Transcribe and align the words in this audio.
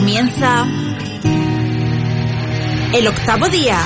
Comienza 0.00 0.66
el 2.94 3.06
octavo 3.06 3.46
día. 3.50 3.78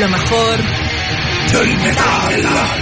Lo 0.00 0.08
mejor 0.08 0.58
del 1.52 1.78
metal. 1.78 2.77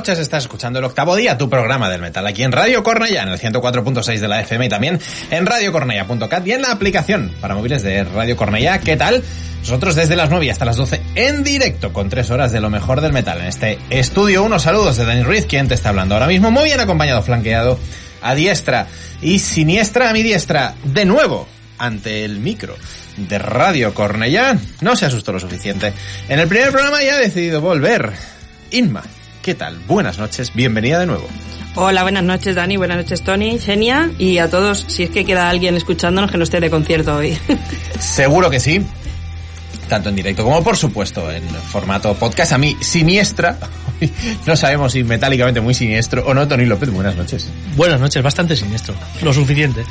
Noches, 0.00 0.18
estás 0.18 0.44
escuchando 0.44 0.78
el 0.78 0.86
octavo 0.86 1.14
día, 1.14 1.36
tu 1.36 1.50
programa 1.50 1.90
del 1.90 2.00
metal, 2.00 2.26
aquí 2.26 2.42
en 2.42 2.52
Radio 2.52 2.82
Cornella, 2.82 3.22
en 3.22 3.28
el 3.28 3.38
104.6 3.38 4.18
de 4.18 4.28
la 4.28 4.40
FM 4.40 4.64
y 4.64 4.68
también 4.70 4.98
en 5.30 5.44
radiocornella.cat 5.44 6.46
y 6.46 6.52
en 6.52 6.62
la 6.62 6.72
aplicación 6.72 7.34
para 7.38 7.54
móviles 7.54 7.82
de 7.82 8.04
Radio 8.04 8.34
Cornella. 8.34 8.78
¿Qué 8.78 8.96
tal? 8.96 9.22
Nosotros 9.60 9.96
desde 9.96 10.16
las 10.16 10.30
9 10.30 10.50
hasta 10.50 10.64
las 10.64 10.78
12 10.78 11.02
en 11.16 11.44
directo 11.44 11.92
con 11.92 12.08
tres 12.08 12.30
horas 12.30 12.50
de 12.50 12.62
lo 12.62 12.70
mejor 12.70 13.02
del 13.02 13.12
metal 13.12 13.42
en 13.42 13.48
este 13.48 13.78
estudio. 13.90 14.42
Unos 14.42 14.62
saludos 14.62 14.96
de 14.96 15.04
Dani 15.04 15.22
Ruiz, 15.22 15.44
quien 15.44 15.68
te 15.68 15.74
está 15.74 15.90
hablando 15.90 16.14
ahora 16.14 16.28
mismo, 16.28 16.50
muy 16.50 16.64
bien 16.64 16.80
acompañado, 16.80 17.20
flanqueado 17.20 17.78
a 18.22 18.34
diestra 18.34 18.86
y 19.20 19.38
siniestra 19.38 20.08
a 20.08 20.14
mi 20.14 20.22
diestra, 20.22 20.76
de 20.82 21.04
nuevo 21.04 21.46
ante 21.76 22.24
el 22.24 22.40
micro 22.40 22.74
de 23.18 23.38
Radio 23.38 23.92
Cornella. 23.92 24.56
No 24.80 24.96
se 24.96 25.04
asustó 25.04 25.32
lo 25.32 25.40
suficiente. 25.40 25.92
En 26.26 26.40
el 26.40 26.48
primer 26.48 26.70
programa 26.70 27.02
ya 27.02 27.16
ha 27.16 27.20
decidido 27.20 27.60
volver. 27.60 28.12
Inma, 28.70 29.02
¿qué 29.42 29.54
tal? 29.54 29.78
Buenas 29.86 30.18
noches, 30.18 30.52
bienvenida 30.54 30.98
de 30.98 31.06
nuevo. 31.06 31.26
Hola, 31.76 32.02
buenas 32.02 32.24
noches 32.24 32.56
Dani, 32.56 32.76
buenas 32.76 32.96
noches 32.96 33.22
Tony, 33.22 33.58
Genia 33.58 34.10
y 34.18 34.38
a 34.38 34.50
todos, 34.50 34.84
si 34.88 35.04
es 35.04 35.10
que 35.10 35.24
queda 35.24 35.48
alguien 35.48 35.76
escuchándonos 35.76 36.30
que 36.30 36.36
no 36.36 36.44
esté 36.44 36.60
de 36.60 36.68
concierto 36.68 37.14
hoy. 37.16 37.38
Seguro 38.00 38.50
que 38.50 38.58
sí, 38.58 38.84
tanto 39.88 40.08
en 40.08 40.16
directo 40.16 40.44
como 40.44 40.62
por 40.62 40.76
supuesto 40.76 41.30
en 41.30 41.44
formato 41.48 42.14
podcast. 42.14 42.52
A 42.52 42.58
mí, 42.58 42.76
siniestra, 42.80 43.58
no 44.46 44.56
sabemos 44.56 44.92
si 44.92 45.04
metálicamente 45.04 45.60
muy 45.60 45.74
siniestro 45.74 46.24
o 46.26 46.34
no, 46.34 46.46
Tony 46.46 46.66
López, 46.66 46.90
buenas 46.90 47.16
noches. 47.16 47.48
Buenas 47.76 48.00
noches, 48.00 48.22
bastante 48.22 48.56
siniestro, 48.56 48.94
lo 49.22 49.32
suficiente. 49.32 49.84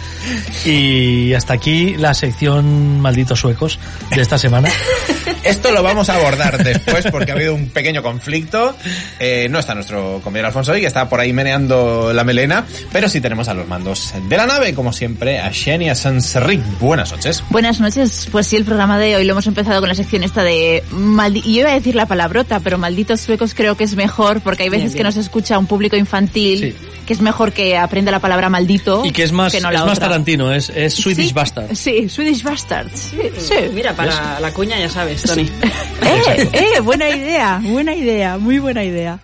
Y 0.65 1.33
hasta 1.33 1.53
aquí 1.53 1.95
la 1.97 2.13
sección 2.13 2.99
Malditos 3.01 3.39
Suecos 3.39 3.79
de 4.13 4.21
esta 4.21 4.37
semana. 4.37 4.69
Esto 5.43 5.71
lo 5.71 5.81
vamos 5.81 6.09
a 6.09 6.15
abordar 6.15 6.61
después 6.63 7.05
porque 7.11 7.31
ha 7.31 7.35
habido 7.35 7.55
un 7.55 7.69
pequeño 7.69 8.03
conflicto. 8.03 8.75
Eh, 9.19 9.47
no 9.49 9.59
está 9.59 9.73
nuestro 9.73 10.19
compañero 10.23 10.47
Alfonso 10.47 10.73
hoy, 10.73 10.81
que 10.81 10.87
está 10.87 11.07
por 11.07 11.19
ahí 11.19 11.33
meneando 11.33 12.11
la 12.13 12.23
melena, 12.23 12.65
pero 12.91 13.07
sí 13.07 13.21
tenemos 13.21 13.47
a 13.47 13.53
los 13.53 13.67
mandos 13.67 14.13
de 14.27 14.37
la 14.37 14.45
nave, 14.45 14.73
como 14.73 14.91
siempre, 14.91 15.39
a 15.39 15.51
Xenia 15.53 15.95
Sanserric. 15.95 16.61
Buenas 16.79 17.11
noches. 17.11 17.43
Buenas 17.49 17.79
noches. 17.79 18.27
Pues 18.31 18.47
sí, 18.47 18.57
el 18.57 18.65
programa 18.65 18.99
de 18.99 19.15
hoy 19.15 19.23
lo 19.23 19.31
hemos 19.31 19.47
empezado 19.47 19.79
con 19.79 19.89
la 19.89 19.95
sección 19.95 20.23
esta 20.23 20.43
de... 20.43 20.83
Maldi 20.91 21.41
yo 21.41 21.61
iba 21.61 21.71
a 21.71 21.73
decir 21.73 21.95
la 21.95 22.05
palabrota, 22.05 22.59
pero 22.59 22.77
malditos 22.77 23.21
suecos 23.21 23.53
creo 23.53 23.75
que 23.75 23.85
es 23.85 23.95
mejor 23.99 24.39
porque 24.41 24.63
hay 24.63 24.69
veces 24.69 24.85
Bien, 24.85 24.91
que 24.93 25.03
bien. 25.03 25.05
nos 25.07 25.17
escucha 25.17 25.57
un 25.59 25.67
público 25.67 25.95
infantil 25.97 26.59
Sí. 26.59 26.75
que 27.05 27.13
es 27.13 27.19
mejor 27.21 27.51
que 27.51 27.77
aprenda 27.77 28.11
la 28.11 28.19
palabra 28.19 28.49
maldito 28.49 29.03
Y 29.05 29.11
que 29.11 29.23
es 29.23 29.31
más, 29.33 29.51
que 29.51 29.59
no 29.61 29.67
es 29.69 29.73
la 29.73 29.85
más 29.85 29.97
otra. 29.97 30.07
Tarantino, 30.09 30.53
es, 30.53 30.69
es 30.73 30.93
Swedish 30.93 31.27
Sí, 31.27 31.33
Bastard. 31.33 31.75
Sí, 31.75 32.09
Swedish 32.09 32.41
Bastard. 32.43 32.87
Sí, 32.93 33.17
sí. 33.37 33.55
Mira, 33.73 33.93
para 33.93 34.39
la 34.39 34.51
cuña 34.53 34.79
ya 34.79 34.89
sabes, 34.89 35.21
Tony. 35.23 35.49
Eh, 36.01 36.49
eh, 36.53 36.79
buena 36.79 37.09
idea, 37.09 37.59
buena 37.63 37.93
idea, 37.93 38.37
muy 38.37 38.57
buena 38.59 38.83
idea. 38.83 39.19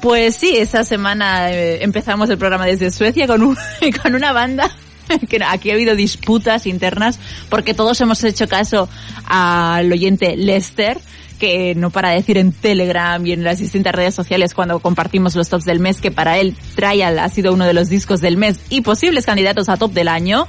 Pues 0.00 0.36
sí, 0.36 0.56
esa 0.56 0.84
semana 0.84 1.50
eh, 1.52 1.82
empezamos 1.82 2.30
el 2.30 2.38
programa 2.38 2.66
desde 2.66 2.90
Suecia 2.90 3.26
con, 3.26 3.42
un, 3.42 3.56
con 4.02 4.14
una 4.14 4.32
banda 4.32 4.70
que 5.28 5.38
aquí 5.44 5.70
ha 5.70 5.74
habido 5.74 5.94
disputas 5.96 6.66
internas 6.66 7.18
porque 7.48 7.74
todos 7.74 8.00
hemos 8.00 8.22
hecho 8.24 8.46
caso 8.48 8.88
al 9.26 9.90
oyente 9.92 10.36
Lester 10.36 10.98
que 11.38 11.74
no 11.74 11.90
para 11.90 12.10
decir 12.10 12.38
en 12.38 12.52
Telegram 12.52 13.24
y 13.24 13.32
en 13.32 13.44
las 13.44 13.58
distintas 13.58 13.94
redes 13.94 14.14
sociales 14.14 14.54
cuando 14.54 14.80
compartimos 14.80 15.34
los 15.36 15.48
tops 15.48 15.64
del 15.64 15.80
mes 15.80 16.00
que 16.00 16.10
para 16.10 16.38
él 16.38 16.56
Trial 16.74 17.18
ha 17.18 17.28
sido 17.28 17.52
uno 17.52 17.66
de 17.66 17.74
los 17.74 17.88
discos 17.88 18.20
del 18.20 18.36
mes 18.36 18.60
y 18.70 18.80
posibles 18.80 19.26
candidatos 19.26 19.68
a 19.68 19.76
top 19.76 19.92
del 19.92 20.08
año 20.08 20.46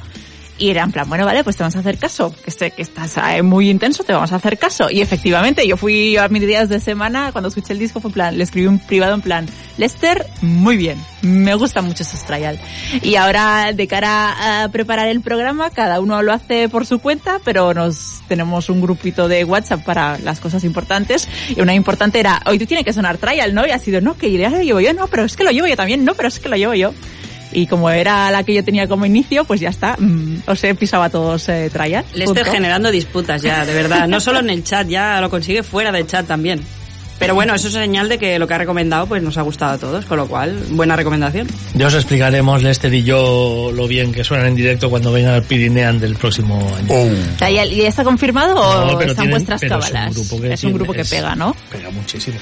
y 0.58 0.70
era 0.70 0.84
en 0.84 0.92
plan, 0.92 1.08
bueno, 1.10 1.26
vale, 1.26 1.44
pues 1.44 1.58
te 1.58 1.64
vamos 1.64 1.76
a 1.76 1.80
hacer 1.80 1.98
caso, 1.98 2.34
que, 2.34 2.50
este, 2.50 2.72
que 2.72 2.82
estás 2.82 3.18
eh, 3.18 3.42
muy 3.42 3.70
intenso, 3.70 4.04
te 4.04 4.14
vamos 4.14 4.32
a 4.32 4.36
hacer 4.38 4.58
caso. 4.58 4.90
Y 4.90 5.02
efectivamente, 5.02 5.68
yo 5.68 5.76
fui 5.76 6.16
a 6.18 6.30
mis 6.30 6.46
días 6.46 6.70
de 6.70 6.80
semana, 6.80 7.32
cuando 7.32 7.50
escuché 7.50 7.74
el 7.74 7.80
disco, 7.80 8.00
fue 8.00 8.10
en 8.10 8.14
plan, 8.14 8.38
le 8.38 8.44
escribí 8.44 8.68
un 8.68 8.80
privado 8.80 9.14
en 9.14 9.22
plan, 9.22 9.48
Lester, 9.78 10.26
muy 10.42 10.78
bien, 10.78 10.98
me 11.22 11.56
gusta 11.56 11.82
mucho 11.82 12.04
ese 12.04 12.18
trial. 12.26 12.58
Y 13.02 13.16
ahora, 13.16 13.74
de 13.74 13.88
cara 13.88 14.64
a 14.64 14.70
preparar 14.70 15.10
el 15.10 15.20
programa, 15.22 15.70
cada 15.72 16.00
uno 16.00 16.22
lo 16.22 16.32
hace 16.32 16.70
por 16.70 16.86
su 16.86 17.00
cuenta, 17.00 17.40
pero 17.44 17.74
nos 17.74 18.22
tenemos 18.30 18.70
un 18.70 18.80
grupito 18.80 19.28
de 19.28 19.44
WhatsApp 19.44 19.84
para 19.84 20.18
las 20.20 20.40
cosas 20.40 20.64
importantes. 20.64 21.28
Y 21.56 21.60
una 21.60 21.74
importante 21.74 22.20
era, 22.20 22.42
hoy 22.46 22.60
tú 22.60 22.66
tiene 22.66 22.86
que 22.86 22.94
sonar 22.94 23.18
trial, 23.18 23.54
¿no? 23.54 23.68
Y 23.68 23.72
ha 23.72 23.80
sido, 23.80 24.00
no, 24.00 24.16
que 24.16 24.32
ya 24.32 24.50
lo 24.50 24.62
llevo 24.62 24.80
yo, 24.80 24.94
no, 24.94 25.08
pero 25.08 25.26
es 25.26 25.36
que 25.36 25.44
lo 25.44 25.52
llevo 25.52 25.68
yo 25.68 25.76
también, 25.76 26.06
no, 26.06 26.14
pero 26.14 26.30
es 26.30 26.40
que 26.40 26.48
lo 26.48 26.56
llevo 26.56 26.74
yo. 26.74 26.94
Y 27.56 27.68
como 27.68 27.90
era 27.90 28.30
la 28.32 28.44
que 28.44 28.54
yo 28.54 28.64
tenía 28.64 28.88
como 28.88 29.06
inicio, 29.06 29.46
pues 29.46 29.62
ya 29.62 29.70
está. 29.70 29.96
mm, 29.98 30.44
os 30.48 30.64
he 30.64 30.76
pisado 30.76 31.04
a 31.04 31.10
todos 31.10 31.48
eh, 31.50 31.70
trial. 31.72 32.04
Lester 32.14 32.44
punto. 32.44 32.52
generando 32.52 32.92
disputas 32.92 33.42
ya, 33.42 33.66
de 33.66 33.74
verdad. 33.74 34.08
No 34.08 34.20
solo 34.20 34.40
en 34.40 34.50
el 34.50 34.64
chat, 34.64 34.88
ya 34.88 35.22
lo 35.22 35.30
consigue 35.30 35.64
fuera 35.64 35.92
del 35.92 36.06
chat 36.06 36.28
también. 36.28 36.62
Pero 37.18 37.34
bueno, 37.34 37.56
eso 37.56 37.70
es 37.70 37.74
señal 37.74 38.10
de 38.10 38.18
que 38.18 38.38
lo 38.38 38.46
que 38.46 38.56
ha 38.56 38.58
recomendado 38.58 39.08
pues 39.08 39.24
nos 39.24 39.38
ha 39.38 39.42
gustado 39.42 39.72
a 39.72 39.78
todos, 39.78 40.04
con 40.04 40.18
lo 40.18 40.28
cual, 40.28 40.54
buena 40.72 40.98
recomendación. 40.98 41.48
Ya 41.74 41.88
os 41.88 41.94
explicaremos, 41.94 42.62
Lester 42.62 42.94
y 42.94 43.04
yo, 43.04 43.72
lo 43.74 43.88
bien 43.88 44.12
que 44.12 44.26
suenan 44.26 44.48
en 44.48 44.56
directo 44.56 44.90
cuando 44.90 45.14
venga 45.14 45.34
al 45.34 45.44
Pirinean 45.44 45.98
del 45.98 46.16
próximo 46.18 46.58
año. 46.78 46.88
Oh. 46.90 47.10
¿Trial 47.38 47.72
¿Y 47.72 47.84
está 47.86 48.04
confirmado 48.04 48.56
o 48.60 48.86
No, 48.86 49.00
están 49.00 49.16
tienen- 49.16 49.32
vuestras 49.32 49.62
pero 49.62 49.80
es 49.80 49.86
un 49.86 49.92
cábalas? 49.94 50.14
grupo 50.14 50.42
que 50.42 50.54
es 50.54 50.64
un 50.66 50.74
grupo 50.74 50.92
que 50.92 51.02
es- 51.02 51.10
pega, 51.10 51.36
¿no? 51.36 51.56
Pega 51.72 51.90
muchísimo. 51.90 52.36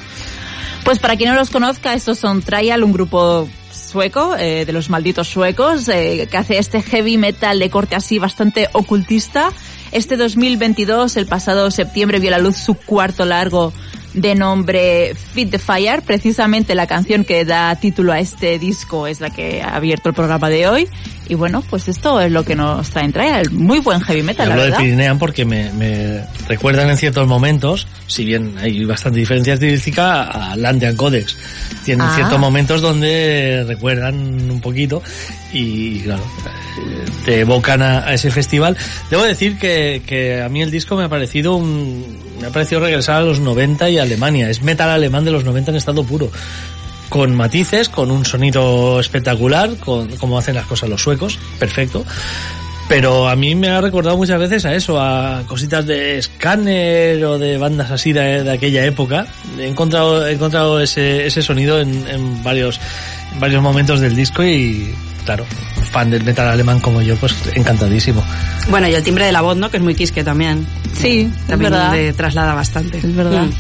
Pues 0.84 0.98
para 0.98 1.15
quien 1.17 1.29
no 1.29 1.36
los 1.36 1.51
conozca, 1.51 1.93
estos 1.93 2.17
son 2.17 2.41
Trial, 2.41 2.84
un 2.84 2.93
grupo 2.93 3.48
sueco, 3.93 4.35
eh, 4.35 4.65
de 4.65 4.73
los 4.73 4.89
malditos 4.89 5.27
suecos, 5.27 5.88
eh, 5.88 6.27
que 6.29 6.38
hace 6.38 6.57
este 6.57 6.81
heavy 6.81 7.19
metal 7.19 7.59
de 7.59 7.69
corte 7.69 7.95
así 7.95 8.17
bastante 8.17 8.67
ocultista. 8.73 9.51
Este 9.91 10.17
2022, 10.17 11.15
el 11.17 11.27
pasado 11.27 11.69
septiembre, 11.69 12.17
vio 12.17 12.31
la 12.31 12.39
luz 12.39 12.57
su 12.57 12.73
cuarto 12.73 13.23
largo 13.23 13.71
de 14.15 14.33
nombre 14.33 15.13
Fit 15.13 15.51
the 15.51 15.59
Fire. 15.59 16.01
Precisamente 16.01 16.73
la 16.73 16.88
canción 16.88 17.23
que 17.23 17.45
da 17.45 17.75
título 17.75 18.13
a 18.13 18.19
este 18.19 18.57
disco 18.57 19.05
es 19.05 19.21
la 19.21 19.29
que 19.29 19.62
ha 19.62 19.75
abierto 19.75 20.09
el 20.09 20.15
programa 20.15 20.50
de 20.50 20.67
hoy. 20.67 20.89
Y 21.30 21.36
bueno, 21.36 21.63
pues 21.70 21.88
esto 21.88 22.20
es 22.20 22.32
lo 22.32 22.44
que 22.44 22.56
nos 22.56 22.89
trae 22.89 23.06
en 23.06 23.13
Trial. 23.13 23.50
Muy 23.51 23.80
buen 23.80 24.01
heavy 24.01 24.24
metal, 24.24 24.48
la 24.50 24.53
Hablo 24.56 24.63
de 24.63 24.70
verdad. 24.72 24.84
Pirinean 24.84 25.20
porque 25.20 25.46
me, 25.46 25.72
me 25.74 26.22
recuerdan 26.48 26.89
en 26.89 26.98
ciertos 26.98 27.27
momentos, 27.27 27.88
si 28.08 28.25
bien 28.25 28.56
hay 28.60 28.84
bastante 28.86 29.20
diferencia 29.20 29.53
estilística, 29.53 30.24
a 30.24 30.56
Landian 30.56 30.96
Codex. 30.96 31.38
Tienen 31.86 32.06
Ah. 32.08 32.13
ciertos 32.15 32.39
momentos 32.39 32.82
donde 32.82 33.63
recuerdan 33.68 34.15
un 34.51 34.60
poquito 34.62 35.01
y, 35.53 36.00
claro, 36.01 36.24
eh, 36.24 37.06
te 37.25 37.39
evocan 37.42 37.82
a, 37.82 38.00
a 38.08 38.13
ese 38.13 38.30
festival. 38.32 38.75
Debo 39.10 39.24
decir 39.24 39.58
que, 39.58 40.01
que 40.06 40.42
a 40.42 40.50
mí 40.50 40.62
el 40.62 40.72
disco 40.72 40.96
me 40.96 41.06
ha 41.06 41.10
parecido 41.10 41.56
un, 41.56 42.18
me 42.42 42.48
ha 42.48 42.50
parecido 42.51 42.82
regresar 42.82 43.18
a 43.18 43.22
los 43.22 43.39
90 43.39 43.89
y 43.89 43.98
a 44.00 44.03
Alemania. 44.03 44.50
Es 44.50 44.62
metal 44.62 44.89
alemán 44.89 45.24
de 45.24 45.32
los 45.32 45.44
90 45.46 45.72
en 45.72 45.77
estado 45.77 46.03
puro 46.03 46.30
con 47.10 47.36
matices, 47.36 47.89
con 47.89 48.12
un 48.12 48.25
sonido 48.25 49.00
espectacular, 49.00 49.75
con 49.77 50.07
cómo 50.17 50.38
hacen 50.38 50.55
las 50.55 50.65
cosas 50.65 50.89
los 50.89 51.01
suecos, 51.01 51.38
perfecto. 51.60 52.05
Pero 52.89 53.29
a 53.29 53.36
mí 53.38 53.55
me 53.55 53.69
ha 53.69 53.79
recordado 53.79 54.17
muchas 54.17 54.38
veces 54.39 54.65
a 54.65 54.75
eso, 54.75 55.00
a 55.00 55.43
cositas 55.48 55.86
de 55.86 56.22
Scanner 56.22 57.24
o 57.24 57.39
de 57.39 57.57
bandas 57.57 57.91
así 57.91 58.12
de, 58.12 58.43
de 58.43 58.51
aquella 58.51 58.86
época. 58.86 59.25
He 59.57 59.67
encontrado, 59.67 60.27
he 60.27 60.33
encontrado 60.33 60.79
ese, 60.81 61.25
ese 61.25 61.41
sonido 61.41 61.79
en, 61.79 62.05
en 62.07 62.43
varios, 62.43 62.79
en 63.33 63.39
varios 63.39 63.63
momentos 63.63 64.01
del 64.01 64.15
disco 64.15 64.43
y, 64.43 64.93
claro, 65.25 65.45
fan 65.91 66.10
del 66.10 66.24
metal 66.25 66.48
alemán 66.50 66.81
como 66.81 67.01
yo, 67.01 67.15
pues 67.15 67.33
encantadísimo. 67.55 68.22
Bueno, 68.69 68.88
y 68.89 68.93
el 68.93 69.03
timbre 69.03 69.25
de 69.25 69.31
la 69.31 69.41
voz, 69.41 69.55
¿no? 69.55 69.72
Que 69.72 69.77
es 69.77 69.83
muy 69.83 69.95
quisque 69.95 70.24
también. 70.24 70.67
Sí, 70.93 71.22
es 71.22 71.48
También 71.48 71.72
verdad. 71.72 71.93
le 71.93 72.12
traslada 72.13 72.53
bastante. 72.53 72.98
Es 72.98 73.15
verdad. 73.15 73.45
Mm. 73.45 73.51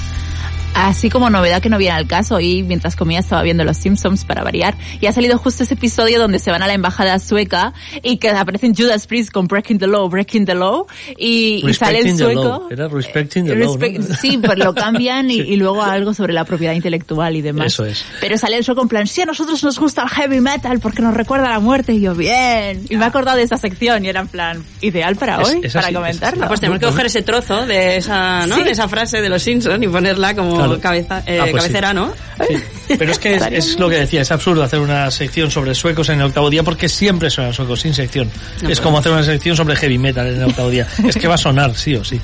Así 0.75 1.09
como 1.09 1.29
novedad 1.29 1.61
que 1.61 1.69
no 1.69 1.77
viene 1.77 1.95
al 1.95 2.07
caso, 2.07 2.39
y 2.39 2.63
mientras 2.63 2.95
comía 2.95 3.19
estaba 3.19 3.43
viendo 3.43 3.63
Los 3.63 3.77
Simpsons 3.77 4.25
para 4.25 4.43
variar, 4.43 4.75
y 4.99 5.05
ha 5.05 5.11
salido 5.11 5.37
justo 5.37 5.63
ese 5.63 5.75
episodio 5.75 6.19
donde 6.19 6.39
se 6.39 6.49
van 6.51 6.63
a 6.63 6.67
la 6.67 6.73
embajada 6.73 7.19
sueca 7.19 7.73
y 8.01 8.17
que 8.17 8.29
aparecen 8.29 8.73
Judas 8.75 9.05
Priest 9.05 9.31
con 9.31 9.47
Breaking 9.47 9.77
the 9.77 9.87
Law, 9.87 10.09
Breaking 10.09 10.45
the 10.45 10.55
Law, 10.55 10.87
y, 11.17 11.61
y 11.67 11.73
sale 11.75 11.99
el 11.99 12.17
sueco. 12.17 12.43
law. 12.43 12.67
Era 12.71 12.87
Respecting 12.87 13.45
the 13.45 13.55
law, 13.55 13.77
¿no? 13.77 14.15
Sí, 14.15 14.37
pues 14.43 14.57
lo 14.57 14.73
cambian 14.73 15.29
y, 15.29 15.35
y 15.41 15.55
luego 15.57 15.83
algo 15.83 16.13
sobre 16.13 16.33
la 16.33 16.43
propiedad 16.43 16.73
intelectual 16.73 17.35
y 17.35 17.41
demás. 17.41 17.67
Eso 17.67 17.85
es. 17.85 18.03
Pero 18.19 18.37
sale 18.37 18.57
el 18.57 18.63
sueco 18.63 18.81
en 18.81 18.87
plan, 18.87 19.05
sí, 19.07 19.21
a 19.21 19.25
nosotros 19.25 19.63
nos 19.63 19.77
gusta 19.79 20.01
el 20.03 20.09
heavy 20.09 20.41
metal 20.41 20.79
porque 20.79 21.01
nos 21.03 21.13
recuerda 21.13 21.47
a 21.47 21.51
la 21.51 21.59
muerte, 21.59 21.93
y 21.93 22.01
yo, 22.01 22.15
bien. 22.15 22.83
Y 22.89 22.97
me 22.97 23.03
he 23.05 23.07
acordado 23.07 23.37
de 23.37 23.43
esa 23.43 23.57
sección 23.57 24.03
y 24.05 24.09
era 24.09 24.21
en 24.21 24.27
plan, 24.27 24.63
ideal 24.81 25.15
para 25.17 25.39
Es- 25.41 25.49
hoy, 25.49 25.61
es 25.63 25.73
para 25.73 25.85
así, 25.87 25.93
es 25.93 25.99
comentarlo. 25.99 26.45
Ah, 26.45 26.47
pues 26.47 26.59
tenemos 26.59 26.79
que 26.79 26.85
coger 26.87 27.05
ese 27.05 27.21
trozo 27.21 27.65
de 27.67 27.97
esa, 27.97 28.47
¿no? 28.47 28.55
Sí. 28.55 28.63
De 28.63 28.71
esa 28.71 28.87
frase 28.87 29.21
de 29.21 29.29
los 29.29 29.41
Simpsons 29.43 29.83
y 29.83 29.87
ponerla 29.87 30.33
como 30.35 30.62
Claro. 30.67 30.81
cabeza, 30.81 31.23
eh, 31.25 31.39
Ah, 31.39 31.47
pues 31.49 31.63
sí. 31.63 31.69
cabecera, 31.69 31.93
¿no? 31.93 32.13
Sí. 32.47 32.55
Pero 32.97 33.11
es 33.11 33.19
que 33.19 33.35
es, 33.35 33.43
es 33.51 33.79
lo 33.79 33.89
que 33.89 33.95
decía, 33.97 34.21
es 34.21 34.31
absurdo 34.31 34.63
hacer 34.63 34.79
una 34.79 35.09
sección 35.11 35.49
sobre 35.51 35.73
suecos 35.75 36.09
en 36.09 36.19
el 36.19 36.25
octavo 36.27 36.49
día 36.49 36.63
porque 36.63 36.89
siempre 36.89 37.29
suenan 37.29 37.53
suecos 37.53 37.81
sin 37.81 37.93
sección. 37.93 38.27
No, 38.61 38.69
es 38.69 38.77
pero- 38.77 38.83
como 38.83 38.97
hacer 38.99 39.11
una 39.11 39.23
sección 39.23 39.55
sobre 39.55 39.75
heavy 39.75 39.97
metal 39.97 40.27
en 40.27 40.35
el 40.41 40.43
octavo 40.49 40.69
día. 40.69 40.87
Es 41.07 41.15
que 41.17 41.27
va 41.27 41.35
a 41.35 41.37
sonar, 41.37 41.75
sí 41.75 41.95
o 41.95 42.03
sí. 42.03 42.19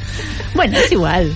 Bueno, 0.54 0.78
es 0.78 0.92
igual. 0.92 1.32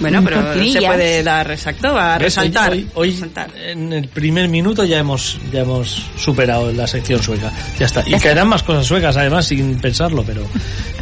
Bueno, 0.00 0.22
pero 0.24 0.54
se 0.54 0.80
puede 0.82 1.22
dar 1.22 1.50
exacto 1.50 1.96
a 1.96 2.18
resaltar. 2.18 2.72
Hoy, 2.72 2.88
hoy, 2.94 3.10
resaltar. 3.12 3.50
en 3.56 3.92
el 3.92 4.08
primer 4.08 4.48
minuto 4.48 4.84
ya 4.84 4.98
hemos 4.98 5.38
ya 5.52 5.60
hemos 5.60 6.02
superado 6.16 6.72
la 6.72 6.86
sección 6.86 7.22
sueca. 7.22 7.52
Ya 7.78 7.86
está. 7.86 8.02
Y 8.06 8.10
Ya 8.10 8.16
está. 8.16 8.28
caerán 8.28 8.48
más 8.48 8.62
cosas 8.62 8.86
suecas 8.86 9.16
además 9.16 9.46
sin 9.46 9.80
pensarlo, 9.80 10.22
pero 10.24 10.46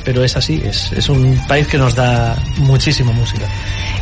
pero 0.04 0.22
es 0.22 0.36
así, 0.36 0.60
es, 0.62 0.92
es 0.92 1.08
un 1.08 1.40
país 1.48 1.66
que 1.66 1.78
nos 1.78 1.94
da 1.94 2.36
muchísima 2.58 3.10
música. 3.12 3.46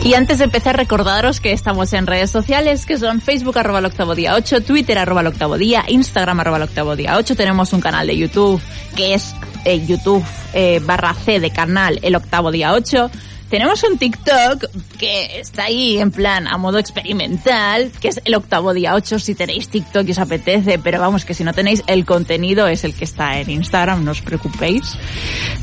Y 0.04 0.14
antes 0.14 0.38
de 0.38 0.44
empezar, 0.44 0.76
recordaros 0.76 1.40
que 1.40 1.52
estamos 1.52 1.92
en 1.92 2.08
redes 2.08 2.30
sociales, 2.30 2.86
que 2.86 2.98
son 2.98 3.20
Facebook 3.20 3.56
arroba 3.56 3.78
el 3.78 3.84
octavo 3.84 4.14
día 4.16 4.34
8, 4.34 4.62
Twitter 4.62 4.98
arroba 4.98 5.20
el 5.20 5.28
octavo 5.28 5.56
día, 5.56 5.84
Instagram 5.86 6.40
arroba 6.40 6.56
el 6.56 6.64
octavo 6.64 6.96
día 6.96 7.16
8. 7.16 7.36
Tenemos 7.36 7.72
un 7.72 7.80
canal 7.80 8.08
de 8.08 8.16
YouTube, 8.16 8.60
que 8.96 9.14
es 9.14 9.32
eh, 9.64 9.84
YouTube 9.86 10.24
eh, 10.54 10.80
barra 10.84 11.14
C 11.14 11.38
de 11.38 11.50
canal 11.50 12.00
el 12.02 12.16
octavo 12.16 12.50
día 12.50 12.72
8. 12.72 13.10
Tenemos 13.52 13.84
un 13.84 13.98
TikTok 13.98 14.64
que 14.98 15.38
está 15.38 15.64
ahí 15.64 15.98
en 15.98 16.10
plan 16.10 16.46
a 16.46 16.56
modo 16.56 16.78
experimental, 16.78 17.92
que 18.00 18.08
es 18.08 18.18
el 18.24 18.34
octavo 18.34 18.72
día 18.72 18.94
8 18.94 19.18
si 19.18 19.34
tenéis 19.34 19.68
TikTok 19.68 20.08
y 20.08 20.12
os 20.12 20.18
apetece, 20.18 20.78
pero 20.78 20.98
vamos 20.98 21.26
que 21.26 21.34
si 21.34 21.44
no 21.44 21.52
tenéis 21.52 21.84
el 21.86 22.06
contenido 22.06 22.66
es 22.66 22.82
el 22.84 22.94
que 22.94 23.04
está 23.04 23.38
en 23.40 23.50
Instagram, 23.50 24.06
no 24.06 24.12
os 24.12 24.22
preocupéis. 24.22 24.96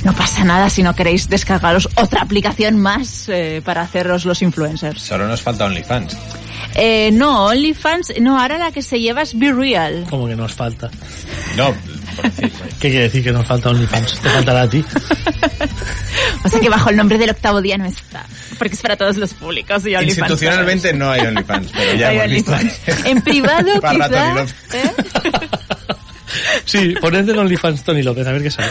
No 0.04 0.14
pasa 0.14 0.44
nada 0.44 0.70
si 0.70 0.84
no 0.84 0.94
queréis 0.94 1.30
descargaros 1.30 1.90
otra 1.96 2.22
aplicación 2.22 2.78
más 2.78 3.28
eh, 3.28 3.64
para 3.66 3.82
haceros 3.82 4.24
los 4.24 4.44
influencers. 4.44 5.02
Solo 5.02 5.28
nos 5.28 5.42
falta 5.42 5.66
OnlyFans. 5.66 6.16
Eh, 6.76 7.10
no, 7.12 7.46
OnlyFans, 7.46 8.14
no, 8.22 8.40
ahora 8.40 8.60
la 8.60 8.72
que 8.72 8.84
se 8.84 9.00
lleva 9.00 9.24
es 9.24 9.36
Be 9.36 9.52
Real. 9.52 10.06
Como 10.12 10.28
que 10.28 10.36
nos 10.36 10.54
falta. 10.54 10.92
No, 11.58 11.74
por 12.22 12.32
decir, 12.32 12.52
¿Qué 12.80 12.90
quiere 12.90 13.04
decir 13.04 13.24
que 13.24 13.32
nos 13.32 13.46
falta 13.46 13.70
OnlyFans? 13.70 14.20
Te 14.20 14.30
faltará 14.30 14.62
a 14.64 14.70
ti. 14.70 14.84
O 16.44 16.48
sea 16.48 16.60
que 16.60 16.70
bajo 16.70 16.90
el 16.90 16.96
nombre 16.96 17.18
del 17.18 17.30
octavo 17.32 17.62
día 17.62 17.78
no 17.78 17.86
está, 17.86 18.26
porque 18.58 18.74
es 18.74 18.82
para 18.82 18.96
todos 18.96 19.18
los 19.18 19.34
públicos 19.34 19.86
y 19.86 19.96
OnlyFans. 19.96 20.18
Institucionalmente 20.20 20.94
no 20.94 21.12
hay 21.12 21.22
OnlyFans, 21.22 21.70
pero 21.74 21.94
ya 21.96 22.10
Hay 22.10 22.18
hemos 22.18 22.32
visto. 22.32 22.56
En 23.04 23.22
privado 23.22 23.68
Para 23.82 24.08
quizá, 24.08 24.10
Tony 24.10 24.36
López. 24.36 24.56
¿eh? 24.74 24.92
Sí, 26.66 26.96
poned 27.02 27.28
en 27.28 27.40
OnlyFans 27.40 27.84
Tony 27.84 28.04
López, 28.04 28.26
a 28.26 28.32
ver 28.32 28.44
qué 28.44 28.52
sale. 28.52 28.70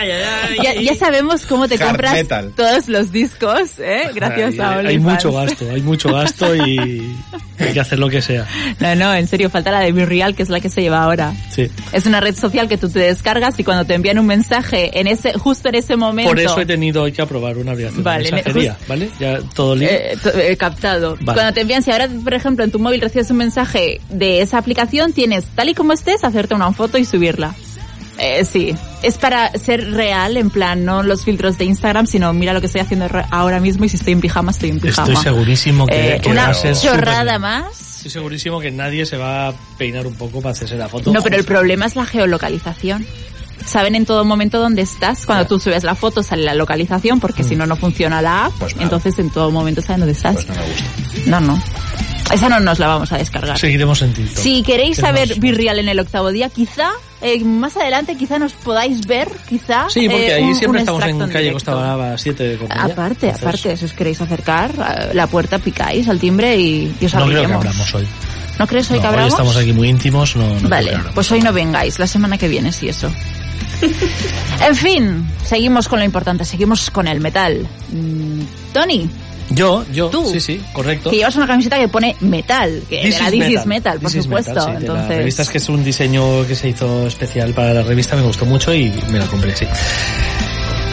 Ay, 0.00 0.10
ay, 0.10 0.22
ay. 0.50 0.58
ya, 0.62 0.80
ya 0.92 0.94
sabemos 0.94 1.44
cómo 1.46 1.66
te 1.68 1.74
Hard 1.76 1.86
compras 1.86 2.12
metal. 2.14 2.52
todos 2.56 2.88
los 2.88 3.10
discos, 3.12 3.78
¿eh? 3.78 4.02
gracias 4.14 4.54
hay, 4.54 4.60
a 4.60 4.70
hay 4.70 4.78
OnlyFans. 4.96 5.04
mucho 5.24 5.32
gasto, 5.32 5.70
hay 5.70 5.80
mucho 5.82 6.12
gasto 6.12 6.54
y 6.54 7.16
hay 7.58 7.72
que 7.72 7.80
hacer 7.80 7.98
lo 7.98 8.08
que 8.08 8.22
sea. 8.22 8.46
No, 8.80 8.94
no, 8.94 9.14
en 9.14 9.26
serio, 9.26 9.50
falta 9.50 9.70
la 9.70 9.80
de 9.80 9.92
Be 9.92 10.06
Real, 10.06 10.34
que 10.34 10.42
es 10.42 10.48
la 10.48 10.60
que 10.60 10.70
se 10.70 10.82
lleva 10.82 11.02
ahora. 11.02 11.32
Sí. 11.50 11.68
Es 11.92 12.06
una 12.06 12.20
red 12.20 12.34
social 12.36 12.68
que 12.68 12.76
tú 12.78 12.88
te 12.88 13.00
descargas 13.00 13.58
y 13.58 13.64
cuando 13.64 13.84
te 13.84 13.94
envían 13.94 14.18
un 14.18 14.26
mensaje 14.26 14.98
en 15.00 15.06
ese, 15.08 15.32
justo 15.34 15.68
en 15.68 15.74
ese 15.76 15.96
momento. 15.96 16.30
Por 16.30 16.38
eso 16.40 16.60
he 16.60 16.66
tenido 16.66 17.02
hoy 17.02 17.12
que 17.12 17.22
aprobar 17.22 17.56
una 17.58 17.72
aplicación 17.72 18.04
Vale, 18.04 18.24
de 18.24 18.32
mensajería, 18.32 18.76
¿vale? 18.86 19.10
Ya 19.18 19.40
todo 19.54 19.74
libre. 19.74 20.12
eh, 20.12 20.16
to- 20.22 20.38
eh, 20.38 20.56
captado. 20.56 21.16
Vale. 21.20 21.34
Cuando 21.36 21.52
te 21.54 21.60
envían, 21.62 21.82
si 21.82 21.90
ahora, 21.90 22.08
por 22.22 22.34
ejemplo, 22.34 22.64
en 22.64 22.70
tu 22.70 22.78
móvil 22.78 23.00
recibes 23.00 23.30
un 23.30 23.38
mensaje 23.38 24.00
de 24.10 24.40
esa 24.42 24.58
aplicación, 24.58 25.12
tienes, 25.12 25.44
tal 25.54 25.68
y 25.68 25.74
como 25.74 25.92
estés, 25.92 26.22
hacerte 26.24 26.54
una 26.54 26.72
foto 26.72 26.98
y 26.98 27.04
subirla. 27.04 27.54
Eh, 28.18 28.44
sí, 28.44 28.74
es 29.02 29.16
para 29.16 29.52
ser 29.52 29.92
real, 29.92 30.36
en 30.36 30.50
plan, 30.50 30.84
no 30.84 31.04
los 31.04 31.24
filtros 31.24 31.56
de 31.56 31.64
Instagram, 31.66 32.06
sino 32.06 32.32
mira 32.32 32.52
lo 32.52 32.60
que 32.60 32.66
estoy 32.66 32.80
haciendo 32.80 33.06
ahora 33.30 33.60
mismo 33.60 33.84
y 33.84 33.88
si 33.88 33.96
estoy 33.96 34.12
en 34.12 34.20
pijama, 34.20 34.50
estoy 34.50 34.70
en 34.70 34.80
pijama. 34.80 35.12
Estoy 35.12 35.22
segurísimo 35.22 35.86
que, 35.86 36.16
Eh, 36.16 36.20
que 36.20 36.28
va 36.28 36.32
una 36.32 36.48
a 36.48 36.54
ser 36.54 36.74
chorrada 36.76 37.38
más. 37.38 37.96
Estoy 37.98 38.10
segurísimo 38.10 38.58
que 38.60 38.70
nadie 38.72 39.06
se 39.06 39.16
va 39.16 39.48
a 39.48 39.52
peinar 39.76 40.06
un 40.06 40.14
poco 40.14 40.40
para 40.40 40.52
hacerse 40.52 40.76
la 40.76 40.88
foto. 40.88 41.12
No, 41.12 41.22
pero 41.22 41.36
el 41.36 41.44
problema 41.44 41.86
es 41.86 41.94
la 41.94 42.06
geolocalización. 42.06 43.06
Saben 43.64 43.94
en 43.94 44.06
todo 44.06 44.24
momento 44.24 44.60
dónde 44.60 44.82
estás. 44.82 45.26
Cuando 45.26 45.46
tú 45.46 45.58
subes 45.60 45.84
la 45.84 45.94
foto 45.94 46.22
sale 46.22 46.42
la 46.42 46.54
localización, 46.54 47.20
porque 47.20 47.44
si 47.44 47.54
no, 47.54 47.66
no 47.66 47.76
funciona 47.76 48.22
la 48.22 48.46
app. 48.46 48.52
Pues 48.58 48.74
entonces 48.80 49.18
en 49.18 49.30
todo 49.30 49.50
momento 49.50 49.82
saben 49.82 50.00
dónde 50.00 50.12
estás. 50.14 50.34
Pues 50.34 50.48
no 50.48 50.54
me 50.54 50.62
gusta. 50.62 50.84
No, 51.26 51.40
no. 51.40 51.62
Esa 52.32 52.48
no 52.48 52.60
nos 52.60 52.78
la 52.78 52.86
vamos 52.88 53.10
a 53.12 53.18
descargar. 53.18 53.58
Seguiremos 53.58 54.00
en. 54.02 54.14
Si 54.36 54.62
queréis 54.62 54.96
Que 54.96 55.02
saber 55.02 55.38
Virreal 55.40 55.78
en 55.78 55.88
el 55.88 55.98
octavo 56.00 56.30
día, 56.30 56.48
quizá 56.50 56.90
eh, 57.20 57.42
más 57.44 57.76
adelante 57.76 58.16
quizá 58.16 58.38
nos 58.38 58.52
podáis 58.52 59.06
ver, 59.06 59.28
quizá. 59.48 59.86
Sí, 59.88 60.08
porque 60.08 60.28
eh, 60.28 60.34
ahí 60.34 60.42
un- 60.44 60.54
siempre 60.54 60.82
un 60.82 60.88
estamos 60.88 61.02
en 61.04 61.18
calle 61.18 61.30
directo. 61.50 61.54
Costa 61.54 61.74
Brava 61.74 62.18
7 62.18 62.42
de. 62.44 62.54
Aparte, 62.70 63.26
Entonces, 63.26 63.42
aparte, 63.42 63.76
si 63.76 63.84
os 63.84 63.92
queréis 63.92 64.20
acercar, 64.20 64.70
a 64.80 65.14
la 65.14 65.26
puerta 65.26 65.58
picáis 65.58 66.08
al 66.08 66.18
timbre 66.18 66.56
y, 66.56 66.94
y 67.00 67.06
os 67.06 67.14
No 67.14 67.26
creo 67.26 67.46
que 67.46 67.52
hablamos 67.52 67.94
hoy. 67.94 68.06
¿No 68.58 68.66
crees 68.66 68.90
hoy 68.90 68.96
No, 68.96 69.02
que 69.02 69.06
hoy 69.08 69.12
hablamos? 69.14 69.32
estamos 69.34 69.56
aquí 69.56 69.72
muy 69.72 69.88
íntimos, 69.88 70.34
no, 70.34 70.68
Vale, 70.68 70.98
pues 71.14 71.30
hoy 71.30 71.40
no 71.40 71.52
vengáis, 71.52 71.98
la 72.00 72.08
semana 72.08 72.36
que 72.36 72.48
viene 72.48 72.72
sí 72.72 72.88
eso. 72.88 73.08
en 74.68 74.74
fin, 74.76 75.26
seguimos 75.44 75.88
con 75.88 75.98
lo 75.98 76.04
importante, 76.04 76.44
seguimos 76.44 76.90
con 76.90 77.06
el 77.08 77.20
metal. 77.20 77.66
Mm, 77.92 78.40
Tony, 78.72 79.08
Yo, 79.50 79.84
yo, 79.92 80.08
Tú. 80.10 80.28
sí, 80.30 80.40
sí, 80.40 80.60
correcto. 80.72 81.08
que 81.10 81.16
llevas 81.16 81.34
una 81.36 81.46
camiseta 81.46 81.78
que 81.78 81.88
pone 81.88 82.14
metal, 82.20 82.82
que 82.88 83.00
This 83.02 83.14
de 83.16 83.22
la 83.22 83.28
is 83.36 83.44
This 83.46 83.60
is 83.60 83.66
Metal, 83.66 83.98
por 83.98 84.10
This 84.10 84.18
is 84.18 84.24
supuesto. 84.24 84.50
Metal, 84.54 84.64
sí, 84.64 84.68
de 84.68 84.74
la 84.74 84.80
Entonces, 84.94 85.16
revista 85.16 85.42
es 85.42 85.48
que 85.50 85.58
es 85.58 85.68
un 85.68 85.84
diseño 85.84 86.46
que 86.46 86.54
se 86.54 86.68
hizo 86.68 87.06
especial 87.06 87.54
para 87.54 87.72
la 87.72 87.82
revista, 87.82 88.14
me 88.16 88.22
gustó 88.22 88.44
mucho 88.44 88.74
y 88.74 88.92
me 89.10 89.18
la 89.18 89.26
compré, 89.26 89.56
sí. 89.56 89.66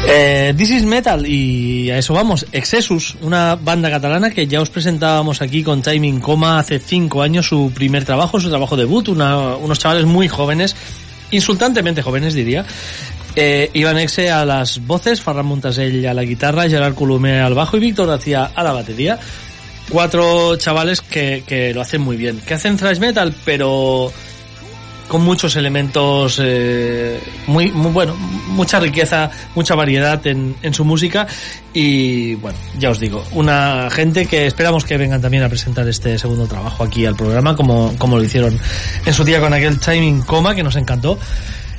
Eh, 0.08 0.54
This 0.56 0.70
is 0.70 0.84
Metal 0.86 1.26
y 1.26 1.90
a 1.90 1.98
eso 1.98 2.14
vamos. 2.14 2.46
Exesus, 2.52 3.16
una 3.22 3.56
banda 3.56 3.90
catalana 3.90 4.30
que 4.30 4.46
ya 4.46 4.62
os 4.62 4.70
presentábamos 4.70 5.42
aquí 5.42 5.64
con 5.64 5.82
Timing 5.82 6.20
Coma 6.22 6.60
hace 6.60 6.78
cinco 6.80 7.24
años 7.24 7.48
su 7.48 7.72
primer 7.74 8.06
trabajo, 8.06 8.40
su 8.40 8.50
trabajo 8.50 8.78
debut, 8.78 9.08
una- 9.08 9.56
unos 9.56 9.80
chavales 9.80 10.06
muy 10.06 10.28
jóvenes, 10.28 10.76
insultantemente 11.32 12.02
jóvenes 12.02 12.34
diría. 12.34 12.66
Eh, 13.36 13.70
Iván 13.74 13.98
Exe 13.98 14.32
a 14.32 14.46
las 14.46 14.86
voces, 14.86 15.22
Ferran 15.22 15.46
Montasell 15.46 16.06
a 16.08 16.14
la 16.14 16.24
guitarra, 16.24 16.70
Gerard 16.70 16.96
Colomer 16.96 17.42
al 17.42 17.54
bajo 17.54 17.76
y 17.78 17.82
Víctor 17.82 18.08
García 18.08 18.52
a 18.56 18.64
la 18.64 18.72
batería. 18.72 19.20
Cuatro 19.90 20.56
chavales 20.56 21.02
que, 21.02 21.44
que 21.46 21.74
lo 21.74 21.82
hacen 21.82 22.02
muy 22.02 22.18
bien, 22.18 22.40
que 22.40 22.54
hacen 22.54 22.78
thrash 22.78 23.00
metal, 23.00 23.36
pero 23.44 24.12
con 25.08 25.24
muchos 25.24 25.56
elementos, 25.56 26.40
eh, 26.44 27.22
muy, 27.48 27.72
muy 27.72 27.92
bueno, 27.92 28.16
mucha 28.48 28.80
riqueza, 28.80 29.30
mucha 29.54 29.76
variedad 29.76 30.26
en, 30.28 30.56
en 30.62 30.74
su 30.74 30.84
música 30.84 31.28
y 31.74 32.36
bueno, 32.36 32.58
ya 32.78 32.90
os 32.90 33.00
digo, 33.00 33.24
una 33.32 33.90
gente 33.90 34.26
que 34.26 34.48
esperamos 34.48 34.84
que 34.84 34.98
vengan 34.98 35.22
también 35.22 35.44
a 35.44 35.50
presentar 35.50 35.88
este 35.88 36.18
segundo 36.18 36.48
trabajo 36.48 36.84
aquí 36.84 37.06
al 37.06 37.16
programa 37.16 37.56
como, 37.56 37.96
como 37.98 38.18
lo 38.18 38.24
hicieron 38.24 38.58
en 39.06 39.14
su 39.14 39.24
día 39.24 39.40
con 39.40 39.54
aquel 39.54 39.80
Timing 39.80 40.22
Coma 40.22 40.56
que 40.56 40.64
nos 40.64 40.76
encantó. 40.76 41.20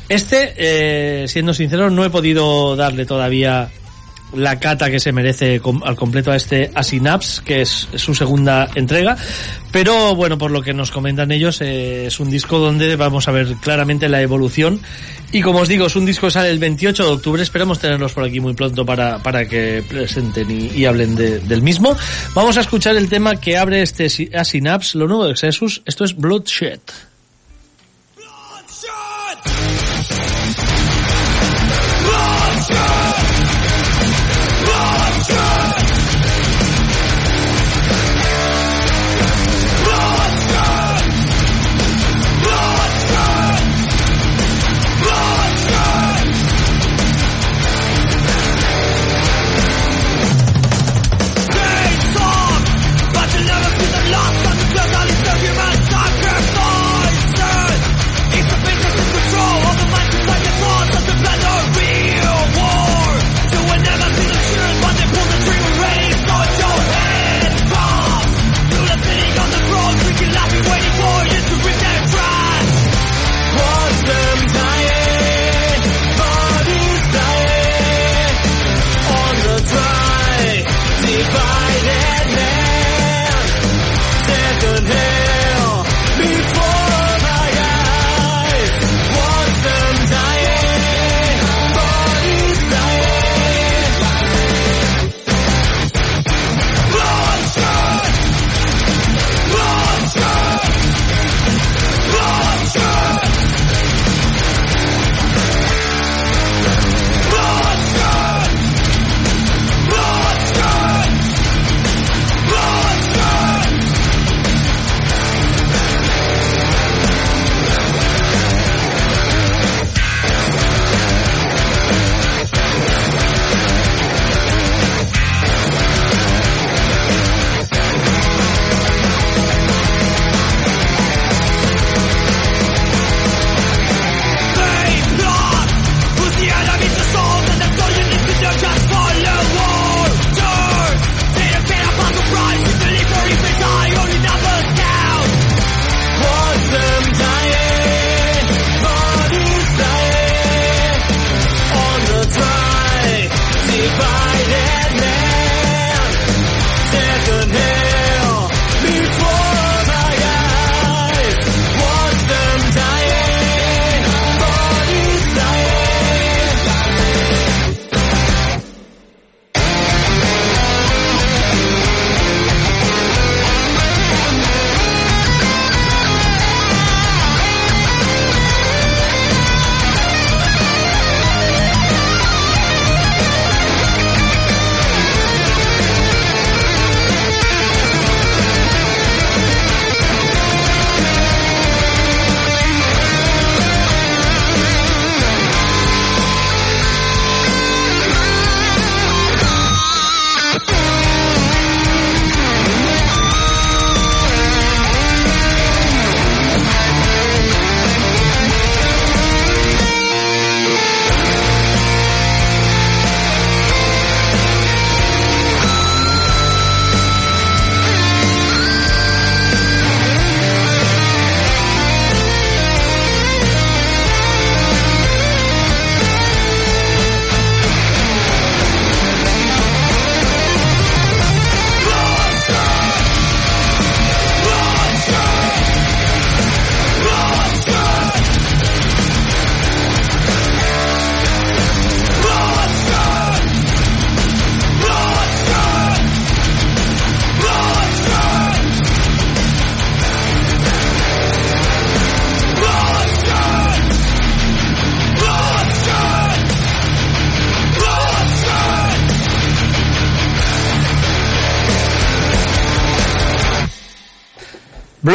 Este, 0.08 0.54
eh, 0.56 1.26
siendo 1.26 1.52
sincero, 1.52 1.90
no 1.90 2.04
he 2.04 2.10
podido 2.10 2.76
darle 2.76 3.06
todavía 3.06 3.70
la 4.36 4.60
cata 4.60 4.90
que 4.90 5.00
se 5.00 5.12
merece 5.12 5.60
al 5.84 5.96
completo 5.96 6.30
a 6.30 6.36
este 6.36 6.70
Asynapse, 6.74 7.42
que 7.44 7.62
es 7.62 7.88
su 7.96 8.14
segunda 8.14 8.68
entrega. 8.74 9.16
Pero 9.72 10.14
bueno, 10.14 10.38
por 10.38 10.50
lo 10.50 10.62
que 10.62 10.72
nos 10.74 10.90
comentan 10.90 11.32
ellos, 11.32 11.60
eh, 11.60 12.06
es 12.06 12.20
un 12.20 12.30
disco 12.30 12.58
donde 12.58 12.96
vamos 12.96 13.28
a 13.28 13.32
ver 13.32 13.54
claramente 13.60 14.08
la 14.08 14.22
evolución. 14.22 14.80
Y 15.32 15.42
como 15.42 15.58
os 15.60 15.68
digo, 15.68 15.86
es 15.86 15.96
un 15.96 16.06
disco 16.06 16.28
que 16.28 16.30
sale 16.30 16.50
el 16.50 16.58
28 16.58 17.02
de 17.04 17.10
octubre. 17.10 17.42
Esperamos 17.42 17.78
tenerlos 17.80 18.12
por 18.12 18.24
aquí 18.24 18.38
muy 18.40 18.54
pronto 18.54 18.86
para, 18.86 19.18
para 19.22 19.46
que 19.48 19.82
presenten 19.86 20.70
y, 20.74 20.84
hablen 20.84 21.16
de- 21.16 21.40
del 21.40 21.62
mismo. 21.62 21.96
Vamos 22.34 22.56
a 22.56 22.60
escuchar 22.60 22.96
el 22.96 23.08
tema 23.08 23.36
que 23.36 23.56
abre 23.56 23.82
este 23.82 24.06
Asynapse, 24.34 24.96
lo 24.98 25.08
nuevo 25.08 25.24
de 25.24 25.32
Exesus. 25.32 25.82
Esto 25.84 26.04
es 26.04 26.14
Bloodshed. 26.16 26.80
But 28.16 29.95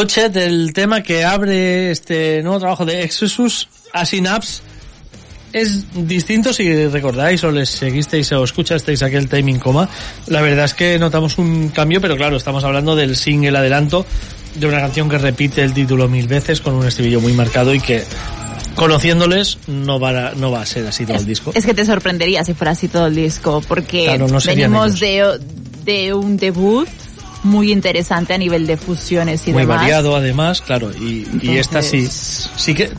Bloodshed, 0.01 0.35
el 0.35 0.73
tema 0.73 1.03
que 1.03 1.23
abre 1.23 1.91
este 1.91 2.41
nuevo 2.41 2.57
trabajo 2.57 2.85
de 2.85 3.03
Exodus 3.03 3.67
a 3.93 4.03
Synapse, 4.03 4.63
es 5.53 5.85
distinto 5.93 6.53
si 6.53 6.87
recordáis 6.87 7.43
o 7.43 7.51
les 7.51 7.69
seguisteis 7.69 8.31
o 8.31 8.43
escuchasteis 8.43 9.03
aquel 9.03 9.29
timing 9.29 9.59
coma. 9.59 9.87
La 10.25 10.41
verdad 10.41 10.65
es 10.65 10.73
que 10.73 10.97
notamos 10.97 11.37
un 11.37 11.69
cambio, 11.69 12.01
pero 12.01 12.17
claro, 12.17 12.37
estamos 12.37 12.63
hablando 12.63 12.95
del 12.95 13.15
single 13.15 13.55
adelanto 13.55 14.03
de 14.55 14.65
una 14.65 14.79
canción 14.79 15.07
que 15.07 15.19
repite 15.19 15.61
el 15.61 15.75
título 15.75 16.09
mil 16.09 16.27
veces 16.27 16.61
con 16.61 16.73
un 16.73 16.87
estribillo 16.87 17.21
muy 17.21 17.33
marcado 17.33 17.71
y 17.71 17.79
que 17.79 18.03
conociéndoles 18.73 19.59
no 19.67 19.99
va 19.99 20.29
a, 20.29 20.31
no 20.33 20.49
va 20.49 20.61
a 20.61 20.65
ser 20.65 20.87
así 20.87 21.05
todo 21.05 21.17
el 21.17 21.27
disco. 21.27 21.51
Es 21.53 21.63
que 21.63 21.75
te 21.75 21.85
sorprendería 21.85 22.43
si 22.43 22.55
fuera 22.55 22.71
así 22.71 22.87
todo 22.87 23.05
el 23.05 23.13
disco, 23.13 23.61
porque 23.67 24.05
Claro, 24.05 24.27
no 24.27 24.39
venimos 24.43 24.99
de, 24.99 25.39
de 25.85 26.11
un 26.15 26.37
debut 26.37 26.89
muy 27.43 27.71
interesante 27.71 28.33
a 28.33 28.37
nivel 28.37 28.67
de 28.67 28.77
fusiones 28.77 29.47
y 29.47 29.51
muy 29.53 29.63
demás. 29.63 29.77
variado 29.79 30.15
además, 30.15 30.61
claro, 30.61 30.91
y, 30.91 31.27
y 31.41 31.57
esta 31.57 31.81
sí, 31.81 31.97
Entonces- 31.99 32.49
sí 32.55 32.73
que 32.75 32.91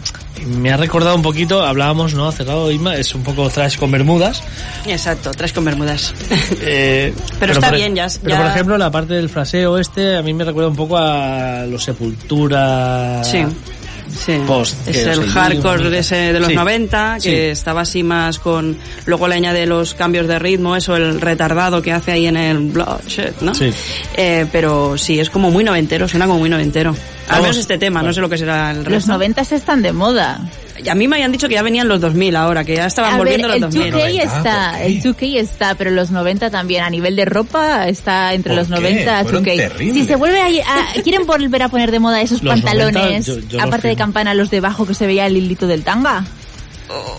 me 0.59 0.73
ha 0.73 0.77
recordado 0.77 1.15
un 1.15 1.23
poquito, 1.23 1.63
hablábamos, 1.65 2.15
¿no? 2.15 2.27
Hace 2.27 2.43
rato, 2.43 2.69
Isma, 2.73 2.97
es 2.97 3.15
un 3.15 3.23
poco 3.23 3.49
trash 3.49 3.77
con 3.79 3.93
bermudas. 3.93 4.43
Exacto, 4.87 5.31
tres 5.31 5.53
con 5.53 5.65
bermudas. 5.65 6.13
Eh, 6.61 7.15
Pero 7.39 7.53
está 7.53 7.69
por- 7.69 7.77
bien, 7.77 7.95
ya- 7.95 8.09
Pero 8.23 8.35
ya- 8.35 8.43
por 8.43 8.51
ejemplo, 8.51 8.77
la 8.79 8.91
parte 8.91 9.15
del 9.15 9.29
fraseo 9.29 9.79
este 9.79 10.17
a 10.17 10.23
mí 10.23 10.35
me 10.35 10.43
recuerda 10.45 10.69
un 10.71 10.77
poco 10.77 10.97
a 10.99 11.65
los 11.69 11.85
Sepultura. 11.85 13.23
Sí. 13.25 13.45
Sí, 14.15 14.41
Post, 14.47 14.89
es 14.89 15.07
el 15.07 15.27
hardcore 15.27 15.91
de, 15.91 15.99
ese, 15.99 16.17
de 16.33 16.39
los 16.41 16.49
Sí, 16.49 16.55
90, 16.55 17.15
que 17.17 17.21
sí. 17.21 17.35
estaba 17.35 17.81
así 17.83 18.03
más 18.03 18.39
con... 18.39 18.77
Luego 19.07 19.27
le 19.29 19.37
añade 19.37 19.67
los 19.67 19.95
cambios 19.95 20.27
de 20.29 20.39
ritmo, 20.39 20.77
eso, 20.77 20.97
el 20.97 21.21
retardado 21.21 21.81
que 21.83 21.93
hace 21.93 22.13
ahí 22.13 22.27
en 22.27 22.37
el 22.37 22.59
Bloodshed, 22.59 23.35
¿no? 23.41 23.55
Sí. 23.55 23.71
Eh, 24.17 24.47
pero 24.53 24.97
sí, 24.99 25.19
es 25.19 25.31
como 25.31 25.51
muy 25.51 25.65
noventero, 25.65 26.07
suena 26.09 26.27
como 26.27 26.39
muy 26.39 26.51
noventero. 26.51 26.95
Al 27.29 27.41
menos 27.43 27.57
este 27.57 27.79
tema, 27.79 28.03
no 28.03 28.13
sé 28.13 28.21
lo 28.21 28.29
que 28.29 28.37
será 28.39 28.73
el 28.73 28.79
Los 28.79 28.87
resto. 28.87 29.13
noventas 29.13 29.53
están 29.53 29.81
de 29.83 29.93
moda. 29.93 30.41
A 30.91 30.95
mí 30.95 31.07
me 31.07 31.17
habían 31.17 31.31
dicho 31.31 31.49
que 31.49 31.55
ya 31.55 31.63
venían 31.63 31.87
los 31.87 32.01
2000 32.01 32.35
ahora, 32.35 32.65
que 32.65 32.75
ya 32.75 32.87
estaban 32.87 33.11
A 33.13 33.15
ver, 33.15 33.25
volviendo 33.25 33.53
el 33.53 33.61
los 33.61 33.73
2000. 33.73 33.93
2K 33.93 33.99
90, 33.99 34.23
está, 34.37 34.83
el 34.83 35.01
2K 35.03 35.37
está, 35.39 35.75
pero 35.77 35.91
los 35.93 36.11
90 36.11 36.51
también. 36.51 36.83
A 36.83 36.91
nivel 36.91 37.15
de 37.15 37.25
ropa 37.25 37.87
está 37.89 38.35
entre 38.35 38.51
¿Por 38.55 38.59
los 38.59 38.69
qué? 38.69 38.75
90 38.75 39.23
Fueron 39.23 39.45
2K. 39.45 39.57
terribles. 39.57 39.95
Si 39.95 40.05
se 40.07 40.17
vuelve 40.17 40.41
a, 40.41 40.47
a- 40.47 41.03
quieren 41.03 41.27
volver 41.27 41.63
a 41.63 41.69
poner 41.69 41.91
de 41.93 42.01
moda 42.01 42.21
esos 42.21 42.43
Los 42.43 42.63
90, 42.65 42.67
pantalones, 42.91 43.27
yo- 43.27 43.39
yo 43.41 43.59
lo 43.59 43.65
aparte 43.65 43.89
de 43.89 43.97
campana, 43.97 44.35
los 44.35 44.51
debajo 44.51 44.85
que 44.87 44.95
se 44.95 45.07
veía 45.07 45.27
el 45.27 45.37
hilito 45.37 45.67
del 45.69 45.85
tanga. 45.85 46.25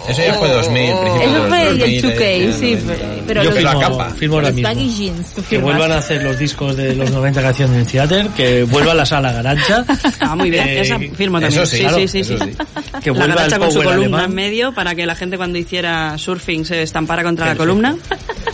Eso 0.09 0.21
ya 0.21 0.33
fue 0.33 0.49
2000, 0.49 0.91
principios 0.99 1.19
de 1.19 1.25
Eso 1.37 1.47
fue 1.47 1.67
el 1.67 1.79
2000, 1.79 2.03
2K, 2.03 2.21
eh, 2.21 2.53
sí, 2.59 2.75
90. 2.75 3.05
pero 3.27 3.43
Yo 3.43 3.51
los, 3.51 3.63
la 3.63 3.71
firmo, 3.71 3.81
capa. 3.81 4.09
firmo 4.11 4.35
ahora 4.35 4.51
mismo. 4.51 4.69
jeans. 4.97 5.27
Que 5.49 5.57
vuelvan 5.59 5.91
a 5.91 5.97
hacer 5.97 6.23
los 6.23 6.37
discos 6.37 6.75
de 6.75 6.95
los 6.95 7.09
90 7.11 7.41
que 7.41 7.47
hacían 7.47 7.73
en 7.73 7.85
Theater, 7.85 8.27
que 8.29 8.63
vuelva 8.63 8.93
la 8.93 9.05
sala 9.05 9.31
Garancha. 9.31 9.85
Ah, 10.19 10.35
muy 10.35 10.49
bien, 10.49 10.67
Eh, 10.67 10.81
esa 10.81 10.97
firmo 10.99 11.39
también. 11.39 11.61
Eso 11.61 11.65
sí, 11.65 11.77
sí, 11.77 11.81
claro, 11.83 11.97
sí, 11.99 12.07
sí, 12.07 12.19
eso 12.21 12.37
sí. 12.37 12.51
sí. 12.51 12.57
Que 13.01 13.11
la 13.11 13.17
vuelva 13.17 13.45
el 13.45 13.57
con 13.59 13.71
su 13.71 13.77
columna 13.79 13.93
alemán. 13.95 14.25
en 14.25 14.35
medio 14.35 14.73
para 14.73 14.95
que 14.95 15.05
la 15.05 15.15
gente 15.15 15.37
cuando 15.37 15.57
hiciera 15.57 16.17
surfing 16.17 16.65
se 16.65 16.81
estampara 16.81 17.23
contra 17.23 17.45
la 17.45 17.51
Perfecto. 17.51 17.63
columna. 17.69 17.95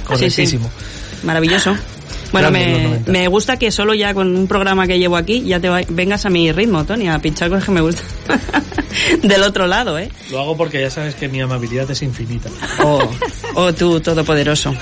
Correctísimo. 0.04 0.70
Maravilloso. 1.24 1.76
Bueno, 2.32 2.52
me, 2.52 2.84
90. 2.84 3.12
me 3.12 3.28
gusta 3.28 3.58
que 3.58 3.72
solo 3.72 3.94
ya 3.94 4.14
con 4.14 4.36
un 4.36 4.48
programa 4.48 4.86
que 4.88 5.00
llevo 5.00 5.16
aquí 5.18 5.42
ya 5.44 5.60
te 5.60 5.68
va- 5.70 5.82
vengas 5.90 6.26
a 6.26 6.30
mi 6.30 6.52
ritmo, 6.52 6.86
Tony, 6.86 7.08
a 7.10 7.20
pinchar 7.20 7.50
cosas 7.50 7.66
que 7.66 7.72
me 7.72 7.82
gustan. 7.82 8.06
Del 9.24 9.42
otro 9.44 9.66
lado, 9.68 9.98
¿eh? 9.98 10.10
Lo 10.32 10.40
hago 10.40 10.58
porque 10.58 10.82
ya 10.82 10.90
sabes 10.90 11.16
que 11.16 11.28
mi 11.28 11.40
amabilidad 11.42 11.90
es 11.90 12.02
infinita. 12.02 12.50
Oh, 12.84 13.00
oh 13.56 13.74
tú, 13.74 14.00
todopoderoso 14.00 14.76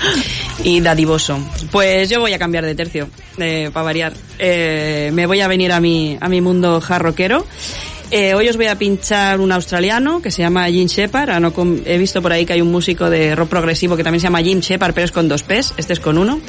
y 0.64 0.80
dadivoso. 0.80 1.38
Pues 1.70 2.08
yo 2.10 2.20
voy 2.20 2.32
a 2.32 2.38
cambiar 2.38 2.64
de 2.64 2.74
tercio, 2.74 3.08
para 3.72 3.84
variar. 3.84 4.12
Eh, 4.38 5.10
me 5.12 5.26
voy 5.26 5.40
a 5.40 5.48
venir 5.48 5.72
a 5.72 5.80
mi, 5.80 6.16
a 6.20 6.28
mi 6.28 6.40
mundo 6.40 6.80
jarroquero. 6.80 7.46
Eh, 8.10 8.32
hoy 8.34 8.48
os 8.48 8.56
voy 8.56 8.66
a 8.66 8.76
pinchar 8.78 9.38
un 9.40 9.52
australiano 9.52 10.20
que 10.22 10.30
se 10.30 10.42
llama 10.42 10.66
Jim 10.68 10.86
Shepard. 10.88 11.30
Ah, 11.30 11.40
no 11.40 11.52
con- 11.52 11.82
he 11.84 11.98
visto 11.98 12.20
por 12.22 12.32
ahí 12.32 12.44
que 12.46 12.54
hay 12.54 12.60
un 12.62 12.72
músico 12.72 13.08
de 13.10 13.34
rock 13.36 13.48
progresivo 13.50 13.96
que 13.96 14.04
también 14.04 14.20
se 14.20 14.26
llama 14.26 14.42
Jim 14.42 14.60
Shepard, 14.60 14.94
pero 14.94 15.04
es 15.04 15.12
con 15.12 15.28
dos 15.28 15.42
P's. 15.42 15.74
Este 15.76 15.92
es 15.92 16.00
con 16.00 16.16
uno. 16.18 16.40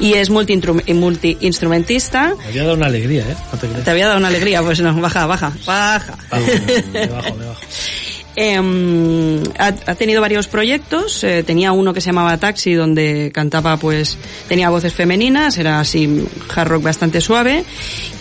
Y 0.00 0.14
es 0.14 0.30
multi-instrumentista. 0.30 2.28
Multi. 2.28 2.42
Me 2.42 2.48
había 2.48 2.62
dado 2.62 2.74
una 2.76 2.86
alegría, 2.86 3.22
¿eh? 3.22 3.36
No 3.52 3.84
te 3.84 3.90
había 3.90 4.06
dado 4.06 4.18
una 4.18 4.28
alegría, 4.28 4.62
pues 4.62 4.80
no, 4.80 4.94
baja, 5.00 5.26
baja, 5.26 5.52
baja. 5.66 6.18
Me 6.92 7.06
bajo, 7.06 7.34
me 7.36 7.44
bajo. 7.46 7.60
Ha, 9.58 9.66
ha 9.66 9.94
tenido 9.96 10.20
varios 10.22 10.46
proyectos. 10.48 11.22
eh, 11.24 11.42
tenía 11.42 11.72
uno 11.72 11.92
que 11.92 12.00
se 12.00 12.06
llamaba 12.06 12.38
Taxi, 12.38 12.72
donde 12.72 13.30
cantaba, 13.34 13.76
pues, 13.76 14.16
tenía 14.48 14.70
voces 14.70 14.94
femeninas, 14.94 15.58
era 15.58 15.80
así 15.80 16.24
hard 16.54 16.68
rock 16.68 16.82
bastante 16.84 17.20
suave. 17.20 17.64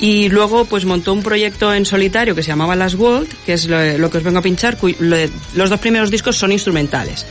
Y 0.02 0.28
luego, 0.30 0.66
pues, 0.66 0.84
montó 0.84 1.14
un 1.14 1.24
proyecto 1.24 1.74
en 1.74 1.86
solitario 1.86 2.36
que 2.36 2.44
se 2.44 2.50
llamaba 2.50 2.76
Last 2.76 2.96
World, 2.96 3.30
que 3.46 3.54
es 3.54 3.68
lo, 3.68 3.98
lo 3.98 4.10
que 4.10 4.18
os 4.18 4.24
vengo 4.24 4.40
a 4.40 4.42
pinchar. 4.42 4.78
lo- 5.00 5.16
los 5.54 5.70
dos 5.70 5.80
primeros 5.80 6.12
discos 6.12 6.36
son 6.38 6.52
instrumentales. 6.52 7.26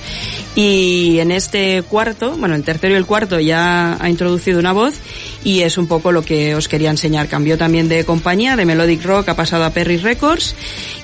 Y 0.61 1.21
en 1.21 1.31
este 1.31 1.85
cuarto, 1.85 2.37
bueno, 2.37 2.57
el 2.57 2.65
tercero 2.65 2.93
y 2.93 2.97
el 2.97 3.07
cuarto 3.07 3.39
ya 3.39 3.97
ha 4.03 4.11
introducido 4.11 4.59
una 4.59 4.73
voz 4.73 4.97
y 5.45 5.61
es 5.61 5.79
un 5.79 5.87
poco 5.87 6.11
lo 6.11 6.23
que 6.23 6.57
os 6.57 6.67
quería 6.67 6.91
enseñar. 6.91 7.29
Cambió 7.29 7.57
también 7.57 7.89
de 7.89 8.05
compañía, 8.05 8.57
de 8.57 8.67
Melodic 8.67 9.05
Rock 9.05 9.29
ha 9.29 9.37
pasado 9.37 9.63
a 9.63 9.71
Perry 9.71 9.99
Records 9.99 10.57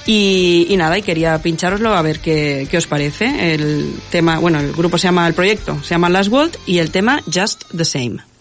y, 0.06 0.74
nada, 0.76 0.98
y 0.98 1.02
quería 1.02 1.40
pinchároslo 1.40 1.94
a 1.94 2.02
ver 2.02 2.18
qué, 2.18 2.66
qué 2.68 2.78
os 2.78 2.88
parece. 2.88 3.54
El 3.54 3.94
tema, 4.10 4.40
bueno, 4.40 4.58
el 4.58 4.72
grupo 4.72 4.98
se 4.98 5.06
llama, 5.06 5.24
el 5.28 5.34
proyecto 5.34 5.80
se 5.84 5.90
llama 5.90 6.08
Last 6.08 6.32
World 6.32 6.56
y 6.66 6.78
el 6.78 6.90
tema 6.90 7.22
Just 7.32 7.62
the 7.76 7.84
Same. 7.84 8.33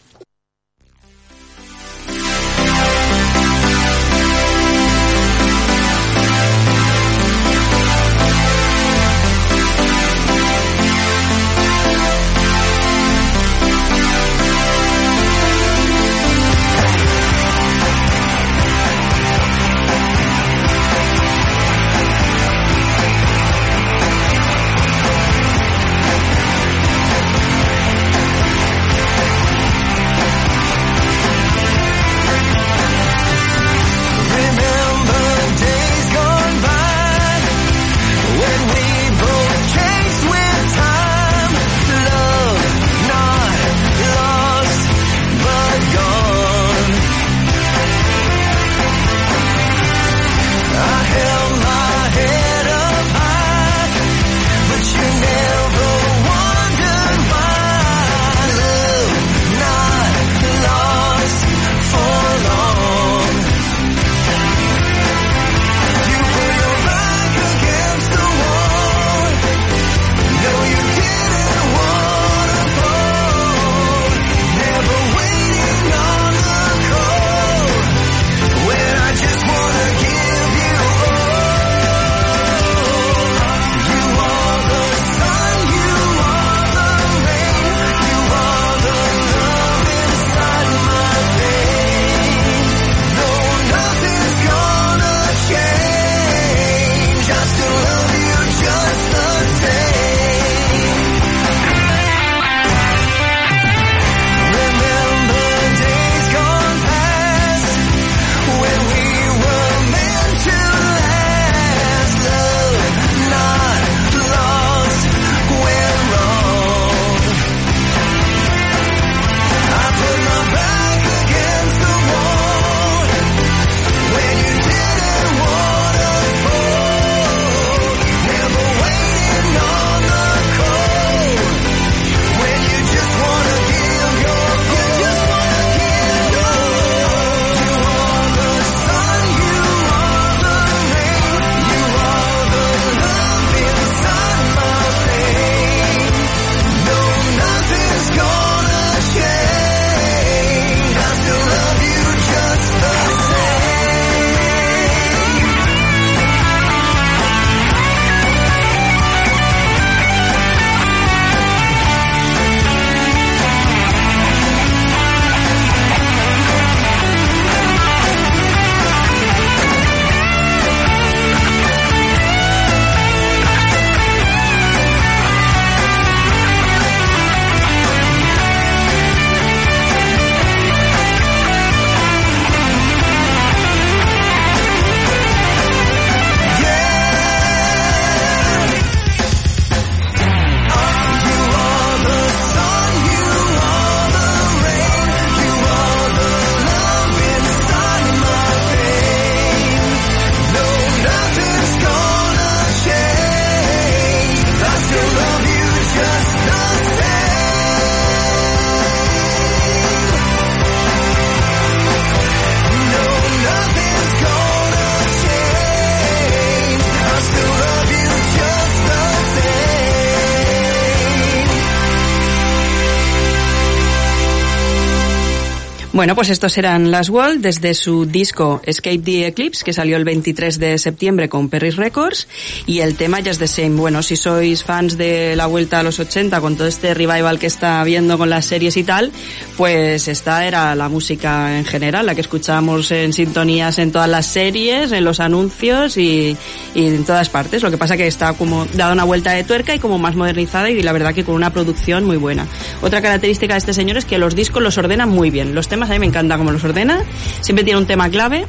Bueno, 226.03 226.15
pues 226.15 226.31
estos 226.31 226.57
eran 226.57 226.91
Las 226.91 227.09
Wall 227.09 227.41
desde 227.41 227.73
su 227.73 228.05
disco 228.05 228.59
Escape 228.65 228.97
the 228.97 229.27
Eclipse, 229.27 229.63
que 229.63 229.71
salió 229.71 229.95
el 229.95 230.03
23 230.03 230.59
de 230.59 230.77
septiembre 230.77 231.29
con 231.29 231.47
Perry 231.47 231.69
Records, 231.69 232.27
y 232.65 232.79
el 232.79 232.97
tema 232.97 233.19
Just 233.25 233.39
the 233.39 233.47
Same. 233.47 233.77
Bueno, 233.77 234.03
si 234.03 234.17
sois 234.17 234.65
fans 234.65 234.97
de 234.97 235.37
la 235.37 235.45
vuelta 235.45 235.79
a 235.79 235.83
los 235.83 236.01
80 236.01 236.41
con 236.41 236.57
todo 236.57 236.67
este 236.67 236.93
revival 236.93 237.39
que 237.39 237.47
está 237.47 237.79
habiendo 237.79 238.17
con 238.17 238.29
las 238.29 238.45
series 238.45 238.75
y 238.75 238.83
tal, 238.83 239.13
pues 239.57 240.07
esta 240.07 240.45
era 240.47 240.73
la 240.75 240.89
música 240.89 241.57
en 241.57 241.65
general, 241.65 242.05
la 242.05 242.15
que 242.15 242.21
escuchamos 242.21 242.91
en 242.91 243.13
sintonías 243.13 243.77
en 243.79 243.91
todas 243.91 244.09
las 244.09 244.25
series, 244.25 244.91
en 244.91 245.03
los 245.03 245.19
anuncios 245.19 245.97
y, 245.97 246.35
en 246.75 247.05
todas 247.05 247.29
partes. 247.29 247.61
Lo 247.61 247.69
que 247.69 247.77
pasa 247.77 247.95
que 247.95 248.07
está 248.07 248.33
como 248.33 248.65
dada 248.73 248.93
una 248.93 249.03
vuelta 249.03 249.31
de 249.31 249.43
tuerca 249.43 249.75
y 249.75 249.79
como 249.79 249.99
más 249.99 250.15
modernizada 250.15 250.69
y 250.69 250.81
la 250.81 250.91
verdad 250.91 251.13
que 251.13 251.23
con 251.23 251.35
una 251.35 251.51
producción 251.51 252.05
muy 252.05 252.17
buena. 252.17 252.47
Otra 252.81 253.01
característica 253.01 253.53
de 253.53 253.59
este 253.59 253.73
señor 253.73 253.97
es 253.97 254.05
que 254.05 254.17
los 254.17 254.35
discos 254.35 254.63
los 254.63 254.77
ordena 254.77 255.05
muy 255.05 255.29
bien. 255.29 255.53
Los 255.53 255.67
temas 255.67 255.89
a 255.89 255.93
mí 255.93 255.99
me 255.99 256.07
encanta 256.07 256.37
cómo 256.37 256.51
los 256.51 256.63
ordena. 256.63 257.03
Siempre 257.41 257.63
tiene 257.63 257.79
un 257.79 257.85
tema 257.85 258.09
clave 258.09 258.45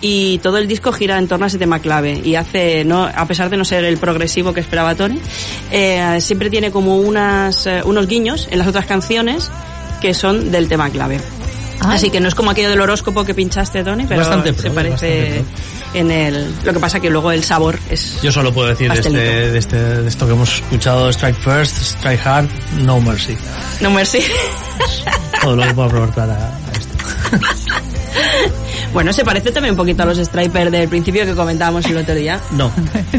y 0.00 0.38
todo 0.38 0.58
el 0.58 0.68
disco 0.68 0.92
gira 0.92 1.18
en 1.18 1.28
torno 1.28 1.44
a 1.44 1.48
ese 1.48 1.58
tema 1.58 1.78
clave 1.78 2.20
y 2.22 2.34
hace 2.34 2.86
a 2.90 3.26
pesar 3.26 3.48
de 3.48 3.56
no 3.56 3.64
ser 3.64 3.84
el 3.84 3.96
progresivo 3.96 4.52
que 4.52 4.60
esperaba 4.60 4.94
Tony 4.94 5.18
eh, 5.70 6.18
siempre 6.20 6.50
tiene 6.50 6.70
como 6.70 7.00
eh, 7.00 7.82
unos 7.84 8.06
guiños 8.06 8.46
en 8.50 8.58
las 8.58 8.68
otras 8.68 8.84
canciones 8.84 9.50
que 10.00 10.14
son 10.14 10.50
del 10.50 10.68
tema 10.68 10.90
clave 10.90 11.20
Ay. 11.80 11.96
así 11.96 12.10
que 12.10 12.20
no 12.20 12.28
es 12.28 12.34
como 12.34 12.50
aquello 12.50 12.70
del 12.70 12.80
horóscopo 12.80 13.24
que 13.24 13.34
pinchaste 13.34 13.84
Tony 13.84 14.06
pero 14.06 14.20
Bastante 14.20 14.52
se 14.54 14.62
pro, 14.70 14.74
parece 14.74 15.44
en 15.94 16.10
el 16.10 16.54
lo 16.64 16.72
que 16.72 16.80
pasa 16.80 17.00
que 17.00 17.10
luego 17.10 17.32
el 17.32 17.44
sabor 17.44 17.78
es 17.90 18.20
Yo 18.22 18.32
solo 18.32 18.52
puedo 18.52 18.68
decir 18.68 18.90
de, 18.92 18.98
este, 18.98 19.10
de, 19.10 19.58
este, 19.58 19.76
de 19.76 20.08
esto 20.08 20.26
que 20.26 20.32
hemos 20.32 20.54
escuchado, 20.54 21.10
Strike 21.10 21.38
First, 21.38 21.76
Strike 21.78 22.26
Hard, 22.26 22.48
No 22.80 23.00
Mercy. 23.00 23.36
no 23.80 23.90
merci 23.90 24.20
Todo 25.42 25.56
lo 25.56 25.62
que 25.62 25.74
puedo 25.74 25.88
aportar 25.88 26.30
a, 26.30 26.34
a 26.34 26.72
esto. 26.78 26.96
bueno 28.96 29.12
se 29.12 29.26
parece 29.26 29.52
también 29.52 29.72
un 29.72 29.76
poquito 29.76 30.04
a 30.04 30.06
los 30.06 30.16
Striper 30.16 30.70
del 30.70 30.88
principio 30.88 31.26
que 31.26 31.34
comentábamos 31.34 31.84
el 31.84 31.98
otro 31.98 32.14
día 32.14 32.40
No, 32.52 32.72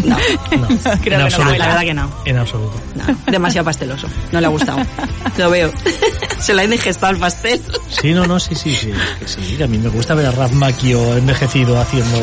no 0.03 0.17
no, 0.57 0.67
Creo 0.83 1.01
que 1.03 1.09
en 1.13 1.19
no, 1.19 1.25
absoluto. 1.25 1.55
la 1.55 1.67
verdad 1.67 1.81
que 1.81 1.93
no 1.93 2.11
En 2.25 2.37
absoluto. 2.37 2.81
No, 2.95 3.31
demasiado 3.31 3.65
pasteloso. 3.65 4.07
No 4.31 4.41
le 4.41 4.47
ha 4.47 4.49
gustado. 4.49 4.79
Lo 5.37 5.51
veo. 5.51 5.71
Se 6.39 6.55
le 6.55 6.61
ha 6.61 6.65
indigestado 6.65 7.13
el 7.13 7.19
pastel. 7.19 7.61
Sí, 7.89 8.11
no, 8.11 8.25
no, 8.25 8.39
sí, 8.39 8.55
sí, 8.55 8.75
sí. 8.75 8.91
Que 9.19 9.27
sí, 9.27 9.55
que 9.55 9.63
a 9.65 9.67
mí 9.67 9.77
me 9.77 9.89
gusta 9.89 10.15
ver 10.15 10.25
a 10.25 10.31
Raf 10.31 10.51
Macchio 10.53 11.15
envejecido 11.15 11.79
haciendo 11.79 12.17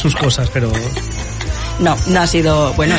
sus 0.00 0.14
cosas, 0.14 0.48
pero 0.54 0.70
No, 1.80 1.96
no 2.06 2.20
ha 2.20 2.26
sido... 2.28 2.72
Bueno, 2.74 2.94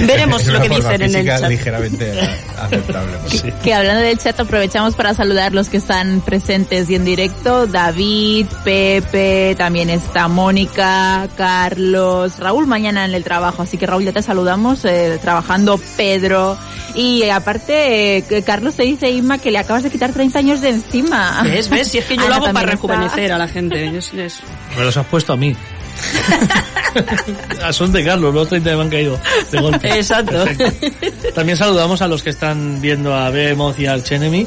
veremos 0.06 0.46
lo 0.46 0.60
que 0.60 0.68
dicen 0.68 1.02
en 1.02 1.14
el 1.14 1.26
chat. 1.26 1.48
ligeramente 1.48 2.12
aceptable. 2.58 3.12
pues. 3.28 3.44
Que 3.62 3.74
hablando 3.74 4.02
del 4.02 4.18
chat 4.18 4.38
aprovechamos 4.40 4.94
para 4.94 5.14
saludar 5.14 5.52
los 5.52 5.68
que 5.68 5.76
están 5.78 6.20
presentes 6.20 6.88
y 6.90 6.94
en 6.94 7.04
directo. 7.04 7.66
David, 7.66 8.46
Pepe, 8.64 9.54
también 9.56 9.90
está 9.90 10.28
Mónica, 10.28 11.28
Carlos, 11.36 12.38
Raúl 12.38 12.66
mañana 12.66 13.04
en 13.04 13.14
el 13.14 13.24
trabajo, 13.24 13.62
así 13.62 13.76
que 13.78 13.86
Raúl 13.86 14.04
ya 14.04 14.12
te 14.12 14.22
saludamos, 14.22 14.84
eh, 14.84 15.18
trabajando 15.20 15.80
Pedro. 15.96 16.56
Y 16.94 17.22
eh, 17.22 17.32
aparte, 17.32 18.18
eh, 18.18 18.22
que 18.28 18.42
Carlos 18.42 18.74
te 18.74 18.82
dice, 18.82 19.10
Inma, 19.10 19.38
que 19.38 19.50
le 19.50 19.56
acabas 19.58 19.82
de 19.82 19.90
quitar 19.90 20.12
30 20.12 20.38
años 20.38 20.60
de 20.60 20.68
encima. 20.70 21.40
¿Ves? 21.42 21.70
¿Ves? 21.70 21.88
Si 21.88 21.98
es 21.98 22.04
que 22.04 22.16
yo 22.16 22.26
Ana 22.26 22.28
lo 22.38 22.44
hago 22.44 22.44
para 22.52 22.54
también 22.54 22.74
está. 22.76 22.86
rejuvenecer 22.96 23.32
a 23.32 23.38
la 23.38 23.48
gente. 23.48 23.96
Es- 23.96 24.12
es- 24.12 24.40
me 24.76 24.84
los 24.84 24.96
has 24.96 25.06
puesto 25.06 25.32
a 25.32 25.36
mí. 25.38 25.56
Ah, 27.62 27.72
Son 27.72 27.92
de 27.92 28.04
Carlos, 28.04 28.34
los 28.34 28.48
30 28.48 28.76
me 28.76 28.82
han 28.82 28.90
caído 28.90 29.18
de 29.50 29.60
golpe. 29.60 29.88
Exacto. 29.96 30.44
Perfecto. 30.44 31.28
También 31.34 31.56
saludamos 31.56 32.02
a 32.02 32.08
los 32.08 32.22
que 32.22 32.30
están 32.30 32.80
viendo 32.80 33.14
a 33.14 33.30
Behemoth 33.30 33.78
y 33.78 33.86
al 33.86 34.02
Chenemy, 34.04 34.46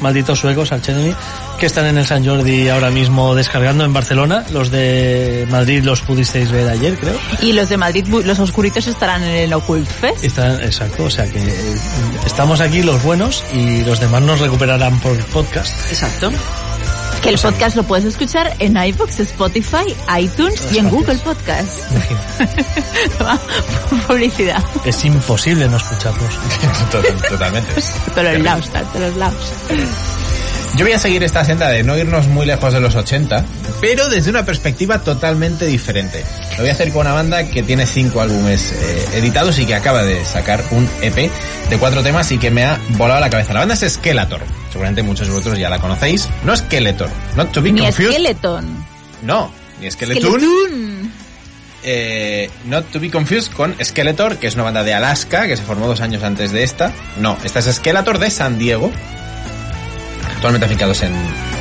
malditos 0.00 0.38
suecos, 0.38 0.72
al 0.72 0.80
Chenemy, 0.80 1.14
que 1.58 1.66
están 1.66 1.86
en 1.86 1.98
el 1.98 2.06
San 2.06 2.24
Jordi 2.24 2.68
ahora 2.68 2.90
mismo 2.90 3.34
descargando 3.34 3.84
en 3.84 3.92
Barcelona. 3.92 4.44
Los 4.52 4.70
de 4.70 5.46
Madrid 5.50 5.82
los 5.84 6.00
pudisteis 6.02 6.50
ver 6.50 6.68
ayer, 6.68 6.96
creo. 6.98 7.18
Y 7.42 7.52
los 7.52 7.68
de 7.68 7.76
Madrid, 7.76 8.06
los 8.06 8.38
oscuritos 8.38 8.86
estarán 8.86 9.22
en 9.22 9.36
el 9.36 9.52
Occult 9.52 9.88
Fest. 9.88 10.24
Están, 10.24 10.62
exacto, 10.62 11.04
o 11.04 11.10
sea 11.10 11.26
que 11.26 11.38
eh, 11.40 11.74
estamos 12.24 12.60
aquí 12.60 12.82
los 12.82 13.02
buenos 13.02 13.44
y 13.52 13.84
los 13.84 14.00
demás 14.00 14.22
nos 14.22 14.40
recuperarán 14.40 14.98
por 15.00 15.16
podcast. 15.26 15.74
Exacto. 15.90 16.30
Que 17.22 17.28
el 17.28 17.38
podcast 17.38 17.76
lo 17.76 17.84
puedes 17.84 18.04
escuchar 18.04 18.54
en 18.58 18.76
iVoox, 18.76 19.20
Spotify, 19.20 19.94
iTunes 20.18 20.72
y 20.72 20.78
en. 20.78 20.90
Google 20.90 21.16
Podcast. 21.18 21.78
Publicidad. 24.08 24.64
Es 24.84 25.04
imposible 25.04 25.68
no 25.68 25.76
escucharlos. 25.76 26.34
Total- 26.90 27.16
Totalmente. 27.28 27.74
Todos 28.14 28.32
los 28.34 28.42
lados, 28.42 28.70
los 28.98 29.16
lados. 29.16 29.52
Yo 30.76 30.86
voy 30.86 30.92
a 30.92 30.98
seguir 30.98 31.22
esta 31.22 31.44
senda 31.44 31.68
de 31.68 31.82
no 31.82 31.98
irnos 31.98 32.28
muy 32.28 32.46
lejos 32.46 32.72
de 32.72 32.80
los 32.80 32.94
80, 32.94 33.44
pero 33.82 34.08
desde 34.08 34.30
una 34.30 34.46
perspectiva 34.46 35.00
totalmente 35.00 35.66
diferente. 35.66 36.24
Lo 36.52 36.58
voy 36.60 36.70
a 36.70 36.72
hacer 36.72 36.90
con 36.92 37.02
una 37.02 37.12
banda 37.12 37.44
que 37.44 37.62
tiene 37.62 37.86
cinco 37.86 38.22
álbumes 38.22 38.72
eh, 38.72 39.08
editados 39.18 39.58
y 39.58 39.66
que 39.66 39.74
acaba 39.74 40.02
de 40.02 40.24
sacar 40.24 40.64
un 40.70 40.88
EP 41.02 41.30
de 41.68 41.78
cuatro 41.78 42.02
temas 42.02 42.32
y 42.32 42.38
que 42.38 42.50
me 42.50 42.64
ha 42.64 42.80
volado 42.96 43.20
la 43.20 43.28
cabeza. 43.28 43.52
La 43.52 43.60
banda 43.60 43.74
es 43.74 43.80
Skeletor. 43.92 44.40
Seguramente 44.70 45.02
muchos 45.02 45.26
de 45.26 45.34
vosotros 45.34 45.58
ya 45.58 45.68
la 45.68 45.78
conocéis. 45.78 46.26
No 46.42 46.56
Skeletor, 46.56 47.10
not 47.36 47.52
to 47.52 47.60
be 47.60 47.70
Ni 47.70 47.82
confused. 47.82 48.12
Skeleton. 48.14 48.84
No, 49.22 49.52
ni 49.78 49.90
Skeleton. 49.90 50.22
Skeleton. 50.22 51.12
Eh, 51.84 52.48
not 52.64 52.86
to 52.92 52.98
be 52.98 53.10
confused 53.10 53.52
con 53.52 53.74
Skeletor, 53.82 54.38
que 54.38 54.46
es 54.46 54.54
una 54.54 54.64
banda 54.64 54.84
de 54.84 54.94
Alaska 54.94 55.46
que 55.46 55.56
se 55.56 55.64
formó 55.64 55.86
dos 55.86 56.00
años 56.00 56.22
antes 56.22 56.50
de 56.50 56.62
esta. 56.62 56.92
No, 57.18 57.36
esta 57.44 57.58
es 57.58 57.66
Skeletor 57.74 58.18
de 58.18 58.30
San 58.30 58.58
Diego, 58.58 58.90
actualmente 60.42 60.66
afincados 60.66 61.00
en, 61.04 61.14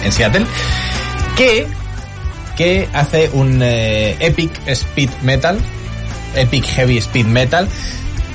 en 0.04 0.12
Seattle, 0.12 0.44
que, 1.38 1.67
que 2.58 2.89
hace 2.94 3.30
un 3.32 3.62
eh, 3.62 4.17
epic 4.20 4.60
speed 4.65 5.12
metal, 5.22 5.60
epic 6.36 6.65
heavy 6.65 6.98
speed 6.98 7.28
metal, 7.28 7.67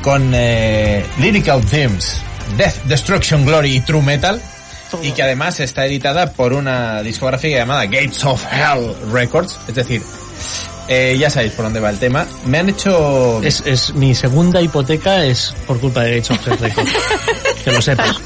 con 0.03 0.31
eh, 0.37 1.05
lyrical 1.19 1.61
themes, 1.63 2.23
death, 2.57 2.77
destruction, 2.85 3.45
glory 3.45 3.75
y 3.75 3.81
true 3.81 4.03
metal. 4.03 4.41
Y 5.03 5.11
que 5.11 5.25
además 5.25 5.59
está 5.59 5.85
editada 5.85 6.31
por 6.33 6.53
una 6.53 7.03
discográfica 7.03 7.57
llamada 7.57 7.87
Gates 7.87 8.25
of 8.25 8.41
Hell 8.53 8.95
Records. 9.13 9.59
Es 9.67 9.75
decir, 9.75 10.01
eh, 10.87 11.17
ya 11.19 11.29
sabéis 11.29 11.55
por 11.55 11.65
dónde 11.65 11.81
va 11.81 11.91
el 11.91 11.99
tema. 11.99 12.25
Me 12.45 12.61
han 12.61 12.69
hecho... 12.69 13.43
Es, 13.43 13.65
es 13.67 13.95
mi 13.95 14.15
segunda 14.15 14.63
hipoteca 14.63 15.25
es 15.25 15.53
por 15.67 15.81
culpa 15.81 16.05
de 16.05 16.21
Gates 16.21 16.31
of 16.31 16.47
Hell 16.47 16.59
Records. 16.61 16.93
que 17.65 17.73
lo 17.73 17.83
sepas. 17.83 18.21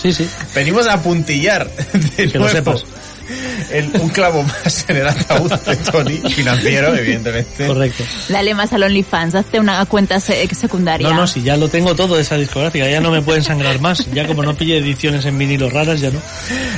Sí, 0.00 0.12
sí. 0.12 0.28
Venimos 0.54 0.86
a 0.86 1.02
puntillar 1.02 1.68
de 2.16 2.30
Que 2.30 2.38
lo 2.38 2.48
sepas. 2.48 2.84
el- 3.70 3.90
un 4.00 4.08
clavo 4.08 4.42
más 4.42 4.84
en 4.88 4.96
el 4.96 5.06
ataúd 5.08 5.52
de 5.52 5.76
Tony, 5.76 6.16
financiero, 6.32 6.94
evidentemente. 6.96 7.66
Correcto. 7.66 8.04
Dale 8.28 8.54
más 8.54 8.72
al 8.72 8.82
OnlyFans, 8.82 9.34
hazte 9.34 9.60
una 9.60 9.84
cuenta 9.86 10.18
se- 10.20 10.52
secundaria. 10.54 11.08
No, 11.08 11.14
no, 11.14 11.26
si 11.26 11.42
ya 11.42 11.56
lo 11.56 11.68
tengo 11.68 11.94
todo 11.94 12.16
de 12.16 12.22
esa 12.22 12.36
discográfica, 12.36 12.88
ya 12.88 13.00
no 13.00 13.10
me 13.10 13.22
pueden 13.22 13.42
sangrar 13.44 13.80
más. 13.80 14.06
Ya 14.12 14.26
como 14.26 14.42
no 14.42 14.56
pille 14.56 14.78
ediciones 14.78 15.24
en 15.26 15.38
vinilo 15.38 15.70
raras, 15.70 16.00
ya 16.00 16.10
no. 16.10 16.20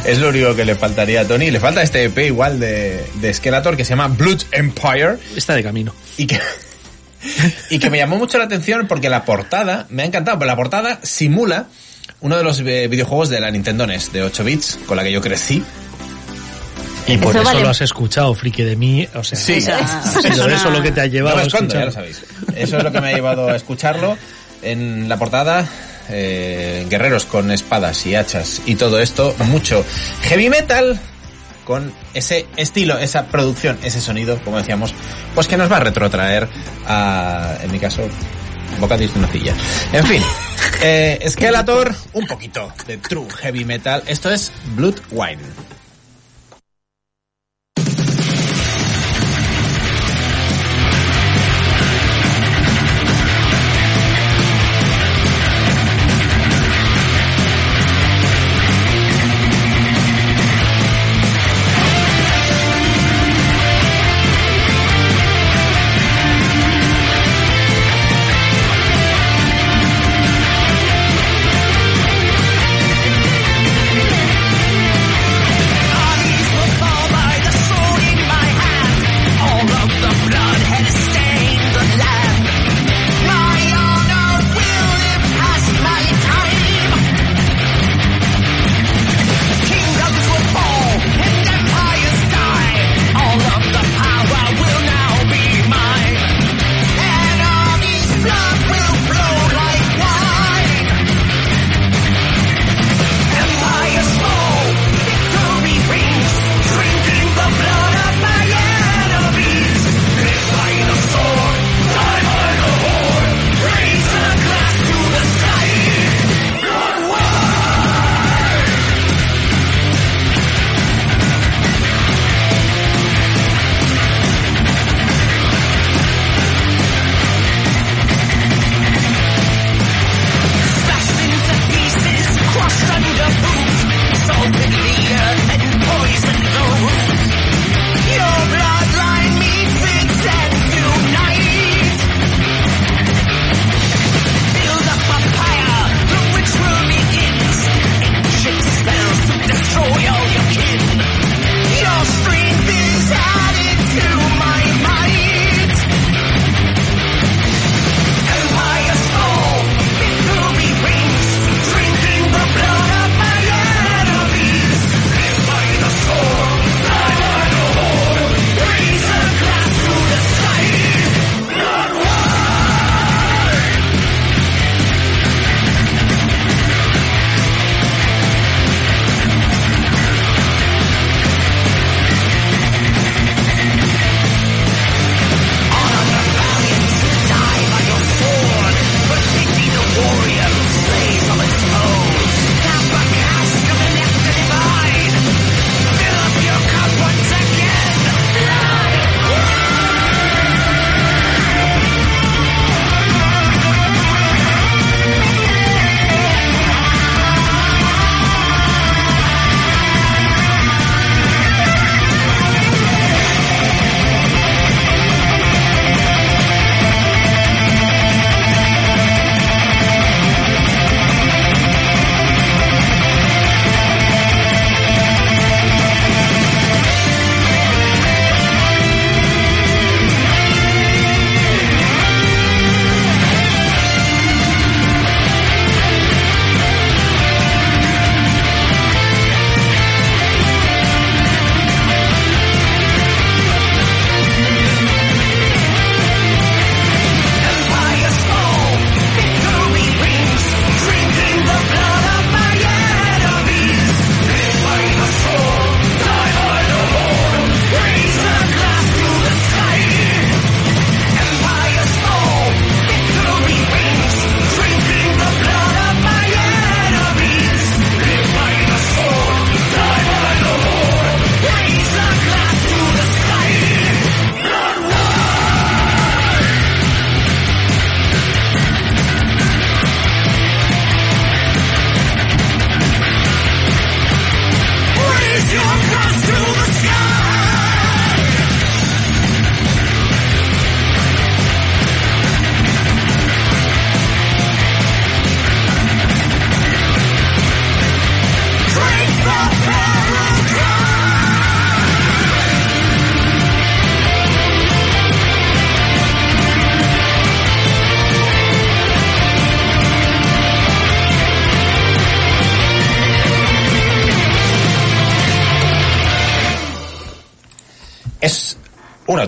Es 0.04 0.18
lo 0.18 0.28
único 0.28 0.54
que 0.54 0.64
le 0.64 0.74
faltaría 0.74 1.22
a 1.22 1.24
Tony. 1.26 1.50
Le 1.50 1.60
falta 1.60 1.82
este 1.82 2.04
EP 2.04 2.18
igual 2.26 2.58
de, 2.60 3.04
de 3.14 3.34
Skeletor 3.34 3.76
que 3.76 3.84
se 3.84 3.90
llama 3.90 4.08
Blood 4.08 4.42
Empire 4.52 5.16
Está 5.36 5.54
de 5.54 5.62
camino. 5.62 5.94
y 6.16 6.26
que... 6.26 6.38
Y 7.70 7.78
que 7.78 7.88
me 7.88 7.98
llamó 7.98 8.16
mucho 8.16 8.36
la 8.36 8.44
atención 8.44 8.88
porque 8.88 9.08
la 9.08 9.24
portada, 9.24 9.86
me 9.90 10.02
ha 10.02 10.06
encantado, 10.06 10.40
pero 10.40 10.48
la 10.50 10.56
portada 10.56 10.98
simula 11.04 11.66
uno 12.22 12.36
de 12.36 12.44
los 12.44 12.60
eh, 12.60 12.88
videojuegos 12.88 13.28
de 13.28 13.40
la 13.40 13.50
Nintendo 13.50 13.86
NES 13.86 14.12
de 14.12 14.22
8 14.22 14.44
bits 14.44 14.78
con 14.86 14.96
la 14.96 15.04
que 15.04 15.12
yo 15.12 15.20
crecí. 15.20 15.62
Y 17.06 17.16
por 17.18 17.30
Eso 17.30 17.40
eso, 17.42 17.50
vale. 17.50 17.62
lo 17.62 17.68
has 17.70 17.80
escuchado, 17.80 18.32
friki 18.34 18.62
de 18.62 18.76
mí. 18.76 19.08
O 19.14 19.24
sea, 19.24 19.36
Sí. 19.38 19.54
ha 19.70 20.02
sido 20.22 20.48
eso 20.48 20.70
lo 20.70 20.82
que 20.82 20.92
te 20.92 21.00
ha 21.00 21.06
llevado 21.06 21.36
No 21.36 21.42
a 21.42 21.68
ya 21.68 21.84
lo 21.84 21.90
sabéis. 21.92 22.22
Eso 22.54 22.78
es 22.78 22.84
lo 22.84 22.92
que 22.92 23.00
me 23.00 23.08
ha 23.08 23.12
llevado 23.12 23.48
a 23.48 23.56
escucharlo. 23.56 24.16
En 24.62 25.08
la 25.08 25.18
portada, 25.18 25.66
eh, 26.08 26.86
guerreros 26.88 27.24
con 27.24 27.50
espadas 27.50 28.06
y 28.06 28.14
hachas 28.14 28.62
y 28.66 28.76
todo 28.76 29.00
esto, 29.00 29.34
mucho 29.46 29.84
heavy 30.22 30.48
metal 30.48 31.00
con 31.64 31.92
ese 32.14 32.46
estilo, 32.56 32.96
esa 32.98 33.26
producción, 33.26 33.78
ese 33.82 34.00
sonido, 34.00 34.38
como 34.44 34.58
decíamos, 34.58 34.94
pues 35.34 35.48
que 35.48 35.56
nos 35.56 35.70
va 35.70 35.78
a 35.78 35.80
retrotraer 35.80 36.48
a, 36.86 37.56
en 37.62 37.72
mi 37.72 37.80
caso, 37.80 38.02
bocadillos 38.80 39.14
de 39.14 39.20
nocilla. 39.20 39.54
En 39.92 40.06
fin, 40.06 40.22
eh, 40.82 41.24
Skeletor, 41.28 41.94
un 42.12 42.26
poquito 42.26 42.72
de 42.86 42.98
true 42.98 43.26
heavy 43.40 43.64
metal. 43.64 44.02
Esto 44.06 44.30
es 44.30 44.52
Blood 44.76 44.96
Wine. 45.10 45.42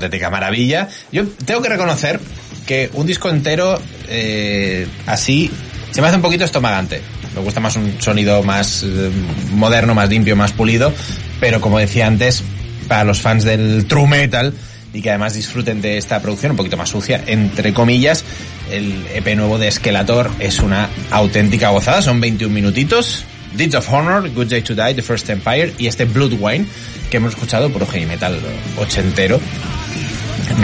Auténtica 0.07 0.30
maravilla. 0.30 0.88
Yo 1.12 1.26
tengo 1.44 1.62
que 1.62 1.68
reconocer 1.68 2.20
que 2.66 2.90
un 2.94 3.07
disco 3.07 3.28
entero 3.28 3.80
eh, 4.09 4.86
así 5.07 5.50
se 5.90 6.00
me 6.00 6.09
hace 6.09 6.16
un 6.16 6.22
poquito 6.22 6.44
estomagante. 6.44 7.00
Me 7.34 7.40
gusta 7.40 7.61
más 7.61 7.76
un 7.76 8.00
sonido 8.00 8.42
más 8.42 8.82
eh, 8.84 9.11
moderno, 9.52 9.94
más 9.94 10.09
limpio, 10.09 10.36
más 10.36 10.52
pulido, 10.52 10.92
pero 11.40 11.61
como 11.61 11.78
decía 11.78 12.07
antes, 12.07 12.42
para 12.88 13.05
los 13.05 13.20
fans 13.20 13.44
del 13.44 13.86
true 13.86 14.07
metal 14.07 14.55
y 14.92 15.02
que 15.02 15.11
además 15.11 15.34
disfruten 15.34 15.82
de 15.82 15.98
esta 15.98 16.20
producción 16.20 16.52
un 16.52 16.57
poquito 16.57 16.76
más 16.76 16.88
sucia, 16.88 17.22
entre 17.26 17.72
comillas, 17.72 18.24
el 18.70 19.07
EP 19.14 19.36
nuevo 19.36 19.59
de 19.59 19.70
Skeletor 19.70 20.30
es 20.38 20.61
una 20.61 20.88
auténtica 21.11 21.70
gozada, 21.70 22.02
son 22.02 22.20
21 22.20 22.52
minutitos. 22.52 23.24
Deeds 23.57 23.76
of 23.76 23.92
Honor, 23.92 24.28
Good 24.30 24.48
Day 24.48 24.62
to 24.62 24.74
Die, 24.74 24.94
The 24.94 25.02
First 25.02 25.30
Empire 25.30 25.74
y 25.78 25.86
este 25.86 26.05
Blood 26.07 26.32
Wine 26.40 26.66
que 27.09 27.18
hemos 27.18 27.34
escuchado 27.34 27.70
por 27.70 27.86
heavy 27.86 28.07
metal 28.07 28.36
ochentero. 28.78 29.40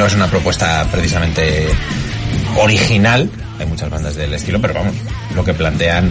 No 0.00 0.06
es 0.06 0.14
una 0.14 0.28
propuesta 0.28 0.88
precisamente 0.90 1.68
original, 2.56 3.28
hay 3.58 3.66
muchas 3.66 3.90
bandas 3.90 4.16
del 4.16 4.32
estilo, 4.32 4.58
pero 4.58 4.72
vamos, 4.72 4.94
lo 5.34 5.44
que 5.44 5.52
plantean 5.52 6.10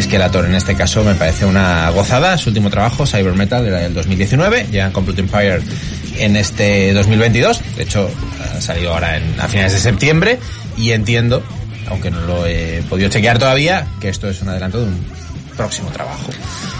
Skeletor 0.00 0.44
en 0.44 0.54
este 0.54 0.76
caso 0.76 1.02
me 1.02 1.16
parece 1.16 1.44
una 1.44 1.90
gozada. 1.90 2.38
Su 2.38 2.50
último 2.50 2.70
trabajo, 2.70 3.08
Cyber 3.08 3.34
Metal, 3.34 3.66
era 3.66 3.80
del 3.80 3.92
2019, 3.92 4.68
llegan 4.70 4.92
Complete 4.92 5.22
Empire 5.22 5.62
en 6.16 6.36
este 6.36 6.92
2022, 6.92 7.60
de 7.76 7.82
hecho 7.82 8.08
ha 8.40 8.60
salido 8.60 8.94
ahora 8.94 9.16
en, 9.16 9.34
a 9.40 9.48
finales 9.48 9.72
de 9.72 9.80
septiembre 9.80 10.38
y 10.76 10.92
entiendo, 10.92 11.42
aunque 11.88 12.12
no 12.12 12.20
lo 12.20 12.46
he 12.46 12.84
podido 12.88 13.08
chequear 13.08 13.40
todavía, 13.40 13.84
que 14.00 14.10
esto 14.10 14.28
es 14.28 14.40
un 14.42 14.50
adelanto 14.50 14.78
de 14.78 14.86
un 14.86 15.04
próximo 15.56 15.90
trabajo 15.90 16.30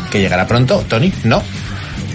que 0.09 0.21
llegará 0.21 0.47
pronto. 0.47 0.85
Tony, 0.89 1.13
¿no? 1.25 1.43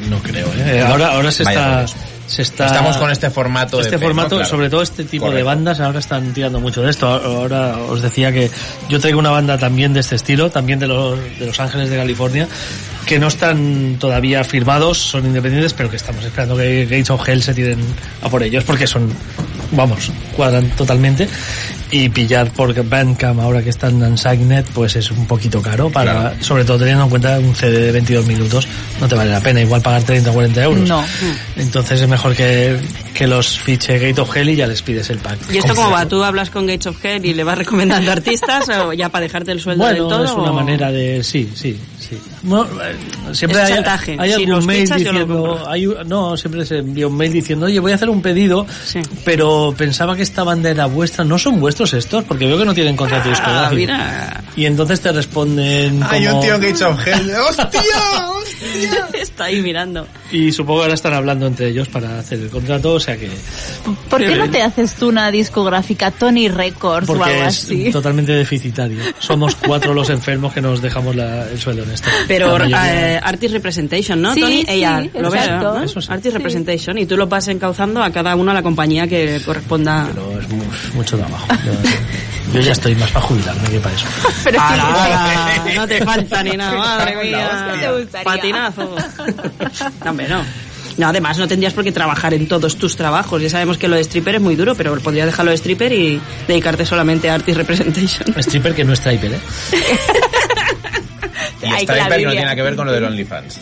No 0.09 0.19
creo, 0.19 0.47
¿eh? 0.55 0.81
Ahora, 0.81 1.09
ahora 1.09 1.29
se 1.29 1.43
Vaya 1.43 1.83
está... 1.83 1.98
Se 2.29 2.43
está, 2.43 2.67
Estamos 2.67 2.95
con 2.97 3.09
este 3.09 3.29
formato 3.31 3.81
este 3.81 3.97
formato, 3.97 4.35
Claro. 4.35 4.45
sobre 4.49 4.69
todo 4.69 4.83
este 4.83 5.03
tipo 5.03 5.31
de 5.31 5.41
bandas, 5.41 5.79
ahora 5.79 5.97
están 5.97 6.31
tirando 6.31 6.59
mucho 6.59 6.83
de 6.83 6.91
esto. 6.91 7.07
Ahora 7.07 7.77
os 7.79 8.03
decía 8.03 8.31
que 8.31 8.51
yo 8.87 8.99
traigo 8.99 9.17
una 9.17 9.31
banda 9.31 9.57
también 9.57 9.93
de 9.93 10.01
este 10.01 10.15
estilo, 10.15 10.51
también 10.51 10.77
de 10.77 10.87
los, 10.87 11.17
de 11.39 11.47
los 11.47 11.59
Ángeles 11.59 11.89
de 11.89 11.97
California, 11.97 12.47
que 13.07 13.17
no 13.17 13.27
están 13.29 13.97
todavía 13.99 14.43
firmados, 14.43 14.99
son 14.99 15.25
independientes, 15.25 15.73
pero 15.73 15.89
que 15.89 15.95
estamos 15.95 16.23
esperando 16.23 16.55
que 16.55 16.83
Gates 16.85 17.09
of 17.09 17.27
Hell 17.27 17.41
se 17.41 17.55
tiren 17.55 17.79
a 18.21 18.29
por 18.29 18.43
ellos, 18.43 18.63
porque 18.63 18.85
son, 18.85 19.11
vamos, 19.71 20.11
cuadran 20.35 20.69
totalmente. 20.71 21.27
Y 21.91 22.09
pillar 22.09 22.51
por 22.51 22.71
Bandcamp 22.87 23.39
ahora 23.39 23.63
que 23.63 23.71
están 23.71 24.03
en 24.03 24.15
Signet, 24.15 24.67
pues 24.75 24.95
es 24.95 25.09
un 25.09 25.25
poquito 25.25 25.59
caro, 25.63 25.89
para, 25.89 26.11
Claro. 26.11 26.35
sobre 26.43 26.63
todo 26.63 26.77
teniendo 26.77 27.05
en 27.05 27.09
cuenta 27.09 27.39
un 27.39 27.55
CD 27.55 27.79
de 27.79 27.91
22 27.91 28.27
minutos, 28.27 28.67
no 28.99 29.07
te 29.07 29.15
vale 29.15 29.31
la 29.31 29.39
pena 29.41 29.61
igual 29.61 29.81
pagar 29.81 30.03
30 30.03 30.29
o 30.29 30.33
40 30.33 30.63
euros. 30.63 30.87
No. 30.89 31.03
Entonces 31.55 32.01
es 32.01 32.07
mejor 32.07 32.35
que, 32.35 32.77
que 33.13 33.27
los 33.27 33.59
fiche 33.59 33.97
Gate 33.99 34.19
of 34.21 34.35
Hell 34.35 34.49
y 34.49 34.55
ya 34.55 34.67
les 34.67 34.81
pides 34.81 35.09
el 35.09 35.19
pack. 35.19 35.37
¿Y 35.51 35.57
esto 35.57 35.73
cómo 35.75 35.91
va? 35.91 36.05
¿Tú 36.07 36.23
hablas 36.23 36.49
con 36.49 36.65
Gates 36.67 36.87
of 36.87 37.03
Hell 37.03 37.25
y 37.25 37.33
le 37.33 37.43
vas 37.43 37.57
recomendando 37.57 38.11
artistas 38.11 38.67
o 38.69 38.93
ya 38.93 39.09
para 39.09 39.23
dejarte 39.23 39.51
el 39.51 39.59
sueldo 39.59 39.85
del 39.85 40.01
Bueno, 40.03 40.07
todo? 40.09 40.25
es 40.25 40.31
una 40.31 40.51
o- 40.51 40.53
manera 40.53 40.91
de... 40.91 41.23
Sí, 41.23 41.49
sí, 41.55 41.77
sí. 41.99 42.17
Bueno, 42.43 42.67
eh, 42.83 43.33
siempre 43.35 43.59
Es 43.61 43.67
hay, 43.67 43.73
chantaje. 43.75 44.15
hay 44.19 44.29
Si 44.29 44.35
algún 44.35 44.49
los 44.55 44.65
mail 44.65 44.89
lo 44.89 44.95
diciendo... 44.95 45.63
Hay, 45.69 45.87
no, 46.05 46.37
siempre 46.37 46.65
se 46.65 46.77
envía 46.77 47.07
un 47.07 47.15
mail 47.17 47.31
diciendo, 47.33 47.65
oye, 47.67 47.79
voy 47.79 47.91
a 47.91 47.95
hacer 47.95 48.09
un 48.09 48.21
pedido, 48.21 48.65
Sí. 48.85 48.99
pero 49.25 49.73
pensaba 49.77 50.15
que 50.15 50.23
esta 50.23 50.43
banda 50.43 50.69
era 50.69 50.85
vuestra. 50.85 51.23
¿No 51.23 51.37
son 51.39 51.59
vuestros 51.59 51.93
estos? 51.93 52.23
Porque 52.23 52.45
veo 52.45 52.57
que 52.57 52.65
no 52.65 52.73
tienen 52.73 52.95
contrato 52.95 53.25
Ah, 53.27 53.29
discográfico. 53.29 53.75
mira. 53.75 54.43
Y 54.55 54.65
entonces 54.65 54.99
te 55.01 55.11
responden 55.11 56.01
Hay 56.09 56.25
como- 56.25 56.39
un 56.39 56.45
tío 56.45 56.53
Gates 56.59 56.81
of 56.81 57.07
Hell. 57.07 57.31
¡Hostia! 57.49 57.81
Está 59.13 59.45
ahí 59.45 59.61
mirando. 59.61 60.07
Y 60.31 60.51
supongo 60.51 60.79
que 60.79 60.83
ahora 60.83 60.93
están 60.95 61.13
hablando 61.13 61.47
entre 61.47 61.69
ellos 61.69 61.87
para 61.89 62.19
hacer 62.19 62.39
el 62.39 62.49
contrato, 62.49 62.93
o 62.93 62.99
sea 62.99 63.17
que... 63.17 63.29
¿Por 64.09 64.21
qué 64.21 64.27
Qué 64.27 64.35
no 64.35 64.49
te 64.49 64.61
haces 64.61 64.93
tú 64.95 65.09
una 65.09 65.31
discográfica 65.31 66.11
Tony 66.11 66.47
Records 66.49 67.09
o 67.09 67.13
algo 67.13 67.25
es 67.25 67.41
así? 67.63 67.91
totalmente 67.91 68.31
deficitario. 68.33 68.99
Somos 69.19 69.55
cuatro 69.55 69.93
los 69.93 70.09
enfermos 70.09 70.53
que 70.53 70.61
nos 70.61 70.81
dejamos 70.81 71.15
la- 71.15 71.47
el 71.49 71.59
sueldo 71.59 71.83
en 71.83 71.91
esto. 71.91 72.09
Pero 72.27 72.57
eh, 72.65 73.19
Artist 73.23 73.53
Representation, 73.53 74.21
¿no, 74.21 74.33
Sí, 74.33 74.41
Tony? 74.41 74.65
sí, 74.67 74.83
AR, 74.83 75.09
lo 75.19 75.31
ves. 75.31 75.49
¿no? 75.51 75.83
Eso 75.83 76.01
sí. 76.01 76.07
Artist 76.11 76.31
Sí. 76.33 76.37
Representation. 76.37 76.97
Y 76.97 77.05
tú 77.05 77.17
lo 77.17 77.27
vas 77.27 77.47
encauzando 77.47 78.03
a 78.03 78.11
cada 78.11 78.35
uno 78.35 78.51
a 78.51 78.53
la 78.53 78.61
compañía 78.61 79.07
que 79.07 79.41
corresponda. 79.45 80.07
pero 80.13 80.39
es 80.39 80.49
mu- 80.49 80.63
mucho 80.93 81.17
trabajo. 81.17 81.47
Yo, 81.65 82.53
yo 82.53 82.61
ya 82.61 82.71
estoy 82.71 82.95
más 82.95 83.09
para 83.11 83.25
jubilarme 83.25 83.69
que 83.69 83.79
para 83.79 83.95
eso. 83.95 84.05
Pero 84.43 84.59
¡Hala! 84.59 85.63
No 85.75 85.87
te 85.87 86.03
falta 86.03 86.43
ni 86.43 86.57
nada, 86.57 86.75
madre 86.77 87.15
mía. 87.23 87.77
Te 87.79 87.91
gustaría. 88.01 88.25
No, 90.03 90.11
hombre, 90.11 90.27
no. 90.27 90.43
No, 90.97 91.07
además 91.07 91.37
no 91.37 91.47
tendrías 91.47 91.73
por 91.73 91.83
qué 91.83 91.93
trabajar 91.93 92.33
en 92.33 92.47
todos 92.47 92.75
tus 92.75 92.97
trabajos. 92.97 93.41
Ya 93.41 93.49
sabemos 93.49 93.77
que 93.77 93.87
lo 93.87 93.95
de 93.95 94.01
stripper 94.01 94.35
es 94.35 94.41
muy 94.41 94.55
duro, 94.55 94.75
pero 94.75 94.97
podrías 94.99 95.27
dejarlo 95.27 95.51
de 95.51 95.57
stripper 95.57 95.93
y 95.93 96.19
dedicarte 96.47 96.85
solamente 96.85 97.29
a 97.29 97.35
Artist 97.35 97.57
Representation. 97.57 98.37
Stripper 98.37 98.75
que 98.75 98.83
no 98.83 98.93
es 98.93 98.99
Striper, 98.99 99.33
¿eh? 99.33 99.39
Y 101.61 101.83
Striper 101.83 102.23
no 102.23 102.31
tiene 102.31 102.41
nada 102.41 102.55
que 102.55 102.61
ver 102.61 102.75
con 102.75 102.85
lo 102.85 102.93
del 102.93 103.03
OnlyFans. 103.05 103.59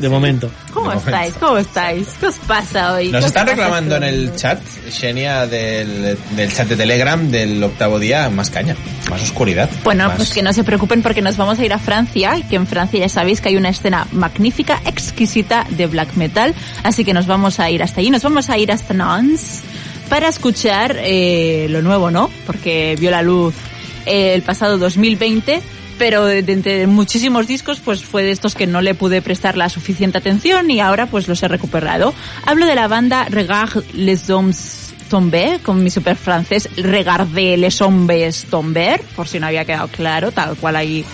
De 0.00 0.08
momento. 0.08 0.50
¿Cómo 0.72 0.90
De 0.90 0.96
momento. 0.96 1.10
estáis? 1.10 1.34
¿Cómo 1.34 1.58
estáis? 1.58 2.08
¿Qué 2.20 2.26
os 2.26 2.34
pasa 2.38 2.94
hoy? 2.94 3.04
Nos 3.08 3.12
¿Qué 3.12 3.18
os 3.18 3.24
están 3.26 3.46
reclamando 3.46 3.96
en 3.96 4.02
el 4.04 4.34
chat, 4.36 4.60
Xenia, 4.90 5.46
del, 5.46 6.16
del 6.36 6.52
chat 6.52 6.68
de 6.68 6.76
Telegram 6.76 7.30
del 7.30 7.62
octavo 7.62 7.98
día, 7.98 8.28
más 8.30 8.50
caña, 8.50 8.76
más 9.10 9.22
oscuridad. 9.22 9.68
Bueno, 9.84 10.06
más- 10.08 10.16
pues 10.16 10.32
que 10.32 10.42
no 10.42 10.52
se 10.52 10.64
preocupen 10.64 11.02
porque 11.02 11.22
nos 11.22 11.36
vamos 11.36 11.58
a 11.58 11.64
ir 11.64 11.72
a 11.72 11.78
Francia 11.78 12.36
y 12.38 12.42
que 12.44 12.56
en 12.56 12.66
Francia 12.66 13.00
ya 13.00 13.08
sabéis 13.08 13.40
que 13.40 13.48
hay 13.50 13.56
una 13.56 13.70
escena 13.70 14.06
magnífica, 14.12 14.80
exquisita 14.84 15.66
de 15.70 15.86
black 15.86 16.14
metal, 16.14 16.54
así 16.82 17.04
que 17.04 17.12
nos 17.14 17.26
vamos 17.26 17.60
a 17.60 17.70
ir 17.70 17.82
hasta 17.82 18.00
allí, 18.00 18.10
nos 18.10 18.22
vamos 18.22 18.50
a 18.50 18.58
ir 18.58 18.70
hasta 18.72 18.94
Nantes 18.94 19.62
para 20.08 20.28
escuchar 20.28 20.96
eh, 21.00 21.66
lo 21.70 21.82
nuevo, 21.82 22.10
¿no? 22.10 22.30
Porque 22.46 22.96
vio 22.98 23.10
la 23.10 23.22
luz 23.22 23.54
eh, 24.04 24.34
el 24.34 24.42
pasado 24.42 24.78
2020, 24.78 25.60
pero 25.98 26.24
de, 26.24 26.38
entre 26.38 26.86
muchísimos 26.86 27.46
discos, 27.46 27.80
pues 27.80 28.04
fue 28.04 28.22
de 28.22 28.30
estos 28.30 28.54
que 28.54 28.66
no 28.66 28.80
le 28.80 28.94
pude 28.94 29.22
prestar 29.22 29.56
la 29.56 29.68
suficiente 29.68 30.18
atención 30.18 30.70
y 30.70 30.80
ahora 30.80 31.06
pues 31.06 31.28
los 31.28 31.42
he 31.42 31.48
recuperado. 31.48 32.14
Hablo 32.44 32.66
de 32.66 32.74
la 32.74 32.88
banda 32.88 33.26
Regard 33.30 33.84
les 33.94 34.28
Hommes 34.30 34.94
Tomber, 35.08 35.60
con 35.60 35.82
mi 35.82 35.90
super 35.90 36.16
francés, 36.16 36.68
Regardez 36.76 37.58
les 37.58 37.80
Hommes 37.80 38.46
Tomber, 38.50 39.00
por 39.14 39.28
si 39.28 39.38
no 39.38 39.46
había 39.46 39.64
quedado 39.64 39.88
claro, 39.88 40.32
tal 40.32 40.56
cual 40.56 40.76
ahí 40.76 41.04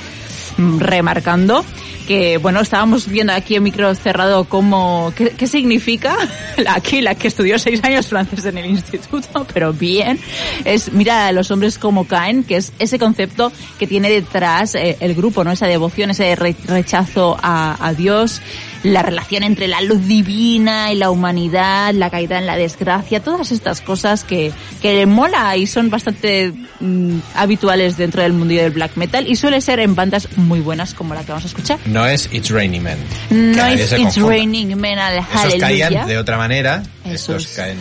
mm, 0.56 0.78
remarcando 0.78 1.64
que 2.06 2.38
bueno 2.38 2.60
estábamos 2.60 3.06
viendo 3.06 3.32
aquí 3.32 3.56
en 3.56 3.62
micro 3.62 3.94
cerrado 3.94 4.44
cómo 4.44 5.12
qué, 5.16 5.30
qué 5.30 5.46
significa 5.46 6.16
aquí 6.68 7.00
la 7.00 7.14
que 7.14 7.28
estudió 7.28 7.58
seis 7.58 7.82
años 7.84 8.06
francés 8.08 8.44
en 8.44 8.58
el 8.58 8.66
instituto 8.66 9.46
pero 9.52 9.72
bien 9.72 10.18
es 10.64 10.92
mira 10.92 11.26
a 11.28 11.32
los 11.32 11.50
hombres 11.50 11.78
como 11.78 12.06
caen 12.06 12.44
que 12.44 12.56
es 12.56 12.72
ese 12.78 12.98
concepto 12.98 13.52
que 13.78 13.86
tiene 13.86 14.10
detrás 14.10 14.74
eh, 14.74 14.96
el 15.00 15.14
grupo 15.14 15.44
no 15.44 15.52
esa 15.52 15.66
devoción 15.66 16.10
ese 16.10 16.34
re- 16.36 16.56
rechazo 16.66 17.36
a 17.42 17.92
Dios 17.96 18.40
la 18.82 19.02
relación 19.02 19.42
entre 19.44 19.68
la 19.68 19.80
luz 19.80 20.06
divina 20.06 20.92
y 20.92 20.96
la 20.96 21.10
humanidad, 21.10 21.94
la 21.94 22.10
caída 22.10 22.38
en 22.38 22.46
la 22.46 22.56
desgracia, 22.56 23.20
todas 23.20 23.52
estas 23.52 23.80
cosas 23.80 24.24
que, 24.24 24.52
que 24.80 25.06
mola 25.06 25.56
y 25.56 25.66
son 25.66 25.88
bastante 25.90 26.52
mm, 26.80 27.18
habituales 27.36 27.96
dentro 27.96 28.22
del 28.22 28.32
mundo 28.32 28.54
del 28.54 28.70
black 28.72 28.96
metal 28.96 29.26
y 29.28 29.36
suele 29.36 29.60
ser 29.60 29.78
en 29.80 29.94
bandas 29.94 30.28
muy 30.36 30.60
buenas 30.60 30.94
como 30.94 31.14
la 31.14 31.22
que 31.22 31.28
vamos 31.28 31.44
a 31.44 31.48
escuchar. 31.48 31.78
No 31.86 32.06
es 32.06 32.28
It's 32.32 32.50
Raining 32.50 32.82
Men. 32.82 32.98
No 33.30 33.64
es 33.66 33.80
It's 33.92 33.96
confunda. 34.02 34.28
Raining 34.30 34.76
Men, 34.76 34.98
al- 34.98 35.18
Esos 35.18 35.54
caían 35.60 36.06
de 36.06 36.18
otra 36.18 36.36
manera, 36.36 36.82
estos 37.04 37.46
caen 37.48 37.76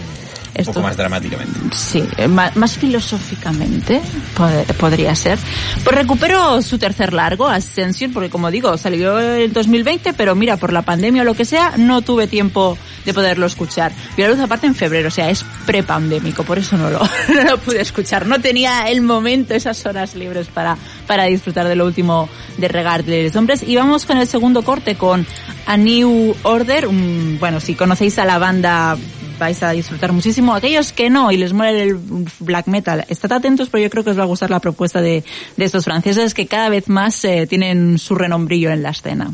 un 0.54 0.62
estos- 0.62 0.76
poco 0.76 0.88
más 0.88 0.97
dramáticamente. 0.97 1.60
Sí, 1.76 2.04
eh, 2.18 2.28
ma- 2.28 2.52
más 2.56 2.78
filosóficamente 2.78 4.02
pod- 4.36 4.66
podría 4.76 5.16
ser. 5.16 5.38
Pues 5.84 5.95
recupero 5.95 6.62
su 6.62 6.78
tercer 6.78 7.14
largo, 7.14 7.47
Ascension, 7.47 8.12
porque 8.12 8.30
como 8.30 8.52
digo, 8.52 8.78
salió 8.78 9.20
en 9.20 9.52
2020, 9.54 10.14
pero 10.14 10.36
mira, 10.36 10.58
por 10.58 10.74
la 10.74 10.82
pandemia 10.82 11.22
o 11.22 11.26
lo 11.26 11.34
que 11.34 11.45
sea, 11.45 11.74
no 11.78 12.02
tuve 12.02 12.28
tiempo 12.28 12.78
de 13.06 13.14
poderlo 13.14 13.45
escuchar. 13.45 13.91
Vi 14.18 14.24
la 14.24 14.30
luz 14.30 14.39
aparte 14.39 14.68
en 14.68 14.76
febrero, 14.76 15.08
o 15.08 15.12
sea, 15.12 15.30
es 15.30 15.45
prepandémico, 15.66 16.43
por 16.43 16.60
eso 16.60 16.78
no 16.78 16.89
lo, 16.89 16.99
no 17.34 17.43
lo 17.49 17.58
pude 17.58 17.82
escuchar. 17.82 18.26
No 18.28 18.39
tenía 18.41 18.89
el 18.89 19.02
momento, 19.02 19.54
esas 19.54 19.86
horas 19.86 20.16
libres 20.16 20.47
para, 20.47 20.78
para 21.08 21.26
disfrutar 21.26 21.68
de 21.68 21.76
lo 21.76 21.86
último 21.86 22.30
de 22.58 22.68
Regard 22.68 23.06
de 23.06 23.24
los 23.24 23.36
Hombres. 23.36 23.64
Y 23.64 23.76
vamos 23.76 24.06
con 24.06 24.18
el 24.18 24.28
segundo 24.28 24.64
corte, 24.64 24.95
con 24.95 25.26
A 25.66 25.78
New 25.78 26.36
Order. 26.43 26.88
un- 26.88 27.38
bueno, 27.39 27.60
si 27.60 27.76
conocéis 27.76 28.20
a 28.20 28.26
la 28.26 28.38
banda 28.38 28.97
vais 29.42 29.64
a 29.64 29.72
disfrutar 29.72 30.14
muchísimo. 30.14 30.54
Aquellos 30.54 30.92
que 30.92 31.10
no 31.10 31.32
y 31.32 31.38
les 31.38 31.52
muere 31.52 31.82
el 31.82 32.00
black 32.39 32.68
metal, 32.68 33.06
estad 33.10 33.34
atentos 33.34 33.70
porque 33.70 33.84
yo 33.84 33.89
creo 33.89 34.04
que 34.04 34.12
os 34.12 34.20
va 34.20 34.24
a 34.24 34.28
gustar 34.28 34.52
la 34.52 34.60
propuesta 34.60 35.02
de, 35.02 35.24
de 35.58 35.66
estos 35.66 35.84
franceses 35.84 36.36
que 36.36 36.46
cada 36.46 36.70
vez 36.70 36.88
más 36.88 37.26
eh, 37.26 37.48
tienen 37.48 37.98
su 37.98 38.14
renombrillo 38.14 38.70
en 38.70 38.84
la 38.84 38.92
escena. 38.92 39.32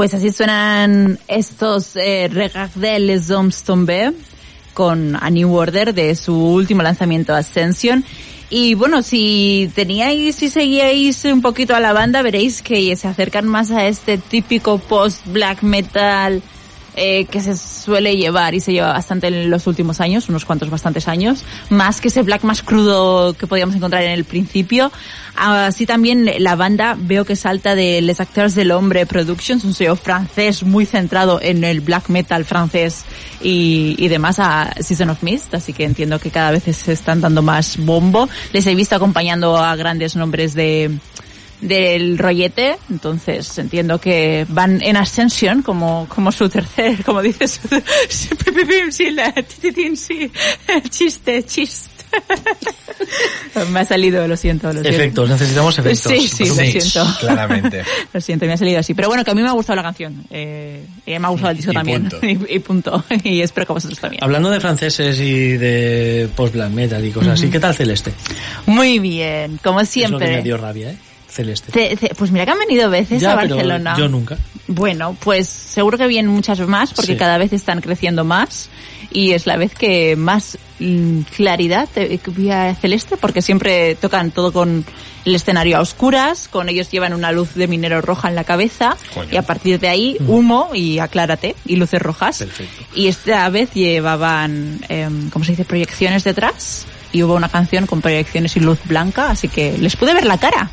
Pues 0.00 0.14
así 0.14 0.32
suenan 0.32 1.18
estos 1.28 1.94
eh, 1.94 2.26
Regardez 2.32 3.00
les 3.00 3.30
Hommes 3.30 3.62
Tombés 3.64 4.14
con 4.72 5.14
A 5.14 5.28
New 5.28 5.54
Order 5.54 5.92
de 5.92 6.14
su 6.14 6.34
último 6.34 6.82
lanzamiento 6.82 7.34
Ascension. 7.34 8.02
Y 8.48 8.72
bueno, 8.72 9.02
si 9.02 9.70
teníais, 9.74 10.36
si 10.36 10.48
seguíais 10.48 11.22
un 11.26 11.42
poquito 11.42 11.74
a 11.76 11.80
la 11.80 11.92
banda, 11.92 12.22
veréis 12.22 12.62
que 12.62 12.96
se 12.96 13.08
acercan 13.08 13.46
más 13.46 13.70
a 13.72 13.88
este 13.88 14.16
típico 14.16 14.78
post-black 14.78 15.62
metal 15.64 16.42
eh, 16.96 17.26
que 17.26 17.42
se 17.42 17.54
suele 17.54 18.16
llevar 18.16 18.54
y 18.54 18.60
se 18.60 18.72
lleva 18.72 18.94
bastante 18.94 19.26
en 19.26 19.50
los 19.50 19.66
últimos 19.66 20.00
años, 20.00 20.30
unos 20.30 20.46
cuantos 20.46 20.70
bastantes 20.70 21.08
años, 21.08 21.44
más 21.68 22.00
que 22.00 22.08
ese 22.08 22.22
black 22.22 22.42
más 22.42 22.62
crudo 22.62 23.34
que 23.34 23.46
podíamos 23.46 23.76
encontrar 23.76 24.02
en 24.04 24.12
el 24.12 24.24
principio. 24.24 24.90
Así 25.42 25.86
también 25.86 26.30
la 26.38 26.54
banda 26.54 26.98
veo 26.98 27.24
que 27.24 27.34
salta 27.34 27.74
de 27.74 28.02
Les 28.02 28.20
Acteurs 28.20 28.54
del 28.54 28.72
Hombre 28.72 29.06
Productions, 29.06 29.64
un 29.64 29.72
sello 29.72 29.96
francés 29.96 30.64
muy 30.64 30.84
centrado 30.84 31.40
en 31.40 31.64
el 31.64 31.80
black 31.80 32.10
metal 32.10 32.44
francés 32.44 33.06
y, 33.40 33.94
y 33.96 34.08
demás 34.08 34.38
a 34.38 34.74
Season 34.80 35.08
of 35.08 35.22
Mist, 35.22 35.54
así 35.54 35.72
que 35.72 35.84
entiendo 35.84 36.18
que 36.18 36.30
cada 36.30 36.50
vez 36.50 36.64
se 36.76 36.92
están 36.92 37.22
dando 37.22 37.40
más 37.40 37.78
bombo. 37.78 38.28
Les 38.52 38.66
he 38.66 38.74
visto 38.74 38.96
acompañando 38.96 39.56
a 39.56 39.74
grandes 39.76 40.14
nombres 40.14 40.52
de 40.52 40.90
del 41.62 42.18
rollete, 42.18 42.76
entonces 42.90 43.56
entiendo 43.58 43.98
que 43.98 44.46
van 44.48 44.82
en 44.82 44.96
ascensión 44.96 45.62
como, 45.62 46.06
como 46.08 46.32
su 46.32 46.50
tercer, 46.50 47.02
como 47.02 47.22
dices, 47.22 47.60
sí, 48.08 48.28
sí, 49.96 50.30
chiste, 50.90 51.42
chiste. 51.44 51.99
Me 53.70 53.80
ha 53.80 53.84
salido, 53.84 54.26
lo 54.26 54.36
siento, 54.36 54.68
lo 54.68 54.80
siento. 54.80 54.88
Efectos, 54.90 55.28
necesitamos 55.28 55.78
efectos. 55.78 56.12
Sí, 56.12 56.28
sí, 56.28 56.46
lo 56.46 56.54
siento. 56.54 57.06
Claramente. 57.20 57.82
lo 58.12 58.20
siento, 58.20 58.46
me 58.46 58.52
ha 58.52 58.56
salido 58.56 58.78
así. 58.80 58.94
Pero 58.94 59.08
bueno, 59.08 59.24
que 59.24 59.30
a 59.30 59.34
mí 59.34 59.42
me 59.42 59.48
ha 59.48 59.52
gustado 59.52 59.76
la 59.76 59.82
canción. 59.82 60.24
Eh, 60.30 60.84
y 61.06 61.10
me 61.18 61.26
ha 61.26 61.30
gustado 61.30 61.50
el 61.50 61.56
disco 61.56 61.72
Y 61.72 61.74
también. 61.74 62.08
punto. 62.08 62.18
Y, 62.26 62.56
y 62.56 62.58
punto. 62.60 63.04
Y 63.24 63.40
espero 63.42 63.66
que 63.66 63.72
a 63.72 63.74
vosotros 63.74 63.98
también. 64.00 64.22
Hablando 64.24 64.50
de 64.50 64.60
franceses 64.60 65.18
y 65.20 65.56
de 65.56 66.28
post-black 66.36 66.70
metal 66.70 67.04
y 67.04 67.10
cosas 67.10 67.34
así, 67.34 67.50
¿qué 67.50 67.60
tal 67.60 67.74
Celeste? 67.74 68.12
Muy 68.66 68.98
bien, 68.98 69.58
como 69.62 69.80
Es 69.80 69.88
lo 69.88 69.90
que 69.90 69.92
siempre. 69.92 70.36
me 70.36 70.42
dio 70.42 70.56
rabia, 70.56 70.90
¿eh? 70.90 70.96
Celeste. 71.30 71.72
Ce- 71.72 71.96
ce- 71.96 72.14
pues 72.16 72.30
mira 72.30 72.44
que 72.44 72.50
han 72.52 72.58
venido 72.58 72.90
veces 72.90 73.20
ya, 73.22 73.32
a 73.32 73.40
pero 73.40 73.54
Barcelona. 73.56 73.94
yo 73.96 74.08
nunca. 74.08 74.36
Bueno, 74.66 75.16
pues 75.20 75.48
seguro 75.48 75.96
que 75.98 76.06
vienen 76.06 76.30
muchas 76.32 76.58
más 76.60 76.92
porque 76.94 77.12
Sí. 77.12 77.18
cada 77.18 77.38
vez 77.38 77.52
están 77.52 77.80
creciendo 77.80 78.24
más 78.24 78.68
y 79.10 79.32
es 79.32 79.46
la 79.46 79.56
vez 79.56 79.74
que 79.74 80.14
más 80.16 80.58
mm, 80.78 81.20
claridad 81.36 81.88
eh, 81.96 82.18
que 82.18 82.30
vi 82.30 82.50
a 82.50 82.74
Celeste 82.74 83.16
porque 83.16 83.42
siempre 83.42 83.96
tocan 83.96 84.30
todo 84.30 84.52
con 84.52 84.84
el 85.26 85.34
escenario 85.34 85.76
a 85.76 85.80
oscuras, 85.80 86.48
con 86.48 86.68
ellos 86.68 86.90
llevan 86.90 87.12
una 87.14 87.32
luz 87.32 87.54
de 87.54 87.66
minero 87.68 88.00
roja 88.00 88.28
en 88.28 88.34
la 88.34 88.44
cabeza 88.44 88.96
Coño. 89.12 89.28
y 89.30 89.36
a 89.36 89.42
partir 89.42 89.78
de 89.80 89.88
ahí 89.88 90.16
humo 90.26 90.70
y 90.72 90.98
aclárate 91.00 91.54
y 91.66 91.76
luces 91.76 92.00
rojas. 92.00 92.38
Perfecto. 92.38 92.84
Y 92.94 93.08
esta 93.08 93.48
vez 93.50 93.70
llevaban, 93.74 94.80
em, 94.88 95.28
¿cómo 95.30 95.44
se 95.44 95.52
dice?, 95.52 95.64
proyecciones 95.64 96.24
detrás 96.24 96.86
y 97.12 97.22
hubo 97.24 97.34
una 97.34 97.48
canción 97.48 97.86
con 97.86 98.00
proyecciones 98.00 98.56
y 98.56 98.60
luz 98.60 98.78
blanca, 98.84 99.30
así 99.30 99.48
que 99.48 99.76
les 99.78 99.96
pude 99.96 100.14
ver 100.14 100.24
la 100.26 100.38
cara. 100.38 100.70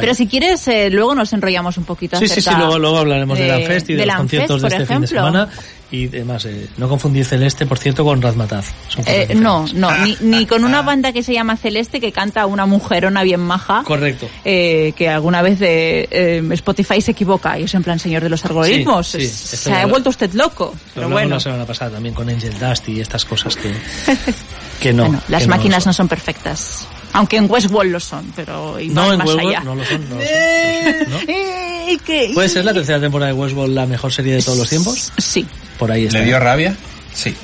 Pero 0.00 0.14
si 0.14 0.26
quieres, 0.26 0.66
eh, 0.68 0.90
luego 0.90 1.14
nos 1.14 1.32
enrollamos 1.32 1.76
un 1.78 1.84
poquito 1.84 2.18
Sí, 2.18 2.28
sí, 2.28 2.40
sí, 2.40 2.50
luego, 2.56 2.78
luego 2.78 2.98
hablaremos 2.98 3.38
de, 3.38 3.44
de- 3.44 3.50
la 3.60 3.66
Fest 3.66 3.90
y 3.90 3.94
de, 3.94 4.00
de 4.00 4.06
los 4.06 4.16
conciertos 4.16 4.62
de 4.62 4.68
este 4.68 4.86
fin 4.86 5.00
de 5.02 5.06
semana. 5.06 5.48
Y 5.90 6.06
demás, 6.06 6.46
eh, 6.46 6.68
no 6.78 6.88
confundir 6.88 7.22
Celeste, 7.26 7.66
por 7.66 7.76
cierto, 7.78 8.02
con 8.02 8.22
Razmataz. 8.22 8.72
Eh, 9.04 9.34
no, 9.34 9.66
no, 9.74 9.94
ni, 9.98 10.16
ni 10.22 10.46
con 10.46 10.64
una 10.64 10.80
banda 10.80 11.12
que 11.12 11.22
se 11.22 11.34
llama 11.34 11.54
Celeste 11.58 12.00
que 12.00 12.12
canta 12.12 12.46
una 12.46 12.64
mujerona 12.64 13.22
bien 13.22 13.40
maja. 13.40 13.82
Correcto. 13.84 14.26
eh, 14.42 14.94
que 14.96 15.10
alguna 15.10 15.42
vez 15.42 15.60
eh, 15.60 16.08
eh, 16.10 16.42
Spotify 16.52 17.02
se 17.02 17.10
equivoca 17.10 17.58
y 17.58 17.64
es 17.64 17.74
en 17.74 17.82
plan 17.82 17.98
señor 17.98 18.22
de 18.22 18.30
los 18.30 18.42
algoritmos. 18.46 19.06
sí, 19.08 19.18
esto 19.24 19.56
se 19.58 19.74
ha 19.74 19.84
vuelto 19.84 20.08
usted 20.08 20.32
loco. 20.32 20.72
Lo 20.72 20.80
Pero 20.94 21.08
bueno, 21.10 21.34
la 21.34 21.40
semana 21.40 21.66
pasada 21.66 21.90
también 21.90 22.14
con 22.14 22.26
Angel 22.26 22.58
Dust 22.58 22.88
y 22.88 22.98
estas 23.02 23.26
cosas 23.26 23.54
que, 23.54 23.70
que 24.80 24.94
no. 24.94 25.04
Bueno, 25.04 25.20
las 25.28 25.42
que 25.42 25.48
máquinas 25.48 25.84
no, 25.84 25.90
no 25.90 25.92
son 25.92 26.08
perfectas. 26.08 26.88
Aunque 27.14 27.36
en 27.36 27.50
Westworld 27.50 27.92
lo 27.92 28.00
son, 28.00 28.32
pero 28.34 28.80
y 28.80 28.88
No, 28.88 29.12
en 29.12 29.18
más 29.18 29.26
Westworld 29.28 29.48
allá. 29.50 29.60
no 29.64 29.74
lo 29.74 29.84
son. 29.84 30.08
No 30.08 30.14
lo 30.16 30.22
son. 30.22 31.10
¿No? 31.10 31.18
Eh, 31.28 31.98
¿qué? 32.06 32.30
¿Puede 32.32 32.48
ser 32.48 32.64
la 32.64 32.72
tercera 32.72 33.00
temporada 33.00 33.32
de 33.32 33.38
Westworld 33.38 33.74
la 33.74 33.86
mejor 33.86 34.12
serie 34.12 34.34
de 34.34 34.42
todos 34.42 34.56
los 34.58 34.68
tiempos? 34.68 35.12
Sí. 35.18 35.46
Por 35.78 35.90
ahí 35.92 36.06
está. 36.06 36.18
¿Le 36.20 36.24
dio 36.24 36.38
rabia? 36.38 36.74
Sí. 37.12 37.34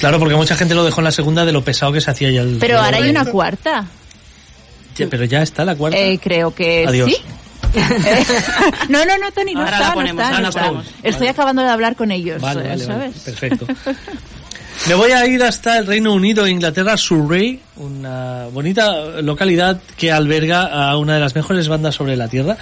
Claro, 0.00 0.18
porque 0.18 0.34
mucha 0.34 0.56
gente 0.56 0.74
lo 0.74 0.84
dejó 0.84 1.00
en 1.00 1.04
la 1.04 1.12
segunda 1.12 1.44
de 1.44 1.52
lo 1.52 1.62
pesado 1.64 1.92
que 1.92 2.00
se 2.00 2.10
hacía 2.10 2.30
ya 2.30 2.42
el... 2.42 2.58
Pero 2.60 2.78
ahora 2.78 2.98
hay 2.98 3.08
una 3.08 3.24
cuarta. 3.24 3.86
Ya, 4.96 5.06
Pero 5.08 5.24
ya 5.24 5.42
está 5.42 5.64
la 5.64 5.74
cuarta. 5.76 5.98
Eh, 5.98 6.18
creo 6.22 6.54
que 6.54 6.84
Adiós. 6.86 7.10
sí. 7.10 7.16
Eh, 7.76 8.24
no, 8.88 9.04
no, 9.04 9.16
no, 9.18 9.32
Tony, 9.32 9.54
no 9.54 9.60
Ahora 9.60 9.70
está, 9.72 9.80
la 9.80 9.88
no 9.88 9.94
ponemos, 9.94 10.22
está, 10.22 10.28
ahora 10.36 10.40
no 10.42 10.48
está. 10.50 10.60
ponemos. 10.66 10.86
Estoy 11.02 11.26
acabando 11.28 11.62
de 11.62 11.68
hablar 11.68 11.96
con 11.96 12.10
ellos, 12.12 12.40
Vale, 12.42 12.60
eh, 12.60 12.68
vale, 12.68 12.86
vale. 12.86 13.00
¿sabes? 13.12 13.18
Perfecto. 13.22 13.66
Me 14.88 14.94
voy 14.94 15.12
a 15.12 15.26
ir 15.26 15.42
hasta 15.42 15.78
el 15.78 15.86
Reino 15.86 16.12
Unido, 16.12 16.46
Inglaterra, 16.46 16.96
Surrey, 16.96 17.60
una 17.76 18.46
bonita 18.52 19.22
localidad 19.22 19.80
que 19.96 20.12
alberga 20.12 20.64
a 20.64 20.96
una 20.98 21.14
de 21.14 21.20
las 21.20 21.34
mejores 21.34 21.68
bandas 21.68 21.94
sobre 21.94 22.16
la 22.16 22.28
Tierra. 22.28 22.58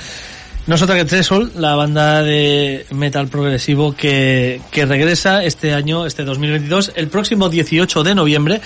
No 0.68 0.76
es 0.76 0.82
otra 0.82 0.94
que 0.94 1.04
Tresol, 1.04 1.50
la 1.56 1.74
banda 1.74 2.22
de 2.22 2.86
metal 2.90 3.26
progresivo 3.26 3.96
que, 3.96 4.60
que 4.70 4.86
regresa 4.86 5.42
este 5.42 5.74
año, 5.74 6.06
este 6.06 6.22
2022, 6.22 6.92
el 6.94 7.08
próximo 7.08 7.48
18 7.48 8.04
de 8.04 8.14
noviembre. 8.14 8.60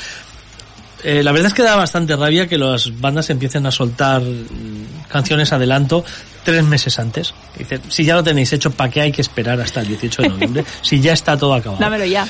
Eh, 1.03 1.23
la 1.23 1.33
verdad 1.33 1.49
es 1.49 1.55
que 1.55 1.63
da 1.63 1.77
bastante 1.77 2.15
rabia 2.17 2.47
que 2.47 2.59
las 2.59 3.01
bandas 3.01 3.31
empiecen 3.31 3.65
a 3.65 3.71
soltar 3.71 4.21
mm, 4.21 5.09
canciones 5.09 5.53
adelanto 5.53 6.05
tres 6.45 6.65
meses 6.65 6.99
antes. 6.99 7.33
Dice, 7.57 7.81
si 7.89 8.05
ya 8.05 8.15
lo 8.15 8.23
tenéis 8.23 8.53
hecho, 8.53 8.71
¿para 8.71 8.91
qué 8.91 9.01
hay 9.01 9.13
que 9.13 9.23
esperar 9.23 9.59
hasta 9.61 9.81
el 9.81 9.89
18 9.89 10.23
de 10.23 10.29
noviembre? 10.29 10.65
si 10.83 11.01
ya 11.01 11.15
está 11.15 11.39
todo 11.39 11.55
acabado. 11.55 11.81
Dámelo 11.81 12.05
ya. 12.05 12.27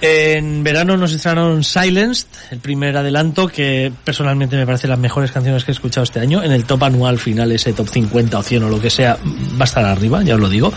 En 0.00 0.62
verano 0.64 0.96
nos 0.96 1.12
estrenaron 1.12 1.64
Silenced, 1.64 2.26
el 2.50 2.58
primer 2.58 2.96
adelanto, 2.96 3.48
que 3.48 3.92
personalmente 4.04 4.56
me 4.56 4.66
parece 4.66 4.86
las 4.88 4.98
mejores 4.98 5.30
canciones 5.30 5.64
que 5.64 5.70
he 5.70 5.74
escuchado 5.74 6.04
este 6.04 6.20
año. 6.20 6.42
En 6.42 6.52
el 6.52 6.64
top 6.64 6.84
anual 6.84 7.18
final, 7.18 7.50
ese 7.52 7.72
top 7.72 7.88
50 7.88 8.38
o 8.38 8.42
100 8.42 8.62
o 8.64 8.68
lo 8.68 8.80
que 8.80 8.90
sea, 8.90 9.16
va 9.58 9.62
a 9.62 9.64
estar 9.64 9.84
arriba, 9.84 10.22
ya 10.22 10.34
os 10.34 10.40
lo 10.40 10.48
digo. 10.48 10.72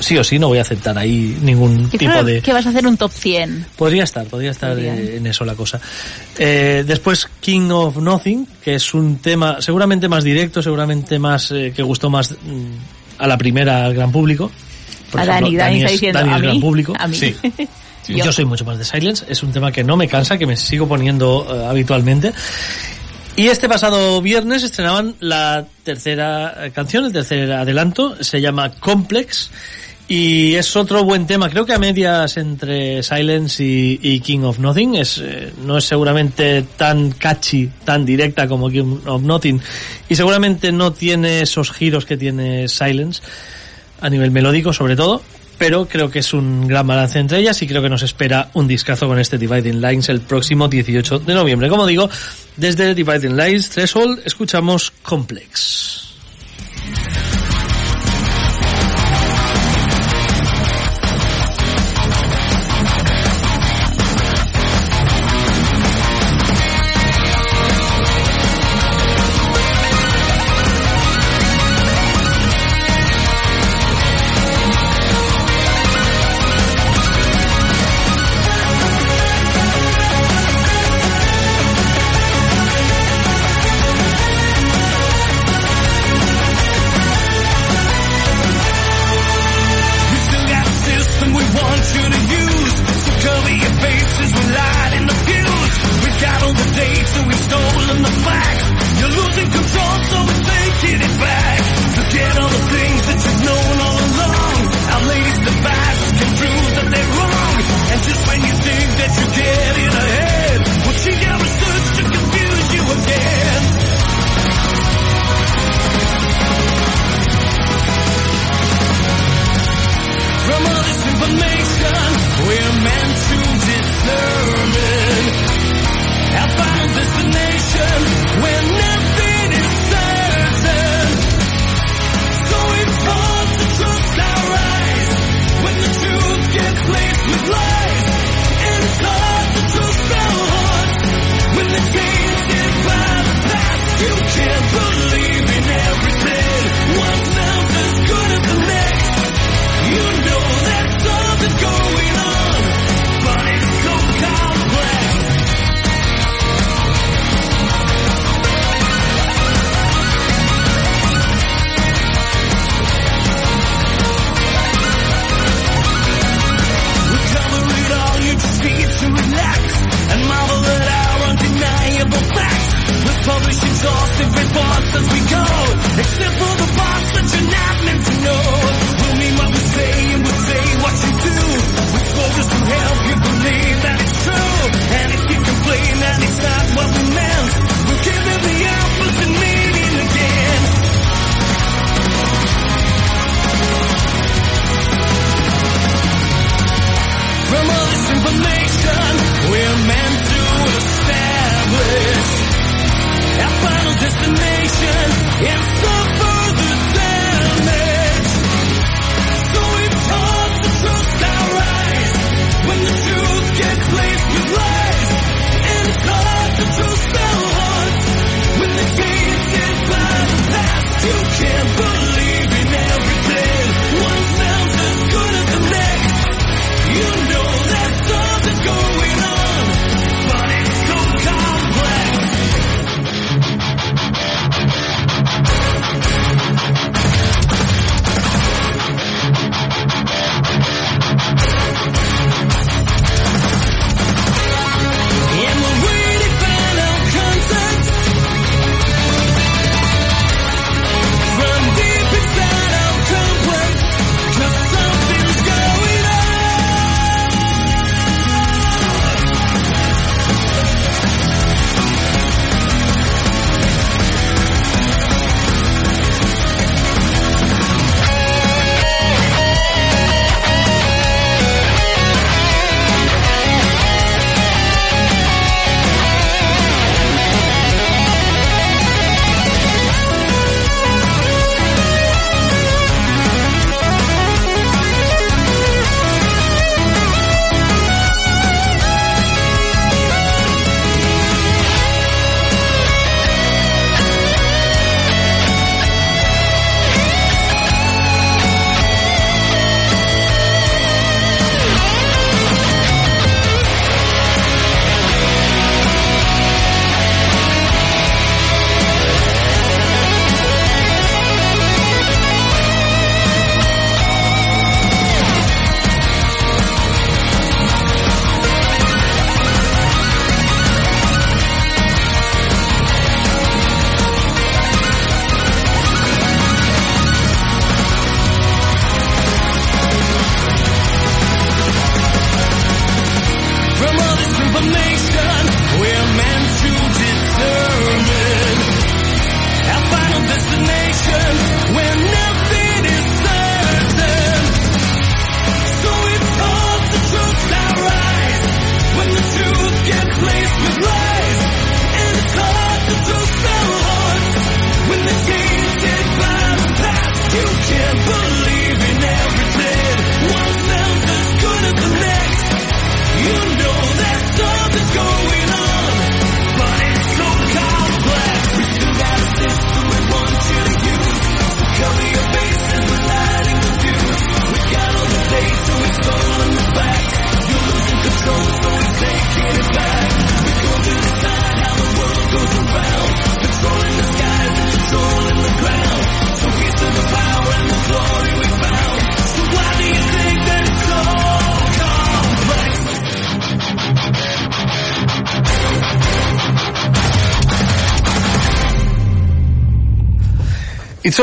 Sí 0.00 0.16
o 0.16 0.22
sí, 0.22 0.38
no 0.38 0.46
voy 0.46 0.58
a 0.58 0.60
aceptar 0.60 0.96
ahí 0.96 1.36
ningún 1.42 1.90
Yo 1.90 1.98
tipo 1.98 2.04
creo 2.12 2.22
de... 2.22 2.40
que 2.40 2.52
vas 2.52 2.64
a 2.66 2.68
hacer 2.68 2.86
un 2.86 2.96
top 2.96 3.10
100. 3.10 3.66
Podría 3.74 4.04
estar, 4.04 4.24
podría 4.26 4.52
estar 4.52 4.70
Podría. 4.74 4.94
eh, 4.94 5.16
en 5.16 5.26
eso 5.26 5.44
la 5.44 5.54
cosa. 5.56 5.80
Eh, 6.38 6.84
después 6.86 7.28
King 7.40 7.70
of 7.72 7.96
Nothing, 7.96 8.46
que 8.62 8.76
es 8.76 8.94
un 8.94 9.16
tema 9.18 9.60
seguramente 9.60 10.06
más 10.08 10.22
directo, 10.22 10.62
seguramente 10.62 11.18
más 11.18 11.50
eh, 11.50 11.72
que 11.74 11.82
gustó 11.82 12.10
más 12.10 12.30
mm, 12.30 13.18
a 13.22 13.26
la 13.26 13.36
primera 13.36 13.86
al 13.86 13.94
gran 13.94 14.12
público. 14.12 14.52
Por 15.10 15.20
a 15.20 15.24
ejemplo, 15.24 15.46
Dani, 15.46 15.56
Dani 15.56 15.76
está 15.78 15.86
es- 15.86 15.92
diciendo, 15.94 16.18
Dani 16.20 16.30
a 16.32 16.36
es 16.36 16.42
gran 16.42 16.54
mí, 16.54 16.60
público. 16.60 16.94
a 16.96 17.08
mí. 17.08 17.16
Sí. 17.16 17.34
Yo. 18.08 18.24
Yo. 18.24 18.32
soy 18.32 18.44
mucho 18.44 18.64
más 18.64 18.78
de 18.78 18.84
Silence, 18.84 19.24
es 19.28 19.42
un 19.42 19.52
tema 19.52 19.70
que 19.70 19.84
no 19.84 19.96
me 19.96 20.08
cansa, 20.08 20.38
que 20.38 20.46
me 20.46 20.56
sigo 20.56 20.88
poniendo 20.88 21.46
eh, 21.48 21.66
habitualmente. 21.66 22.32
Y 23.38 23.46
este 23.46 23.68
pasado 23.68 24.20
viernes 24.20 24.64
estrenaban 24.64 25.14
la 25.20 25.64
tercera 25.84 26.66
eh, 26.66 26.70
canción, 26.72 27.04
el 27.04 27.12
tercer 27.12 27.52
adelanto, 27.52 28.16
se 28.22 28.40
llama 28.40 28.72
Complex. 28.72 29.50
Y 30.08 30.54
es 30.54 30.74
otro 30.74 31.04
buen 31.04 31.26
tema, 31.26 31.50
creo 31.50 31.66
que 31.66 31.74
a 31.74 31.78
medias 31.78 32.38
entre 32.38 33.02
Silence 33.02 33.62
y, 33.62 34.00
y 34.02 34.20
King 34.20 34.40
of 34.40 34.58
Nothing. 34.58 34.96
Es, 34.96 35.18
eh, 35.18 35.52
no 35.64 35.76
es 35.78 35.84
seguramente 35.84 36.64
tan 36.76 37.12
catchy, 37.12 37.70
tan 37.84 38.04
directa 38.04 38.48
como 38.48 38.70
King 38.70 39.00
of 39.06 39.22
Nothing. 39.22 39.60
Y 40.08 40.16
seguramente 40.16 40.72
no 40.72 40.92
tiene 40.92 41.42
esos 41.42 41.70
giros 41.70 42.06
que 42.06 42.16
tiene 42.16 42.66
Silence, 42.66 43.22
a 44.00 44.10
nivel 44.10 44.30
melódico 44.30 44.72
sobre 44.72 44.96
todo. 44.96 45.22
Pero 45.58 45.86
creo 45.88 46.10
que 46.10 46.20
es 46.20 46.32
un 46.32 46.68
gran 46.68 46.86
balance 46.86 47.18
entre 47.18 47.40
ellas 47.40 47.60
y 47.62 47.66
creo 47.66 47.82
que 47.82 47.88
nos 47.88 48.02
espera 48.02 48.50
un 48.54 48.68
discazo 48.68 49.08
con 49.08 49.18
este 49.18 49.38
Dividing 49.38 49.80
Lines 49.80 50.08
el 50.08 50.20
próximo 50.20 50.68
18 50.68 51.18
de 51.20 51.34
noviembre. 51.34 51.68
Como 51.68 51.86
digo, 51.86 52.08
desde 52.56 52.94
Dividing 52.94 53.36
Lines 53.36 53.70
Threshold 53.70 54.20
escuchamos 54.24 54.92
Complex. 55.02 56.08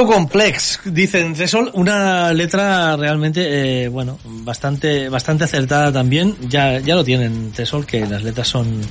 Complex, 0.03 0.81
dicen 0.83 1.33
Tresol, 1.33 1.71
una 1.73 2.33
letra 2.33 2.97
realmente, 2.97 3.83
eh, 3.83 3.87
bueno, 3.87 4.19
bastante, 4.25 5.07
bastante 5.07 5.45
acertada 5.45 5.93
también. 5.93 6.35
Ya, 6.49 6.79
ya 6.79 6.95
lo 6.95 7.03
tienen 7.03 7.53
Tresol, 7.53 7.85
que 7.85 8.05
las 8.05 8.21
letras 8.21 8.49
son 8.49 8.81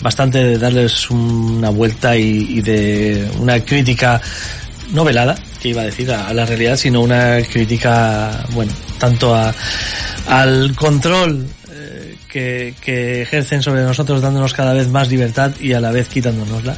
bastante 0.00 0.42
de 0.42 0.58
darles 0.58 1.10
una 1.10 1.68
vuelta 1.68 2.16
y, 2.16 2.62
de 2.62 3.28
una 3.38 3.60
crítica 3.60 4.20
novelada, 4.92 5.36
que 5.60 5.68
iba 5.68 5.82
a 5.82 5.86
decir, 5.86 6.10
a, 6.10 6.28
a 6.28 6.32
la 6.32 6.46
realidad, 6.46 6.76
sino 6.76 7.02
una 7.02 7.38
crítica, 7.42 8.46
bueno, 8.52 8.72
tanto 8.98 9.34
a, 9.34 9.54
al 10.28 10.74
control 10.74 11.46
eh, 11.70 12.16
que, 12.30 12.74
que 12.80 13.22
ejercen 13.22 13.62
sobre 13.62 13.82
nosotros, 13.82 14.22
dándonos 14.22 14.54
cada 14.54 14.72
vez 14.72 14.88
más 14.88 15.10
libertad 15.10 15.52
y 15.60 15.74
a 15.74 15.80
la 15.80 15.90
vez 15.90 16.08
quitándonosla 16.08 16.76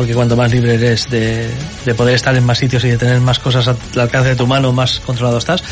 porque 0.00 0.14
cuanto 0.14 0.34
más 0.34 0.50
libre 0.50 0.76
eres 0.76 1.10
de, 1.10 1.50
de 1.84 1.94
poder 1.94 2.14
estar 2.14 2.34
en 2.34 2.42
más 2.42 2.56
sitios 2.56 2.82
y 2.84 2.88
de 2.88 2.96
tener 2.96 3.20
más 3.20 3.38
cosas 3.38 3.68
al 3.68 3.76
alcance 4.00 4.30
de 4.30 4.34
tu 4.34 4.46
mano, 4.46 4.72
más 4.72 4.98
controlado 5.00 5.36
estás. 5.36 5.62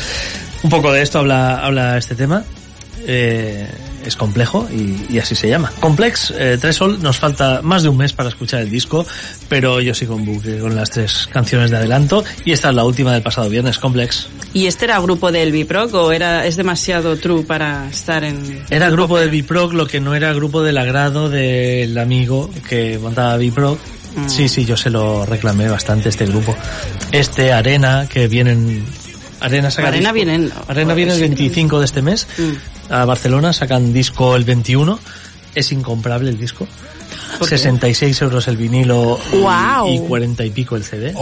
Un 0.61 0.69
poco 0.69 0.91
de 0.91 1.01
esto 1.01 1.17
habla, 1.17 1.65
habla 1.65 1.97
este 1.97 2.13
tema. 2.13 2.43
Eh, 3.07 3.67
es 4.05 4.15
complejo 4.15 4.67
y, 4.71 5.11
y 5.11 5.17
así 5.17 5.33
se 5.33 5.49
llama. 5.49 5.71
Complex, 5.79 6.31
eh, 6.37 6.59
Tresol, 6.61 7.01
nos 7.01 7.17
falta 7.17 7.61
más 7.63 7.81
de 7.81 7.89
un 7.89 7.97
mes 7.97 8.13
para 8.13 8.29
escuchar 8.29 8.61
el 8.61 8.69
disco, 8.69 9.03
pero 9.47 9.81
yo 9.81 9.95
sigo 9.95 10.15
en 10.15 10.25
bucle 10.25 10.59
con 10.59 10.75
las 10.75 10.91
tres 10.91 11.27
canciones 11.31 11.71
de 11.71 11.77
adelanto 11.77 12.23
y 12.45 12.51
esta 12.51 12.69
es 12.69 12.75
la 12.75 12.85
última 12.85 13.11
del 13.13 13.23
pasado 13.23 13.49
viernes, 13.49 13.79
Complex. 13.79 14.27
¿Y 14.53 14.67
este 14.67 14.85
era 14.85 14.99
grupo 14.99 15.31
del 15.31 15.51
Biproc 15.51 15.91
o 15.95 16.11
era, 16.11 16.45
es 16.45 16.55
demasiado 16.55 17.17
true 17.17 17.43
para 17.43 17.89
estar 17.89 18.23
en... 18.23 18.63
Era 18.69 18.91
grupo 18.91 19.17
del 19.17 19.31
Biproc, 19.31 19.73
lo 19.73 19.87
que 19.87 19.99
no 19.99 20.13
era 20.13 20.33
grupo 20.33 20.61
del 20.61 20.77
agrado 20.77 21.29
del 21.29 21.97
amigo 21.97 22.51
que 22.69 22.99
montaba 22.99 23.37
Biproc. 23.37 23.79
Sí, 24.27 24.49
sí, 24.49 24.65
yo 24.65 24.75
se 24.77 24.89
lo 24.89 25.25
reclamé 25.25 25.67
bastante 25.69 26.09
este 26.09 26.25
grupo. 26.25 26.55
Este, 27.11 27.51
Arena, 27.53 28.07
que 28.09 28.27
vienen... 28.27 28.85
Arena 29.41 29.71
saca 29.71 29.87
Arena 29.89 30.11
disco- 30.11 30.13
vienen- 30.15 30.51
Arena 30.67 30.93
viene 30.93 31.11
el 31.13 31.17
sí. 31.19 31.23
25 31.23 31.79
de 31.79 31.85
este 31.85 32.01
mes 32.01 32.27
Mm. 32.37 32.91
a 32.93 33.05
Barcelona, 33.05 33.53
sacan 33.53 33.93
disco 33.93 34.35
el 34.35 34.43
21. 34.43 34.99
Es 35.55 35.71
incomparable 35.71 36.29
el 36.29 36.37
disco. 36.37 36.67
¿Por 37.39 37.47
qué? 37.47 37.57
66 37.57 38.21
euros 38.21 38.47
el 38.47 38.57
vinilo 38.57 39.17
y- 39.33 39.37
Guau. 39.37 39.87
y 39.93 39.99
40 39.99 40.43
y 40.45 40.49
pico 40.51 40.75
el 40.75 40.83
CD. 40.83 41.09
Sí, 41.11 41.15
sí. 41.17 41.21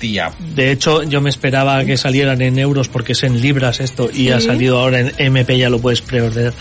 Hostia. 0.00 0.32
De 0.54 0.72
hecho, 0.72 1.02
yo 1.04 1.20
me 1.20 1.30
esperaba 1.30 1.84
que 1.84 1.96
salieran 1.96 2.40
en 2.42 2.58
euros 2.58 2.88
porque 2.88 3.12
es 3.12 3.22
en 3.22 3.40
libras 3.40 3.80
esto 3.80 4.08
y 4.12 4.30
ha 4.30 4.40
salido 4.40 4.80
ahora 4.80 5.00
en 5.00 5.12
MP, 5.18 5.58
ya 5.58 5.68
lo 5.70 5.78
puedes 5.80 6.00
preordenar 6.00 6.54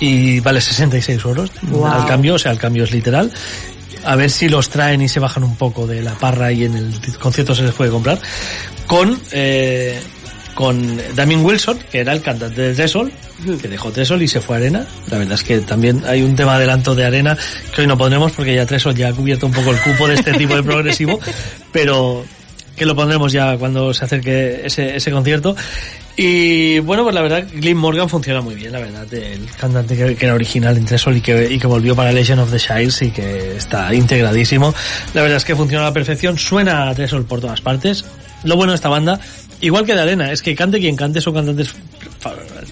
y 0.00 0.40
vale 0.40 0.60
66 0.60 1.24
euros 1.24 1.50
Wow. 1.62 1.86
al 1.86 2.06
cambio, 2.06 2.34
o 2.34 2.38
sea, 2.38 2.52
el 2.52 2.58
cambio 2.58 2.84
es 2.84 2.90
literal. 2.92 3.30
A 4.04 4.16
ver 4.16 4.30
si 4.30 4.48
los 4.48 4.68
traen 4.68 5.02
y 5.02 5.08
se 5.08 5.20
bajan 5.20 5.44
un 5.44 5.56
poco 5.56 5.86
de 5.86 6.02
la 6.02 6.14
parra 6.14 6.52
y 6.52 6.64
en 6.64 6.76
el 6.76 7.18
concierto 7.18 7.54
se 7.54 7.62
les 7.62 7.72
puede 7.72 7.90
comprar. 7.90 8.20
Con, 8.86 9.20
eh, 9.30 10.00
con 10.54 11.00
Damien 11.14 11.44
Wilson, 11.44 11.78
que 11.90 12.00
era 12.00 12.12
el 12.12 12.20
cantante 12.20 12.60
de 12.60 12.74
Tresol, 12.74 13.12
que 13.60 13.68
dejó 13.68 13.90
Tresol 13.90 14.22
y 14.22 14.28
se 14.28 14.40
fue 14.40 14.56
a 14.56 14.58
Arena. 14.58 14.86
La 15.10 15.18
verdad 15.18 15.34
es 15.34 15.44
que 15.44 15.60
también 15.60 16.02
hay 16.06 16.22
un 16.22 16.36
tema 16.36 16.56
adelanto 16.56 16.94
de 16.94 17.04
Arena 17.04 17.36
que 17.74 17.82
hoy 17.82 17.86
no 17.86 17.96
pondremos 17.96 18.32
porque 18.32 18.54
ya 18.54 18.66
Tresol 18.66 18.94
ya 18.94 19.08
ha 19.08 19.12
cubierto 19.12 19.46
un 19.46 19.52
poco 19.52 19.70
el 19.70 19.80
cupo 19.80 20.08
de 20.08 20.14
este 20.14 20.32
tipo 20.38 20.54
de 20.54 20.62
progresivo, 20.62 21.18
pero 21.72 22.24
que 22.76 22.86
lo 22.86 22.94
pondremos 22.96 23.32
ya 23.32 23.56
cuando 23.56 23.92
se 23.94 24.04
acerque 24.04 24.62
ese, 24.64 24.96
ese 24.96 25.10
concierto. 25.10 25.56
Y 26.16 26.78
bueno, 26.80 27.04
pues 27.04 27.14
la 27.14 27.22
verdad, 27.22 27.46
Glyn 27.52 27.76
Morgan 27.76 28.08
funciona 28.08 28.42
muy 28.42 28.54
bien, 28.54 28.72
la 28.72 28.80
verdad, 28.80 29.12
el 29.14 29.46
cantante 29.58 29.96
que, 29.96 30.24
era 30.24 30.34
original 30.34 30.76
en 30.76 30.84
Tresol 30.84 31.16
y 31.16 31.20
que, 31.22 31.50
y 31.50 31.58
que 31.58 31.66
volvió 31.66 31.96
para 31.96 32.12
Legend 32.12 32.40
of 32.40 32.50
the 32.50 32.58
Shires 32.58 33.00
y 33.00 33.10
que 33.10 33.56
está 33.56 33.94
integradísimo. 33.94 34.74
La 35.14 35.22
verdad 35.22 35.38
es 35.38 35.44
que 35.44 35.56
funciona 35.56 35.84
a 35.84 35.88
la 35.88 35.94
perfección, 35.94 36.38
suena 36.38 36.90
a 36.90 36.94
Tresol 36.94 37.24
por 37.24 37.40
todas 37.40 37.62
partes. 37.62 38.04
Lo 38.44 38.56
bueno 38.56 38.72
de 38.72 38.76
esta 38.76 38.90
banda, 38.90 39.20
igual 39.62 39.86
que 39.86 39.94
de 39.94 40.02
Arena, 40.02 40.32
es 40.32 40.42
que 40.42 40.54
cante 40.54 40.80
quien 40.80 40.96
cante 40.96 41.20
son 41.20 41.32
cantantes 41.34 41.74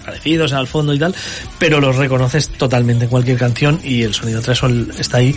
parecidos 0.05 0.53
al 0.53 0.67
fondo 0.67 0.93
y 0.93 0.99
tal, 0.99 1.15
pero 1.57 1.79
los 1.79 1.95
reconoces 1.95 2.49
totalmente 2.49 3.05
en 3.05 3.09
cualquier 3.09 3.37
canción 3.37 3.79
y 3.83 4.03
el 4.03 4.13
sonido 4.13 4.41
Tresol 4.41 4.93
está 4.99 5.17
ahí. 5.17 5.35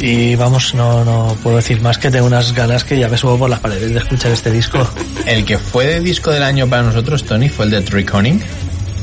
Y 0.00 0.36
vamos, 0.36 0.74
no, 0.74 1.04
no 1.04 1.36
puedo 1.42 1.56
decir 1.56 1.80
más 1.80 1.98
que 1.98 2.10
tengo 2.10 2.26
unas 2.26 2.52
ganas 2.52 2.84
que 2.84 2.98
ya 2.98 3.08
me 3.08 3.16
subo 3.16 3.38
por 3.38 3.50
las 3.50 3.60
paredes 3.60 3.92
de 3.92 3.98
escuchar 3.98 4.32
este 4.32 4.50
disco. 4.50 4.88
El 5.26 5.44
que 5.44 5.58
fue 5.58 5.86
de 5.86 6.00
disco 6.00 6.30
del 6.30 6.42
año 6.42 6.68
para 6.68 6.82
nosotros, 6.82 7.24
Tony, 7.24 7.48
fue 7.48 7.64
el 7.66 7.70
de 7.72 7.80
Triconing. 7.82 8.42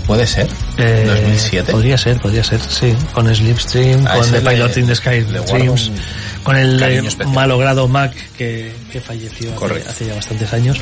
¿Puede 0.08 0.28
ser? 0.28 0.48
Eh, 0.78 1.04
2007. 1.08 1.72
Podría 1.72 1.98
ser, 1.98 2.20
podría 2.20 2.44
ser, 2.44 2.62
sí. 2.62 2.96
Con 3.14 3.34
Slipstream, 3.34 4.06
A 4.06 4.18
con 4.18 4.32
The 4.32 4.42
Pilot 4.42 4.78
in 4.78 4.88
the 4.88 4.96
Sky 4.96 5.22
Dreams, 5.22 5.92
con 6.44 6.56
el 6.56 7.04
malogrado 7.28 7.88
Mac 7.88 8.14
que, 8.38 8.72
que 8.92 9.02
falleció 9.02 9.52
hace 9.90 10.06
ya 10.06 10.14
bastantes 10.14 10.54
años. 10.54 10.80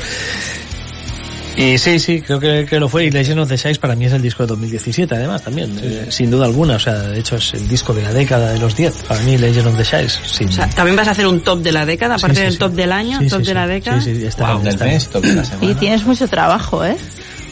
Y 1.56 1.78
sí, 1.78 1.98
sí, 2.00 2.20
creo 2.20 2.40
que, 2.40 2.66
que 2.68 2.80
lo 2.80 2.88
fue. 2.88 3.04
Y 3.06 3.10
Legend 3.10 3.40
of 3.40 3.48
the 3.48 3.56
Shires 3.56 3.78
para 3.78 3.94
mí 3.94 4.06
es 4.06 4.12
el 4.12 4.20
disco 4.22 4.42
de 4.42 4.48
2017, 4.48 5.14
además, 5.14 5.42
también, 5.42 5.78
eh, 5.82 6.06
sin 6.08 6.30
duda 6.30 6.46
alguna. 6.46 6.76
O 6.76 6.78
sea, 6.80 6.94
de 6.94 7.18
hecho 7.20 7.36
es 7.36 7.54
el 7.54 7.68
disco 7.68 7.94
de 7.94 8.02
la 8.02 8.12
década 8.12 8.52
de 8.52 8.58
los 8.58 8.74
10. 8.74 8.92
Para 9.08 9.20
mí, 9.22 9.38
Legend 9.38 9.68
of 9.68 9.76
the 9.76 9.84
Shires. 9.84 10.18
Sin... 10.26 10.48
O 10.48 10.52
sea, 10.52 10.68
también 10.70 10.96
vas 10.96 11.06
a 11.08 11.12
hacer 11.12 11.26
un 11.26 11.40
top 11.42 11.60
de 11.60 11.72
la 11.72 11.86
década, 11.86 12.16
aparte 12.16 12.34
Sí, 12.34 12.40
sí, 12.40 12.44
del 12.44 12.52
sí. 12.54 12.58
top 12.58 12.72
del 12.72 12.92
año, 12.92 13.18
Sí, 13.20 13.28
top 13.28 13.40
sí, 13.40 13.46
de 13.46 13.54
la 13.54 13.66
sí. 13.66 13.72
década. 13.72 14.00
Sí, 14.02 14.16
sí, 14.16 14.26
está 14.26 14.44
Wow, 14.44 14.52
bien, 14.54 14.64
del 14.64 14.72
está 14.74 14.84
mes, 14.86 15.08
top 15.08 15.22
de 15.24 15.34
la 15.34 15.44
semana. 15.44 15.70
Y 15.70 15.74
tienes 15.76 16.04
mucho 16.04 16.26
trabajo, 16.28 16.84
¿eh? 16.84 16.96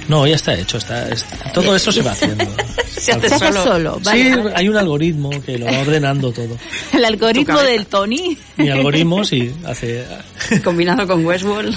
No, 0.09 0.27
ya 0.27 0.37
está 0.37 0.55
hecho. 0.55 0.79
Está, 0.79 1.09
es- 1.09 1.25
todo 1.55 1.75
eso 1.77 1.93
se 1.93 2.03
va 2.03 2.13
haciendo. 2.13 2.45
Se 3.03 3.11
hace 3.11 3.37
solo. 3.37 3.65
solo. 3.65 4.01
Vale, 4.05 4.33
sí, 4.33 4.41
hay 4.55 4.69
un 4.69 4.77
algoritmo 4.77 5.31
que 5.45 5.59
lo 5.59 5.67
va 5.67 5.81
ordenando 5.81 6.31
todo. 6.31 6.57
El 6.93 7.05
algoritmo 7.05 7.61
del 7.61 7.87
Tony. 7.87 8.39
Mi 8.57 8.71
algoritmo 8.71 9.25
sí 9.25 9.53
hace... 9.67 10.07
Combinado 10.63 11.05
con 11.09 11.25
Westworld. 11.27 11.77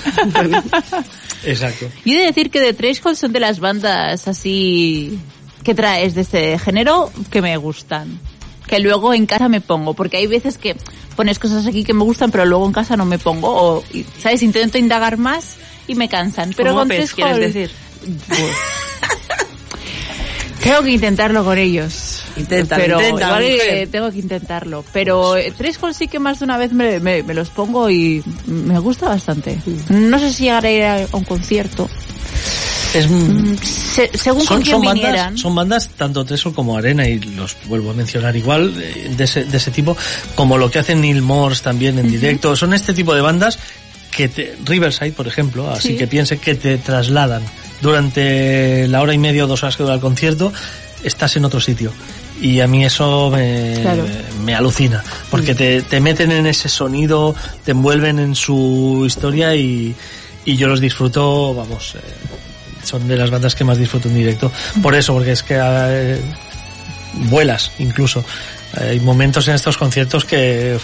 Exacto. 1.44 1.88
Yo 2.06 2.14
he 2.14 2.20
de 2.20 2.26
decir 2.28 2.52
que 2.52 2.60
The 2.60 2.74
Threshold 2.74 3.18
son 3.18 3.34
de 3.34 3.40
las 3.40 3.60
bandas 3.60 4.28
así 4.28 5.18
que 5.64 5.74
traes 5.74 6.14
de 6.14 6.22
este 6.22 6.60
género 6.60 7.12
que 7.32 7.42
me 7.42 7.58
gustan. 7.58 8.20
Que 8.68 8.80
luego 8.80 9.14
en 9.14 9.26
casa 9.26 9.50
me 9.50 9.62
pongo, 9.62 9.96
porque 9.96 10.18
hay 10.18 10.28
veces 10.28 10.60
que 10.60 10.76
pones 11.16 11.40
cosas 11.40 11.66
aquí 11.66 11.84
que 11.84 11.94
me 11.94 12.04
gustan, 12.04 12.30
pero 12.30 12.46
luego 12.46 12.66
en 12.68 12.74
casa 12.74 12.96
no 12.98 13.06
me 13.06 13.18
pongo. 13.18 13.50
O, 13.50 13.84
¿sabes? 14.20 14.44
Intento 14.44 14.78
indagar 14.78 15.18
más 15.18 15.58
y 15.88 15.96
me 15.96 16.08
cansan. 16.10 16.54
Pero 16.56 16.70
Como 16.70 16.82
con 16.82 16.90
Threshold... 16.90 17.16
quieres 17.16 17.54
decir. 17.54 17.72
Tengo 20.64 20.82
que 20.82 20.92
intentarlo 20.92 21.44
con 21.46 21.58
ellos. 21.60 22.24
Inténtalo, 22.38 22.84
pero 22.84 22.98
que 22.98 23.14
mujer. 23.14 23.88
tengo 23.92 24.12
que 24.12 24.18
intentarlo. 24.20 24.84
Pero 24.92 25.38
eh, 25.38 25.54
Threshold 25.56 25.94
sí 25.96 26.08
que 26.08 26.18
más 26.20 26.40
de 26.40 26.46
una 26.46 26.58
vez 26.58 26.72
me, 26.74 27.00
me- 27.00 27.22
me 27.24 27.34
los 27.34 27.50
pongo 27.50 27.90
y 27.90 28.24
me 28.48 28.80
gusta 28.80 29.08
bastante. 29.10 29.58
No 29.90 30.18
sé 30.20 30.34
si 30.34 30.44
llegaré 30.46 30.86
a 30.88 31.02
ir 31.04 31.08
a 31.12 31.18
un 31.18 31.24
concierto. 31.24 31.88
Es, 32.94 33.08
Mm, 33.10 33.56
se- 33.62 34.10
según 34.18 34.40
con 34.46 34.48
son, 34.48 34.62
quién 34.64 34.76
son 34.76 34.82
vinieran. 34.82 35.16
bandas, 35.26 35.42
son 35.42 35.56
bandas 35.56 35.90
tanto 35.98 36.26
Tresol 36.26 36.54
como 36.56 36.78
Arena 36.78 37.08
y 37.08 37.20
los 37.20 37.56
vuelvo 37.66 37.92
a 37.92 37.94
mencionar 37.94 38.36
igual 38.36 38.74
eh, 38.82 39.12
de 39.16 39.24
ese, 39.26 39.44
de 39.44 39.58
ese 39.58 39.70
tipo 39.72 39.96
como 40.34 40.58
lo 40.58 40.72
que 40.72 40.80
hacen 40.80 41.02
Neil 41.02 41.22
Morse 41.22 41.62
también 41.64 42.00
en 42.00 42.10
directo 42.10 42.56
son 42.56 42.74
este 42.74 42.94
tipo 42.94 43.14
de 43.14 43.20
bandas 43.22 43.60
que 44.12 44.30
te, 44.30 44.56
Riverside 44.64 45.12
por 45.12 45.28
ejemplo 45.28 45.70
así 45.70 45.90
Sí. 45.90 45.98
que 45.98 46.08
piense 46.08 46.38
que 46.38 46.56
te 46.56 46.78
trasladan 46.78 47.44
durante 47.82 48.88
la 48.88 49.02
hora 49.02 49.14
y 49.14 49.18
media 49.18 49.46
o 49.46 49.48
dos 49.48 49.64
horas 49.64 49.76
que 49.78 49.84
dura 49.84 49.96
el 49.96 50.02
concierto 50.02 50.52
estás 51.04 51.36
en 51.36 51.46
otro 51.46 51.60
sitio 51.62 51.92
y 52.42 52.60
a 52.60 52.68
mí 52.68 52.84
eso 52.86 53.30
me, 53.32 53.80
Claro. 53.82 54.06
me 54.44 54.56
alucina 54.56 55.04
porque 55.30 55.56
te, 55.56 55.82
te 55.82 56.00
meten 56.00 56.32
en 56.32 56.46
ese 56.48 56.68
sonido 56.70 57.36
te 57.64 57.72
envuelven 57.72 58.20
en 58.20 58.36
su 58.36 59.04
historia 59.06 59.56
y, 59.56 59.96
y 60.46 60.58
yo 60.58 60.68
los 60.68 60.80
disfruto 60.80 61.54
vamos 61.54 61.96
eh, 61.96 62.00
son 62.84 63.08
de 63.08 63.18
las 63.18 63.30
bandas 63.32 63.56
que 63.56 63.64
más 63.64 63.80
disfruto 63.80 64.10
en 64.10 64.16
directo. 64.16 64.52
Por 64.84 64.94
eso, 64.94 65.12
porque 65.14 65.32
es 65.32 65.42
que 65.42 65.58
eh, 65.60 66.22
vuelas 67.32 67.72
incluso. 67.80 68.24
Hay 68.80 69.00
momentos 69.00 69.48
en 69.48 69.56
estos 69.56 69.76
conciertos 69.76 70.24
que, 70.24 70.78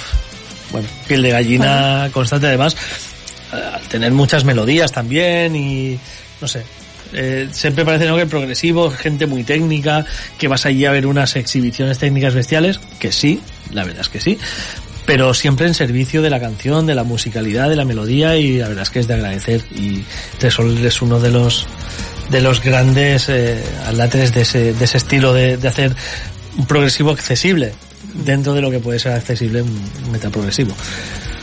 bueno, 0.72 0.88
piel 1.08 1.22
de 1.22 1.30
gallina 1.30 2.10
constante 2.12 2.48
además, 2.48 2.76
eh, 3.54 3.56
al 3.76 3.82
tener 3.84 4.12
muchas 4.14 4.44
melodías 4.46 4.92
también 4.92 5.56
y, 5.56 6.00
no 6.42 6.48
sé, 6.48 6.64
eh, 7.14 7.50
siempre 7.52 7.86
parece 7.86 8.06
¿no? 8.06 8.18
que 8.18 8.26
progresivo, 8.26 8.90
gente 8.90 9.28
muy 9.28 9.44
técnica, 9.44 10.06
que 10.38 10.48
vas 10.48 10.66
allí 10.66 10.86
a 10.86 10.92
ver 10.92 11.06
unas 11.06 11.36
exhibiciones 11.36 11.98
técnicas 11.98 12.34
bestiales, 12.34 12.80
que 13.00 13.12
sí, 13.12 13.42
la 13.72 13.84
verdad 13.84 14.02
es 14.02 14.10
que 14.10 14.20
sí, 14.20 14.38
pero 15.06 15.34
siempre 15.34 15.68
en 15.68 15.74
servicio 15.74 16.22
de 16.22 16.30
la 16.30 16.40
canción, 16.40 16.86
de 16.86 16.96
la 16.96 17.04
musicalidad, 17.04 17.70
de 17.70 17.76
la 17.76 17.86
melodía 17.86 18.38
y 18.38 18.60
la 18.60 18.68
verdad 18.68 18.84
es 18.84 18.90
que 18.90 19.00
es 19.00 19.08
de 19.08 19.16
agradecer 19.16 19.62
y 19.72 20.04
Tresol 20.38 20.78
es 20.86 21.02
uno 21.02 21.20
de 21.20 21.32
los 21.32 21.68
de 22.30 22.40
los 22.40 22.62
grandes 22.64 23.28
eh, 23.28 23.62
de 23.62 24.42
ese, 24.42 24.74
de 24.74 24.86
ese 24.86 24.98
estilo 24.98 25.34
de, 25.34 25.58
de 25.58 25.68
hacer 25.68 25.94
un 26.58 26.66
progresivo 26.66 27.12
accesible 27.12 27.74
dentro 28.14 28.54
de 28.54 28.62
lo 28.62 28.72
que 28.72 28.80
puede 28.80 29.00
ser 29.00 29.14
accesible 29.14 29.62
un 29.62 30.12
metaprogresivo. 30.12 30.74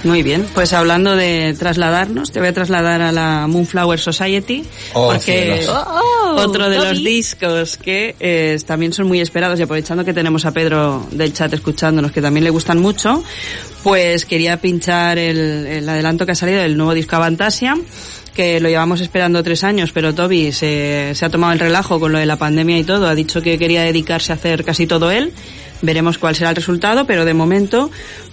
Muy 0.04 0.22
bien, 0.22 0.46
pues 0.54 0.72
hablando 0.72 1.16
de 1.16 1.56
trasladarnos, 1.58 2.30
te 2.30 2.38
voy 2.38 2.48
a 2.48 2.52
trasladar 2.52 3.02
a 3.02 3.10
la 3.10 3.46
Moonflower 3.48 3.98
Society, 3.98 4.64
Oh, 4.94 5.08
porque. 5.12 5.66
Oh, 5.68 6.34
otro 6.36 6.70
de 6.70 6.76
los 6.76 7.02
discos 7.02 7.76
que 7.76 8.14
eh, 8.20 8.56
también 8.64 8.92
son 8.92 9.08
muy 9.08 9.20
esperados 9.20 9.58
y 9.58 9.62
aprovechando 9.62 10.04
que 10.04 10.12
tenemos 10.12 10.44
a 10.44 10.52
Pedro 10.52 11.06
del 11.10 11.32
chat 11.32 11.52
escuchándonos, 11.52 12.12
que 12.12 12.22
también 12.22 12.44
le 12.44 12.50
gustan 12.50 12.78
mucho, 12.78 13.24
pues 13.82 14.24
quería 14.24 14.60
pinchar 14.60 15.18
el, 15.18 15.66
el 15.66 15.88
adelanto 15.88 16.26
que 16.26 16.32
ha 16.32 16.36
salido 16.36 16.60
del 16.60 16.76
nuevo 16.76 16.94
disco 16.94 17.16
Avantasia, 17.16 17.76
que 18.34 18.60
lo 18.60 18.68
llevamos 18.68 19.00
esperando 19.00 19.42
tres 19.42 19.64
años, 19.64 19.90
pero 19.92 20.14
Toby 20.14 20.52
se, 20.52 21.12
se 21.14 21.24
ha 21.24 21.28
tomado 21.28 21.54
el 21.54 21.58
relajo 21.58 21.98
con 21.98 22.12
lo 22.12 22.18
de 22.18 22.26
la 22.26 22.36
pandemia 22.36 22.78
y 22.78 22.84
todo, 22.84 23.08
ha 23.08 23.14
dicho 23.16 23.42
que 23.42 23.58
quería 23.58 23.82
dedicarse 23.82 24.30
a 24.30 24.36
hacer 24.36 24.64
casi 24.64 24.86
todo 24.86 25.10
él. 25.10 25.32
Veremos 25.82 26.18
cuál 26.18 26.34
será 26.34 26.50
el 26.50 26.56
resultado, 26.56 27.06
pero 27.06 27.24
de 27.24 27.34
momento, 27.34 27.90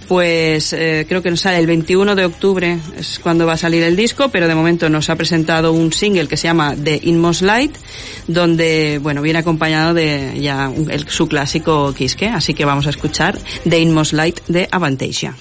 pues 0.08 0.72
eh, 0.72 1.06
creo 1.08 1.22
que 1.22 1.30
nos 1.30 1.40
sale 1.40 1.58
el 1.58 1.66
21 1.66 2.14
de 2.14 2.24
octubre, 2.24 2.78
es 2.98 3.18
cuando 3.18 3.46
va 3.46 3.54
a 3.54 3.56
salir 3.56 3.82
el 3.82 3.96
disco, 3.96 4.28
pero 4.30 4.48
de 4.48 4.54
momento 4.54 4.88
nos 4.88 5.10
ha 5.10 5.16
presentado 5.16 5.72
un 5.72 5.92
single 5.92 6.28
que 6.28 6.36
se 6.36 6.48
llama 6.48 6.74
The 6.76 7.00
Inmost 7.04 7.42
Light, 7.42 7.76
donde, 8.26 8.98
bueno, 9.02 9.22
viene 9.22 9.38
acompañado 9.38 9.94
de 9.94 10.40
ya 10.40 10.70
su 11.06 11.28
clásico 11.28 11.92
Kiske, 11.94 12.28
así 12.28 12.54
que 12.54 12.64
vamos 12.64 12.86
a 12.86 12.90
escuchar 12.90 13.38
The 13.68 13.78
Inmost 13.78 14.12
Light 14.12 14.40
de 14.48 14.68
Avantasia. 14.70 15.34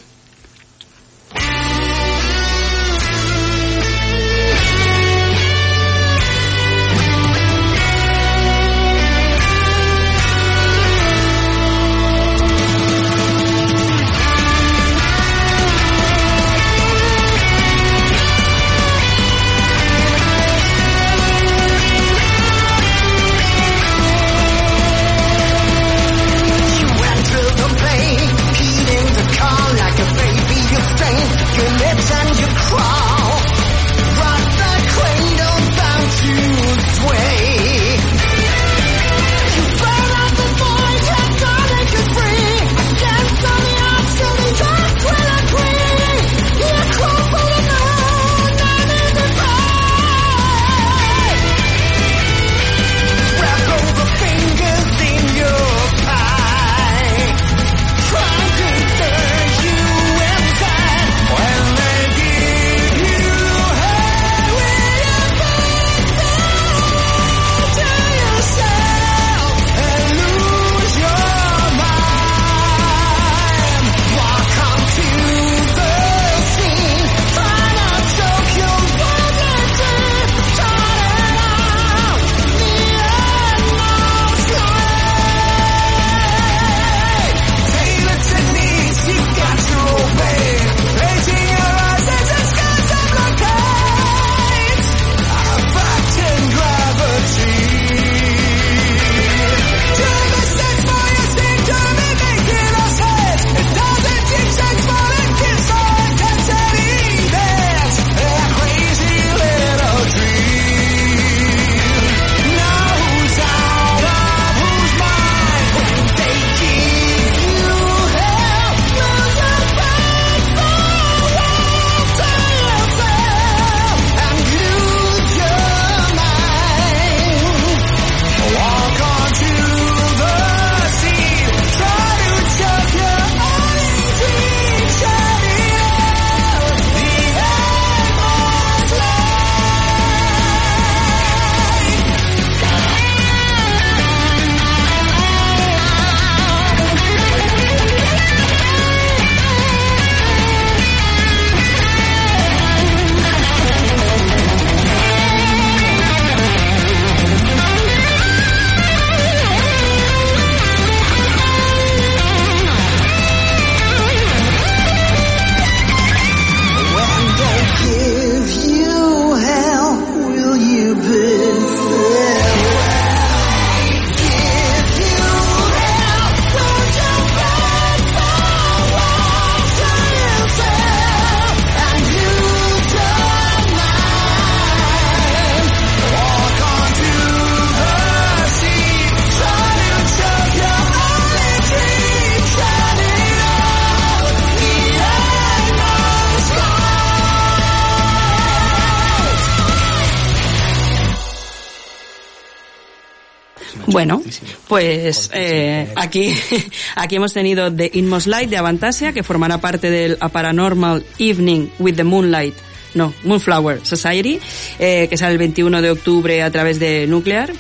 Bueno, 203.96 204.22
pues 204.68 205.30
eh, 205.34 205.88
aquí, 205.96 206.36
aquí 206.98 207.16
hemos 207.16 207.32
tenido 207.32 207.74
The 207.74 207.92
Inmost 207.94 208.28
Light 208.28 208.50
de 208.50 208.58
Avantasia, 208.58 209.14
que 209.14 209.24
formará 209.24 209.62
parte 209.62 209.90
del 209.90 210.18
A 210.20 210.28
Paranormal 210.28 211.06
Evening 211.18 211.70
with 211.80 211.96
the 211.96 212.04
Moonlight, 212.04 212.56
no, 212.94 213.14
Moonflower 213.24 213.86
Society, 213.86 214.38
eh, 214.80 215.08
que 215.10 215.16
sale 215.16 215.32
el 215.32 215.38
21 215.38 215.82
de 215.82 215.92
octubre 215.92 216.44
a 216.44 216.52
través 216.52 216.78
de 216.78 217.08
Nuclear. 217.08 217.54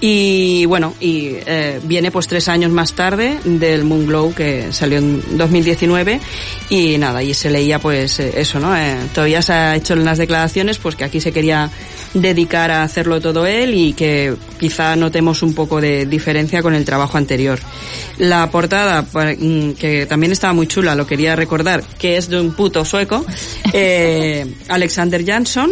Y 0.00 0.66
bueno, 0.66 0.94
y 0.98 1.36
eh, 1.46 1.78
viene 1.84 2.10
pues 2.10 2.26
tres 2.26 2.48
años 2.48 2.72
más 2.72 2.94
tarde 2.94 3.38
del 3.44 3.84
Moonglow 3.84 4.34
que 4.34 4.72
salió 4.72 4.98
en 4.98 5.38
2019 5.38 6.18
y 6.70 6.98
nada, 6.98 7.22
y 7.22 7.34
se 7.34 7.50
leía 7.50 7.78
pues 7.78 8.18
eh, 8.18 8.32
eso, 8.34 8.58
¿no? 8.58 8.74
Todavía 9.14 9.42
se 9.42 9.52
ha 9.52 9.76
hecho 9.76 9.94
en 9.94 10.04
las 10.04 10.18
declaraciones 10.18 10.78
pues 10.78 10.96
que 10.96 11.04
aquí 11.04 11.20
se 11.20 11.32
quería 11.32 11.70
dedicar 12.14 12.70
a 12.70 12.82
hacerlo 12.82 13.20
todo 13.20 13.46
él 13.46 13.74
y 13.74 13.92
que 13.92 14.34
quizá 14.58 14.96
notemos 14.96 15.42
un 15.42 15.54
poco 15.54 15.80
de 15.80 16.06
diferencia 16.06 16.62
con 16.62 16.74
el 16.74 16.84
trabajo 16.84 17.18
anterior. 17.18 17.58
La 18.18 18.50
portada, 18.50 19.02
mm, 19.02 19.72
que 19.72 20.06
también 20.06 20.32
estaba 20.32 20.52
muy 20.52 20.66
chula, 20.66 20.94
lo 20.94 21.06
quería 21.06 21.36
recordar, 21.36 21.82
que 21.98 22.16
es 22.16 22.28
de 22.28 22.40
un 22.40 22.54
puto 22.54 22.84
sueco, 22.84 23.24
eh, 23.72 24.46
Alexander 24.68 25.24
Jansson, 25.24 25.70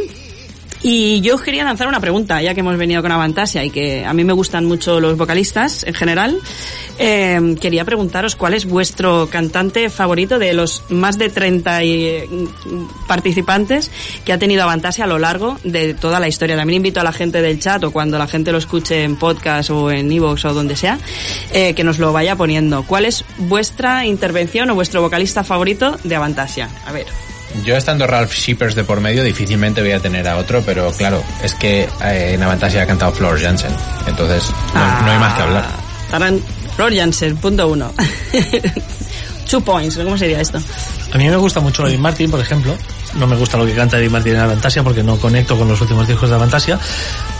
y 0.82 1.20
yo 1.20 1.36
quería 1.39 1.65
lanzar 1.65 1.89
una 1.89 2.01
pregunta, 2.01 2.40
ya 2.40 2.55
que 2.55 2.61
hemos 2.61 2.77
venido 2.77 3.02
con 3.02 3.12
Avantasia 3.12 3.65
y 3.65 3.70
que 3.70 4.05
a 4.05 4.15
mí 4.15 4.24
me 4.24 4.32
gustan 4.32 4.65
mucho 4.65 5.01
los 5.01 5.16
vocalistas 5.16 5.85
en 5.85 5.94
general. 5.94 6.39
Eh, 6.98 7.57
quería 7.61 7.85
preguntaros 7.85 8.36
cuál 8.36 8.55
es 8.55 8.66
vuestro 8.66 9.28
cantante 9.31 9.89
favorito 9.90 10.39
de 10.39 10.52
los 10.52 10.82
más 10.90 11.19
de 11.19 11.28
30 11.28 11.85
y, 11.85 12.05
eh, 12.05 12.28
participantes 13.07 13.90
que 14.24 14.32
ha 14.32 14.39
tenido 14.39 14.62
Avantasia 14.62 15.05
a 15.05 15.07
lo 15.07 15.19
largo 15.19 15.59
de 15.65 15.94
toda 15.94 16.20
la 16.20 16.28
historia. 16.28 16.57
También 16.57 16.78
invito 16.78 17.01
a 17.01 17.05
la 17.05 17.12
gente 17.12 17.43
del 17.43 17.59
chat 17.59 17.82
o 17.85 17.90
cuando 17.90 18.19
la 18.19 18.27
gente 18.27 18.52
lo 18.52 18.59
escuche 18.59 19.05
en 19.05 19.16
podcast 19.16 19.70
o 19.70 19.90
en 19.90 20.11
iVoox 20.11 20.44
o 20.47 20.55
donde 20.55 20.77
sea, 20.77 20.98
eh, 21.52 21.74
que 21.74 21.85
nos 21.85 21.98
lo 21.98 22.12
vaya 22.12 22.36
poniendo. 22.36 22.85
¿Cuál 22.85 23.05
es 23.05 23.24
vuestra 23.39 24.07
intervención 24.07 24.70
o 24.70 24.74
vuestro 24.74 25.02
vocalista 25.02 25.44
favorito 25.44 25.98
de 26.05 26.16
Avantasia? 26.16 26.69
A 26.86 26.93
ver. 26.93 27.30
Yo 27.64 27.77
estando 27.77 28.06
Ralph 28.06 28.32
Shippers 28.32 28.74
de 28.74 28.85
por 28.85 29.01
medio, 29.01 29.22
difícilmente 29.22 29.81
voy 29.81 29.93
a 29.93 30.01
tener 30.01 30.27
a 30.28 30.36
otro, 30.36 30.62
pero 30.64 30.90
claro, 30.93 31.22
es 31.43 31.55
que 31.55 31.89
eh, 32.02 32.32
en 32.35 32.43
Avantasia 32.43 32.82
ha 32.82 32.86
cantado 32.86 33.12
Flor 33.12 33.40
Jansen, 33.40 33.72
entonces 34.06 34.51
no, 34.74 35.02
no 35.02 35.10
hay 35.10 35.18
más 35.18 35.35
que 35.35 35.43
hablar. 35.43 35.64
Taran 36.10 36.40
Flor 36.77 36.94
Jansen, 36.94 37.36
punto 37.36 37.68
uno. 37.68 37.93
Two 39.51 39.60
points, 39.62 39.97
¿cómo 39.97 40.16
sería 40.16 40.40
esto? 40.40 40.60
A 41.12 41.18
mí 41.18 41.28
me 41.28 41.36
gusta 41.36 41.59
mucho 41.59 41.85
Eddie 41.86 41.98
Martin, 41.98 42.31
por 42.31 42.39
ejemplo. 42.39 42.72
No 43.14 43.27
me 43.27 43.36
gusta 43.36 43.56
lo 43.56 43.66
que 43.66 43.74
canta 43.74 43.98
Eddie 43.98 44.09
Martin 44.09 44.35
en 44.35 44.40
Avantasia 44.40 44.85
porque 44.85 45.02
no 45.02 45.18
conecto 45.18 45.59
con 45.59 45.66
los 45.66 45.81
últimos 45.81 46.06
discos 46.06 46.28
de 46.28 46.36
Avantasia. 46.36 46.78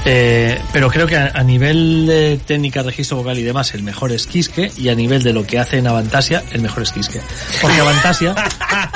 Eh, 0.07 0.59
pero 0.73 0.89
creo 0.91 1.07
que 1.07 1.17
a, 1.17 1.33
a 1.35 1.43
nivel 1.43 2.07
de 2.07 2.39
técnica, 2.47 2.83
registro 2.83 3.19
vocal 3.19 3.39
y 3.39 3.43
demás, 3.43 3.75
el 3.75 3.83
mejor 3.83 4.13
es 4.13 4.27
Kiske. 4.27 4.71
Y 4.79 4.89
a 4.89 4.95
nivel 4.95 5.23
de 5.23 5.33
lo 5.33 5.47
que 5.47 5.59
hace 5.59 5.79
en 5.79 5.87
Avantasia, 5.87 6.43
el 6.53 6.63
mejor 6.63 6.83
es 6.85 6.93
Kiske. 6.93 7.21
Porque 7.61 7.81
Avantasia... 7.81 8.35